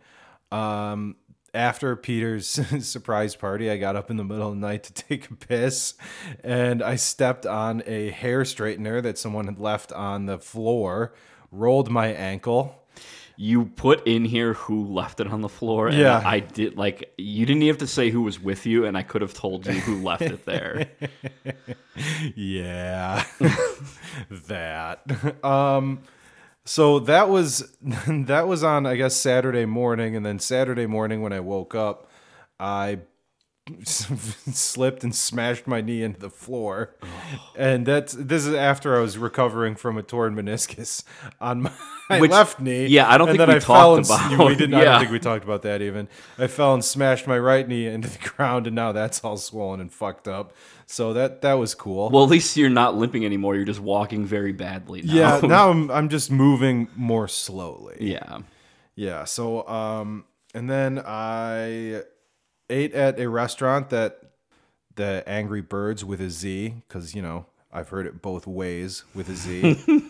um 0.52 1.16
after 1.58 1.96
Peter's 1.96 2.48
surprise 2.86 3.36
party, 3.36 3.70
I 3.70 3.78
got 3.78 3.96
up 3.96 4.10
in 4.12 4.18
the 4.18 4.24
middle 4.24 4.48
of 4.50 4.54
the 4.54 4.60
night 4.62 4.84
to 4.84 4.94
take 4.94 5.30
a 5.30 5.36
piss 5.36 5.96
and 6.44 6.82
I 6.84 6.96
stepped 6.96 7.46
on 7.46 7.82
a 7.86 8.12
hair 8.12 8.44
straightener 8.44 9.02
that 9.04 9.18
someone 9.18 9.46
had 9.48 9.60
left 9.60 9.92
on 9.92 10.28
the 10.28 10.38
floor, 10.38 11.14
rolled 11.52 11.90
my 11.90 12.08
ankle. 12.08 12.84
You 13.40 13.66
put 13.66 14.08
in 14.08 14.26
here 14.26 14.54
who 14.54 14.84
left 14.86 15.20
it 15.20 15.28
on 15.28 15.42
the 15.42 15.50
floor. 15.50 15.88
And 15.90 15.98
Yeah. 15.98 16.22
I 16.26 16.40
did 16.40 16.76
like 16.78 17.14
you 17.18 17.46
didn't 17.46 17.62
even 17.64 17.74
have 17.74 17.78
to 17.80 17.88
say 17.88 18.10
who 18.10 18.24
was 18.24 18.40
with 18.40 18.66
you, 18.66 18.86
and 18.86 18.98
I 18.98 19.04
could 19.04 19.22
have 19.22 19.36
told 19.36 19.68
you 19.68 19.74
who 19.74 20.02
left 20.04 20.24
it 20.24 20.46
there. 20.46 20.88
Yeah. 22.36 23.24
that. 24.48 25.02
Um 25.44 26.02
so 26.68 27.00
that 27.00 27.30
was 27.30 27.72
that 28.08 28.48
was 28.48 28.64
on 28.64 28.86
I 28.86 28.96
guess 28.96 29.16
Saturday 29.16 29.66
morning 29.66 30.16
and 30.16 30.26
then 30.26 30.38
Saturday 30.40 30.86
morning 30.86 31.22
when 31.22 31.32
I 31.32 31.40
woke 31.40 31.74
up 31.74 32.10
I 32.60 33.00
slipped 33.86 35.04
and 35.04 35.14
smashed 35.16 35.68
my 35.68 35.82
knee 35.82 36.04
into 36.04 36.20
the 36.20 36.30
floor. 36.30 36.96
And 37.56 37.86
that's 37.86 38.14
this 38.14 38.46
is 38.46 38.54
after 38.54 38.96
I 38.98 39.02
was 39.02 39.18
recovering 39.18 39.76
from 39.76 39.98
a 39.98 40.04
torn 40.04 40.36
meniscus 40.36 41.04
on 41.42 41.64
my 41.64 41.72
Which- 42.20 42.32
left 42.32 42.60
knee. 42.60 42.88
yeah, 42.88 43.10
I 43.10 43.18
don't 43.18 43.30
And 43.30 43.38
think 43.38 43.48
then 43.48 43.56
we 43.58 43.60
fell 43.62 43.98
talked 43.98 44.10
and, 44.10 44.32
about- 44.38 44.48
We 44.48 44.56
didn't. 44.56 44.76
I 44.76 44.84
don't 44.86 45.00
think 45.00 45.12
we 45.12 45.20
talked 45.20 45.44
about 45.44 45.62
that 45.64 45.82
even. 45.82 46.08
I 46.38 46.48
fell 46.48 46.74
and 46.74 46.84
smashed 46.84 47.28
my 47.28 47.38
right 47.38 47.68
knee 47.68 47.88
into 47.88 48.08
the 48.10 48.30
ground, 48.30 48.68
and 48.68 48.76
now 48.76 48.92
that's 48.92 49.24
all 49.24 49.38
swollen 49.38 49.80
and 49.82 49.92
fucked 49.92 50.28
up. 50.28 50.54
So 50.86 51.12
that 51.14 51.42
that 51.42 51.54
was 51.56 51.76
cool. 51.76 52.10
well, 52.10 52.24
at 52.24 52.30
least 52.30 52.56
you're 52.56 52.70
not 52.70 52.96
limping 52.96 53.26
anymore. 53.26 53.56
You're 53.56 53.66
just 53.66 53.82
walking 53.82 54.26
very 54.26 54.54
badly. 54.54 55.02
Now. 55.02 55.14
yeah, 55.14 55.40
now 55.42 55.70
I'm 55.70 55.92
I'm 55.92 56.10
just 56.10 56.32
moving 56.32 56.88
more 56.96 57.28
slowly. 57.28 57.98
yeah. 58.00 58.40
Yeah. 58.96 59.26
So 59.26 59.68
um, 59.68 60.24
and 60.56 60.70
then 60.70 61.04
I 61.06 62.04
ate 62.70 62.94
at 62.94 63.20
a 63.20 63.30
restaurant 63.30 63.90
that 63.90 64.20
the 64.96 65.24
Angry 65.28 65.62
Birds 65.62 66.04
with 66.04 66.20
a 66.22 66.30
Z, 66.30 66.76
because 66.88 67.16
you 67.16 67.22
know 67.22 67.46
I've 67.72 67.90
heard 67.90 68.06
it 68.06 68.22
both 68.22 68.48
ways 68.48 69.04
with 69.14 69.30
a 69.30 69.36
Z. 69.36 69.78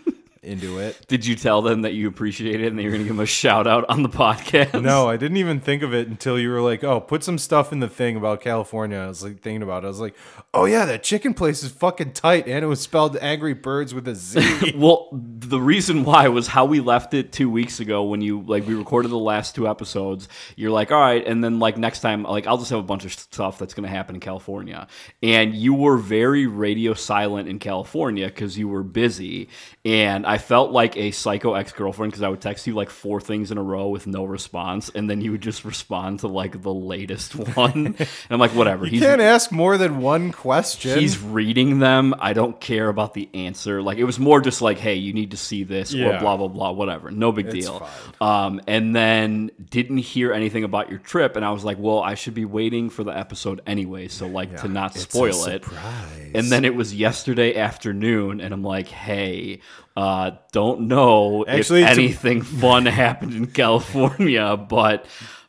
into 0.48 0.80
it. 0.80 1.06
Did 1.08 1.26
you 1.26 1.36
tell 1.36 1.62
them 1.62 1.82
that 1.84 1.94
you 1.94 2.08
appreciate 2.08 2.62
it 2.62 2.68
and 2.68 2.80
that 2.80 2.84
you're 2.84 2.92
going 2.92 3.04
to 3.04 3.08
give 3.08 3.16
them 3.16 3.24
a 3.24 3.28
shout 3.28 3.68
out 3.68 3.86
on 3.90 4.04
the 4.04 4.10
podcast? 4.10 4.82
No, 4.82 5.10
I 5.10 5.18
didn't 5.18 5.38
even 5.38 5.60
think 5.60 5.84
of 5.84 5.94
it 5.94 6.08
until 6.08 6.40
you 6.40 6.50
were 6.50 6.62
like, 6.62 6.84
"Oh, 6.84 7.00
put 7.00 7.24
some 7.24 7.38
stuff 7.38 7.72
in 7.72 7.80
the 7.80 7.88
thing 7.90 8.16
about 8.16 8.42
California." 8.42 8.98
I 8.98 9.08
was 9.08 9.24
like 9.24 9.42
thinking 9.42 9.62
about 9.62 9.84
it. 9.84 9.88
I 9.88 9.90
was 9.90 10.00
like, 10.00 10.16
"Oh 10.54 10.66
yeah, 10.66 10.86
that 10.86 11.04
chicken 11.04 11.34
place 11.34 11.64
is 11.64 11.72
fucking 11.72 12.14
tight, 12.14 12.48
and 12.48 12.64
it 12.64 12.68
was 12.68 12.80
spelled 12.82 13.18
Angry 13.18 13.54
Birds 13.54 13.94
with 13.94 14.08
a 14.08 14.16
Z. 14.16 14.74
Well, 14.78 15.10
the 15.12 15.60
reason 15.60 16.04
why 16.04 16.28
was 16.28 16.48
how 16.48 16.66
we 16.66 16.80
left 16.80 17.14
it 17.14 17.32
two 17.32 17.50
weeks 17.50 17.80
ago 17.80 18.04
when 18.04 18.22
you 18.22 18.42
like 18.42 18.68
we 18.68 18.76
recorded 18.76 19.10
the 19.10 19.18
last 19.18 19.56
two 19.56 19.68
episodes. 19.68 20.30
You're 20.56 20.72
like, 20.72 20.92
all 20.92 21.02
right, 21.02 21.26
and 21.26 21.44
then 21.44 21.60
like 21.60 21.78
next 21.78 22.02
time, 22.02 22.24
like 22.24 22.48
I'll 22.48 22.58
just 22.58 22.70
have 22.70 22.80
a 22.80 22.84
bunch 22.84 23.06
of 23.06 23.14
stuff 23.14 23.58
that's 23.58 23.74
going 23.74 23.84
to 23.84 23.90
happen 23.90 24.16
in 24.16 24.22
California, 24.22 24.88
and 25.24 25.54
you 25.54 25.74
were 25.74 25.98
very 25.98 26.48
radio 26.48 26.94
silent 26.94 27.50
in 27.50 27.60
California 27.60 28.28
because 28.28 28.58
you 28.58 28.68
were 28.68 28.84
busy, 28.84 29.50
and 29.84 30.26
I 30.26 30.37
felt 30.38 30.72
like 30.72 30.96
a 30.98 31.12
psycho 31.12 31.54
ex 31.54 31.72
girlfriend 31.72 32.12
because 32.12 32.24
I 32.24 32.30
would 32.30 32.42
text 32.42 32.68
you 32.68 32.74
like 32.74 32.90
four 32.90 33.20
things 33.22 33.52
in 33.52 33.58
a 33.58 33.64
row 33.64 33.90
with 33.90 34.08
no 34.08 34.24
response, 34.24 34.90
and 34.94 35.10
then 35.10 35.22
you 35.22 35.32
would 35.32 35.42
just 35.42 35.66
respond 35.66 36.20
to 36.22 36.28
like 36.28 36.62
the 36.62 36.74
latest 36.74 37.36
one, 37.56 37.96
and 37.98 38.08
I'm 38.30 38.40
like, 38.40 38.52
whatever. 38.52 38.86
you 38.88 39.00
can't 39.00 39.22
ask 39.22 39.52
more 39.52 39.78
than 39.78 40.00
one 40.00 40.32
question. 40.32 41.00
He's 41.00 41.20
reading 41.22 41.80
them. 41.80 42.14
I 42.20 42.34
don't 42.34 42.60
care 42.60 42.90
about 42.90 43.14
the 43.14 43.30
answer. 43.34 43.82
Like 43.82 43.98
it 43.98 44.04
was 44.06 44.20
more 44.20 44.42
just 44.42 44.62
like, 44.62 44.78
hey, 44.78 44.96
you 44.96 45.14
need 45.14 45.32
to 45.32 45.38
see 45.38 45.64
this 45.64 45.94
or 45.94 46.18
blah 46.20 46.38
blah 46.38 46.48
blah, 46.48 46.72
whatever. 46.72 47.12
No 47.12 47.32
big 47.32 47.48
It's 47.48 47.66
deal. 47.66 47.80
fine. 47.80 48.48
Um, 48.48 48.62
and 48.68 48.96
then 48.96 49.52
didn't 49.70 49.98
hear 50.00 50.34
anything 50.34 50.64
about 50.64 50.90
your 50.90 51.00
trip, 51.00 51.36
and 51.36 51.46
I 51.46 51.52
was 51.52 51.64
like, 51.64 51.78
well, 51.80 52.00
I 52.02 52.16
should 52.16 52.34
be 52.34 52.46
waiting 52.46 52.90
for 52.90 53.04
the 53.04 53.18
episode 53.18 53.62
anyway, 53.68 54.08
so 54.08 54.28
like 54.28 54.62
to 54.62 54.68
not 54.68 54.96
It's 54.96 55.06
a 55.06 55.10
spoil 55.10 55.46
it. 55.46 55.64
surprise. 55.64 56.32
And 56.36 56.52
then 56.52 56.66
it 56.66 56.76
was 56.76 56.94
yesterday 56.94 57.56
afternoon, 57.56 58.42
and 58.42 58.54
I'm 58.54 58.64
like, 58.64 58.88
hey, 58.88 59.60
uh, 59.98 60.32
don't 60.52 60.82
know 60.82 61.44
Actually, 61.48 61.82
if 61.82 61.90
anything 61.90 62.42
fun 62.44 62.86
happened 62.86 63.34
in 63.34 63.48
California, 63.48 64.56
but. 64.56 65.06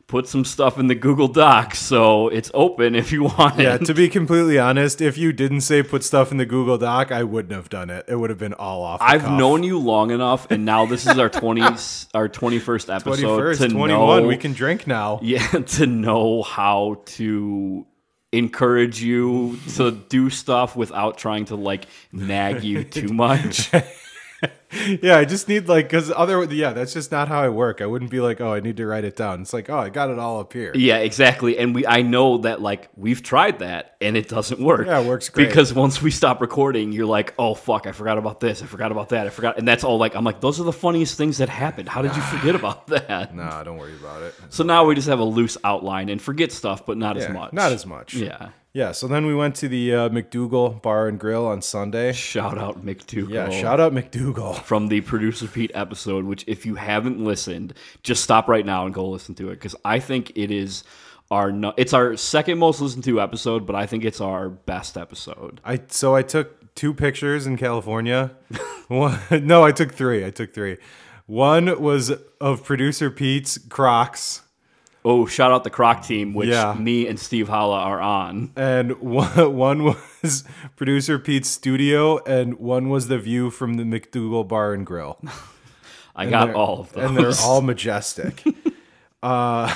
Put 0.07 0.27
some 0.27 0.43
stuff 0.43 0.79
in 0.79 0.87
the 0.87 0.95
Google 0.95 1.27
Docs, 1.27 1.77
so 1.77 2.29
it's 2.29 2.49
open 2.55 2.95
if 2.95 3.11
you 3.11 3.25
want 3.25 3.59
yeah, 3.59 3.77
to 3.77 3.93
be 3.93 4.09
completely 4.09 4.57
honest, 4.57 5.01
if 5.01 5.19
you 5.19 5.31
didn't 5.31 5.61
say 5.61 5.83
put 5.83 6.03
stuff 6.03 6.31
in 6.31 6.37
the 6.37 6.47
Google 6.47 6.79
Doc, 6.79 7.11
I 7.11 7.21
wouldn't 7.21 7.53
have 7.53 7.69
done 7.69 7.91
it. 7.91 8.05
It 8.07 8.15
would 8.15 8.31
have 8.31 8.39
been 8.39 8.55
all 8.55 8.81
off. 8.81 9.01
I've 9.03 9.21
cuff. 9.21 9.37
known 9.37 9.61
you 9.61 9.77
long 9.77 10.09
enough, 10.09 10.49
and 10.49 10.65
now 10.65 10.87
this 10.87 11.05
is 11.05 11.19
our 11.19 11.29
twenty 11.29 11.61
our 12.15 12.27
twenty 12.27 12.57
first 12.57 12.89
episode 12.89 13.19
21st, 13.19 13.57
to 13.59 13.67
21. 13.67 14.23
know 14.23 14.27
We 14.27 14.37
can 14.37 14.53
drink 14.53 14.87
now. 14.87 15.19
yeah 15.21 15.45
to 15.45 15.85
know 15.85 16.41
how 16.41 17.03
to 17.05 17.85
encourage 18.31 19.03
you 19.03 19.59
to 19.75 19.91
do 19.91 20.31
stuff 20.31 20.75
without 20.75 21.19
trying 21.19 21.45
to 21.45 21.55
like 21.55 21.85
nag 22.11 22.63
you 22.63 22.83
too 22.83 23.09
much. 23.09 23.69
Yeah, 25.01 25.17
I 25.17 25.25
just 25.25 25.47
need 25.47 25.67
like 25.67 25.85
because 25.85 26.11
other 26.11 26.43
yeah, 26.43 26.73
that's 26.73 26.93
just 26.93 27.11
not 27.11 27.27
how 27.27 27.41
I 27.41 27.49
work. 27.49 27.81
I 27.81 27.85
wouldn't 27.85 28.11
be 28.11 28.19
like, 28.19 28.39
oh, 28.41 28.53
I 28.53 28.59
need 28.59 28.77
to 28.77 28.85
write 28.85 29.03
it 29.03 29.15
down. 29.15 29.41
It's 29.41 29.53
like, 29.53 29.69
oh, 29.69 29.77
I 29.77 29.89
got 29.89 30.09
it 30.09 30.19
all 30.19 30.39
up 30.39 30.53
here. 30.53 30.71
yeah, 30.75 30.97
exactly. 30.97 31.57
And 31.57 31.73
we 31.73 31.85
I 31.87 32.01
know 32.01 32.39
that 32.39 32.61
like 32.61 32.89
we've 32.95 33.21
tried 33.23 33.59
that 33.59 33.95
and 34.01 34.15
it 34.15 34.27
doesn't 34.29 34.59
work. 34.59 34.87
Yeah, 34.87 34.99
it 35.01 35.07
works 35.07 35.29
great. 35.29 35.47
because 35.47 35.73
once 35.73 36.01
we 36.01 36.11
stop 36.11 36.39
recording, 36.41 36.91
you're 36.91 37.05
like, 37.07 37.33
oh 37.39 37.55
fuck, 37.55 37.87
I 37.87 37.91
forgot 37.91 38.17
about 38.17 38.39
this, 38.39 38.61
I 38.61 38.65
forgot 38.67 38.91
about 38.91 39.09
that, 39.09 39.27
I 39.27 39.29
forgot, 39.31 39.57
and 39.57 39.67
that's 39.67 39.83
all 39.83 39.97
like 39.97 40.15
I'm 40.15 40.23
like 40.23 40.39
those 40.41 40.59
are 40.59 40.63
the 40.65 40.73
funniest 40.73 41.17
things 41.17 41.37
that 41.39 41.49
happened. 41.49 41.89
How 41.89 42.01
did 42.01 42.15
you 42.15 42.21
forget 42.21 42.55
about 42.61 42.87
that? 42.87 43.35
Nah, 43.35 43.63
don't 43.63 43.77
worry 43.77 43.95
about 43.95 44.21
it. 44.21 44.35
So 44.49 44.63
now 44.63 44.85
we 44.85 44.95
just 44.95 45.07
have 45.07 45.19
a 45.19 45.23
loose 45.23 45.57
outline 45.63 46.09
and 46.09 46.21
forget 46.21 46.51
stuff, 46.51 46.85
but 46.85 46.97
not 46.97 47.17
as 47.17 47.29
much. 47.29 47.53
Not 47.53 47.71
as 47.71 47.85
much. 47.85 48.13
Yeah. 48.13 48.49
Yeah. 48.79 48.93
So 48.93 49.09
then 49.09 49.25
we 49.25 49.35
went 49.35 49.55
to 49.55 49.67
the 49.67 49.93
uh, 49.93 50.09
McDougal 50.09 50.81
Bar 50.81 51.09
and 51.09 51.19
Grill 51.19 51.45
on 51.45 51.61
Sunday. 51.61 52.13
Shout 52.13 52.57
out 52.57 52.85
McDougal. 52.85 53.29
Yeah. 53.29 53.49
Shout 53.49 53.81
out 53.81 53.91
McDougal. 53.91 54.63
from 54.63 54.87
the 54.87 55.01
producer 55.01 55.47
Pete 55.47 55.71
episode, 55.73 56.23
which 56.23 56.45
if 56.47 56.65
you 56.65 56.75
haven't 56.75 57.21
listened, 57.21 57.73
just 58.03 58.23
stop 58.23 58.47
right 58.47 58.65
now 58.65 58.85
and 58.85 58.93
go 58.93 59.05
listen 59.09 59.35
to 59.35 59.49
it 59.49 59.55
because 59.55 59.75
I 59.83 59.99
think 59.99 60.31
it 60.37 60.49
is 60.49 60.85
our 61.29 61.51
no, 61.51 61.73
it's 61.75 61.91
our 61.91 62.15
second 62.15 62.57
most 62.57 62.79
listened 62.79 63.03
to 63.03 63.19
episode, 63.19 63.65
but 63.65 63.75
I 63.75 63.85
think 63.85 64.05
it's 64.05 64.21
our 64.21 64.47
best 64.47 64.95
episode. 64.95 65.59
I 65.65 65.81
so 65.89 66.15
I 66.15 66.21
took 66.21 66.73
two 66.73 66.93
pictures 66.93 67.45
in 67.45 67.57
California. 67.57 68.31
One, 68.87 69.19
no, 69.29 69.61
I 69.61 69.73
took 69.73 69.91
three. 69.91 70.25
I 70.25 70.29
took 70.29 70.53
three. 70.53 70.77
One 71.25 71.81
was 71.81 72.13
of 72.39 72.63
producer 72.63 73.11
Pete's 73.11 73.57
Crocs, 73.57 74.41
Oh, 75.11 75.25
shout 75.25 75.51
out 75.51 75.63
the 75.63 75.69
Croc 75.69 76.03
team, 76.03 76.33
which 76.35 76.49
Yeah. 76.49 76.75
me 76.77 77.07
and 77.07 77.19
Steve 77.19 77.47
Holla 77.47 77.79
are 77.79 77.99
on. 77.99 78.51
and 78.55 78.99
one, 78.99 79.55
one 79.55 79.95
was 80.21 80.43
producer 80.75 81.17
Pete's 81.17 81.49
studio, 81.49 82.19
and 82.25 82.59
one 82.59 82.89
was 82.89 83.07
the 83.07 83.17
view 83.17 83.49
from 83.49 83.73
the 83.75 83.83
McDougal 83.83 84.47
Bar 84.47 84.73
and 84.73 84.85
Grill. 84.85 85.19
I 86.15 86.23
And 86.23 86.31
got 86.31 86.53
all 86.53 86.81
of 86.81 86.91
those. 86.93 87.03
and 87.09 87.17
they're 87.17 87.31
all 87.43 87.61
majestic. 87.61 88.43
uh, 89.23 89.73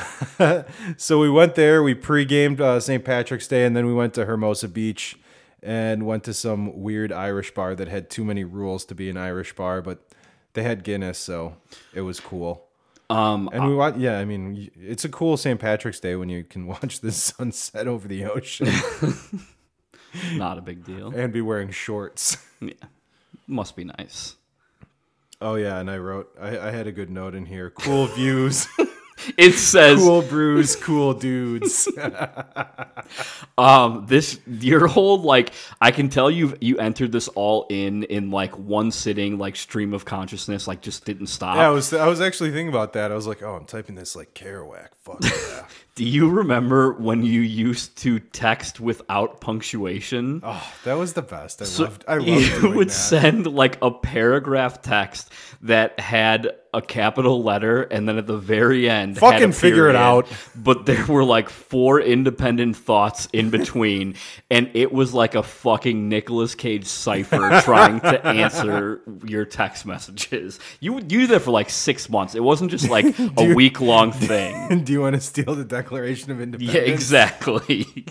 so 0.98 1.20
we 1.20 1.30
went 1.30 1.56
there. 1.56 1.82
We 1.82 1.94
pre-gamed 1.94 2.60
uh, 2.62 2.80
St. 2.80 3.04
Patrick's 3.04 3.48
Day, 3.48 3.66
and 3.66 3.76
then 3.76 3.86
we 3.88 3.94
went 3.94 4.14
to 4.16 4.26
Hermosa 4.26 4.68
Beach 4.68 5.18
and 5.62 6.06
went 6.06 6.24
to 6.26 6.34
some 6.34 6.82
weird 6.82 7.12
Irish 7.14 7.54
bar 7.54 7.74
that 7.76 7.88
had 7.88 8.10
too 8.10 8.26
many 8.26 8.44
rules 8.44 8.84
to 8.86 8.96
be 8.96 9.10
an 9.10 9.16
Irish 9.18 9.56
bar, 9.56 9.82
but 9.82 10.06
they 10.54 10.64
had 10.64 10.84
Guinness, 10.84 11.18
so 11.18 11.56
it 11.94 12.02
was 12.02 12.20
cool. 12.20 12.63
Um, 13.14 13.50
And 13.54 13.68
we 13.68 13.76
watched. 13.76 13.98
Yeah, 13.98 14.18
I 14.20 14.26
mean, 14.26 14.70
it's 14.76 15.06
a 15.06 15.10
cool 15.10 15.38
St. 15.38 15.60
Patrick's 15.60 16.00
Day 16.00 16.16
when 16.16 16.30
you 16.30 16.44
can 16.44 16.68
watch 16.74 17.00
the 17.02 17.12
sunset 17.12 17.88
over 17.88 18.08
the 18.08 18.26
ocean 18.26 18.68
not 20.36 20.58
a 20.58 20.62
big 20.62 20.84
deal. 20.86 21.12
and 21.16 21.32
be 21.34 21.42
wearing 21.42 21.72
shorts. 21.72 22.38
Yeah. 22.62 22.74
Must 23.46 23.76
be 23.76 23.84
nice. 23.84 24.38
Oh 25.42 25.56
yeah, 25.56 25.78
and 25.80 25.92
I 25.92 25.98
wrote. 25.98 26.30
I, 26.40 26.58
I 26.70 26.72
had 26.72 26.88
a 26.88 26.94
good 26.94 27.10
note 27.10 27.36
in 27.36 27.46
here. 27.46 27.70
Cool 27.72 28.06
views, 28.08 28.68
It 29.38 29.54
says 29.54 30.00
cool 30.00 30.22
brews, 30.22 30.76
cool 30.76 31.14
dudes. 31.14 31.88
Um, 33.58 34.06
this 34.08 34.40
your 34.48 34.88
whole 34.88 35.22
like 35.22 35.52
I 35.80 35.92
can 35.92 36.10
tell 36.10 36.32
you 36.32 36.56
you 36.60 36.78
entered 36.80 37.12
this 37.12 37.28
all 37.30 37.68
in 37.70 38.04
in 38.04 38.32
like 38.32 38.58
one 38.58 38.90
sitting, 38.92 39.38
like 39.38 39.56
stream 39.56 39.94
of 39.94 40.06
consciousness, 40.06 40.68
like 40.68 40.82
just 40.82 41.06
didn't 41.06 41.28
stop. 41.28 41.58
Yeah, 41.58 41.68
I 41.68 41.70
was 41.70 41.94
I 41.94 42.08
was 42.08 42.20
actually 42.22 42.50
thinking 42.52 42.70
about 42.70 42.94
that. 42.94 43.12
I 43.12 43.16
was 43.16 43.28
like, 43.28 43.44
oh, 43.44 43.56
I'm 43.56 43.66
typing 43.66 43.96
this 43.96 44.16
like 44.16 44.34
Kerouac. 44.34 44.88
Fuck 45.02 45.20
yeah. 45.24 45.66
Do 45.96 46.04
you 46.04 46.30
remember 46.30 46.94
when 46.94 47.22
you 47.24 47.42
used 47.42 47.96
to 48.00 48.20
text 48.20 48.80
without 48.80 49.40
punctuation? 49.42 50.42
oh, 50.44 50.74
that 50.86 50.94
was 50.96 51.14
the 51.14 51.22
best. 51.22 51.62
I 51.62 51.66
So 51.66 51.84
loved. 51.84 52.06
I 52.08 52.16
loved 52.18 52.30
you 52.64 52.70
would 52.72 52.88
that. 52.90 52.94
send 52.94 53.46
like 53.54 53.78
a 53.84 53.92
paragraph 53.92 54.82
text 54.82 55.32
that 55.62 56.00
had 56.00 56.56
a 56.74 56.82
capital 56.82 57.44
letter 57.44 57.84
and 57.84 58.08
then 58.10 58.18
at 58.18 58.28
the 58.28 58.38
very 58.38 58.90
end 58.90 59.18
Fucking 59.18 59.52
figure 59.52 59.90
it 59.90 59.96
out. 59.96 60.28
but 60.56 60.86
there 60.86 61.06
were 61.06 61.24
like 61.24 61.50
four 61.50 62.02
independent 62.02 62.76
thoughts 62.76 63.28
in 63.34 63.50
between 63.50 64.16
and 64.52 64.70
it 64.74 64.92
was 64.92 65.14
like 65.14 65.36
a 65.36 65.44
fucking 65.44 66.10
Nicolas 66.10 66.56
Cage 66.56 66.86
cipher 66.86 67.62
trying 67.64 68.00
to 68.02 68.26
answer 68.26 69.02
your 69.26 69.46
text 69.46 69.86
messages 69.86 70.60
you 70.80 70.94
would 70.94 71.12
you 71.12 71.22
did 71.22 71.30
that 71.30 71.40
for 71.42 71.52
like 71.52 71.70
six 71.70 72.10
months 72.10 72.36
it 72.36 72.44
wasn't 72.44 72.72
just 72.72 72.90
like 72.90 73.06
a 73.38 73.54
week 73.54 73.80
long 73.80 74.12
thing 74.12 74.84
Do 74.84 74.94
you 74.94 75.02
want 75.02 75.16
to 75.16 75.22
steal 75.22 75.56
the 75.56 75.66
Declaration 75.66 76.32
of 76.32 76.42
Independence? 76.42 76.74
yeah 76.76 76.92
exactly 76.94 78.06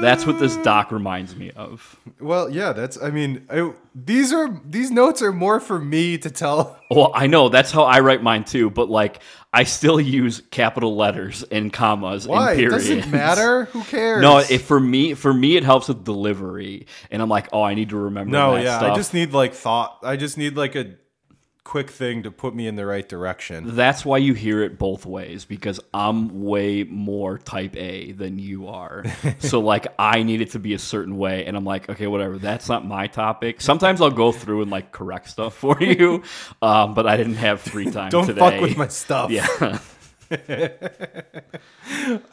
that's 0.00 0.26
what 0.26 0.38
this 0.40 0.56
doc 0.58 0.90
reminds 0.90 1.36
me 1.36 1.52
of 1.52 1.96
Well, 2.18 2.50
yeah. 2.50 2.72
That's. 2.72 3.00
I 3.00 3.10
mean, 3.10 3.46
I, 3.48 3.72
these 3.94 4.32
are 4.32 4.60
these 4.64 4.90
notes 4.90 5.22
are 5.22 5.32
more 5.32 5.60
for 5.60 5.78
me 5.78 6.18
to 6.18 6.30
tell. 6.30 6.76
Well, 6.92 7.12
I 7.14 7.28
know 7.28 7.48
that's 7.48 7.70
how 7.70 7.84
I 7.84 8.00
write 8.00 8.20
mine 8.20 8.42
too, 8.42 8.68
but 8.68 8.90
like 8.90 9.22
I 9.52 9.62
still 9.62 10.00
use 10.00 10.42
capital 10.50 10.96
letters 10.96 11.44
and 11.44 11.72
commas 11.72 12.26
Why? 12.26 12.50
and 12.50 12.60
It 12.60 12.64
periods. 12.64 12.88
doesn't 12.88 13.10
matter. 13.12 13.66
Who 13.66 13.84
cares? 13.84 14.20
No, 14.22 14.38
if 14.38 14.64
for 14.64 14.80
me, 14.80 15.14
for 15.14 15.32
me, 15.32 15.56
it 15.56 15.62
helps 15.62 15.86
with 15.86 16.02
delivery, 16.04 16.88
and 17.12 17.22
I'm 17.22 17.28
like, 17.28 17.48
oh, 17.52 17.62
I 17.62 17.74
need 17.74 17.90
to 17.90 17.96
remember. 17.96 18.32
No, 18.32 18.56
yeah. 18.56 18.78
stuff. 18.78 18.92
I 18.92 18.96
just 18.96 19.14
need 19.14 19.32
like 19.32 19.54
thought. 19.54 19.98
I 20.02 20.16
just 20.16 20.36
need 20.36 20.56
like 20.56 20.74
a 20.74 20.96
quick 21.70 21.88
thing 21.88 22.24
to 22.24 22.32
put 22.32 22.52
me 22.52 22.66
in 22.66 22.74
the 22.74 22.84
right 22.84 23.08
direction. 23.08 23.76
That's 23.76 24.04
why 24.04 24.18
you 24.18 24.34
hear 24.34 24.60
it 24.60 24.76
both 24.76 25.06
ways 25.06 25.44
because 25.44 25.78
I'm 25.94 26.42
way 26.42 26.82
more 26.82 27.38
type 27.38 27.76
A 27.76 28.10
than 28.10 28.40
you 28.40 28.66
are. 28.66 29.04
so 29.38 29.60
like 29.60 29.86
I 29.96 30.24
need 30.24 30.40
it 30.40 30.50
to 30.50 30.58
be 30.58 30.74
a 30.74 30.80
certain 30.80 31.16
way 31.16 31.46
and 31.46 31.56
I'm 31.56 31.64
like, 31.64 31.88
okay, 31.88 32.08
whatever. 32.08 32.38
That's 32.38 32.68
not 32.68 32.84
my 32.84 33.06
topic. 33.06 33.60
Sometimes 33.60 34.00
I'll 34.00 34.10
go 34.10 34.32
through 34.32 34.62
and 34.62 34.70
like 34.72 34.90
correct 34.90 35.30
stuff 35.30 35.54
for 35.54 35.76
you. 35.80 36.24
um, 36.60 36.94
but 36.94 37.06
I 37.06 37.16
didn't 37.16 37.34
have 37.34 37.60
free 37.60 37.84
time 37.92 38.10
today. 38.10 38.10
Don't 38.10 38.26
today. 38.26 38.40
fuck 38.40 38.60
with 38.60 38.76
my 38.76 38.88
stuff. 38.88 39.30
Yeah. 39.30 39.78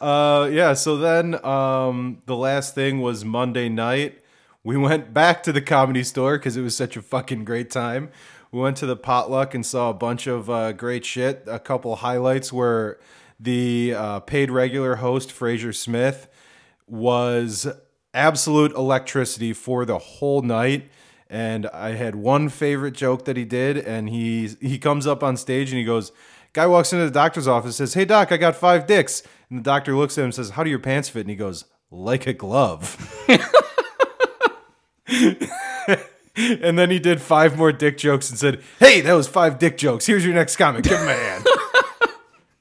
Uh, 0.00 0.48
yeah. 0.52 0.74
So 0.74 0.96
then, 0.96 1.44
um, 1.44 2.22
the 2.26 2.36
last 2.36 2.74
thing 2.74 3.00
was 3.00 3.24
Monday 3.24 3.68
night. 3.68 4.20
We 4.64 4.76
went 4.76 5.14
back 5.14 5.42
to 5.44 5.52
the 5.52 5.60
comedy 5.60 6.02
store 6.02 6.38
because 6.38 6.56
it 6.56 6.62
was 6.62 6.76
such 6.76 6.96
a 6.96 7.02
fucking 7.02 7.44
great 7.44 7.70
time. 7.70 8.10
We 8.50 8.60
went 8.60 8.76
to 8.78 8.86
the 8.86 8.96
potluck 8.96 9.54
and 9.54 9.64
saw 9.64 9.90
a 9.90 9.94
bunch 9.94 10.26
of 10.26 10.48
uh, 10.48 10.72
great 10.72 11.04
shit. 11.04 11.44
A 11.46 11.58
couple 11.58 11.96
highlights 11.96 12.52
were 12.52 12.98
the 13.38 13.94
uh, 13.94 14.20
paid 14.20 14.50
regular 14.50 14.96
host 14.96 15.30
Frazer 15.30 15.72
Smith 15.72 16.28
was 16.86 17.66
absolute 18.14 18.72
electricity 18.72 19.52
for 19.52 19.84
the 19.84 19.98
whole 19.98 20.42
night. 20.42 20.90
and 21.30 21.66
I 21.66 21.90
had 21.90 22.14
one 22.14 22.48
favorite 22.48 22.94
joke 22.94 23.26
that 23.26 23.36
he 23.36 23.44
did, 23.44 23.76
and 23.76 24.08
he 24.08 24.48
he 24.60 24.78
comes 24.78 25.06
up 25.06 25.22
on 25.22 25.36
stage 25.36 25.70
and 25.70 25.78
he 25.78 25.84
goes, 25.84 26.10
guy 26.54 26.66
walks 26.66 26.92
into 26.92 27.04
the 27.04 27.10
doctor's 27.10 27.46
office, 27.46 27.76
says, 27.76 27.92
"Hey 27.94 28.06
doc, 28.06 28.32
I 28.32 28.38
got 28.38 28.56
five 28.56 28.86
dicks," 28.86 29.22
and 29.50 29.58
the 29.58 29.62
doctor 29.62 29.94
looks 29.94 30.16
at 30.16 30.22
him 30.22 30.26
and 30.26 30.34
says, 30.34 30.50
"How 30.50 30.64
do 30.64 30.70
your 30.70 30.78
pants 30.78 31.10
fit?" 31.10 31.20
And 31.20 31.30
he 31.30 31.36
goes, 31.36 31.66
"Like 31.90 32.26
a 32.26 32.32
glove." 32.32 32.96
and 36.38 36.78
then 36.78 36.90
he 36.90 36.98
did 36.98 37.20
five 37.20 37.56
more 37.58 37.72
dick 37.72 37.98
jokes 37.98 38.30
and 38.30 38.38
said, 38.38 38.62
"Hey, 38.78 39.00
that 39.00 39.12
was 39.12 39.26
five 39.28 39.58
dick 39.58 39.76
jokes. 39.78 40.06
Here's 40.06 40.24
your 40.24 40.34
next 40.34 40.56
comic. 40.56 40.84
Give 40.84 40.98
him 40.98 41.08
a 41.08 41.12
hand." 41.12 41.46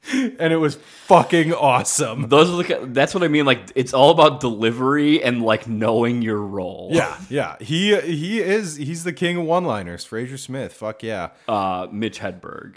and 0.39 0.53
it 0.53 0.57
was 0.57 0.75
fucking 1.05 1.53
awesome. 1.53 2.29
Those 2.29 2.49
are 2.49 2.63
the. 2.63 2.85
That's 2.87 3.13
what 3.13 3.23
I 3.23 3.27
mean. 3.27 3.45
Like 3.45 3.59
it's 3.75 3.93
all 3.93 4.11
about 4.11 4.39
delivery 4.39 5.21
and 5.23 5.41
like 5.43 5.67
knowing 5.67 6.21
your 6.21 6.39
role. 6.41 6.89
Yeah, 6.91 7.17
yeah. 7.29 7.55
He 7.59 7.95
he 7.99 8.39
is 8.39 8.75
he's 8.77 9.03
the 9.03 9.13
king 9.13 9.37
of 9.37 9.43
one-liners. 9.43 10.05
Frazer 10.05 10.37
Smith. 10.37 10.73
Fuck 10.73 11.03
yeah. 11.03 11.29
Uh, 11.47 11.87
Mitch 11.91 12.19
Hedberg. 12.19 12.75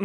I 0.00 0.04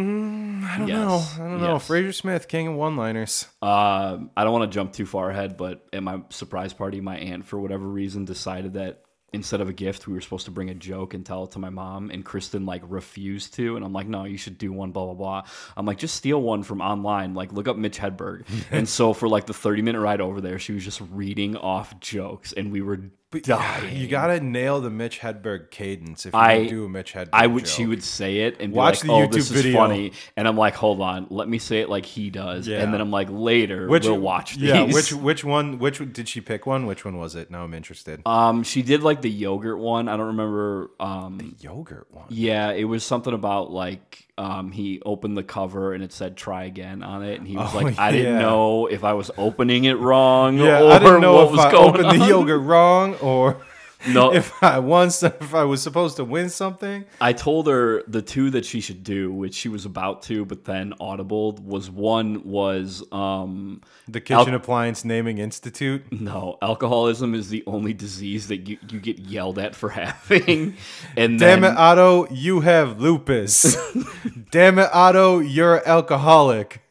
don't 0.78 0.88
Yes, 0.88 0.96
know. 0.96 1.24
I 1.44 1.48
don't 1.48 1.60
know. 1.60 1.72
yes. 1.74 1.86
Frazer 1.86 2.12
Smith, 2.12 2.46
king 2.48 2.68
of 2.68 2.74
one-liners. 2.74 3.46
Uh, 3.60 4.18
I 4.36 4.44
don't 4.44 4.52
want 4.52 4.70
to 4.70 4.74
jump 4.74 4.92
too 4.92 5.04
far 5.04 5.30
ahead, 5.30 5.56
but 5.56 5.84
at 5.92 6.02
my 6.02 6.22
surprise 6.30 6.72
party, 6.72 7.00
my 7.00 7.18
aunt, 7.18 7.44
for 7.44 7.58
whatever 7.60 7.86
reason, 7.86 8.24
decided 8.24 8.74
that 8.74 9.02
instead 9.32 9.60
of 9.60 9.68
a 9.68 9.72
gift, 9.72 10.06
we 10.06 10.14
were 10.14 10.20
supposed 10.20 10.44
to 10.46 10.50
bring 10.50 10.70
a 10.70 10.74
joke 10.74 11.14
and 11.14 11.24
tell 11.24 11.44
it 11.44 11.52
to 11.52 11.58
my 11.58 11.70
mom. 11.70 12.10
And 12.10 12.24
Kristen 12.24 12.66
like 12.66 12.82
refused 12.84 13.54
to, 13.54 13.76
and 13.76 13.84
I'm 13.84 13.92
like, 13.92 14.06
no, 14.06 14.24
you 14.24 14.36
should 14.36 14.58
do 14.58 14.72
one. 14.72 14.90
Blah 14.90 15.06
blah 15.06 15.14
blah. 15.14 15.42
I'm 15.76 15.86
like, 15.86 15.98
just 15.98 16.14
steal 16.14 16.40
one 16.40 16.62
from 16.62 16.80
online. 16.80 17.34
Like, 17.34 17.52
look 17.52 17.68
up 17.68 17.76
Mitch 17.76 17.98
Hedberg. 17.98 18.46
and 18.70 18.88
so 18.88 19.12
for 19.12 19.28
like 19.28 19.46
the 19.46 19.54
30 19.54 19.82
minute 19.82 20.00
ride 20.00 20.20
over 20.20 20.40
there, 20.40 20.58
she 20.58 20.72
was 20.72 20.84
just 20.84 21.00
reading 21.12 21.56
off 21.56 21.98
jokes, 22.00 22.52
and 22.52 22.72
we 22.72 22.82
were 22.82 23.00
dying. 23.38 23.96
You 23.96 24.08
gotta 24.08 24.40
nail 24.40 24.80
the 24.80 24.90
Mitch 24.90 25.20
Hedberg 25.20 25.70
cadence 25.70 26.26
if 26.26 26.32
you 26.34 26.38
I- 26.38 26.66
do 26.66 26.84
a 26.84 26.88
Mitch 26.88 27.12
Hedberg. 27.12 27.28
I 27.32 27.46
would. 27.46 27.68
She 27.68 27.86
would 27.86 28.02
say 28.02 28.38
it 28.38 28.56
and 28.60 28.72
be 28.72 28.76
Watch 28.76 29.04
like, 29.04 29.06
the 29.06 29.12
"Oh, 29.12 29.26
YouTube 29.28 29.32
this 29.32 29.50
is 29.52 29.74
funny," 29.74 30.12
and 30.36 30.48
I'm 30.48 30.56
like, 30.56 30.74
"Hold 30.74 31.00
on, 31.00 31.26
let 31.30 31.48
me 31.48 31.58
say 31.58 31.80
it 31.80 31.88
like 31.88 32.04
he 32.04 32.30
does." 32.30 32.66
Yeah. 32.66 32.82
And 32.82 32.92
then 32.92 33.00
I'm 33.00 33.10
like, 33.12 33.28
"Later, 33.30 33.86
Which 33.86 34.04
we'll 34.04 34.18
watch 34.18 34.54
these." 34.56 34.64
Yeah, 34.70 34.82
which 34.84 35.12
which 35.12 35.44
one? 35.44 35.78
Which 35.78 35.98
did 36.12 36.28
she 36.28 36.40
pick 36.40 36.66
one? 36.66 36.86
Which 36.86 37.04
one 37.04 37.18
was 37.18 37.36
it? 37.36 37.50
Now 37.50 37.62
I'm 37.64 37.74
interested. 37.74 38.20
Um, 38.26 38.62
she 38.64 38.82
did 38.82 39.02
like 39.02 39.22
the 39.22 39.30
yogurt 39.30 39.78
one. 39.78 40.08
I 40.08 40.16
don't 40.16 40.26
remember. 40.28 40.90
Um, 40.98 41.54
Yogurt 41.60 42.08
one. 42.10 42.26
yeah, 42.30 42.72
it 42.72 42.84
was 42.84 43.04
something 43.04 43.32
about 43.32 43.70
like 43.70 44.26
um, 44.40 44.72
he 44.72 45.02
opened 45.04 45.36
the 45.36 45.42
cover 45.42 45.92
and 45.92 46.02
it 46.02 46.12
said 46.12 46.34
"try 46.36 46.64
again" 46.64 47.02
on 47.02 47.22
it, 47.22 47.38
and 47.38 47.46
he 47.46 47.56
was 47.56 47.70
Oh, 47.74 47.78
like, 47.78 47.98
"I 47.98 48.10
didn't 48.10 48.38
know 48.38 48.86
if 48.86 49.04
I 49.04 49.12
was 49.12 49.30
opening 49.36 49.84
it 49.84 49.98
wrong 49.98 50.56
Yeah, 50.58 50.82
or 50.82 50.92
I 50.92 50.98
didn't 50.98 51.20
know 51.20 51.34
what 51.34 51.44
if 51.46 51.50
was 51.52 51.60
I 51.60 51.70
going 51.70 51.88
opened 51.90 52.06
on." 52.06 52.18
the 52.18 52.26
yogurt 52.26 52.62
wrong 52.62 53.14
or 53.16 53.58
no, 54.08 54.32
if 54.32 54.62
I 54.62 54.78
won. 54.78 55.10
some- 55.10 55.32
If 55.40 55.54
I 55.54 55.64
was 55.64 55.82
supposed 55.82 56.16
to 56.16 56.24
win 56.24 56.48
something. 56.48 57.04
I 57.20 57.32
told 57.32 57.66
her 57.66 58.02
the 58.08 58.22
two 58.22 58.50
that 58.50 58.64
she 58.64 58.80
should 58.80 59.04
do, 59.04 59.32
which 59.32 59.54
she 59.54 59.68
was 59.68 59.84
about 59.84 60.22
to, 60.24 60.44
but 60.44 60.64
then 60.64 60.94
audible 61.00 61.52
was 61.62 61.90
one 61.90 62.42
was 62.44 63.02
um, 63.12 63.80
The 64.08 64.20
Kitchen 64.20 64.54
Appliance 64.54 65.04
Naming 65.04 65.38
Institute. 65.38 66.10
No, 66.12 66.56
alcoholism 66.62 67.34
is 67.34 67.48
the 67.50 67.62
only 67.66 67.92
disease 67.92 68.48
that 68.48 68.66
you, 68.68 68.78
you 68.88 69.00
get 69.00 69.18
yelled 69.18 69.58
at 69.58 69.74
for 69.76 69.88
having. 70.00 70.76
And 71.16 71.38
Damn 71.38 71.60
then, 71.60 71.72
it, 71.72 71.76
Otto, 71.78 72.26
you 72.30 72.60
have 72.60 73.00
lupus. 73.00 73.76
Damn 74.50 74.78
it, 74.78 74.88
Otto, 74.92 75.38
you're 75.40 75.86
alcoholic. 75.86 76.82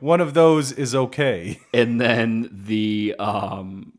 One 0.00 0.20
of 0.20 0.34
those 0.34 0.72
is 0.72 0.94
okay. 0.94 1.58
and 1.72 2.00
then 2.00 2.48
the 2.52 3.14
um, 3.18 3.92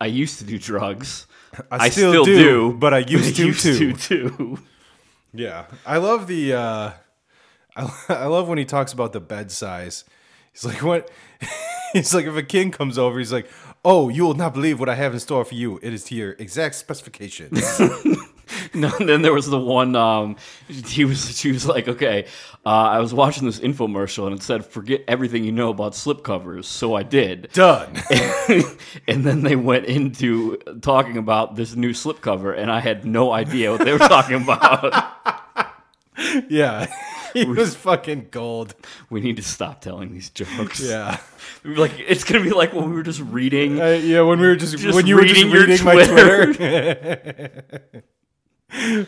I 0.00 0.06
used 0.06 0.38
to 0.38 0.44
do 0.44 0.58
drugs. 0.58 1.26
I 1.70 1.88
still 1.88 2.24
do, 2.24 2.72
but 2.72 2.94
I 2.94 2.98
used 2.98 3.36
to 3.36 3.46
used 3.46 3.62
too. 3.62 3.92
to 3.92 3.98
too. 4.28 4.58
Yeah, 5.32 5.66
I 5.86 5.98
love 5.98 6.26
the. 6.26 6.54
Uh, 6.54 6.90
I, 7.76 8.04
I 8.08 8.26
love 8.26 8.48
when 8.48 8.58
he 8.58 8.64
talks 8.64 8.92
about 8.92 9.12
the 9.12 9.20
bed 9.20 9.50
size. 9.50 10.04
He's 10.52 10.64
like, 10.64 10.82
what? 10.82 11.10
He's 11.92 12.12
like, 12.12 12.26
if 12.26 12.36
a 12.36 12.42
king 12.42 12.70
comes 12.70 12.98
over, 12.98 13.18
he's 13.18 13.32
like, 13.32 13.48
oh, 13.82 14.10
you 14.10 14.22
will 14.22 14.34
not 14.34 14.52
believe 14.52 14.78
what 14.78 14.90
I 14.90 14.94
have 14.94 15.14
in 15.14 15.20
store 15.20 15.42
for 15.46 15.54
you. 15.54 15.80
It 15.82 15.94
is 15.94 16.04
to 16.04 16.14
your 16.14 16.32
exact 16.32 16.74
specifications. 16.74 17.80
No, 18.74 18.88
then 18.98 19.22
there 19.22 19.32
was 19.32 19.46
the 19.46 19.58
one. 19.58 19.96
Um, 19.96 20.36
he 20.68 21.04
was. 21.04 21.38
She 21.38 21.52
was 21.52 21.66
like, 21.66 21.88
"Okay, 21.88 22.26
uh, 22.64 22.68
I 22.68 22.98
was 22.98 23.14
watching 23.14 23.46
this 23.46 23.58
infomercial 23.60 24.26
and 24.26 24.36
it 24.36 24.42
said, 24.42 24.64
forget 24.64 25.02
everything 25.08 25.44
you 25.44 25.52
know 25.52 25.70
about 25.70 25.92
slipcovers.' 25.92 26.66
So 26.66 26.94
I 26.94 27.02
did. 27.02 27.50
Done. 27.52 27.90
and 29.08 29.24
then 29.24 29.42
they 29.42 29.56
went 29.56 29.86
into 29.86 30.56
talking 30.82 31.16
about 31.16 31.56
this 31.56 31.74
new 31.76 31.90
slipcover, 31.90 32.56
and 32.56 32.70
I 32.70 32.80
had 32.80 33.04
no 33.04 33.32
idea 33.32 33.70
what 33.72 33.84
they 33.84 33.92
were 33.92 33.98
talking 33.98 34.42
about. 34.42 34.94
yeah, 36.48 36.86
he 37.32 37.44
was 37.44 37.74
fucking 37.74 38.28
gold. 38.30 38.74
we 39.10 39.20
need 39.20 39.36
to 39.36 39.42
stop 39.42 39.80
telling 39.80 40.12
these 40.12 40.30
jokes. 40.30 40.80
Yeah. 40.80 41.18
Like 41.64 41.92
it's 41.98 42.24
gonna 42.24 42.44
be 42.44 42.50
like 42.50 42.72
when 42.72 42.90
we 42.90 42.96
were 42.96 43.02
just 43.02 43.20
reading. 43.20 43.80
Uh, 43.80 43.86
yeah, 44.02 44.22
when 44.22 44.40
we 44.40 44.46
were 44.46 44.56
just, 44.56 44.76
Just 44.78 44.94
when 44.94 45.06
you 45.06 45.16
were 45.16 45.24
just 45.24 45.44
reading 45.44 45.84
my 45.84 45.94
Twitter. 45.94 46.54
Twitter. 46.54 48.02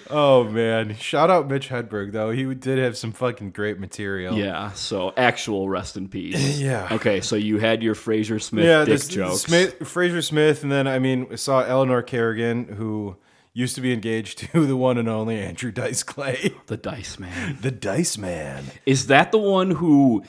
Oh 0.08 0.44
man! 0.44 0.96
Shout 0.96 1.28
out 1.28 1.48
Mitch 1.48 1.68
Hedberg 1.68 2.12
though. 2.12 2.30
He 2.30 2.54
did 2.54 2.78
have 2.78 2.96
some 2.96 3.12
fucking 3.12 3.50
great 3.50 3.78
material. 3.78 4.34
Yeah, 4.34 4.72
so 4.72 5.12
actual 5.16 5.68
rest 5.68 5.96
in 5.96 6.08
peace. 6.08 6.58
Yeah. 6.60 6.88
Okay, 6.90 7.20
so 7.20 7.36
you 7.36 7.58
had 7.58 7.82
your 7.82 7.94
Frazer 7.94 8.38
Smith 8.38 8.64
yeah. 8.64 8.84
dick 8.84 8.94
This, 8.94 9.08
jokes. 9.08 9.42
Smith, 9.42 9.86
Frazer 9.86 10.22
Smith, 10.22 10.62
and 10.62 10.72
then 10.72 10.86
I 10.86 10.98
mean, 10.98 11.28
we 11.28 11.36
saw 11.36 11.62
Eleanor 11.62 12.02
Kerrigan, 12.02 12.68
who 12.68 13.16
used 13.52 13.74
to 13.74 13.80
be 13.80 13.92
engaged 13.92 14.38
to 14.38 14.66
the 14.66 14.76
one 14.76 14.98
and 14.98 15.08
only 15.08 15.38
Andrew 15.38 15.70
Dice 15.70 16.02
Clay, 16.02 16.54
The 16.66 16.76
Dice 16.76 17.18
Man. 17.18 17.58
the 17.62 17.70
Dice 17.70 18.18
Man. 18.18 18.64
Is 18.86 19.06
that 19.06 19.32
the 19.32 19.38
one 19.38 19.72
who 19.72 20.24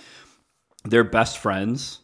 they're 0.84 1.04
best 1.04 1.38
friends? 1.38 2.00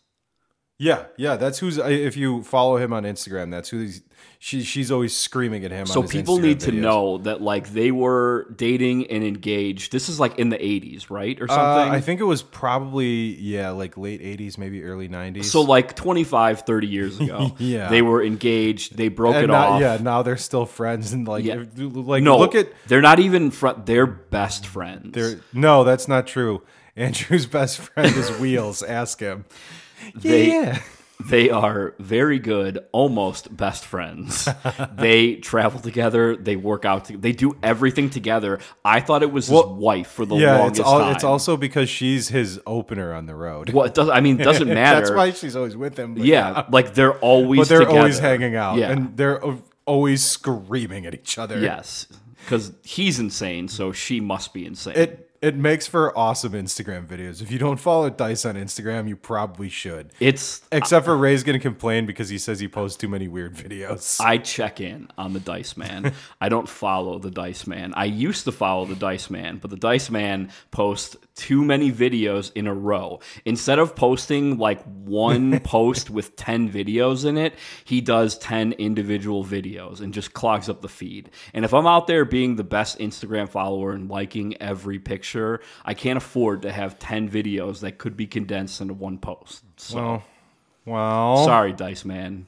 Yeah, 0.79 1.05
yeah. 1.17 1.35
That's 1.37 1.59
who's. 1.59 1.77
If 1.77 2.15
you 2.15 2.43
follow 2.43 2.77
him 2.77 2.93
on 2.93 3.03
Instagram, 3.03 3.51
that's 3.51 3.69
who 3.69 3.79
he's. 3.79 4.01
She, 4.39 4.61
she's 4.61 4.91
always 4.91 5.15
screaming 5.17 5.65
at 5.65 5.71
him. 5.71 5.87
So 5.87 6.03
people 6.03 6.37
Instagram 6.37 6.41
need 6.43 6.59
to 6.61 6.71
videos. 6.71 6.79
know 6.79 7.17
that 7.19 7.41
like 7.41 7.69
they 7.69 7.89
were 7.91 8.53
dating 8.55 9.07
and 9.07 9.23
engaged. 9.23 9.91
This 9.91 10.09
is 10.09 10.19
like 10.19 10.37
in 10.37 10.49
the 10.49 10.57
80s, 10.57 11.09
right? 11.09 11.41
Or 11.41 11.45
Uh, 11.45 11.55
something. 11.55 11.91
I 11.93 12.01
think 12.01 12.19
it 12.21 12.23
was 12.25 12.43
probably 12.43 13.35
yeah, 13.39 13.71
like 13.71 13.97
late 13.97 14.21
'80s, 14.21 14.59
maybe 14.59 14.83
early 14.83 15.09
'90s. 15.09 15.45
so 15.45 15.61
like 15.61 15.95
25, 15.95 16.61
30 16.61 16.87
years 16.87 17.19
ago. 17.19 17.55
Yeah. 17.57 17.89
They 17.89 18.03
were 18.03 18.23
engaged. 18.23 18.95
They 18.95 19.07
broke 19.07 19.35
and 19.35 19.45
it 19.45 19.47
now, 19.47 19.69
off. 19.69 19.81
yeah, 19.81 19.97
now 19.99 20.21
they're 20.21 20.37
still 20.37 20.67
friends 20.67 21.13
and 21.13 21.27
like, 21.27 21.43
Yeah. 21.43 21.63
like 21.75 22.21
no, 22.21 22.37
look 22.37 22.53
at 22.53 22.69
they're 22.87 23.01
not 23.01 23.19
even 23.19 23.49
fr- 23.49 23.69
they're 23.85 24.05
best 24.05 24.67
friends. 24.67 25.13
their. 25.13 25.39
No, 25.51 25.83
that's 25.83 26.07
not 26.07 26.27
true. 26.27 26.61
Andrew's 26.95 27.45
best 27.59 27.79
friend 27.79 28.15
is 28.15 28.29
Wheels. 28.39 28.83
Ask 28.83 29.19
him. 29.19 29.45
They- 30.15 30.49
yeah. 30.49 30.79
They 31.25 31.49
are 31.49 31.95
very 31.99 32.37
good, 32.37 32.79
almost 32.91 33.55
best 33.57 33.85
friends. 33.85 34.47
they 34.97 35.35
travel 35.37 35.79
together. 35.79 36.35
They 36.35 36.55
work 36.55 36.85
out. 36.85 37.05
To, 37.05 37.17
they 37.17 37.31
do 37.31 37.57
everything 37.63 38.09
together. 38.11 38.59
I 38.85 38.99
thought 38.99 39.23
it 39.23 39.31
was 39.31 39.47
his 39.47 39.59
wife 39.65 40.07
for 40.11 40.25
the 40.25 40.35
Yeah, 40.35 40.59
longest 40.59 40.79
it's 40.81 40.87
all, 40.87 40.99
time. 40.99 41.15
it's 41.15 41.23
also 41.23 41.57
because 41.57 41.89
she's 41.89 42.27
his 42.29 42.61
opener 42.67 43.13
on 43.13 43.25
the 43.25 43.33
road. 43.35 43.71
well, 43.71 43.85
it 43.85 43.95
does. 43.95 44.09
I 44.09 44.19
mean, 44.21 44.39
it 44.39 44.43
doesn't 44.43 44.67
matter. 44.73 44.99
That's 44.99 45.11
why 45.11 45.31
she's 45.31 45.55
always 45.55 45.75
with 45.75 45.97
him. 45.97 46.13
but 46.13 46.23
yeah, 46.23 46.65
like 46.69 46.93
they're 46.93 47.17
always. 47.19 47.61
but 47.61 47.69
they're 47.69 47.79
together. 47.79 47.97
always 47.97 48.19
hanging 48.19 48.55
out, 48.55 48.77
Yeah. 48.77 48.91
and 48.91 49.17
they're 49.17 49.41
always 49.85 50.23
screaming 50.23 51.05
at 51.07 51.15
each 51.15 51.37
other. 51.39 51.59
yes, 51.59 52.05
because 52.45 52.73
he's 52.83 53.19
insane, 53.19 53.67
so 53.67 53.91
she 53.91 54.19
must 54.19 54.53
be 54.53 54.65
insane. 54.67 54.93
It 54.95 55.26
it 55.41 55.55
makes 55.55 55.87
for 55.87 56.17
awesome 56.17 56.53
Instagram 56.53 57.05
videos. 57.05 57.41
If 57.41 57.51
you 57.51 57.59
don't 57.59 57.77
follow 57.77 58.09
Dice 58.09 58.45
on 58.45 58.55
Instagram, 58.55 59.07
you 59.07 59.15
probably 59.15 59.69
should. 59.69 60.11
it's 60.19 60.61
Except 60.71 61.05
for 61.05 61.13
uh, 61.13 61.17
Ray's 61.17 61.43
gonna 61.43 61.59
complain 61.59 62.05
because 62.05 62.29
he 62.29 62.37
says 62.37 62.59
he 62.59 62.67
posts 62.67 62.97
too 62.97 63.07
many 63.07 63.27
weird 63.27 63.55
videos. 63.55 64.19
I 64.19 64.37
check 64.37 64.81
in 64.81 65.09
on 65.17 65.33
the 65.33 65.39
Dice 65.39 65.77
Man. 65.77 66.13
I 66.41 66.49
don't 66.49 66.67
follow 66.67 67.19
the 67.19 67.31
Dice 67.31 67.67
Man. 67.67 67.93
I 67.95 68.05
used 68.05 68.45
to 68.45 68.51
follow 68.51 68.85
the 68.85 68.95
Dice 68.95 69.29
Man, 69.29 69.57
but 69.57 69.69
the 69.69 69.77
Dice 69.77 70.09
Man 70.09 70.51
posts 70.71 71.15
too 71.37 71.63
many 71.63 71.91
videos 71.91 72.51
in 72.55 72.67
a 72.67 72.73
row. 72.73 73.19
Instead 73.45 73.79
of 73.79 73.95
posting 73.95 74.57
like 74.57 74.83
one 74.83 75.59
post 75.63 76.09
with 76.09 76.35
10 76.35 76.69
videos 76.69 77.25
in 77.25 77.37
it, 77.37 77.53
he 77.85 78.01
does 78.01 78.37
10 78.39 78.73
individual 78.73 79.45
videos 79.45 80.01
and 80.01 80.13
just 80.13 80.33
clogs 80.33 80.67
up 80.67 80.81
the 80.81 80.89
feed. 80.89 81.29
And 81.53 81.63
if 81.63 81.73
I'm 81.73 81.87
out 81.87 82.07
there 82.07 82.25
being 82.25 82.55
the 82.55 82.63
best 82.63 82.99
Instagram 82.99 83.47
follower 83.47 83.91
and 83.93 84.09
liking 84.09 84.61
every 84.61 84.99
picture, 84.99 85.61
I 85.85 85.93
can't 85.93 86.17
afford 86.17 86.63
to 86.63 86.71
have 86.71 86.99
10 86.99 87.29
videos 87.29 87.81
that 87.81 87.99
could 87.99 88.17
be 88.17 88.27
condensed 88.27 88.81
into 88.81 88.95
one 88.95 89.19
post. 89.19 89.63
So 89.77 89.97
well, 89.97 90.23
well, 90.85 91.45
Sorry, 91.45 91.71
Dice 91.71 92.03
Man. 92.03 92.47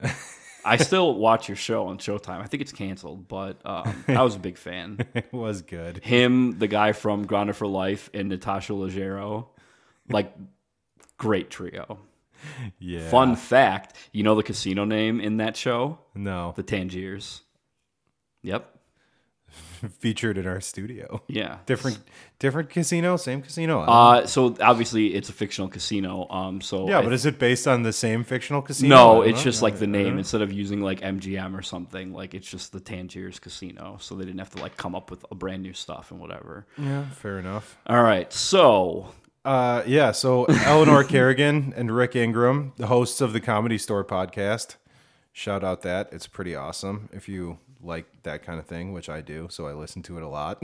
I 0.64 0.76
still 0.76 1.14
watch 1.14 1.48
your 1.48 1.56
show 1.56 1.86
on 1.86 1.98
Showtime. 1.98 2.40
I 2.40 2.46
think 2.46 2.60
it's 2.60 2.72
canceled, 2.72 3.28
but 3.28 3.58
um, 3.64 4.04
I 4.08 4.22
was 4.22 4.36
a 4.36 4.38
big 4.38 4.56
fan. 4.56 4.98
it 5.14 5.32
was 5.32 5.62
good. 5.62 6.02
Him, 6.04 6.58
the 6.58 6.66
guy 6.66 6.92
from 6.92 7.26
Grounded 7.26 7.56
for 7.56 7.66
Life, 7.66 8.10
and 8.14 8.28
Natasha 8.28 8.72
Leggero, 8.72 9.46
like 10.08 10.34
great 11.18 11.50
trio. 11.50 11.98
Yeah. 12.78 13.08
Fun 13.08 13.36
fact: 13.36 13.96
you 14.12 14.22
know 14.22 14.34
the 14.34 14.42
casino 14.42 14.84
name 14.84 15.20
in 15.20 15.38
that 15.38 15.56
show? 15.56 15.98
No. 16.14 16.52
The 16.56 16.62
Tangiers. 16.62 17.42
Yep. 18.42 18.73
featured 20.00 20.38
in 20.38 20.46
our 20.46 20.60
studio. 20.60 21.22
Yeah. 21.28 21.58
Different, 21.66 21.98
different 22.38 22.70
casino, 22.70 23.16
same 23.16 23.42
casino. 23.42 23.80
Uh, 23.80 24.26
so 24.26 24.56
obviously 24.60 25.14
it's 25.14 25.28
a 25.28 25.32
fictional 25.32 25.68
casino. 25.68 26.28
Um, 26.30 26.60
so 26.60 26.88
yeah, 26.88 26.98
I 26.98 27.02
but 27.02 27.12
is 27.12 27.26
it 27.26 27.38
based 27.38 27.66
on 27.66 27.82
the 27.82 27.92
same 27.92 28.24
fictional 28.24 28.62
casino? 28.62 28.94
No, 28.94 29.22
it's 29.22 29.38
know. 29.38 29.44
just 29.44 29.62
like 29.62 29.78
the 29.78 29.86
name 29.86 30.18
instead 30.18 30.42
of 30.42 30.52
using 30.52 30.80
like 30.80 31.00
MGM 31.00 31.56
or 31.58 31.62
something. 31.62 32.12
Like 32.12 32.34
it's 32.34 32.48
just 32.50 32.72
the 32.72 32.80
Tangiers 32.80 33.38
Casino, 33.38 33.96
so 34.00 34.14
they 34.14 34.24
didn't 34.24 34.38
have 34.38 34.50
to 34.50 34.62
like 34.62 34.76
come 34.76 34.94
up 34.94 35.10
with 35.10 35.24
a 35.30 35.34
brand 35.34 35.62
new 35.62 35.72
stuff 35.72 36.10
and 36.10 36.20
whatever. 36.20 36.66
Yeah, 36.78 37.04
fair 37.10 37.38
enough. 37.38 37.76
All 37.86 38.02
right, 38.02 38.32
so 38.32 39.08
Uh, 39.44 39.82
yeah. 39.86 40.10
So 40.12 40.44
Eleanor 40.46 41.04
Kerrigan 41.14 41.74
and 41.76 41.94
Rick 41.94 42.16
Ingraham, 42.16 42.72
the 42.76 42.86
hosts 42.86 43.20
of 43.20 43.32
the 43.34 43.40
Comedy 43.40 43.76
Store 43.78 44.02
podcast, 44.04 44.76
shout 45.32 45.62
out 45.62 45.82
that 45.82 46.08
it's 46.12 46.26
pretty 46.26 46.54
awesome. 46.54 47.08
If 47.12 47.28
you 47.28 47.58
like 47.84 48.06
that 48.22 48.42
kind 48.42 48.58
of 48.58 48.66
thing, 48.66 48.92
which 48.92 49.08
I 49.08 49.20
do, 49.20 49.48
so 49.50 49.66
I 49.66 49.72
listen 49.74 50.02
to 50.04 50.16
it 50.16 50.22
a 50.22 50.28
lot. 50.28 50.62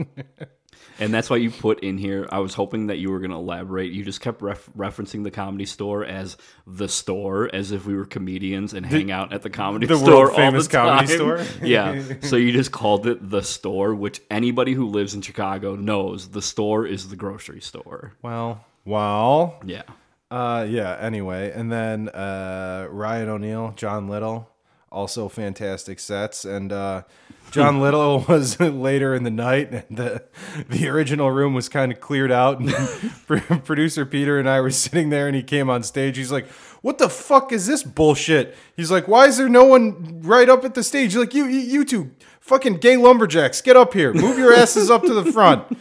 and 0.99 1.13
that's 1.13 1.29
why 1.29 1.37
you 1.37 1.51
put 1.51 1.81
in 1.81 1.97
here. 1.97 2.27
I 2.31 2.39
was 2.39 2.53
hoping 2.53 2.87
that 2.87 2.97
you 2.97 3.11
were 3.11 3.19
going 3.19 3.31
to 3.31 3.37
elaborate. 3.37 3.91
You 3.91 4.03
just 4.03 4.21
kept 4.21 4.41
ref- 4.41 4.69
referencing 4.77 5.23
the 5.23 5.31
Comedy 5.31 5.65
Store 5.65 6.03
as 6.03 6.37
the 6.65 6.87
store, 6.87 7.49
as 7.53 7.71
if 7.71 7.85
we 7.85 7.95
were 7.95 8.05
comedians 8.05 8.73
and 8.73 8.85
hang 8.85 9.11
out 9.11 9.33
at 9.33 9.41
the 9.43 9.49
Comedy 9.49 9.85
the 9.87 9.97
Store 9.97 10.25
world-famous 10.25 10.73
all 10.73 10.85
the 10.85 10.89
Comedy. 10.89 11.13
Store? 11.15 11.45
yeah. 11.67 12.01
So 12.21 12.35
you 12.35 12.51
just 12.51 12.71
called 12.71 13.07
it 13.07 13.29
the 13.29 13.41
store, 13.41 13.93
which 13.95 14.21
anybody 14.29 14.73
who 14.73 14.87
lives 14.87 15.13
in 15.13 15.21
Chicago 15.21 15.75
knows 15.75 16.29
the 16.29 16.41
store 16.41 16.85
is 16.85 17.09
the 17.09 17.15
grocery 17.15 17.61
store. 17.61 18.13
well, 18.21 18.65
well, 18.85 19.59
Yeah. 19.65 19.83
Uh, 20.29 20.65
yeah. 20.69 20.97
Anyway, 20.99 21.51
and 21.53 21.69
then 21.71 22.07
uh, 22.09 22.87
Ryan 22.89 23.27
O'Neill, 23.29 23.73
John 23.75 24.07
Little, 24.07 24.49
also 24.91 25.29
fantastic 25.29 25.99
sets, 25.99 26.43
and 26.45 26.71
uh, 26.71 27.03
John 27.51 27.79
Little 27.81 28.25
was 28.27 28.59
later 28.59 29.15
in 29.15 29.23
the 29.23 29.31
night, 29.31 29.71
and 29.71 29.97
the 29.97 30.23
the 30.69 30.87
original 30.89 31.31
room 31.31 31.53
was 31.53 31.69
kind 31.69 31.91
of 31.91 31.99
cleared 31.99 32.31
out, 32.31 32.59
and 32.59 33.63
producer 33.65 34.05
Peter 34.05 34.37
and 34.39 34.49
I 34.49 34.61
were 34.61 34.71
sitting 34.71 35.09
there, 35.09 35.27
and 35.27 35.35
he 35.35 35.43
came 35.43 35.69
on 35.69 35.83
stage. 35.83 36.17
He's 36.17 36.31
like. 36.31 36.47
What 36.81 36.97
the 36.97 37.09
fuck 37.09 37.51
is 37.51 37.67
this 37.67 37.83
bullshit? 37.83 38.57
He's 38.75 38.89
like, 38.89 39.07
why 39.07 39.27
is 39.27 39.37
there 39.37 39.47
no 39.47 39.65
one 39.65 40.19
right 40.23 40.49
up 40.49 40.65
at 40.65 40.73
the 40.73 40.81
stage? 40.81 41.11
He's 41.11 41.19
like, 41.19 41.35
you, 41.35 41.45
you, 41.45 41.59
you 41.59 41.85
two 41.85 42.09
fucking 42.39 42.77
gay 42.77 42.97
lumberjacks, 42.97 43.61
get 43.61 43.77
up 43.77 43.93
here, 43.93 44.11
move 44.15 44.39
your 44.39 44.51
asses 44.51 44.89
up 44.89 45.03
to 45.03 45.13
the 45.13 45.31
front. 45.31 45.77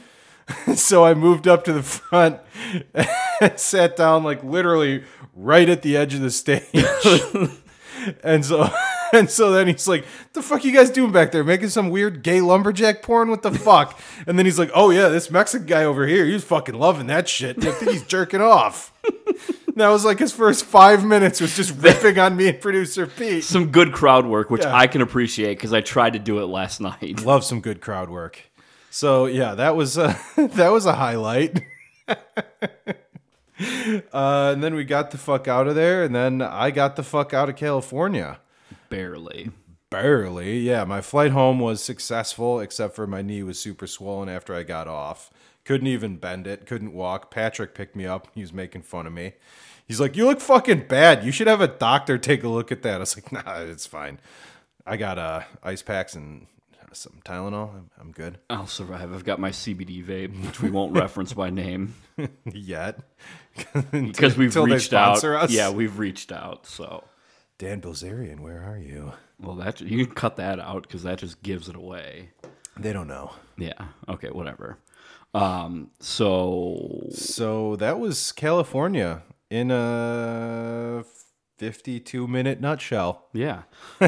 so 0.74 1.02
I 1.02 1.14
moved 1.14 1.48
up 1.48 1.64
to 1.64 1.72
the 1.72 1.82
front 1.82 2.38
and 3.40 3.58
sat 3.58 3.96
down 3.96 4.24
like 4.24 4.44
literally 4.44 5.04
right 5.34 5.68
at 5.68 5.80
the 5.80 5.96
edge 5.96 6.12
of 6.12 6.20
the 6.20 6.30
stage. 6.30 6.68
and 8.22 8.44
so 8.44 8.70
and 9.12 9.30
so 9.30 9.50
then 9.52 9.66
he's 9.66 9.88
like, 9.88 10.04
"The 10.32 10.42
fuck 10.42 10.64
you 10.64 10.72
guys 10.72 10.90
doing 10.90 11.12
back 11.12 11.32
there? 11.32 11.44
Making 11.44 11.68
some 11.70 11.90
weird 11.90 12.22
gay 12.22 12.40
lumberjack 12.40 13.02
porn? 13.02 13.30
What 13.30 13.42
the 13.42 13.50
fuck?" 13.52 13.98
And 14.26 14.38
then 14.38 14.46
he's 14.46 14.58
like, 14.58 14.70
"Oh 14.74 14.90
yeah, 14.90 15.08
this 15.08 15.30
Mexican 15.30 15.66
guy 15.66 15.84
over 15.84 16.06
here, 16.06 16.24
he's 16.26 16.44
fucking 16.44 16.74
loving 16.74 17.06
that 17.08 17.28
shit. 17.28 17.64
I 17.64 17.72
think 17.72 17.92
he's 17.92 18.04
jerking 18.04 18.40
off." 18.40 18.92
that 19.76 19.88
was 19.88 20.04
like 20.04 20.18
his 20.18 20.32
first 20.32 20.64
five 20.64 21.04
minutes 21.04 21.40
was 21.40 21.56
just 21.56 21.74
ripping 21.82 22.18
on 22.18 22.36
me 22.36 22.48
and 22.48 22.60
producer 22.60 23.06
Pete. 23.06 23.44
some 23.44 23.70
good 23.70 23.92
crowd 23.92 24.26
work, 24.26 24.50
which 24.50 24.62
Yeah. 24.62 24.74
I 24.76 24.86
can 24.86 25.00
appreciate 25.00 25.54
because 25.54 25.72
I 25.72 25.80
tried 25.80 26.12
to 26.12 26.18
do 26.18 26.40
it 26.40 26.46
last 26.46 26.80
night. 26.80 27.20
Love 27.24 27.44
some 27.44 27.60
good 27.60 27.80
crowd 27.80 28.10
work. 28.10 28.42
So 28.90 29.26
yeah, 29.26 29.54
that 29.54 29.76
was 29.76 29.96
uh, 29.98 30.16
that 30.36 30.70
was 30.70 30.84
a 30.86 30.94
highlight. 30.94 31.62
uh, 32.08 32.14
and 34.52 34.62
then 34.64 34.74
we 34.74 34.84
got 34.84 35.10
the 35.10 35.18
fuck 35.18 35.46
out 35.48 35.66
of 35.68 35.74
there, 35.74 36.02
and 36.02 36.14
then 36.14 36.42
I 36.42 36.70
got 36.70 36.96
the 36.96 37.02
fuck 37.02 37.32
out 37.34 37.48
of 37.48 37.56
California. 37.56 38.38
Barely. 38.90 39.50
Barely, 39.88 40.58
yeah. 40.60 40.84
My 40.84 41.00
flight 41.00 41.32
home 41.32 41.58
was 41.58 41.82
successful, 41.82 42.60
except 42.60 42.94
for 42.94 43.06
my 43.06 43.22
knee 43.22 43.42
was 43.42 43.58
super 43.58 43.86
swollen 43.86 44.28
after 44.28 44.54
I 44.54 44.62
got 44.62 44.86
off. 44.86 45.30
Couldn't 45.64 45.88
even 45.88 46.16
bend 46.16 46.46
it. 46.46 46.66
Couldn't 46.66 46.92
walk. 46.92 47.30
Patrick 47.30 47.74
picked 47.74 47.96
me 47.96 48.06
up. 48.06 48.28
He 48.34 48.42
was 48.42 48.52
making 48.52 48.82
fun 48.82 49.06
of 49.06 49.12
me. 49.12 49.32
He's 49.86 50.00
like, 50.00 50.16
"You 50.16 50.26
look 50.26 50.40
fucking 50.40 50.86
bad. 50.86 51.24
You 51.24 51.32
should 51.32 51.48
have 51.48 51.60
a 51.60 51.66
doctor 51.66 52.18
take 52.18 52.44
a 52.44 52.48
look 52.48 52.70
at 52.70 52.82
that." 52.82 52.96
I 52.96 52.98
was 52.98 53.16
like, 53.16 53.32
"Nah, 53.46 53.60
it's 53.62 53.86
fine. 53.86 54.20
I 54.86 54.96
got 54.96 55.18
uh, 55.18 55.42
ice 55.62 55.82
packs 55.82 56.14
and 56.14 56.46
some 56.92 57.20
Tylenol. 57.24 57.74
I'm, 57.74 57.90
I'm 58.00 58.12
good." 58.12 58.38
I'll 58.48 58.68
survive. 58.68 59.12
I've 59.12 59.24
got 59.24 59.40
my 59.40 59.50
CBD 59.50 60.04
vape, 60.04 60.46
which 60.46 60.60
we 60.62 60.70
won't 60.70 60.94
reference 60.96 61.32
by 61.32 61.50
name 61.50 61.94
yet 62.52 63.00
because 63.92 64.36
we've 64.36 64.54
reached 64.54 64.92
out. 64.92 65.22
us. 65.24 65.50
Yeah, 65.50 65.70
we've 65.70 65.98
reached 65.98 66.30
out. 66.30 66.66
So, 66.66 67.02
Dan 67.60 67.82
Bilzerian, 67.82 68.40
where 68.40 68.62
are 68.62 68.78
you? 68.78 69.12
well, 69.38 69.54
that 69.56 69.82
you 69.82 70.06
can 70.06 70.14
cut 70.14 70.36
that 70.36 70.58
out 70.58 70.84
because 70.84 71.02
that 71.02 71.18
just 71.18 71.42
gives 71.42 71.68
it 71.68 71.76
away. 71.76 72.30
They 72.78 72.90
don't 72.94 73.06
know. 73.06 73.32
Yeah. 73.58 73.88
Okay. 74.08 74.28
Whatever. 74.28 74.78
Um. 75.34 75.90
So 76.00 77.06
So 77.10 77.76
that 77.76 78.00
was 78.00 78.32
California 78.32 79.24
in 79.50 79.70
a 79.70 81.04
52 81.58 82.26
minute 82.26 82.62
nutshell. 82.62 83.28
yeah. 83.34 83.64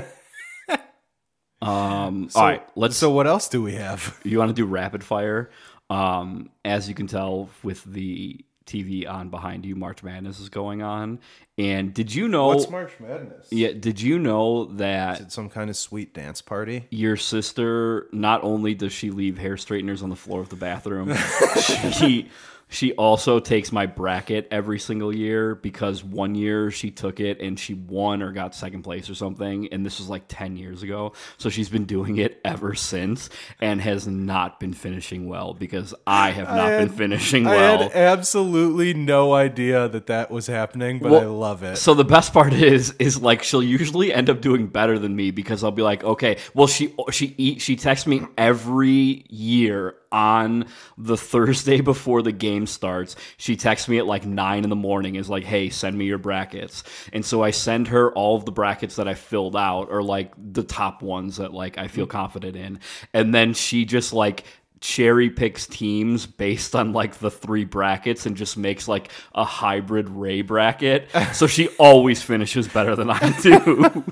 um. 1.61 2.31
all 2.35 2.43
right. 2.43 2.67
Let's. 2.75 2.97
So 2.97 3.11
what 3.11 3.27
else 3.27 3.49
do 3.49 3.63
we 3.63 3.75
have? 3.75 4.19
you 4.25 4.39
want 4.39 4.49
to 4.49 4.55
do 4.55 4.65
rapid 4.65 5.05
fire? 5.05 5.51
Um. 5.91 6.49
As 6.65 6.89
you 6.89 6.95
can 6.95 7.07
tell 7.07 7.51
with 7.63 7.85
the 7.85 8.43
TV 8.67 9.09
on 9.09 9.29
behind 9.29 9.65
you, 9.67 9.75
March 9.77 10.03
Madness 10.03 10.41
is 10.41 10.49
going 10.49 10.83
on. 10.83 11.19
And 11.59 11.93
did 11.93 12.15
you 12.15 12.29
know? 12.29 12.49
What's 12.49 12.71
March 12.71 12.93
Madness? 12.99 13.49
yeah. 13.51 13.73
Did 13.73 14.01
you 14.01 14.19
know 14.19 14.65
that 14.77 15.21
Is 15.21 15.27
it 15.27 15.33
some 15.33 15.51
kind 15.51 15.69
of 15.71 15.77
sweet 15.77 16.15
dance 16.15 16.41
party? 16.41 16.87
your 16.91 17.17
sister 17.17 18.09
not 18.13 18.43
only 18.43 18.75
does 18.75 18.93
she 18.93 19.11
leave 19.11 19.39
hair 19.39 19.57
straighteners 19.57 20.03
on 20.03 20.09
the 20.11 20.17
floor 20.17 20.41
of 20.41 20.49
the 20.49 20.57
bathroom 20.57 21.13
she 21.93 22.29
she 22.73 22.93
also 22.95 23.39
takes 23.39 23.71
my 23.71 23.87
bracket 23.87 24.49
every 24.51 24.79
single 24.79 25.15
year 25.15 25.55
because 25.55 26.03
one 26.03 26.35
year 26.35 26.71
she 26.71 26.91
took 26.91 27.21
it 27.21 27.41
and 27.41 27.59
she 27.61 27.75
won 27.75 28.23
or 28.23 28.33
got 28.33 28.55
second 28.55 28.83
place 28.83 29.09
or 29.11 29.15
something 29.15 29.69
and 29.73 29.85
this 29.87 29.99
was 29.99 30.09
like 30.09 30.25
10 30.27 30.57
years 30.57 30.83
ago 30.83 31.13
so 31.37 31.49
she's 31.51 31.69
been 31.69 31.85
doing 31.85 32.17
it 32.17 32.41
ever 32.45 32.75
since 32.75 33.29
and 33.61 33.81
has 33.81 34.07
not 34.07 34.59
been 34.59 34.73
finishing 34.73 35.29
well 35.29 35.53
because 35.55 35.95
i 36.07 36.31
have 36.31 36.49
not 36.49 36.61
I 36.61 36.79
been 36.79 36.89
had- 36.89 36.97
finishing 36.97 37.47
I 37.47 37.57
well 37.57 37.79
had 37.83 37.93
absolutely 37.93 38.95
no 38.95 39.35
idea 39.35 39.89
that 39.89 40.07
that 40.07 40.31
was 40.31 40.47
happening, 40.47 40.99
but 40.99 41.13
I 41.23 41.27
love 41.27 41.63
it. 41.63 41.77
So 41.77 41.93
the 41.95 42.05
best 42.05 42.33
part 42.33 42.53
is 42.53 42.93
is 42.99 43.21
like 43.21 43.43
she'll 43.43 43.63
usually 43.63 44.13
end 44.13 44.31
up 44.31 44.41
doing 44.41 44.67
better 44.69 44.99
than 44.99 45.15
me 45.15 45.31
because 45.31 45.63
I'll 45.63 45.71
be 45.71 45.83
like, 45.83 46.03
okay, 46.03 46.39
well 46.55 46.67
she 46.67 46.95
she 47.11 47.59
she 47.59 47.77
texts 47.77 48.07
me 48.07 48.23
every 48.39 49.25
year 49.29 49.95
on 50.13 50.67
the 50.97 51.17
Thursday 51.17 51.81
before 51.93 52.23
the 52.23 52.33
game 52.33 52.67
starts. 52.67 53.17
She 53.37 53.57
texts 53.57 53.89
me 53.89 53.99
at 53.99 54.07
like 54.07 54.25
nine 54.25 54.65
in 54.65 54.71
the 54.71 54.77
morning 54.77 55.17
is 55.17 55.29
like, 55.29 55.45
hey, 55.45 55.71
send 55.71 55.97
me 55.97 56.05
your 56.05 56.19
brackets. 56.19 56.85
And 57.13 57.25
so 57.25 57.43
I 57.43 57.51
send 57.51 57.89
her 57.89 58.13
all 58.13 58.37
of 58.37 58.45
the 58.45 58.53
brackets 58.53 58.97
that 58.97 59.09
I 59.09 59.15
filled 59.15 59.57
out 59.57 59.89
or 59.91 60.03
like 60.03 60.33
the 60.37 60.63
top 60.63 61.03
ones 61.03 61.39
that 61.39 61.53
like 61.53 61.79
I 61.79 61.89
feel 61.89 62.07
confident 62.07 62.57
in. 62.57 62.81
And 63.13 63.35
then 63.35 63.55
she 63.55 63.85
just 63.85 64.13
like 64.13 64.45
cherry 64.83 65.31
picks 65.31 65.67
teams 65.67 66.27
based 66.27 66.75
on 66.75 66.93
like 66.93 67.15
the 67.19 67.31
three 67.31 67.65
brackets 67.65 68.27
and 68.27 68.37
just 68.37 68.57
makes 68.57 68.89
like 68.89 69.11
a 69.35 69.45
hybrid 69.45 70.11
Ray 70.11 70.43
bracket. 70.43 71.09
So 71.33 71.47
she 71.47 71.69
always 71.79 72.23
finishes 72.23 72.69
better 72.69 72.95
than 72.95 73.09
I 73.11 73.31
do. 73.41 74.05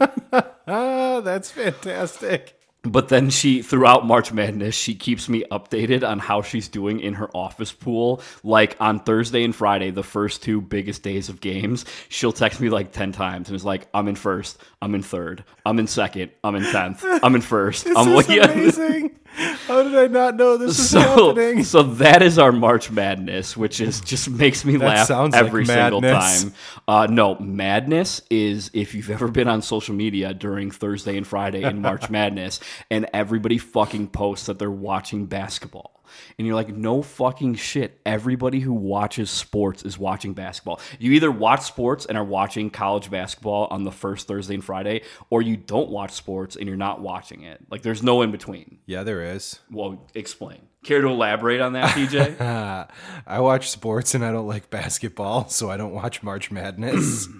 ah, 0.66 1.20
that's 1.24 1.51
fantastic. 1.51 2.59
But 2.82 3.08
then 3.08 3.30
she 3.30 3.62
throughout 3.62 4.06
March 4.06 4.32
Madness, 4.32 4.74
she 4.74 4.94
keeps 4.94 5.28
me 5.28 5.44
updated 5.50 6.08
on 6.08 6.18
how 6.18 6.42
she's 6.42 6.68
doing 6.68 7.00
in 7.00 7.14
her 7.14 7.28
office 7.36 7.72
pool. 7.72 8.22
Like 8.42 8.76
on 8.80 9.00
Thursday 9.00 9.44
and 9.44 9.54
Friday, 9.54 9.90
the 9.90 10.02
first 10.02 10.42
two 10.42 10.60
biggest 10.60 11.02
days 11.02 11.28
of 11.28 11.40
games, 11.40 11.84
she'll 12.08 12.32
text 12.32 12.60
me 12.60 12.70
like 12.70 12.92
10 12.92 13.12
times 13.12 13.48
and 13.48 13.56
is 13.56 13.64
like, 13.64 13.86
I'm 13.92 14.08
in 14.08 14.14
first, 14.16 14.58
I'm 14.80 14.94
in 14.94 15.02
third, 15.02 15.44
I'm 15.66 15.78
in 15.78 15.86
second, 15.86 16.30
I'm 16.42 16.54
in 16.54 16.62
10th, 16.64 17.20
I'm 17.22 17.34
in 17.34 17.42
first. 17.42 17.84
This 17.90 17.96
I'm 17.96 18.08
is 18.08 18.28
like, 18.28 18.50
amazing. 18.50 19.19
How 19.32 19.82
did 19.82 19.96
I 19.96 20.06
not 20.08 20.36
know 20.36 20.56
this 20.56 20.78
was 20.78 20.90
so, 20.90 21.00
happening? 21.00 21.64
so 21.64 21.82
that 21.82 22.22
is 22.22 22.38
our 22.38 22.52
March 22.52 22.90
Madness, 22.90 23.56
which 23.56 23.80
is 23.80 24.00
just 24.00 24.28
makes 24.28 24.64
me 24.64 24.76
laugh 24.76 25.06
sounds 25.06 25.34
like 25.34 25.44
every 25.44 25.64
single 25.64 26.00
time. 26.00 26.52
Uh, 26.88 27.06
no, 27.08 27.36
madness 27.38 28.20
is 28.30 28.70
if 28.74 28.94
you've 28.94 29.10
ever 29.10 29.28
been 29.28 29.48
on 29.48 29.62
social 29.62 29.94
media 29.94 30.34
during 30.34 30.70
Thursday 30.70 31.16
and 31.16 31.26
Friday 31.26 31.62
in 31.62 31.80
March 31.80 32.10
Madness, 32.10 32.60
and 32.90 33.08
everybody 33.14 33.58
fucking 33.58 34.08
posts 34.08 34.46
that 34.46 34.58
they're 34.58 34.70
watching 34.70 35.26
basketball. 35.26 35.99
And 36.38 36.46
you're 36.46 36.56
like, 36.56 36.68
no 36.68 37.02
fucking 37.02 37.54
shit. 37.56 38.00
Everybody 38.04 38.61
who 38.61 38.72
watches 38.72 39.30
sports 39.30 39.82
is 39.84 39.98
watching 39.98 40.32
basketball. 40.32 40.80
You 40.98 41.12
either 41.12 41.30
watch 41.30 41.62
sports 41.62 42.06
and 42.06 42.16
are 42.16 42.24
watching 42.24 42.70
college 42.70 43.11
basketball 43.11 43.68
on 43.70 43.84
the 43.84 43.92
first 43.92 44.26
Thursday 44.28 44.54
and 44.54 44.64
Friday, 44.64 45.02
or 45.30 45.42
you 45.42 45.56
don't 45.56 45.90
watch 45.90 46.12
sports 46.12 46.56
and 46.56 46.66
you're 46.66 46.76
not 46.76 47.00
watching 47.00 47.42
it. 47.42 47.61
Like, 47.70 47.82
there's 47.82 48.02
no 48.02 48.22
in 48.22 48.30
between. 48.30 48.78
Yeah, 48.86 49.02
there 49.02 49.22
is. 49.22 49.61
Well, 49.70 50.06
explain. 50.14 50.62
Care 50.82 51.02
to 51.02 51.08
elaborate 51.08 51.61
on 51.61 51.74
that, 51.74 51.94
PJ? 51.94 52.40
I 53.26 53.40
watch 53.40 53.70
sports 53.70 54.14
and 54.14 54.24
I 54.24 54.32
don't 54.32 54.46
like 54.46 54.70
basketball, 54.70 55.48
so 55.48 55.70
I 55.70 55.76
don't 55.76 55.92
watch 55.92 56.22
March 56.22 56.50
Madness. 56.50 57.28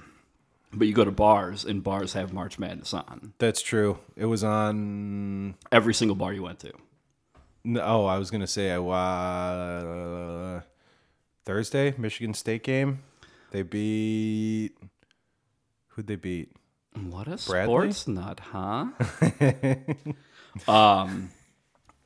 But 0.73 0.87
you 0.87 0.95
go 0.95 1.05
to 1.05 1.11
bars, 1.11 1.65
and 1.65 1.83
bars 1.83 2.13
have 2.13 2.33
March 2.33 2.57
Madness 2.59 2.95
on. 2.95 3.33
That's 3.39 3.61
true. 3.61 3.99
It 4.15 4.27
was 4.27 4.45
on. 4.45 5.57
Every 5.73 5.95
single 5.95 6.15
bar 6.15 6.33
you 6.33 6.45
went 6.45 6.61
to. 6.61 6.73
No, 7.65 7.81
oh, 7.83 8.07
I 8.07 8.19
was 8.19 8.31
gonna 8.31 8.47
say 8.47 8.71
I 8.71 8.79
uh, 8.79 10.61
Thursday 11.45 11.95
Michigan 11.99 12.35
State 12.35 12.63
game. 12.63 13.03
They 13.51 13.63
beat. 13.63 14.73
Who'd 15.89 16.07
they 16.07 16.17
beat? 16.17 16.53
What 16.95 17.29
a 17.29 17.39
Bradley? 17.47 17.93
sports 17.93 18.09
nut, 18.09 18.41
huh? 18.41 18.87
um, 20.69 21.31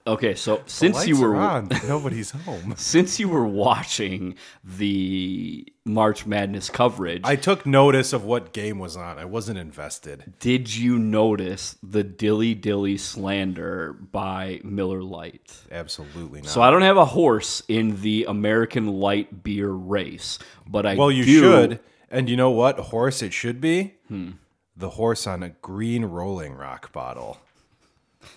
okay, 0.06 0.34
so 0.34 0.62
since 0.66 1.06
you 1.06 1.20
were 1.20 1.36
on, 1.36 1.68
nobody's 1.86 2.30
home. 2.30 2.74
since 2.76 3.18
you 3.18 3.28
were 3.28 3.46
watching 3.46 4.36
the 4.62 5.66
March 5.84 6.26
Madness 6.26 6.70
coverage, 6.70 7.22
I 7.24 7.36
took 7.36 7.66
notice 7.66 8.12
of 8.12 8.24
what 8.24 8.52
game 8.52 8.78
was 8.78 8.96
on. 8.96 9.18
I 9.18 9.24
wasn't 9.24 9.58
invested. 9.58 10.34
did 10.40 10.74
you 10.74 10.98
notice 10.98 11.76
the 11.82 12.02
dilly 12.02 12.54
dilly 12.54 12.96
slander 12.96 13.92
by 13.92 14.60
Miller 14.64 15.02
Lite? 15.02 15.52
Absolutely 15.70 16.42
not. 16.42 16.50
So 16.50 16.62
I 16.62 16.70
don't 16.70 16.82
have 16.82 16.96
a 16.96 17.04
horse 17.06 17.62
in 17.68 18.00
the 18.02 18.26
American 18.28 18.86
light 18.86 19.42
beer 19.42 19.70
race, 19.70 20.38
but 20.66 20.86
I 20.86 20.94
well, 20.94 21.10
you 21.10 21.24
do- 21.24 21.40
should. 21.40 21.80
And 22.10 22.28
you 22.28 22.36
know 22.36 22.50
what 22.50 22.78
horse 22.78 23.22
it 23.22 23.32
should 23.32 23.60
be? 23.60 23.94
Hmm. 24.06 24.32
The 24.76 24.90
horse 24.90 25.26
on 25.26 25.42
a 25.42 25.48
green 25.50 26.04
Rolling 26.04 26.54
Rock 26.54 26.92
bottle. 26.92 27.38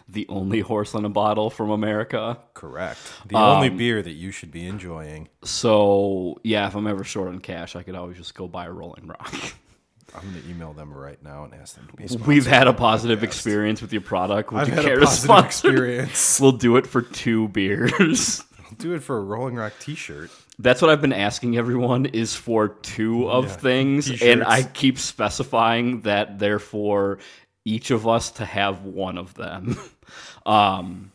The 0.07 0.25
only 0.29 0.59
horse 0.61 0.93
in 0.93 1.05
a 1.05 1.09
bottle 1.09 1.49
from 1.49 1.69
America. 1.69 2.37
Correct. 2.53 2.99
The 3.27 3.35
Um, 3.37 3.57
only 3.57 3.69
beer 3.69 4.01
that 4.01 4.11
you 4.13 4.31
should 4.31 4.51
be 4.51 4.65
enjoying. 4.65 5.29
So 5.43 6.39
yeah, 6.43 6.67
if 6.67 6.75
I'm 6.75 6.87
ever 6.87 7.03
short 7.03 7.29
on 7.29 7.39
cash, 7.39 7.75
I 7.75 7.83
could 7.83 7.95
always 7.95 8.17
just 8.17 8.35
go 8.35 8.47
buy 8.47 8.65
a 8.65 8.71
Rolling 8.71 9.07
Rock. 9.07 9.33
I'm 10.15 10.31
going 10.31 10.41
to 10.41 10.49
email 10.49 10.73
them 10.73 10.93
right 10.93 11.21
now 11.21 11.43
and 11.43 11.53
ask 11.53 11.75
them 11.75 11.87
to 11.87 11.93
be 12.17 12.23
We've 12.25 12.47
had 12.47 12.67
a 12.67 12.73
positive 12.73 13.19
podcast. 13.19 13.23
experience 13.23 13.81
with 13.81 13.91
your 13.91 14.01
product. 14.01 14.51
Would 14.53 14.61
I've 14.61 14.67
you 14.69 14.73
had 14.75 14.83
care 14.85 14.97
a 14.97 14.99
to 15.01 15.05
positive 15.05 15.23
sponsor? 15.25 15.67
experience. 15.69 16.39
We'll 16.41 16.53
do 16.53 16.77
it 16.77 16.87
for 16.87 17.01
two 17.01 17.49
beers. 17.49 18.41
I'll 18.65 18.77
do 18.77 18.93
it 18.95 19.03
for 19.03 19.17
a 19.17 19.21
Rolling 19.21 19.55
Rock 19.55 19.73
T-shirt. 19.79 20.31
That's 20.59 20.81
what 20.81 20.89
I've 20.89 21.01
been 21.01 21.13
asking 21.13 21.57
everyone 21.57 22.05
is 22.07 22.35
for 22.35 22.69
two 22.69 23.29
of 23.29 23.45
Yeah, 23.45 23.51
things, 23.57 24.09
and 24.09 24.19
t-shirts. 24.19 24.45
I 24.49 24.63
keep 24.63 24.97
specifying 24.97 26.01
that 26.01 26.39
they're 26.39 26.57
for 26.59 27.19
each 27.67 27.91
of 27.91 28.07
us 28.07 28.31
to 28.31 28.45
have 28.45 28.83
one 28.83 29.17
of 29.17 29.33
them. 29.33 29.77
um, 30.45 31.11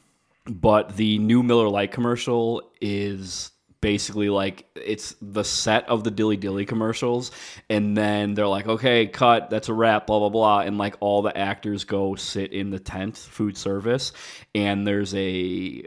but 0.47 0.97
the 0.97 1.19
new 1.19 1.43
Miller 1.43 1.69
Lite 1.69 1.93
commercial 1.93 2.71
is 2.81 3.51
basically 3.81 4.29
like 4.29 4.67
it's 4.77 5.17
the 5.23 5.45
set 5.45 5.89
of 5.89 6.05
the 6.05 6.11
Dilly 6.11 6.37
Dilly 6.37 6.67
commercials, 6.67 7.31
and 7.71 7.97
then 7.97 8.35
they're 8.35 8.47
like, 8.47 8.67
"Okay, 8.67 9.07
cut. 9.07 9.49
That's 9.49 9.71
a 9.71 9.75
wrap." 9.75 10.07
Blah 10.07 10.19
blah 10.19 10.29
blah, 10.29 10.61
and 10.61 10.77
like 10.77 10.97
all 11.01 11.23
the 11.23 11.37
actors 11.37 11.85
go 11.85 12.17
sit 12.17 12.53
in 12.53 12.71
the 12.71 12.79
tent, 12.79 13.17
food 13.17 13.57
service, 13.57 14.13
and 14.55 14.87
there's 14.87 15.15
a 15.15 15.85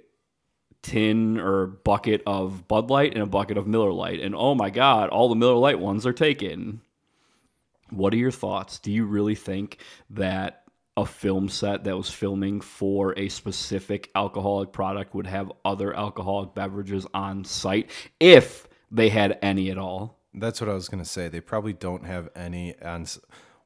tin 0.81 1.39
or 1.39 1.67
bucket 1.67 2.23
of 2.25 2.67
Bud 2.67 2.89
Light 2.89 3.13
and 3.13 3.21
a 3.21 3.27
bucket 3.27 3.57
of 3.57 3.67
Miller 3.67 3.91
Lite. 3.91 4.19
And 4.19 4.33
oh 4.35 4.55
my 4.55 4.71
God, 4.71 5.09
all 5.09 5.29
the 5.29 5.35
Miller 5.35 5.55
Lite 5.55 5.79
ones 5.79 6.05
are 6.05 6.13
taken. 6.13 6.81
What 7.89 8.13
are 8.13 8.17
your 8.17 8.31
thoughts? 8.31 8.79
Do 8.79 8.91
you 8.91 9.05
really 9.05 9.35
think 9.35 9.77
that 10.09 10.63
a 10.97 11.05
film 11.05 11.49
set 11.49 11.83
that 11.83 11.97
was 11.97 12.09
filming 12.09 12.61
for 12.61 13.17
a 13.19 13.29
specific 13.29 14.09
alcoholic 14.15 14.71
product 14.71 15.13
would 15.13 15.27
have 15.27 15.51
other 15.63 15.93
alcoholic 15.93 16.55
beverages 16.55 17.05
on 17.13 17.43
site 17.43 17.89
if 18.19 18.67
they 18.91 19.09
had 19.09 19.37
any 19.41 19.69
at 19.71 19.77
all? 19.77 20.19
That's 20.33 20.59
what 20.59 20.69
I 20.69 20.73
was 20.73 20.89
going 20.89 21.03
to 21.03 21.09
say. 21.09 21.27
They 21.27 21.41
probably 21.41 21.73
don't 21.73 22.05
have 22.05 22.29
any 22.35 22.79
on. 22.81 23.05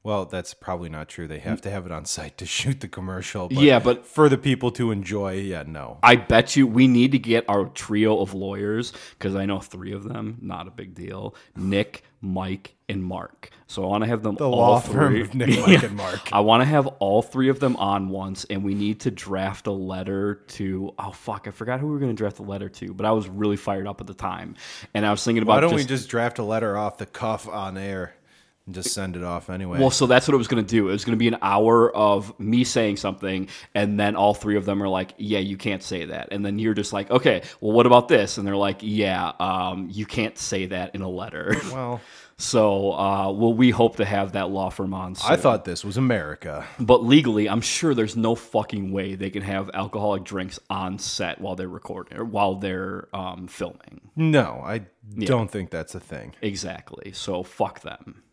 Well, 0.02 0.26
that's 0.26 0.54
probably 0.54 0.88
not 0.88 1.10
true. 1.10 1.28
They 1.28 1.40
have 1.40 1.60
to 1.62 1.70
have 1.70 1.86
it 1.86 1.92
on 1.92 2.06
site 2.06 2.38
to 2.38 2.46
shoot 2.58 2.80
the 2.80 2.88
commercial. 2.88 3.50
But 3.50 3.58
Yeah, 3.64 3.80
but- 3.80 4.06
for 4.06 4.30
the 4.30 4.38
people 4.38 4.72
to 4.72 4.92
enjoy, 4.92 5.34
yeah, 5.34 5.64
no. 5.68 6.00
I 6.02 6.16
bet 6.16 6.56
you 6.56 6.66
we 6.68 6.88
need 6.88 7.12
to 7.12 7.20
get 7.20 7.46
our 7.50 7.66
trio 7.66 8.20
of 8.20 8.34
lawyers 8.34 8.94
because 9.18 9.36
I 9.36 9.46
know 9.46 9.60
three 9.60 9.92
of 9.92 10.04
them. 10.06 10.38
Not 10.42 10.68
a 10.68 10.72
big 10.72 10.96
deal. 10.96 11.36
Nick, 11.56 12.04
Mike, 12.22 12.76
and 12.88 13.04
Mark. 13.04 13.50
So 13.68 13.84
I 13.84 13.88
want 13.88 14.04
to 14.04 14.10
have 14.10 14.24
them 14.24 14.36
The 14.36 14.46
all 14.50 14.58
law 14.58 14.80
firm 14.80 15.12
three. 15.14 15.22
of 15.22 15.36
Nick, 15.36 15.50
Mike, 15.68 15.84
and 15.84 15.96
Mark. 15.96 16.22
I 16.34 16.40
want 16.40 16.62
to 16.62 16.66
have 16.66 16.88
all 16.88 17.22
three 17.22 17.50
of 17.50 17.60
them 17.60 17.76
on 17.76 18.10
once, 18.10 18.46
and 18.50 18.64
we 18.64 18.74
need 18.74 19.02
to 19.02 19.12
draft 19.12 19.68
a 19.68 19.72
letter 19.72 20.36
to. 20.50 20.94
Oh 20.98 21.12
fuck, 21.12 21.48
I 21.48 21.52
forgot 21.52 21.80
who 21.82 21.88
we 21.88 21.94
were 21.94 22.00
going 22.00 22.12
to 22.12 22.18
draft 22.18 22.38
the 22.38 22.44
letter 22.44 22.68
to, 22.70 22.94
but 22.94 23.06
I 23.06 23.12
was 23.12 23.28
really 23.30 23.58
fired 23.58 23.86
up 23.86 24.02
at 24.02 24.08
the 24.08 24.14
time, 24.16 24.56
and 24.94 25.06
I 25.06 25.12
was 25.12 25.24
thinking 25.24 25.44
about 25.44 25.56
Why 25.56 25.60
don't 25.62 25.72
just, 25.72 25.84
we 25.84 25.88
just 25.88 26.10
draft 26.10 26.40
a 26.40 26.44
letter 26.44 26.78
off 26.78 26.98
the 26.98 27.06
cuff 27.06 27.48
on 27.48 27.78
air 27.78 28.14
and 28.70 28.76
just 28.76 28.94
send 28.94 29.16
it 29.16 29.24
off 29.24 29.50
anyway? 29.50 29.80
Well, 29.80 29.90
so 29.90 30.06
that's 30.06 30.28
what 30.28 30.36
it 30.36 30.38
was 30.38 30.48
going 30.48 30.64
to 30.64 30.70
do. 30.70 30.90
It 30.90 30.92
was 30.92 31.04
going 31.04 31.18
to 31.18 31.20
be 31.20 31.28
an 31.28 31.38
hour 31.42 31.94
of 31.96 32.40
me 32.40 32.64
saying 32.64 32.98
something, 32.98 33.50
and 33.74 34.00
then 34.00 34.16
all 34.16 34.36
three 34.36 34.58
of 34.58 34.66
them 34.66 34.84
are 34.84 34.88
like, 34.88 35.16
"Yeah, 35.18 35.40
you 35.40 35.58
can't 35.58 35.82
say 35.82 36.06
that." 36.06 36.30
And 36.32 36.46
then 36.46 36.60
you're 36.60 36.76
just 36.76 36.94
like, 36.94 37.10
"Okay, 37.10 37.42
well, 37.62 37.74
what 37.74 37.88
about 37.88 38.08
this?" 38.08 38.38
And 38.38 38.46
they're 38.48 38.56
like, 38.56 38.78
"Yeah, 38.82 39.32
um, 39.40 39.90
you 39.92 40.06
can't 40.06 40.38
say 40.38 40.68
that 40.68 40.94
in 40.94 41.02
a 41.02 41.10
letter." 41.10 41.56
well, 41.74 42.00
so, 42.40 42.94
uh, 42.94 43.32
well, 43.34 43.54
we 43.54 43.70
hope 43.70 43.98
to 43.98 44.06
have 44.06 44.32
that 44.32 44.50
law 44.50 44.70
firm 44.70 44.94
on. 44.94 45.16
Soon. 45.16 45.30
I 45.30 45.36
thought 45.36 45.66
this 45.66 45.84
was 45.84 45.98
America. 45.98 46.66
but 46.80 47.04
legally, 47.04 47.50
I'm 47.50 47.60
sure 47.60 47.94
there's 47.94 48.16
no 48.16 48.34
fucking 48.34 48.94
way 48.94 49.16
they 49.16 49.30
can 49.30 49.42
have 49.42 49.70
alcoholic 49.74 50.24
drinks 50.24 50.58
on 50.70 51.00
set 51.00 51.42
while 51.42 51.56
they're 51.56 51.68
recording 51.68 52.18
or 52.18 52.24
while 52.24 52.56
they're 52.56 53.10
um, 53.14 53.48
filming. 53.48 54.00
No, 54.16 54.62
I 54.64 54.86
don't 55.18 55.52
think 55.52 55.70
that's 55.70 55.96
a 55.96 56.00
thing. 56.00 56.34
Exactly. 56.42 57.12
So 57.12 57.44
fuck 57.44 57.82
them. 57.82 58.24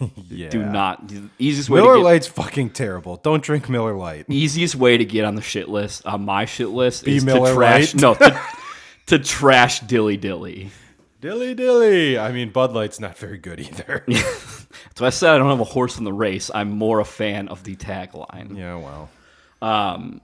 Yeah. 0.28 0.48
Do 0.50 0.64
not. 0.64 1.08
The 1.08 1.28
easiest 1.38 1.70
way 1.70 1.80
Miller 1.80 1.94
to 1.94 1.98
get, 2.00 2.04
Lite's 2.04 2.26
fucking 2.26 2.70
terrible. 2.70 3.16
Don't 3.16 3.42
drink 3.42 3.68
Miller 3.68 3.94
Lite. 3.94 4.26
easiest 4.28 4.74
way 4.74 4.96
to 4.98 5.04
get 5.04 5.24
on 5.24 5.34
the 5.34 5.42
shit 5.42 5.68
list, 5.68 6.04
on 6.06 6.24
my 6.24 6.44
shit 6.44 6.70
list, 6.70 7.06
is 7.06 7.24
Miller 7.24 7.50
to 7.50 7.54
trash. 7.54 7.94
Lite? 7.94 8.02
No, 8.02 8.14
to, 8.14 8.40
to 9.06 9.18
trash 9.18 9.80
Dilly 9.80 10.16
Dilly. 10.16 10.70
Dilly 11.20 11.54
dilly. 11.54 12.18
I 12.18 12.32
mean, 12.32 12.50
Bud 12.50 12.72
Light's 12.72 13.00
not 13.00 13.16
very 13.16 13.38
good 13.38 13.60
either. 13.60 14.04
So 14.96 15.04
I 15.04 15.10
said 15.10 15.30
I 15.34 15.38
don't 15.38 15.50
have 15.50 15.60
a 15.60 15.64
horse 15.64 15.98
in 15.98 16.04
the 16.04 16.12
race. 16.12 16.50
I'm 16.54 16.70
more 16.70 17.00
a 17.00 17.04
fan 17.04 17.48
of 17.48 17.64
the 17.64 17.74
tagline. 17.74 18.56
yeah, 18.56 18.76
well. 18.76 19.08
Um, 19.60 20.20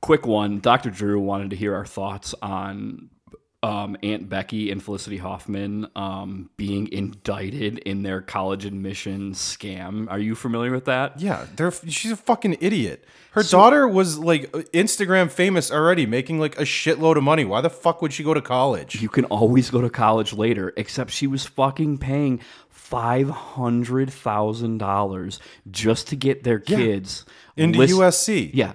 quick 0.00 0.26
one. 0.26 0.58
Dr. 0.58 0.90
Drew 0.90 1.20
wanted 1.20 1.50
to 1.50 1.56
hear 1.56 1.74
our 1.74 1.86
thoughts 1.86 2.34
on 2.42 3.10
um, 3.64 3.96
Aunt 4.02 4.28
Becky 4.28 4.70
and 4.70 4.82
Felicity 4.82 5.16
Huffman 5.16 5.86
um, 5.96 6.50
being 6.58 6.92
indicted 6.92 7.78
in 7.78 8.02
their 8.02 8.20
college 8.20 8.66
admission 8.66 9.32
scam. 9.32 10.06
Are 10.10 10.18
you 10.18 10.34
familiar 10.34 10.70
with 10.70 10.84
that? 10.84 11.18
Yeah, 11.18 11.46
they're 11.56 11.72
she's 11.72 12.12
a 12.12 12.16
fucking 12.16 12.58
idiot. 12.60 13.04
Her 13.32 13.42
daughter 13.42 13.88
was 13.88 14.18
like 14.18 14.52
Instagram 14.52 15.30
famous 15.30 15.72
already, 15.72 16.04
making 16.04 16.38
like 16.38 16.58
a 16.58 16.64
shitload 16.64 17.16
of 17.16 17.24
money. 17.24 17.44
Why 17.44 17.62
the 17.62 17.70
fuck 17.70 18.02
would 18.02 18.12
she 18.12 18.22
go 18.22 18.34
to 18.34 18.42
college? 18.42 19.00
You 19.00 19.08
can 19.08 19.24
always 19.24 19.70
go 19.70 19.80
to 19.80 19.90
college 19.90 20.34
later, 20.34 20.72
except 20.76 21.10
she 21.10 21.26
was 21.26 21.46
fucking 21.46 21.98
paying 21.98 22.40
five 22.68 23.30
hundred 23.30 24.12
thousand 24.12 24.76
dollars 24.78 25.40
just 25.70 26.08
to 26.08 26.16
get 26.16 26.44
their 26.44 26.60
kids 26.60 27.24
Into 27.56 27.78
list- 27.78 27.94
USC. 27.94 28.50
Yeah, 28.52 28.74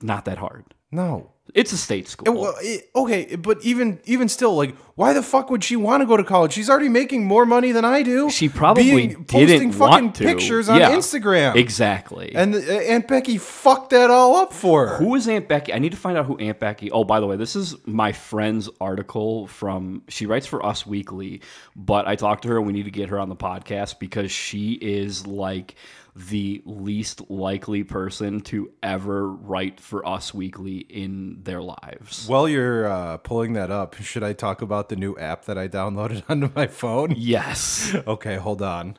not 0.00 0.24
that 0.26 0.38
hard. 0.38 0.64
No. 0.92 1.32
It's 1.52 1.72
a 1.72 1.76
state 1.76 2.08
school. 2.08 2.34
Well, 2.34 2.54
it- 2.62 2.90
okay, 2.96 3.36
but 3.36 3.62
even 3.62 4.00
even 4.06 4.28
still, 4.28 4.56
like, 4.56 4.74
why 4.96 5.12
the 5.12 5.22
fuck 5.22 5.50
would 5.50 5.62
she 5.62 5.76
want 5.76 6.00
to 6.00 6.06
go 6.06 6.16
to 6.16 6.24
college? 6.24 6.52
She's 6.52 6.70
already 6.70 6.88
making 6.88 7.26
more 7.26 7.44
money 7.44 7.70
than 7.70 7.84
I 7.84 8.02
do. 8.02 8.30
she 8.30 8.48
probably 8.48 8.84
being, 8.84 9.08
didn't 9.10 9.26
posting 9.28 9.72
fucking 9.72 10.04
want 10.04 10.14
to. 10.16 10.24
pictures 10.24 10.68
on 10.68 10.80
Yeah, 10.80 10.90
Instagram. 10.92 11.54
Exactly. 11.56 12.34
And 12.34 12.54
uh, 12.54 12.58
Aunt 12.58 13.06
Becky 13.06 13.36
fucked 13.38 13.90
that 13.90 14.10
all 14.10 14.36
up 14.36 14.52
for 14.52 14.86
her. 14.88 14.96
Who 14.96 15.14
is 15.16 15.28
Aunt 15.28 15.46
Becky? 15.46 15.72
I 15.74 15.78
need 15.78 15.92
to 15.92 15.98
find 15.98 16.16
out 16.16 16.26
who 16.26 16.36
Aunt 16.38 16.58
Becky. 16.58 16.90
Oh, 16.90 17.04
by 17.04 17.20
the 17.20 17.26
way, 17.26 17.36
this 17.36 17.54
is 17.54 17.76
my 17.86 18.10
friend's 18.12 18.68
article 18.80 19.46
from. 19.46 20.02
She 20.08 20.26
writes 20.26 20.46
for 20.46 20.64
Us 20.64 20.86
Weekly, 20.86 21.42
but 21.76 22.08
I 22.08 22.16
talked 22.16 22.42
to 22.44 22.48
her 22.48 22.56
and 22.56 22.66
we 22.66 22.72
need 22.72 22.84
to 22.86 22.90
get 22.90 23.10
her 23.10 23.18
on 23.20 23.28
the 23.28 23.36
podcast 23.36 23.98
because 23.98 24.32
she 24.32 24.72
is 24.72 25.26
like 25.26 25.74
the 26.16 26.62
least 26.64 27.28
likely 27.28 27.82
person 27.82 28.40
to 28.40 28.70
ever 28.82 29.28
write 29.28 29.80
for 29.80 30.06
Us 30.06 30.32
Weekly 30.32 30.78
in 30.78 31.42
their 31.42 31.60
lives. 31.60 32.28
While 32.28 32.48
you're 32.48 32.86
uh, 32.88 33.16
pulling 33.18 33.54
that 33.54 33.70
up, 33.70 33.96
should 33.96 34.22
I 34.22 34.32
talk 34.32 34.62
about 34.62 34.88
the 34.88 34.96
new 34.96 35.16
app 35.16 35.44
that 35.46 35.58
I 35.58 35.66
downloaded 35.66 36.22
onto 36.28 36.50
my 36.54 36.68
phone? 36.68 37.14
Yes. 37.16 37.94
Okay, 38.06 38.36
hold 38.36 38.62
on. 38.62 38.98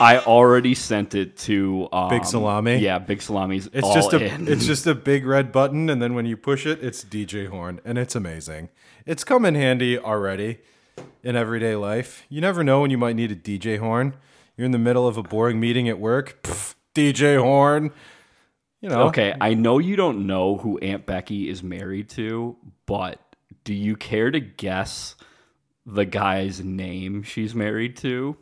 I 0.00 0.18
already 0.26 0.74
sent 0.74 1.14
it 1.14 1.36
to 1.38 1.88
um, 1.92 2.08
Big 2.08 2.24
Salami? 2.24 2.78
Yeah, 2.78 2.98
Big 2.98 3.20
Salami's 3.20 3.68
It's 3.72 3.86
all 3.86 3.94
just 3.94 4.12
a 4.12 4.34
in. 4.34 4.48
it's 4.48 4.66
just 4.66 4.84
a 4.86 4.96
big 4.96 5.24
red 5.24 5.52
button, 5.52 5.88
and 5.88 6.02
then 6.02 6.14
when 6.14 6.26
you 6.26 6.36
push 6.36 6.66
it, 6.66 6.82
it's 6.82 7.04
DJ 7.04 7.46
horn, 7.46 7.80
and 7.84 7.98
it's 7.98 8.16
amazing. 8.16 8.70
It's 9.06 9.22
come 9.22 9.44
in 9.44 9.54
handy 9.54 9.96
already 9.96 10.58
in 11.22 11.36
everyday 11.36 11.76
life. 11.76 12.24
You 12.28 12.40
never 12.40 12.64
know 12.64 12.80
when 12.80 12.90
you 12.90 12.98
might 12.98 13.16
need 13.16 13.30
a 13.32 13.36
DJ 13.36 13.78
horn. 13.78 14.14
You're 14.56 14.66
in 14.66 14.72
the 14.72 14.78
middle 14.78 15.06
of 15.06 15.16
a 15.16 15.22
boring 15.22 15.60
meeting 15.60 15.88
at 15.88 15.98
work. 15.98 16.42
Pff, 16.42 16.74
DJ 16.94 17.40
horn. 17.40 17.90
You 18.80 18.88
know. 18.88 19.02
Okay, 19.04 19.34
I 19.40 19.54
know 19.54 19.78
you 19.78 19.96
don't 19.96 20.26
know 20.26 20.56
who 20.56 20.78
Aunt 20.78 21.06
Becky 21.06 21.48
is 21.48 21.62
married 21.62 22.08
to, 22.10 22.56
but 22.86 23.20
do 23.64 23.72
you 23.72 23.96
care 23.96 24.30
to 24.30 24.40
guess 24.40 25.14
the 25.86 26.04
guy's 26.04 26.62
name 26.62 27.22
she's 27.22 27.54
married 27.54 27.96
to. 27.98 28.36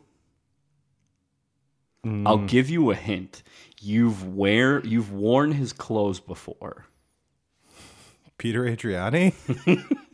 Mm. 2.05 2.27
I'll 2.27 2.45
give 2.45 2.69
you 2.69 2.91
a 2.91 2.95
hint. 2.95 3.43
You've 3.79 4.35
wear 4.35 4.79
you've 4.85 5.11
worn 5.11 5.51
his 5.53 5.73
clothes 5.73 6.19
before. 6.19 6.85
Peter 8.37 8.63
Adriani? 8.63 9.33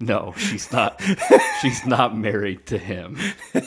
No, 0.00 0.32
she's 0.36 0.70
not. 0.72 1.00
she's 1.62 1.84
not 1.84 2.16
married 2.16 2.66
to 2.66 2.78
him. 2.78 3.18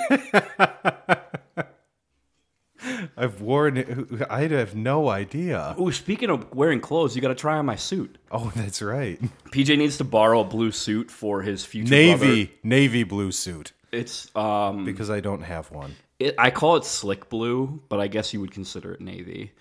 I've 3.16 3.42
worn. 3.42 4.26
I 4.30 4.48
have 4.48 4.74
no 4.76 5.10
idea. 5.10 5.76
Ooh, 5.80 5.92
speaking 5.92 6.30
of 6.32 6.52
wearing 6.56 6.80
clothes, 6.80 7.16
you 7.16 7.22
got 7.22 7.28
to 7.28 7.36
try 7.36 7.58
on 7.58 7.66
my 7.66 7.76
suit. 7.76 8.18
Oh, 8.32 8.52
that's 8.56 8.82
right. 8.82 9.22
PJ 9.52 9.78
needs 9.78 9.98
to 9.98 10.04
borrow 10.04 10.40
a 10.42 10.44
blue 10.44 10.72
suit 10.72 11.12
for 11.12 11.42
his 11.44 11.64
future 11.64 11.92
Navy, 11.92 12.46
brother. 12.46 12.52
navy 12.64 13.04
blue 13.04 13.32
suit 13.32 13.74
It's 13.92 14.34
um, 14.36 14.84
because 14.86 15.12
I 15.12 15.20
don't 15.20 15.42
have 15.44 15.70
one. 15.70 15.96
it, 16.20 16.34
I 16.40 16.50
call 16.50 16.78
it 16.78 16.86
slick 16.86 17.30
blue, 17.30 17.84
but 17.90 18.00
I 18.00 18.08
guess 18.08 18.34
you 18.34 18.40
would 18.42 18.52
consider 18.52 18.94
it 18.94 19.02
navy. 19.02 19.52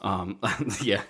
Um, 0.00 0.38
yeah, 0.82 1.02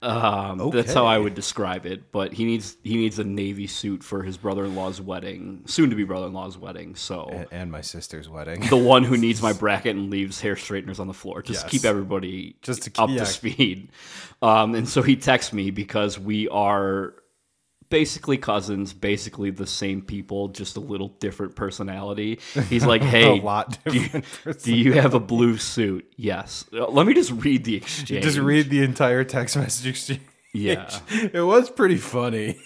um, 0.00 0.70
that's 0.72 0.92
how 0.92 1.06
I 1.06 1.18
would 1.18 1.34
describe 1.34 1.84
it. 1.86 2.12
But 2.12 2.32
he 2.32 2.44
needs 2.44 2.76
he 2.84 2.96
needs 2.96 3.18
a 3.18 3.24
navy 3.24 3.66
suit 3.66 4.02
for 4.04 4.22
his 4.22 4.36
brother-in-law's 4.36 5.00
wedding, 5.00 5.62
soon 5.66 5.90
to 5.90 5.96
be 5.96 6.04
brother-in-law's 6.04 6.56
wedding. 6.56 6.94
So 6.94 7.28
And, 7.32 7.46
and 7.50 7.72
my 7.72 7.80
sister's 7.80 8.28
wedding. 8.28 8.60
the 8.68 8.76
one 8.76 9.02
who 9.04 9.16
needs 9.16 9.42
my 9.42 9.52
bracket 9.64 9.96
and 9.96 10.10
leaves 10.10 10.40
hair 10.40 10.54
straighteners 10.56 11.00
on 11.00 11.06
the 11.08 11.14
floor 11.14 11.42
just 11.42 11.60
to 11.60 11.64
Yes. 11.66 11.70
keep 11.72 11.84
everybody 11.84 12.56
Just 12.62 12.82
to 12.82 12.90
up 13.02 13.08
keep- 13.08 13.18
yeah. 13.18 13.24
to 13.24 13.30
speed. 13.30 13.90
Um, 14.40 14.74
and 14.76 14.88
so 14.88 15.02
he 15.02 15.16
texts 15.16 15.52
me 15.52 15.70
because 15.72 16.18
we 16.18 16.48
are 16.48 17.14
basically 17.90 18.38
cousins, 18.38 18.92
basically 18.92 19.50
the 19.50 19.66
same 19.66 20.02
people, 20.02 20.48
just 20.48 20.76
a 20.76 20.80
little 20.80 21.08
different 21.20 21.56
personality. 21.56 22.40
He's 22.68 22.84
like, 22.84 23.02
"Hey, 23.02 23.38
a 23.38 23.42
lot 23.42 23.78
do 23.84 23.98
you, 23.98 24.22
do 24.62 24.74
you 24.74 24.92
have 24.92 25.14
a 25.14 25.20
blue 25.20 25.56
suit?" 25.56 26.10
Yes. 26.16 26.64
Uh, 26.72 26.88
Let 26.88 27.06
me 27.06 27.14
just 27.14 27.30
read 27.32 27.64
the 27.64 27.76
exchange. 27.76 28.24
Just 28.24 28.38
read 28.38 28.70
the 28.70 28.82
entire 28.82 29.24
text 29.24 29.56
message 29.56 29.86
exchange. 29.86 30.20
Yeah. 30.54 30.90
It 31.10 31.42
was 31.42 31.70
pretty 31.70 31.96
funny. 31.98 32.58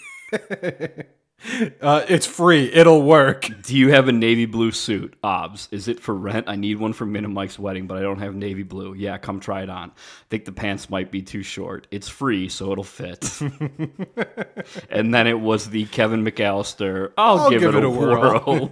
Uh, 1.81 2.05
it's 2.07 2.25
free. 2.25 2.71
It'll 2.71 3.01
work. 3.01 3.49
Do 3.63 3.75
you 3.75 3.91
have 3.91 4.07
a 4.07 4.11
navy 4.11 4.45
blue 4.45 4.71
suit? 4.71 5.15
Obs. 5.23 5.67
Is 5.71 5.87
it 5.87 5.99
for 5.99 6.15
rent? 6.15 6.47
I 6.47 6.55
need 6.55 6.79
one 6.79 6.93
for 6.93 7.05
Min 7.05 7.25
and 7.25 7.33
Mike's 7.33 7.59
wedding, 7.59 7.85
but 7.87 7.97
I 7.97 8.01
don't 8.01 8.19
have 8.19 8.33
navy 8.33 8.63
blue. 8.63 8.93
Yeah, 8.93 9.17
come 9.17 9.39
try 9.39 9.63
it 9.63 9.69
on. 9.69 9.89
I 9.89 9.93
think 10.29 10.45
the 10.45 10.51
pants 10.53 10.89
might 10.89 11.11
be 11.11 11.21
too 11.21 11.43
short. 11.43 11.87
It's 11.91 12.07
free, 12.07 12.47
so 12.47 12.71
it'll 12.71 12.83
fit. 12.83 13.41
and 14.89 15.13
then 15.13 15.27
it 15.27 15.39
was 15.39 15.69
the 15.69 15.85
Kevin 15.85 16.23
McAllister. 16.23 17.11
I'll, 17.17 17.49
give, 17.49 17.63
it, 17.63 17.83
a, 17.83 17.89
whirl. 17.89 18.69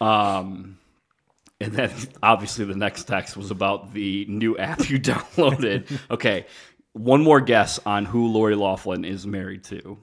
um, 0.00 0.78
and 1.60 1.72
then 1.72 1.92
obviously 2.22 2.64
the 2.64 2.74
next 2.74 3.04
text 3.04 3.36
was 3.36 3.52
about 3.52 3.92
the 3.92 4.26
new 4.28 4.56
app 4.58 4.90
you 4.90 4.98
downloaded. 5.00 5.86
okay, 6.10 6.46
one 6.92 7.22
more 7.22 7.40
guess 7.40 7.78
on 7.86 8.04
who 8.04 8.26
Lori 8.26 8.56
Loughlin 8.56 9.04
is 9.04 9.26
married 9.26 9.64
to. 9.64 9.98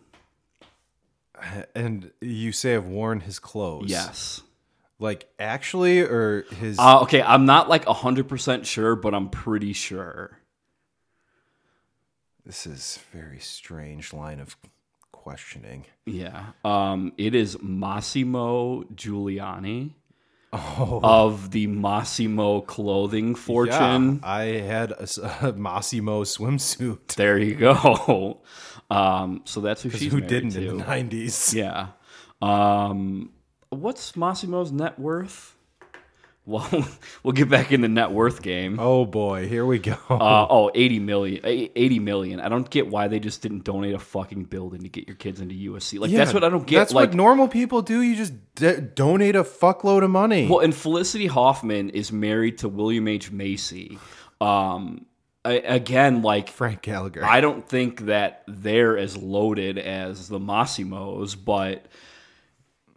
And 1.75 2.11
you 2.21 2.51
say 2.51 2.75
I've 2.75 2.87
worn 2.87 3.21
his 3.21 3.39
clothes. 3.39 3.89
Yes. 3.89 4.41
Like 4.99 5.27
actually, 5.39 6.01
or 6.01 6.43
his. 6.59 6.77
Uh, 6.77 7.01
okay, 7.03 7.21
I'm 7.21 7.45
not 7.45 7.69
like 7.69 7.85
100% 7.85 8.65
sure, 8.65 8.95
but 8.95 9.13
I'm 9.13 9.29
pretty 9.29 9.73
sure. 9.73 10.37
this 12.45 12.65
is 12.65 12.99
very 13.13 13.39
strange 13.39 14.11
line 14.13 14.39
of 14.39 14.57
questioning. 15.11 15.85
Yeah. 16.05 16.47
Um, 16.65 17.13
it 17.17 17.35
is 17.35 17.55
Mossimo 17.57 18.85
Giannulli 18.95 19.91
Oh. 20.51 20.99
of 21.03 21.51
the 21.51 21.67
Mossimo 21.67 22.65
clothing 22.65 23.35
fortune. 23.35 24.19
Yeah, 24.23 24.27
I 24.29 24.43
had 24.57 24.91
a 24.91 24.95
Mossimo 25.53 26.23
swimsuit. 26.25 27.13
There 27.15 27.37
you 27.37 27.53
go. 27.55 28.39
Um, 28.89 29.41
so 29.45 29.61
that's 29.61 29.81
who 29.83 29.89
she's 29.89 30.11
Who 30.11 30.21
didn't 30.21 30.51
to. 30.51 30.67
in 30.67 30.77
the 30.77 30.83
nineties? 30.85 31.53
Yeah. 31.53 31.87
Um, 32.41 33.31
what's 33.69 34.13
Mossimo's 34.15 34.71
net 34.71 34.97
worth? 34.99 35.55
Well, 36.45 36.67
we'll 37.21 37.33
get 37.33 37.47
back 37.47 37.71
in 37.71 37.81
the 37.81 37.87
net 37.87 38.09
worth 38.09 38.41
game. 38.41 38.79
Oh 38.79 39.05
boy, 39.05 39.47
here 39.47 39.67
we 39.67 39.77
go. 39.77 39.95
Uh, 40.09 40.47
oh, 40.49 40.71
80 40.73 40.97
million. 40.97 41.45
eh, 41.45 41.67
80 41.75 41.99
million. 41.99 42.39
I 42.39 42.49
don't 42.49 42.67
get 42.67 42.87
why 42.87 43.07
they 43.07 43.19
just 43.19 43.43
didn't 43.43 43.65
donate 43.65 43.93
a 43.93 43.99
fucking 43.99 44.45
building 44.45 44.81
to 44.81 44.89
get 44.89 45.05
your 45.07 45.15
kids 45.15 45.41
into 45.41 45.53
USC. 45.53 45.99
Like, 45.99 46.09
that's 46.09 46.33
what 46.33 46.43
I 46.43 46.49
don't 46.49 46.65
get. 46.65 46.79
That's 46.79 46.93
like, 46.93 47.09
what 47.09 47.15
normal 47.15 47.47
people 47.49 47.83
do. 47.83 48.01
You 48.01 48.15
just 48.15 48.33
d- 48.55 48.77
donate 48.95 49.35
a 49.35 49.43
fuckload 49.43 50.03
of 50.03 50.09
money. 50.09 50.47
Well, 50.49 50.61
and 50.61 50.73
Felicity 50.73 51.27
Huffman 51.27 51.91
is 51.91 52.11
married 52.11 52.57
to 52.59 52.67
William 52.67 53.07
H. 53.07 53.31
Macy. 53.31 53.99
Um, 54.41 55.05
I, 55.45 55.53
again, 55.53 56.21
like, 56.21 56.49
Frank 56.49 56.81
Gallagher. 56.81 57.23
I 57.23 57.39
don't 57.39 57.67
think 57.67 58.07
that 58.07 58.43
they're 58.47 58.97
as 58.97 59.15
loaded 59.15 59.77
as 59.77 60.27
the 60.27 60.39
Mossimos, 60.39 61.35
but 61.35 61.85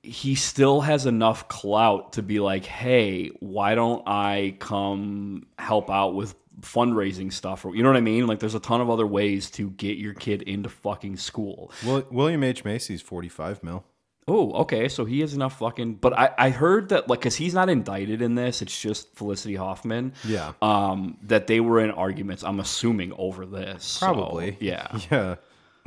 he 0.03 0.35
still 0.35 0.81
has 0.81 1.07
enough 1.07 1.47
clout 1.47 2.15
to 2.15 2.23
be 2.23 2.41
like, 2.41 2.65
hey, 2.65 3.29
why 3.39 3.77
don't 3.77 4.03
I 4.07 4.57
come 4.59 5.47
help 5.57 5.89
out 5.89 6.15
with 6.17 6.35
fundraising 6.61 7.33
stuff? 7.33 7.65
Or, 7.65 7.77
you 7.77 7.85
know 7.85 7.89
what 7.91 7.97
I 7.97 8.01
mean? 8.01 8.27
Like, 8.27 8.41
there's 8.41 8.57
a 8.57 8.61
ton 8.61 8.81
of 8.81 8.91
other 8.91 9.07
ways 9.07 9.49
to 9.53 9.71
get 9.71 9.99
your 9.99 10.15
kid 10.15 10.43
into 10.43 10.69
fucking 10.69 11.19
school. 11.19 11.71
Will, 11.87 12.05
William 12.11 12.43
H 12.43 12.65
Macy's 12.65 13.01
forty 13.01 13.29
five 13.29 13.63
mil. 13.63 13.85
Oh, 14.29 14.53
okay. 14.63 14.89
So 14.89 15.05
he 15.05 15.21
has 15.21 15.35
enough 15.35 15.59
fucking. 15.59 15.95
But 15.95 16.17
I, 16.19 16.31
I 16.39 16.51
heard 16.51 16.91
that 16.91 17.09
like, 17.09 17.21
cause 17.21 17.35
he's 17.35 17.55
not 17.55 17.69
indicted 17.69 18.23
in 18.23 18.35
this. 18.35 18.63
It's 18.63 18.79
just 18.81 19.15
Felicity 19.17 19.57
Huffman. 19.57 20.13
Yeah. 20.25 20.53
Um, 20.63 21.19
that 21.25 21.47
they 21.47 21.61
were 21.61 21.81
in 21.81 21.91
arguments. 21.91 22.45
I'm 22.45 22.61
assuming 22.61 23.13
over 23.19 23.45
this. 23.47 23.85
So, 23.85 24.07
Probably. 24.07 24.57
yeah. 24.61 24.99
Yeah. 25.11 25.37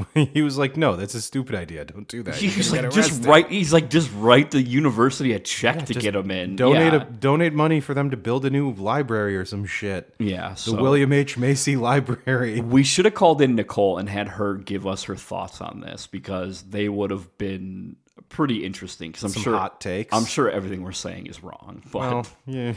he 0.33 0.41
was 0.41 0.57
like, 0.57 0.75
"No, 0.75 0.95
that's 0.95 1.13
a 1.15 1.21
stupid 1.21 1.55
idea. 1.55 1.85
Don't 1.85 2.07
do 2.07 2.21
that." 2.23 2.35
He's 2.35 2.71
like, 2.71 2.91
just 2.91 3.23
write. 3.23 3.49
He's 3.49 3.71
like, 3.71 3.89
just 3.89 4.11
write 4.15 4.51
the 4.51 4.61
university 4.61 5.31
a 5.33 5.39
check 5.39 5.85
to 5.85 5.93
get 5.93 6.15
him 6.15 6.29
in. 6.31 6.57
Donate 6.57 6.93
yeah. 6.93 7.01
a, 7.01 7.05
donate 7.05 7.53
money 7.53 7.79
for 7.79 7.93
them 7.93 8.11
to 8.11 8.17
build 8.17 8.45
a 8.45 8.49
new 8.49 8.73
library 8.73 9.37
or 9.37 9.45
some 9.45 9.65
shit. 9.65 10.13
yeah. 10.19 10.49
The 10.49 10.55
So 10.55 10.81
William 10.81 11.13
H 11.13 11.37
Macy 11.37 11.75
Library. 11.77 12.59
we 12.59 12.83
should 12.83 13.05
have 13.05 13.13
called 13.13 13.41
in 13.41 13.55
Nicole 13.55 13.97
and 13.97 14.09
had 14.09 14.27
her 14.27 14.55
give 14.55 14.85
us 14.85 15.03
her 15.03 15.15
thoughts 15.15 15.61
on 15.61 15.79
this 15.79 16.07
because 16.07 16.63
they 16.63 16.89
would 16.89 17.11
have 17.11 17.37
been 17.37 17.95
pretty 18.29 18.63
interesting. 18.65 19.11
Because 19.11 19.23
I'm 19.23 19.29
Some 19.31 19.43
sure 19.43 19.57
hot 19.57 19.81
takes. 19.81 20.13
I'm 20.13 20.25
sure 20.25 20.49
everything 20.49 20.83
we're 20.83 20.91
saying 20.91 21.27
is 21.27 21.43
wrong. 21.43 21.83
But 21.91 21.99
Well, 21.99 22.27
yeah, 22.45 22.73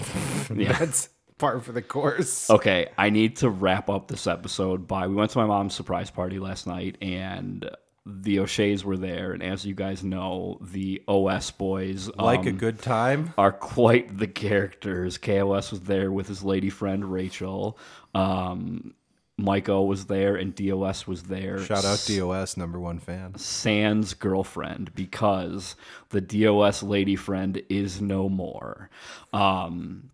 Yeah. 0.54 0.72
that's 0.78 1.08
par 1.38 1.60
for 1.60 1.72
the 1.72 1.82
course. 1.82 2.50
Okay, 2.50 2.88
I 2.98 3.10
need 3.10 3.36
to 3.36 3.48
wrap 3.48 3.88
up 3.88 4.08
this 4.08 4.26
episode 4.26 4.86
by 4.86 5.06
we 5.06 5.14
went 5.14 5.30
to 5.32 5.38
my 5.38 5.46
mom's 5.46 5.74
surprise 5.74 6.10
party 6.10 6.38
last 6.38 6.66
night 6.66 6.98
and 7.00 7.68
the 8.04 8.38
O'Shea's 8.38 8.84
were 8.84 8.96
there 8.96 9.32
and 9.32 9.42
as 9.42 9.64
you 9.66 9.74
guys 9.74 10.02
know, 10.02 10.58
the 10.62 11.02
OS 11.06 11.50
boys 11.50 12.08
like 12.16 12.46
a 12.46 12.50
um, 12.50 12.56
good 12.56 12.80
time. 12.80 13.34
are 13.36 13.52
quite 13.52 14.16
the 14.18 14.26
characters. 14.26 15.18
KOS 15.18 15.70
was 15.70 15.80
there 15.82 16.10
with 16.10 16.26
his 16.26 16.42
lady 16.42 16.70
friend 16.70 17.04
Rachel. 17.12 17.78
Um 18.14 18.94
Miko 19.38 19.82
was 19.82 20.06
there 20.06 20.34
and 20.34 20.54
DOS 20.54 21.06
was 21.06 21.24
there. 21.24 21.58
Shout 21.58 21.84
out 21.84 22.04
DOS, 22.06 22.56
number 22.56 22.80
one 22.80 22.98
fan. 22.98 23.38
Sans 23.38 24.12
girlfriend 24.14 24.94
because 24.94 25.76
the 26.10 26.20
DOS 26.20 26.82
lady 26.82 27.14
friend 27.14 27.62
is 27.68 28.00
no 28.00 28.28
more. 28.28 28.90
Um, 29.32 30.10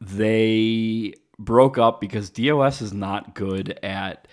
they 0.00 1.14
broke 1.38 1.76
up 1.76 2.00
because 2.00 2.30
DOS 2.30 2.80
is 2.80 2.94
not 2.94 3.34
good 3.34 3.78
at 3.82 4.26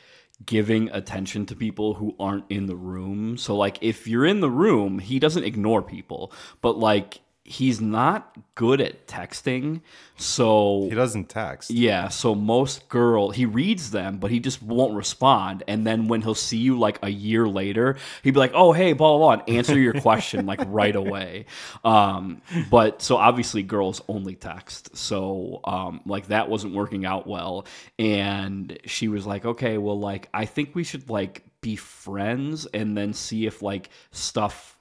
giving 0.46 0.90
attention 0.92 1.46
to 1.48 1.56
people 1.56 1.96
who 1.96 2.16
aren't 2.18 2.46
in 2.50 2.66
the 2.66 2.76
room. 2.76 3.38
So 3.38 3.58
like 3.58 3.78
if 3.82 4.08
you're 4.08 4.26
in 4.26 4.40
the 4.40 4.50
room, 4.50 5.00
he 5.00 5.20
doesn't 5.20 5.44
ignore 5.44 5.82
people, 5.82 6.32
but 6.62 6.78
like 6.78 7.20
he's 7.52 7.82
not 7.82 8.38
good 8.54 8.80
at 8.80 9.08
texting. 9.08 9.82
So 10.18 10.84
He 10.88 10.94
doesn't 10.96 11.30
text. 11.30 11.72
yeah, 11.72 12.10
so 12.10 12.36
most 12.36 12.88
girl 12.90 13.32
he 13.32 13.46
reads 13.46 13.90
them, 13.90 14.18
but 14.20 14.30
he 14.30 14.40
just 14.40 14.62
won't 14.62 14.94
respond. 14.94 15.64
And 15.68 15.88
then 15.88 16.08
when 16.08 16.22
he'll 16.22 16.36
see 16.36 16.58
you 16.58 16.78
like 16.78 17.00
a 17.02 17.10
year 17.10 17.48
later, 17.48 17.98
he'd 18.22 18.32
be 18.36 18.40
like, 18.40 18.52
"Oh, 18.54 18.72
hey, 18.72 18.94
blah 18.94 19.18
blah,", 19.18 19.36
blah 19.38 19.44
and 19.46 19.58
answer 19.58 19.80
your 19.80 19.94
question 20.00 20.46
like 20.46 20.60
right 20.68 20.96
away. 20.96 21.46
Um, 21.84 22.42
but 22.70 23.02
so 23.02 23.18
obviously 23.18 23.64
girls 23.64 24.02
only 24.08 24.36
text, 24.36 24.96
so 24.96 25.62
um, 25.64 26.02
like 26.06 26.28
that 26.28 26.50
wasn't 26.50 26.76
working 26.76 27.06
out 27.06 27.26
well. 27.26 27.66
And 27.98 28.78
she 28.86 29.08
was 29.08 29.26
like, 29.26 29.46
"Okay, 29.46 29.78
well, 29.80 30.00
like 30.00 30.30
I 30.34 30.46
think 30.46 30.76
we 30.76 30.84
should 30.84 31.10
like 31.10 31.44
be 31.62 31.76
friends 31.78 32.66
and 32.68 32.96
then 32.98 33.14
see 33.14 33.48
if 33.48 33.62
like 33.62 33.90
stuff." 34.12 34.76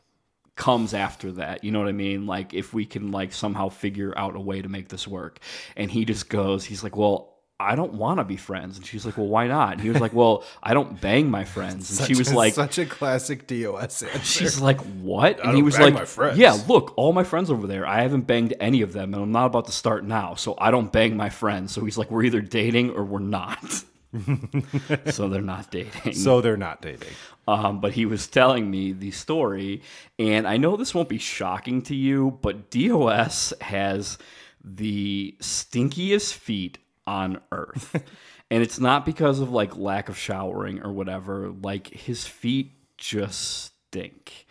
Comes 0.58 0.92
after 0.92 1.32
that. 1.32 1.64
You 1.64 1.70
know 1.70 1.78
what 1.78 1.88
I 1.88 1.92
mean? 1.92 2.26
Like 2.26 2.52
if 2.52 2.74
we 2.74 2.84
can 2.84 3.10
like 3.12 3.32
somehow 3.32 3.70
figure 3.70 4.12
out 4.18 4.36
a 4.36 4.40
way 4.40 4.60
to 4.60 4.68
make 4.68 4.88
this 4.88 5.08
work. 5.08 5.38
And 5.76 5.90
he 5.90 6.04
just 6.04 6.28
goes, 6.28 6.64
he's 6.64 6.82
like, 6.82 6.96
well, 6.96 7.36
I 7.60 7.74
don't 7.74 7.94
want 7.94 8.18
to 8.18 8.24
be 8.24 8.36
friends. 8.36 8.76
And 8.76 8.86
she's 8.86 9.04
like, 9.06 9.16
well, 9.16 9.26
why 9.26 9.48
not? 9.48 9.72
And 9.72 9.80
he 9.80 9.88
was 9.88 10.00
like, 10.00 10.12
well, 10.12 10.44
I 10.62 10.74
don't 10.74 11.00
bang 11.00 11.28
my 11.28 11.44
friends. 11.44 11.98
And 11.98 12.06
she 12.06 12.14
was 12.14 12.30
a- 12.30 12.36
like, 12.36 12.54
such 12.54 12.78
a 12.78 12.86
classic 12.86 13.46
DOS 13.48 14.02
answer. 14.02 14.18
She's 14.20 14.60
like, 14.60 14.80
what? 15.00 15.44
And 15.44 15.56
he 15.56 15.62
was 15.62 15.78
like, 15.78 15.94
my 15.94 16.04
friends. 16.04 16.38
yeah, 16.38 16.56
look, 16.68 16.92
all 16.96 17.12
my 17.12 17.24
friends 17.24 17.50
over 17.50 17.66
there, 17.66 17.84
I 17.84 18.02
haven't 18.02 18.28
banged 18.28 18.54
any 18.60 18.82
of 18.82 18.92
them, 18.92 19.12
and 19.12 19.22
I'm 19.22 19.32
not 19.32 19.46
about 19.46 19.66
to 19.66 19.72
start 19.72 20.04
now, 20.04 20.36
so 20.36 20.54
I 20.58 20.70
don't 20.70 20.92
bang 20.92 21.16
my 21.16 21.30
friends. 21.30 21.72
So 21.72 21.84
he's 21.84 21.98
like, 21.98 22.12
we're 22.12 22.22
either 22.24 22.40
dating 22.40 22.90
or 22.90 23.02
we're 23.04 23.18
not. 23.18 23.58
so 25.10 25.28
they're 25.28 25.42
not 25.42 25.70
dating. 25.70 26.14
so 26.14 26.40
they're 26.40 26.56
not 26.56 26.80
dating. 26.80 27.12
Um, 27.46 27.80
but 27.80 27.92
he 27.92 28.06
was 28.06 28.26
telling 28.26 28.70
me 28.70 28.92
the 28.92 29.10
story, 29.10 29.82
and 30.18 30.46
I 30.46 30.56
know 30.56 30.76
this 30.76 30.94
won't 30.94 31.08
be 31.08 31.18
shocking 31.18 31.82
to 31.82 31.94
you, 31.94 32.38
but 32.42 32.70
DOS 32.70 33.52
has 33.60 34.18
the 34.62 35.36
stinkiest 35.40 36.34
feet 36.34 36.78
on 37.06 37.40
earth. 37.52 37.94
and 38.50 38.62
it's 38.62 38.78
not 38.78 39.06
because 39.06 39.40
of 39.40 39.50
like 39.50 39.76
lack 39.76 40.08
of 40.08 40.18
showering 40.18 40.82
or 40.82 40.92
whatever, 40.92 41.50
like 41.62 41.88
his 41.88 42.26
feet 42.26 42.72
just 42.96 43.72
stink. 43.88 44.46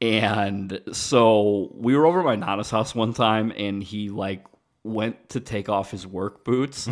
And 0.00 0.80
so 0.92 1.70
we 1.74 1.96
were 1.96 2.06
over 2.06 2.20
at 2.20 2.24
my 2.24 2.36
Nana's 2.36 2.70
house 2.70 2.94
one 2.94 3.12
time, 3.12 3.52
and 3.56 3.82
he 3.82 4.10
like 4.10 4.44
went 4.84 5.28
to 5.30 5.40
take 5.40 5.68
off 5.68 5.90
his 5.90 6.06
work 6.06 6.44
boots 6.44 6.88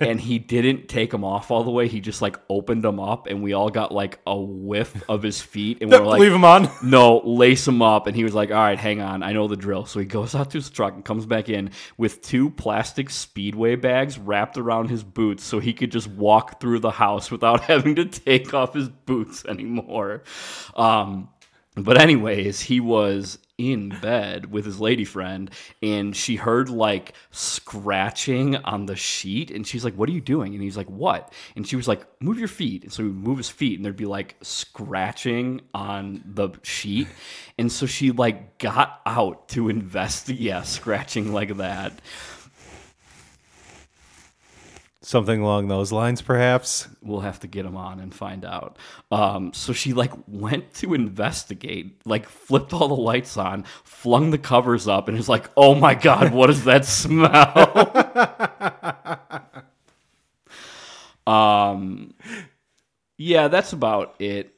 and 0.00 0.20
he 0.20 0.38
didn't 0.38 0.88
take 0.88 1.10
them 1.10 1.22
off 1.22 1.50
all 1.50 1.62
the 1.62 1.70
way. 1.70 1.86
He 1.86 2.00
just 2.00 2.22
like 2.22 2.38
opened 2.48 2.82
them 2.82 2.98
up 2.98 3.26
and 3.26 3.42
we 3.42 3.52
all 3.52 3.68
got 3.68 3.92
like 3.92 4.18
a 4.26 4.36
whiff 4.36 5.04
of 5.08 5.22
his 5.22 5.40
feet 5.40 5.78
and 5.80 5.90
we're 5.90 6.00
like 6.04 6.20
Leave 6.20 6.32
him 6.32 6.44
on. 6.44 6.68
no, 6.82 7.18
lace 7.24 7.68
him 7.68 7.82
up. 7.82 8.06
And 8.06 8.16
he 8.16 8.24
was 8.24 8.34
like, 8.34 8.50
all 8.50 8.56
right, 8.56 8.78
hang 8.78 9.00
on. 9.00 9.22
I 9.22 9.32
know 9.32 9.46
the 9.48 9.56
drill. 9.56 9.86
So 9.86 10.00
he 10.00 10.06
goes 10.06 10.34
out 10.34 10.50
to 10.52 10.58
his 10.58 10.70
truck 10.70 10.94
and 10.94 11.04
comes 11.04 11.26
back 11.26 11.48
in 11.48 11.70
with 11.96 12.22
two 12.22 12.50
plastic 12.50 13.10
speedway 13.10 13.76
bags 13.76 14.18
wrapped 14.18 14.56
around 14.56 14.88
his 14.88 15.04
boots 15.04 15.44
so 15.44 15.58
he 15.60 15.72
could 15.72 15.92
just 15.92 16.08
walk 16.08 16.60
through 16.60 16.80
the 16.80 16.90
house 16.90 17.30
without 17.30 17.60
having 17.64 17.94
to 17.96 18.06
take 18.06 18.54
off 18.54 18.74
his 18.74 18.88
boots 18.88 19.44
anymore. 19.44 20.24
Um, 20.74 21.28
but 21.76 22.00
anyways, 22.00 22.60
he 22.62 22.80
was 22.80 23.38
in 23.58 23.88
bed 23.88 24.50
with 24.52 24.64
his 24.64 24.80
lady 24.80 25.04
friend 25.04 25.50
and 25.82 26.14
she 26.14 26.36
heard 26.36 26.68
like 26.68 27.14
scratching 27.30 28.56
on 28.56 28.86
the 28.86 28.96
sheet 28.96 29.50
and 29.50 29.66
she's 29.66 29.84
like, 29.84 29.94
What 29.94 30.08
are 30.08 30.12
you 30.12 30.20
doing? 30.20 30.54
And 30.54 30.62
he's 30.62 30.76
like, 30.76 30.90
What? 30.90 31.32
And 31.54 31.66
she 31.66 31.76
was 31.76 31.88
like, 31.88 32.06
Move 32.20 32.38
your 32.38 32.48
feet. 32.48 32.84
And 32.84 32.92
so 32.92 33.02
he 33.02 33.08
would 33.08 33.16
move 33.16 33.38
his 33.38 33.48
feet 33.48 33.78
and 33.78 33.84
there'd 33.84 33.96
be 33.96 34.06
like 34.06 34.36
scratching 34.42 35.62
on 35.74 36.22
the 36.26 36.50
sheet. 36.62 37.08
And 37.58 37.72
so 37.72 37.86
she 37.86 38.10
like 38.10 38.58
got 38.58 39.00
out 39.06 39.48
to 39.48 39.68
investigate 39.68 40.40
yeah, 40.40 40.62
scratching 40.62 41.32
like 41.32 41.56
that. 41.56 42.00
Something 45.06 45.40
along 45.40 45.68
those 45.68 45.92
lines, 45.92 46.20
perhaps. 46.20 46.88
we'll 47.00 47.20
have 47.20 47.38
to 47.38 47.46
get 47.46 47.64
him 47.64 47.76
on 47.76 48.00
and 48.00 48.12
find 48.12 48.44
out. 48.44 48.76
Um, 49.12 49.52
so 49.52 49.72
she 49.72 49.92
like 49.92 50.10
went 50.26 50.74
to 50.74 50.94
investigate, 50.94 52.00
like 52.04 52.28
flipped 52.28 52.72
all 52.72 52.88
the 52.88 52.96
lights 52.96 53.36
on, 53.36 53.66
flung 53.84 54.32
the 54.32 54.38
covers 54.38 54.88
up, 54.88 55.06
and 55.06 55.16
is 55.16 55.28
like, 55.28 55.48
"Oh 55.56 55.76
my 55.76 55.94
god, 55.94 56.32
what 56.32 56.50
is 56.50 56.64
that 56.64 56.84
smell?" 56.84 57.30
um, 61.32 62.12
yeah, 63.16 63.46
that's 63.46 63.72
about 63.72 64.16
it. 64.18 64.54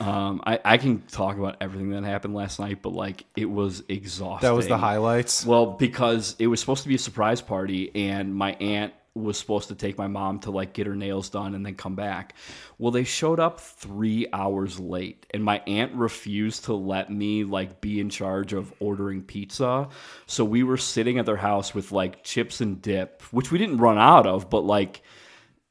Um, 0.00 0.42
I 0.44 0.60
I 0.66 0.76
can 0.76 1.00
talk 1.00 1.38
about 1.38 1.56
everything 1.62 1.92
that 1.92 2.04
happened 2.04 2.34
last 2.34 2.60
night, 2.60 2.82
but 2.82 2.92
like 2.92 3.24
it 3.36 3.46
was 3.46 3.82
exhausting. 3.88 4.46
That 4.46 4.54
was 4.54 4.68
the 4.68 4.76
highlights. 4.76 5.46
Well, 5.46 5.64
because 5.64 6.36
it 6.38 6.48
was 6.48 6.60
supposed 6.60 6.82
to 6.82 6.90
be 6.90 6.96
a 6.96 6.98
surprise 6.98 7.40
party, 7.40 7.90
and 7.94 8.34
my 8.34 8.52
aunt 8.52 8.92
was 9.22 9.38
supposed 9.38 9.68
to 9.68 9.74
take 9.74 9.98
my 9.98 10.06
mom 10.06 10.40
to 10.40 10.50
like 10.50 10.72
get 10.72 10.86
her 10.86 10.96
nails 10.96 11.28
done 11.30 11.54
and 11.54 11.64
then 11.64 11.74
come 11.74 11.94
back. 11.94 12.34
Well, 12.78 12.90
they 12.90 13.04
showed 13.04 13.40
up 13.40 13.60
three 13.60 14.26
hours 14.32 14.78
late, 14.78 15.26
and 15.32 15.42
my 15.44 15.62
aunt 15.66 15.94
refused 15.94 16.64
to 16.64 16.74
let 16.74 17.10
me 17.10 17.44
like 17.44 17.80
be 17.80 18.00
in 18.00 18.10
charge 18.10 18.52
of 18.52 18.72
ordering 18.80 19.22
pizza. 19.22 19.88
So 20.26 20.44
we 20.44 20.62
were 20.62 20.76
sitting 20.76 21.18
at 21.18 21.26
their 21.26 21.36
house 21.36 21.74
with 21.74 21.92
like 21.92 22.24
chips 22.24 22.60
and 22.60 22.80
dip, 22.80 23.22
which 23.30 23.50
we 23.50 23.58
didn't 23.58 23.78
run 23.78 23.98
out 23.98 24.26
of, 24.26 24.48
but 24.50 24.64
like 24.64 25.02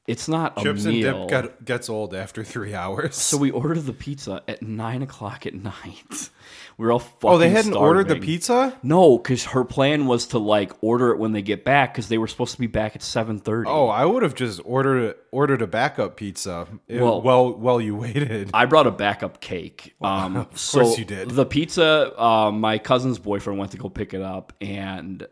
it's 0.08 0.26
not. 0.28 0.56
Chips 0.58 0.84
a 0.84 0.88
and 0.88 1.00
dip 1.02 1.28
get, 1.28 1.64
gets 1.64 1.88
old 1.88 2.14
after 2.14 2.42
three 2.42 2.74
hours. 2.74 3.14
so 3.14 3.36
we 3.36 3.50
ordered 3.50 3.82
the 3.82 3.92
pizza 3.92 4.42
at 4.48 4.62
nine 4.62 5.02
o'clock 5.02 5.46
at 5.46 5.54
night. 5.54 6.30
We 6.76 6.86
were 6.86 6.92
all 6.92 6.98
fucking. 6.98 7.28
oh, 7.30 7.38
they 7.38 7.50
hadn't 7.50 7.74
ordered 7.76 8.08
the 8.08 8.16
pizza. 8.16 8.76
No, 8.82 9.18
because 9.18 9.44
her 9.46 9.64
plan 9.64 10.06
was 10.06 10.26
to 10.28 10.38
like 10.38 10.72
order 10.82 11.10
it 11.10 11.18
when 11.18 11.32
they 11.32 11.42
get 11.42 11.64
back 11.64 11.92
because 11.92 12.08
they 12.08 12.18
were 12.18 12.26
supposed 12.26 12.54
to 12.54 12.60
be 12.60 12.66
back 12.66 12.96
at 12.96 13.02
seven 13.02 13.38
thirty. 13.38 13.68
Oh, 13.68 13.88
I 13.88 14.04
would 14.04 14.22
have 14.22 14.34
just 14.34 14.60
ordered 14.64 15.14
ordered 15.30 15.60
a 15.62 15.66
backup 15.66 16.16
pizza. 16.16 16.66
It- 16.88 17.00
Well- 17.00 17.22
well, 17.22 17.52
while 17.52 17.80
you 17.80 17.94
waited. 17.94 18.50
I 18.54 18.64
brought 18.64 18.86
a 18.86 18.90
backup 18.90 19.40
cake. 19.40 19.94
Um, 20.00 20.36
of 20.36 20.58
so 20.58 20.80
course 20.82 20.98
you 20.98 21.04
did. 21.04 21.30
The 21.30 21.44
pizza, 21.44 22.14
uh, 22.18 22.50
my 22.50 22.78
cousin's 22.78 23.18
boyfriend 23.18 23.58
went 23.58 23.72
to 23.72 23.76
go 23.78 23.88
pick 23.90 24.14
it 24.14 24.22
up, 24.22 24.54
and 24.60 25.26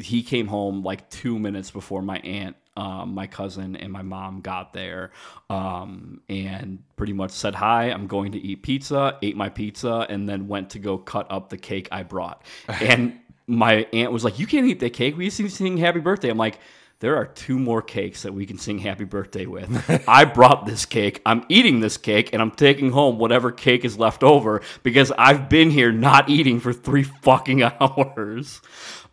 he 0.00 0.22
came 0.22 0.46
home 0.48 0.82
like 0.82 1.08
two 1.10 1.38
minutes 1.38 1.70
before 1.70 2.02
my 2.02 2.18
aunt, 2.20 2.56
um, 2.76 3.14
my 3.14 3.26
cousin, 3.26 3.76
and 3.76 3.92
my 3.92 4.02
mom 4.02 4.40
got 4.40 4.72
there, 4.72 5.12
um, 5.50 6.20
and 6.28 6.82
pretty 6.96 7.12
much 7.12 7.32
said 7.32 7.54
hi. 7.54 7.90
I'm 7.90 8.06
going 8.06 8.32
to 8.32 8.38
eat 8.38 8.62
pizza. 8.62 9.18
Ate 9.22 9.36
my 9.36 9.48
pizza, 9.48 10.06
and 10.08 10.28
then 10.28 10.48
went 10.48 10.70
to 10.70 10.78
go 10.78 10.98
cut 10.98 11.26
up 11.30 11.50
the 11.50 11.58
cake 11.58 11.88
I 11.92 12.02
brought. 12.02 12.42
And 12.80 13.18
my 13.46 13.86
aunt 13.92 14.12
was 14.12 14.24
like, 14.24 14.38
"You 14.38 14.46
can't 14.46 14.66
eat 14.66 14.80
that 14.80 14.92
cake. 14.92 15.16
We 15.16 15.24
used 15.24 15.36
to 15.38 15.48
sing 15.48 15.76
happy 15.76 16.00
birthday." 16.00 16.30
I'm 16.30 16.38
like. 16.38 16.58
There 17.00 17.16
are 17.16 17.26
two 17.26 17.58
more 17.58 17.82
cakes 17.82 18.22
that 18.22 18.32
we 18.32 18.46
can 18.46 18.58
sing 18.58 18.78
happy 18.78 19.02
birthday 19.02 19.44
with. 19.46 20.04
I 20.08 20.24
brought 20.24 20.66
this 20.66 20.86
cake. 20.86 21.20
I'm 21.26 21.44
eating 21.48 21.80
this 21.80 21.96
cake 21.96 22.30
and 22.32 22.40
I'm 22.40 22.52
taking 22.52 22.92
home 22.92 23.18
whatever 23.18 23.50
cake 23.50 23.84
is 23.84 23.98
left 23.98 24.22
over 24.22 24.62
because 24.84 25.10
I've 25.18 25.48
been 25.48 25.70
here 25.72 25.90
not 25.90 26.30
eating 26.30 26.60
for 26.60 26.72
three 26.72 27.02
fucking 27.02 27.62
hours. 27.80 28.60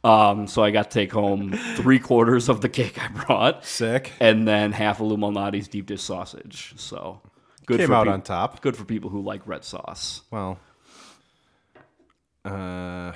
Um, 0.03 0.47
so 0.47 0.63
I 0.63 0.71
got 0.71 0.89
to 0.89 0.93
take 0.93 1.11
home 1.11 1.51
three 1.75 1.99
quarters 1.99 2.47
of 2.47 2.61
the 2.61 2.69
cake 2.69 2.97
I 3.03 3.09
brought 3.25 3.65
Sick. 3.65 4.13
and 4.21 4.47
then 4.47 4.71
half 4.71 5.01
of 5.01 5.07
Lou 5.07 5.17
Malnati's 5.17 5.67
deep 5.67 5.87
dish 5.87 6.01
sausage. 6.01 6.73
So 6.77 7.21
good 7.65 7.79
Came 7.79 7.87
for 7.87 7.93
out 7.95 8.05
peop- 8.05 8.13
on 8.13 8.21
top. 8.21 8.61
Good 8.61 8.77
for 8.77 8.85
people 8.85 9.09
who 9.09 9.21
like 9.21 9.41
red 9.45 9.63
sauce. 9.65 10.21
Well, 10.31 10.57
uh, 12.45 13.11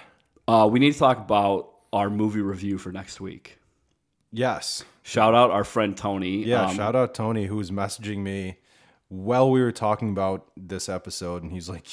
Uh, 0.47 0.67
we 0.69 0.79
need 0.79 0.91
to 0.93 0.99
talk 0.99 1.17
about 1.19 1.69
our 1.93 2.09
movie 2.09 2.41
review 2.41 2.77
for 2.77 2.91
next 2.91 3.21
week. 3.21 3.57
yes. 4.31 4.83
Shout 5.05 5.35
out 5.35 5.51
our 5.51 5.63
friend 5.65 5.97
Tony. 5.97 6.45
Yeah, 6.45 6.67
Um, 6.67 6.75
shout 6.77 6.95
out 6.95 7.13
Tony 7.13 7.45
who's 7.47 7.71
messaging 7.71 8.19
me 8.19 8.57
while 9.13 9.51
we 9.51 9.61
were 9.61 9.71
talking 9.71 10.09
about 10.09 10.47
this 10.57 10.89
episode, 10.89 11.43
and 11.43 11.51
he's 11.51 11.69
like, 11.69 11.85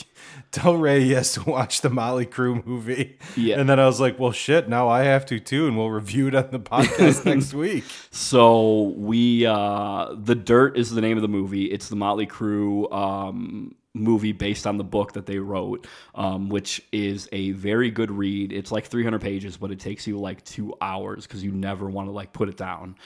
"Tell 0.52 0.76
Ray 0.76 1.04
he 1.04 1.12
has 1.12 1.32
to 1.34 1.42
watch 1.42 1.82
the 1.82 1.90
Motley 1.90 2.24
Crue 2.24 2.64
movie." 2.64 3.18
Yeah. 3.36 3.60
and 3.60 3.68
then 3.68 3.78
I 3.78 3.86
was 3.86 4.00
like, 4.00 4.18
"Well, 4.18 4.32
shit, 4.32 4.68
now 4.68 4.88
I 4.88 5.02
have 5.02 5.26
to 5.26 5.38
too, 5.38 5.68
and 5.68 5.76
we'll 5.76 5.90
review 5.90 6.28
it 6.28 6.34
on 6.34 6.50
the 6.50 6.58
podcast 6.58 7.24
next 7.26 7.52
week." 7.52 7.84
So 8.10 8.94
we, 8.96 9.44
uh, 9.44 10.14
the 10.14 10.34
Dirt 10.34 10.78
is 10.78 10.90
the 10.90 11.02
name 11.02 11.18
of 11.18 11.22
the 11.22 11.28
movie. 11.28 11.66
It's 11.66 11.88
the 11.88 11.96
Motley 11.96 12.26
Crue 12.26 12.90
um, 12.90 13.74
movie 13.92 14.32
based 14.32 14.66
on 14.66 14.78
the 14.78 14.84
book 14.84 15.12
that 15.12 15.26
they 15.26 15.38
wrote, 15.38 15.86
um, 16.14 16.48
which 16.48 16.82
is 16.90 17.28
a 17.32 17.50
very 17.52 17.90
good 17.90 18.10
read. 18.10 18.52
It's 18.52 18.72
like 18.72 18.86
300 18.86 19.20
pages, 19.20 19.58
but 19.58 19.70
it 19.70 19.78
takes 19.80 20.06
you 20.06 20.18
like 20.18 20.42
two 20.44 20.74
hours 20.80 21.26
because 21.26 21.42
you 21.44 21.52
never 21.52 21.90
want 21.90 22.08
to 22.08 22.12
like 22.12 22.32
put 22.32 22.48
it 22.48 22.56
down. 22.56 22.96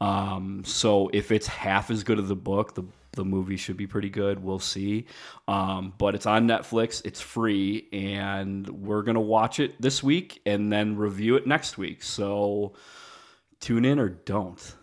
Um, 0.00 0.62
so 0.64 1.10
if 1.12 1.32
it's 1.32 1.46
half 1.46 1.90
as 1.90 2.04
good 2.04 2.18
as 2.18 2.28
the 2.28 2.36
book, 2.36 2.74
the 2.74 2.84
the 3.14 3.24
movie 3.24 3.56
should 3.56 3.76
be 3.76 3.86
pretty 3.86 4.10
good. 4.10 4.42
We'll 4.42 4.58
see. 4.58 5.06
Um, 5.48 5.94
but 5.98 6.14
it's 6.14 6.26
on 6.26 6.46
Netflix. 6.48 7.02
It's 7.04 7.20
free, 7.20 7.88
and 7.92 8.68
we're 8.68 9.02
gonna 9.02 9.20
watch 9.20 9.60
it 9.60 9.80
this 9.80 10.02
week 10.02 10.40
and 10.46 10.72
then 10.72 10.96
review 10.96 11.36
it 11.36 11.46
next 11.46 11.78
week. 11.78 12.02
So 12.02 12.74
tune 13.60 13.84
in 13.84 13.98
or 13.98 14.08
don't. 14.08 14.74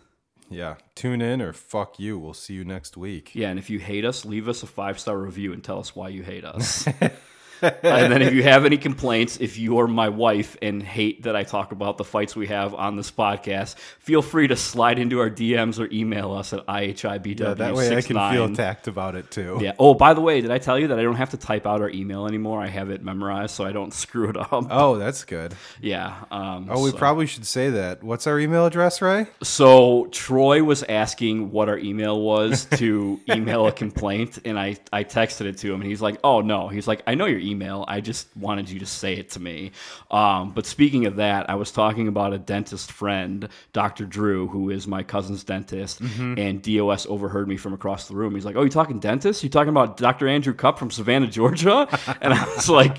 Yeah, 0.50 0.76
tune 0.94 1.22
in 1.22 1.40
or 1.40 1.52
fuck 1.52 1.98
you. 1.98 2.18
We'll 2.18 2.34
see 2.34 2.54
you 2.54 2.64
next 2.64 2.96
week. 2.96 3.34
Yeah, 3.34 3.48
and 3.48 3.58
if 3.58 3.70
you 3.70 3.78
hate 3.78 4.04
us, 4.04 4.24
leave 4.24 4.48
us 4.48 4.62
a 4.62 4.66
five 4.66 4.98
star 4.98 5.16
review 5.16 5.52
and 5.52 5.64
tell 5.64 5.78
us 5.78 5.96
why 5.96 6.08
you 6.08 6.22
hate 6.22 6.44
us. 6.44 6.86
and 7.62 8.12
then 8.12 8.22
if 8.22 8.34
you 8.34 8.42
have 8.42 8.64
any 8.64 8.76
complaints, 8.76 9.38
if 9.40 9.58
you're 9.58 9.86
my 9.86 10.08
wife 10.08 10.56
and 10.60 10.82
hate 10.82 11.22
that 11.22 11.36
I 11.36 11.42
talk 11.44 11.72
about 11.72 11.96
the 11.98 12.04
fights 12.04 12.34
we 12.34 12.46
have 12.48 12.74
on 12.74 12.96
this 12.96 13.10
podcast, 13.10 13.76
feel 13.98 14.22
free 14.22 14.48
to 14.48 14.56
slide 14.56 14.98
into 14.98 15.20
our 15.20 15.30
DMs 15.30 15.78
or 15.78 15.88
email 15.92 16.32
us 16.32 16.52
at 16.52 16.66
ihibw. 16.66 17.38
Yeah, 17.40 17.54
that 17.54 17.74
way 17.74 17.96
I 17.96 18.00
can 18.02 18.16
feel 18.32 18.44
attacked 18.44 18.88
about 18.88 19.14
it 19.14 19.30
too. 19.30 19.58
Yeah. 19.60 19.72
Oh, 19.78 19.94
by 19.94 20.14
the 20.14 20.20
way, 20.20 20.40
did 20.40 20.50
I 20.50 20.58
tell 20.58 20.78
you 20.78 20.88
that 20.88 20.98
I 20.98 21.02
don't 21.02 21.16
have 21.16 21.30
to 21.30 21.36
type 21.36 21.66
out 21.66 21.80
our 21.80 21.90
email 21.90 22.26
anymore? 22.26 22.60
I 22.60 22.68
have 22.68 22.90
it 22.90 23.02
memorized, 23.04 23.54
so 23.54 23.64
I 23.64 23.72
don't 23.72 23.92
screw 24.02 24.28
it 24.28 24.36
up. 24.36 24.50
Oh, 24.70 24.96
that's 24.96 25.24
good. 25.24 25.54
Yeah. 25.80 26.14
Um, 26.30 26.68
Oh, 26.70 26.82
we 26.82 26.90
so- 26.90 26.96
probably 26.96 27.26
should 27.26 27.46
say 27.46 27.70
that. 27.70 28.02
What's 28.02 28.26
our 28.26 28.38
email 28.38 28.66
address, 28.66 29.00
Ray? 29.02 29.26
So 29.42 30.06
Troy 30.12 30.62
was 30.64 30.82
asking 30.82 31.50
what 31.50 31.68
our 31.68 31.78
email 31.78 32.20
was 32.20 32.64
to 32.76 33.20
email 33.30 33.66
a 33.66 33.72
complaint, 33.72 34.38
and 34.44 34.58
I, 34.58 34.76
I 34.92 35.04
texted 35.04 35.46
it 35.46 35.58
to 35.58 35.68
him, 35.72 35.80
and 35.80 35.88
he's 35.90 36.00
like, 36.02 36.18
"Oh 36.24 36.40
no," 36.40 36.68
he's 36.68 36.86
like, 36.88 37.02
"I 37.06 37.14
know 37.14 37.26
your 37.26 37.38
email 37.38 37.51
email. 37.52 37.84
I 37.86 38.00
just 38.00 38.26
wanted 38.36 38.68
you 38.68 38.80
to 38.80 38.86
say 38.86 39.14
it 39.14 39.30
to 39.30 39.40
me. 39.40 39.70
Um, 40.10 40.50
but 40.50 40.66
speaking 40.66 41.06
of 41.06 41.16
that, 41.16 41.48
I 41.48 41.54
was 41.54 41.70
talking 41.70 42.08
about 42.08 42.32
a 42.32 42.38
dentist 42.38 42.90
friend, 42.90 43.48
Dr. 43.72 44.04
Drew, 44.06 44.48
who 44.48 44.70
is 44.70 44.86
my 44.88 45.02
cousin's 45.02 45.44
dentist, 45.44 46.00
and 46.00 46.62
DOS 46.62 47.06
overheard 47.06 47.46
me 47.48 47.56
from 47.56 47.72
across 47.74 48.08
the 48.08 48.14
room. 48.16 48.34
He's 48.34 48.44
like, 48.44 48.56
"Oh, 48.56 48.64
you 48.64 48.70
talking 48.70 48.98
dentist? 48.98 49.42
You 49.42 49.48
talking 49.48 49.68
about 49.68 49.96
Dr. 49.96 50.26
Andrew 50.28 50.54
Cup 50.54 50.78
from 50.78 50.90
Savannah, 50.90 51.28
Georgia?" 51.28 51.88
And 52.20 52.32
I 52.34 52.44
was 52.54 52.68
like, 52.68 52.98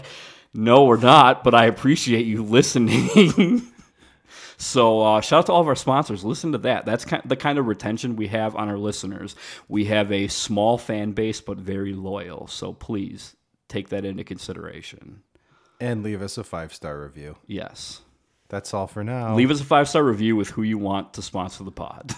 "No, 0.53 0.85
we're 0.85 0.97
not, 0.97 1.43
but 1.43 1.53
I 1.53 1.65
appreciate 1.65 2.25
you 2.25 2.43
listening." 2.43 3.61
So 4.57 5.01
uh, 5.01 5.21
shout 5.21 5.39
out 5.39 5.45
to 5.47 5.51
all 5.51 5.61
of 5.61 5.67
our 5.67 5.75
sponsors. 5.75 6.23
Listen 6.23 6.53
to 6.53 6.57
that. 6.59 6.85
That's 6.85 7.03
kind 7.05 7.21
the 7.25 7.35
kind 7.35 7.59
of 7.59 7.67
retention 7.67 8.15
we 8.15 8.27
have 8.27 8.55
on 8.55 8.69
our 8.69 8.77
listeners. 8.77 9.35
We 9.67 9.85
have 9.85 10.11
a 10.11 10.27
small 10.29 10.77
fan 10.77 11.11
base, 11.11 11.41
but 11.41 11.57
very 11.57 11.93
loyal. 11.93 12.47
So 12.47 12.71
please 12.71 13.35
take 13.73 13.89
that 13.89 14.05
into 14.05 14.23
consideration. 14.23 15.23
And 15.79 16.03
leave 16.03 16.21
us 16.21 16.37
a 16.37 16.43
five 16.43 16.73
star 16.73 17.01
review. 17.01 17.35
Yes. 17.47 18.01
That's 18.49 18.73
all 18.73 18.87
for 18.87 19.03
now. 19.03 19.35
Leave 19.35 19.49
us 19.51 19.61
a 19.61 19.65
five 19.65 19.89
star 19.89 20.03
review 20.03 20.35
with 20.35 20.49
who 20.51 20.61
you 20.61 20.77
want 20.77 21.13
to 21.15 21.21
sponsor 21.21 21.63
the 21.63 21.71
pod. 21.71 22.13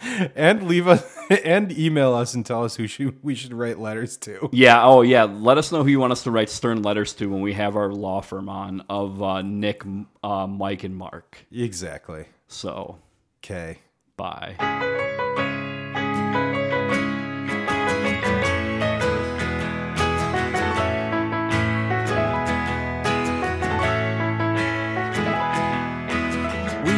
and 0.36 0.64
leave 0.68 0.86
us 0.86 1.02
and 1.44 1.72
email 1.76 2.14
us 2.14 2.34
and 2.34 2.44
tell 2.44 2.62
us 2.64 2.76
who 2.76 2.86
should, 2.86 3.18
we 3.24 3.34
should 3.34 3.54
write 3.54 3.78
letters 3.78 4.16
to. 4.18 4.48
yeah. 4.52 4.84
Oh, 4.84 5.00
yeah. 5.02 5.24
Let 5.24 5.56
us 5.58 5.72
know 5.72 5.82
who 5.82 5.88
you 5.90 5.98
want 6.00 6.12
us 6.12 6.22
to 6.24 6.30
write 6.30 6.50
stern 6.50 6.82
letters 6.82 7.14
to 7.14 7.26
when 7.30 7.40
we 7.40 7.54
have 7.54 7.74
our 7.76 7.90
law 7.90 8.20
firm 8.20 8.48
on 8.48 8.82
of 8.90 9.22
uh, 9.22 9.42
Nick, 9.42 9.82
uh, 10.22 10.46
Mike, 10.46 10.84
and 10.84 10.94
Mark. 10.96 11.44
Exactly. 11.50 12.26
So 12.48 12.98
Okay. 13.42 13.78
bye. 14.16 15.14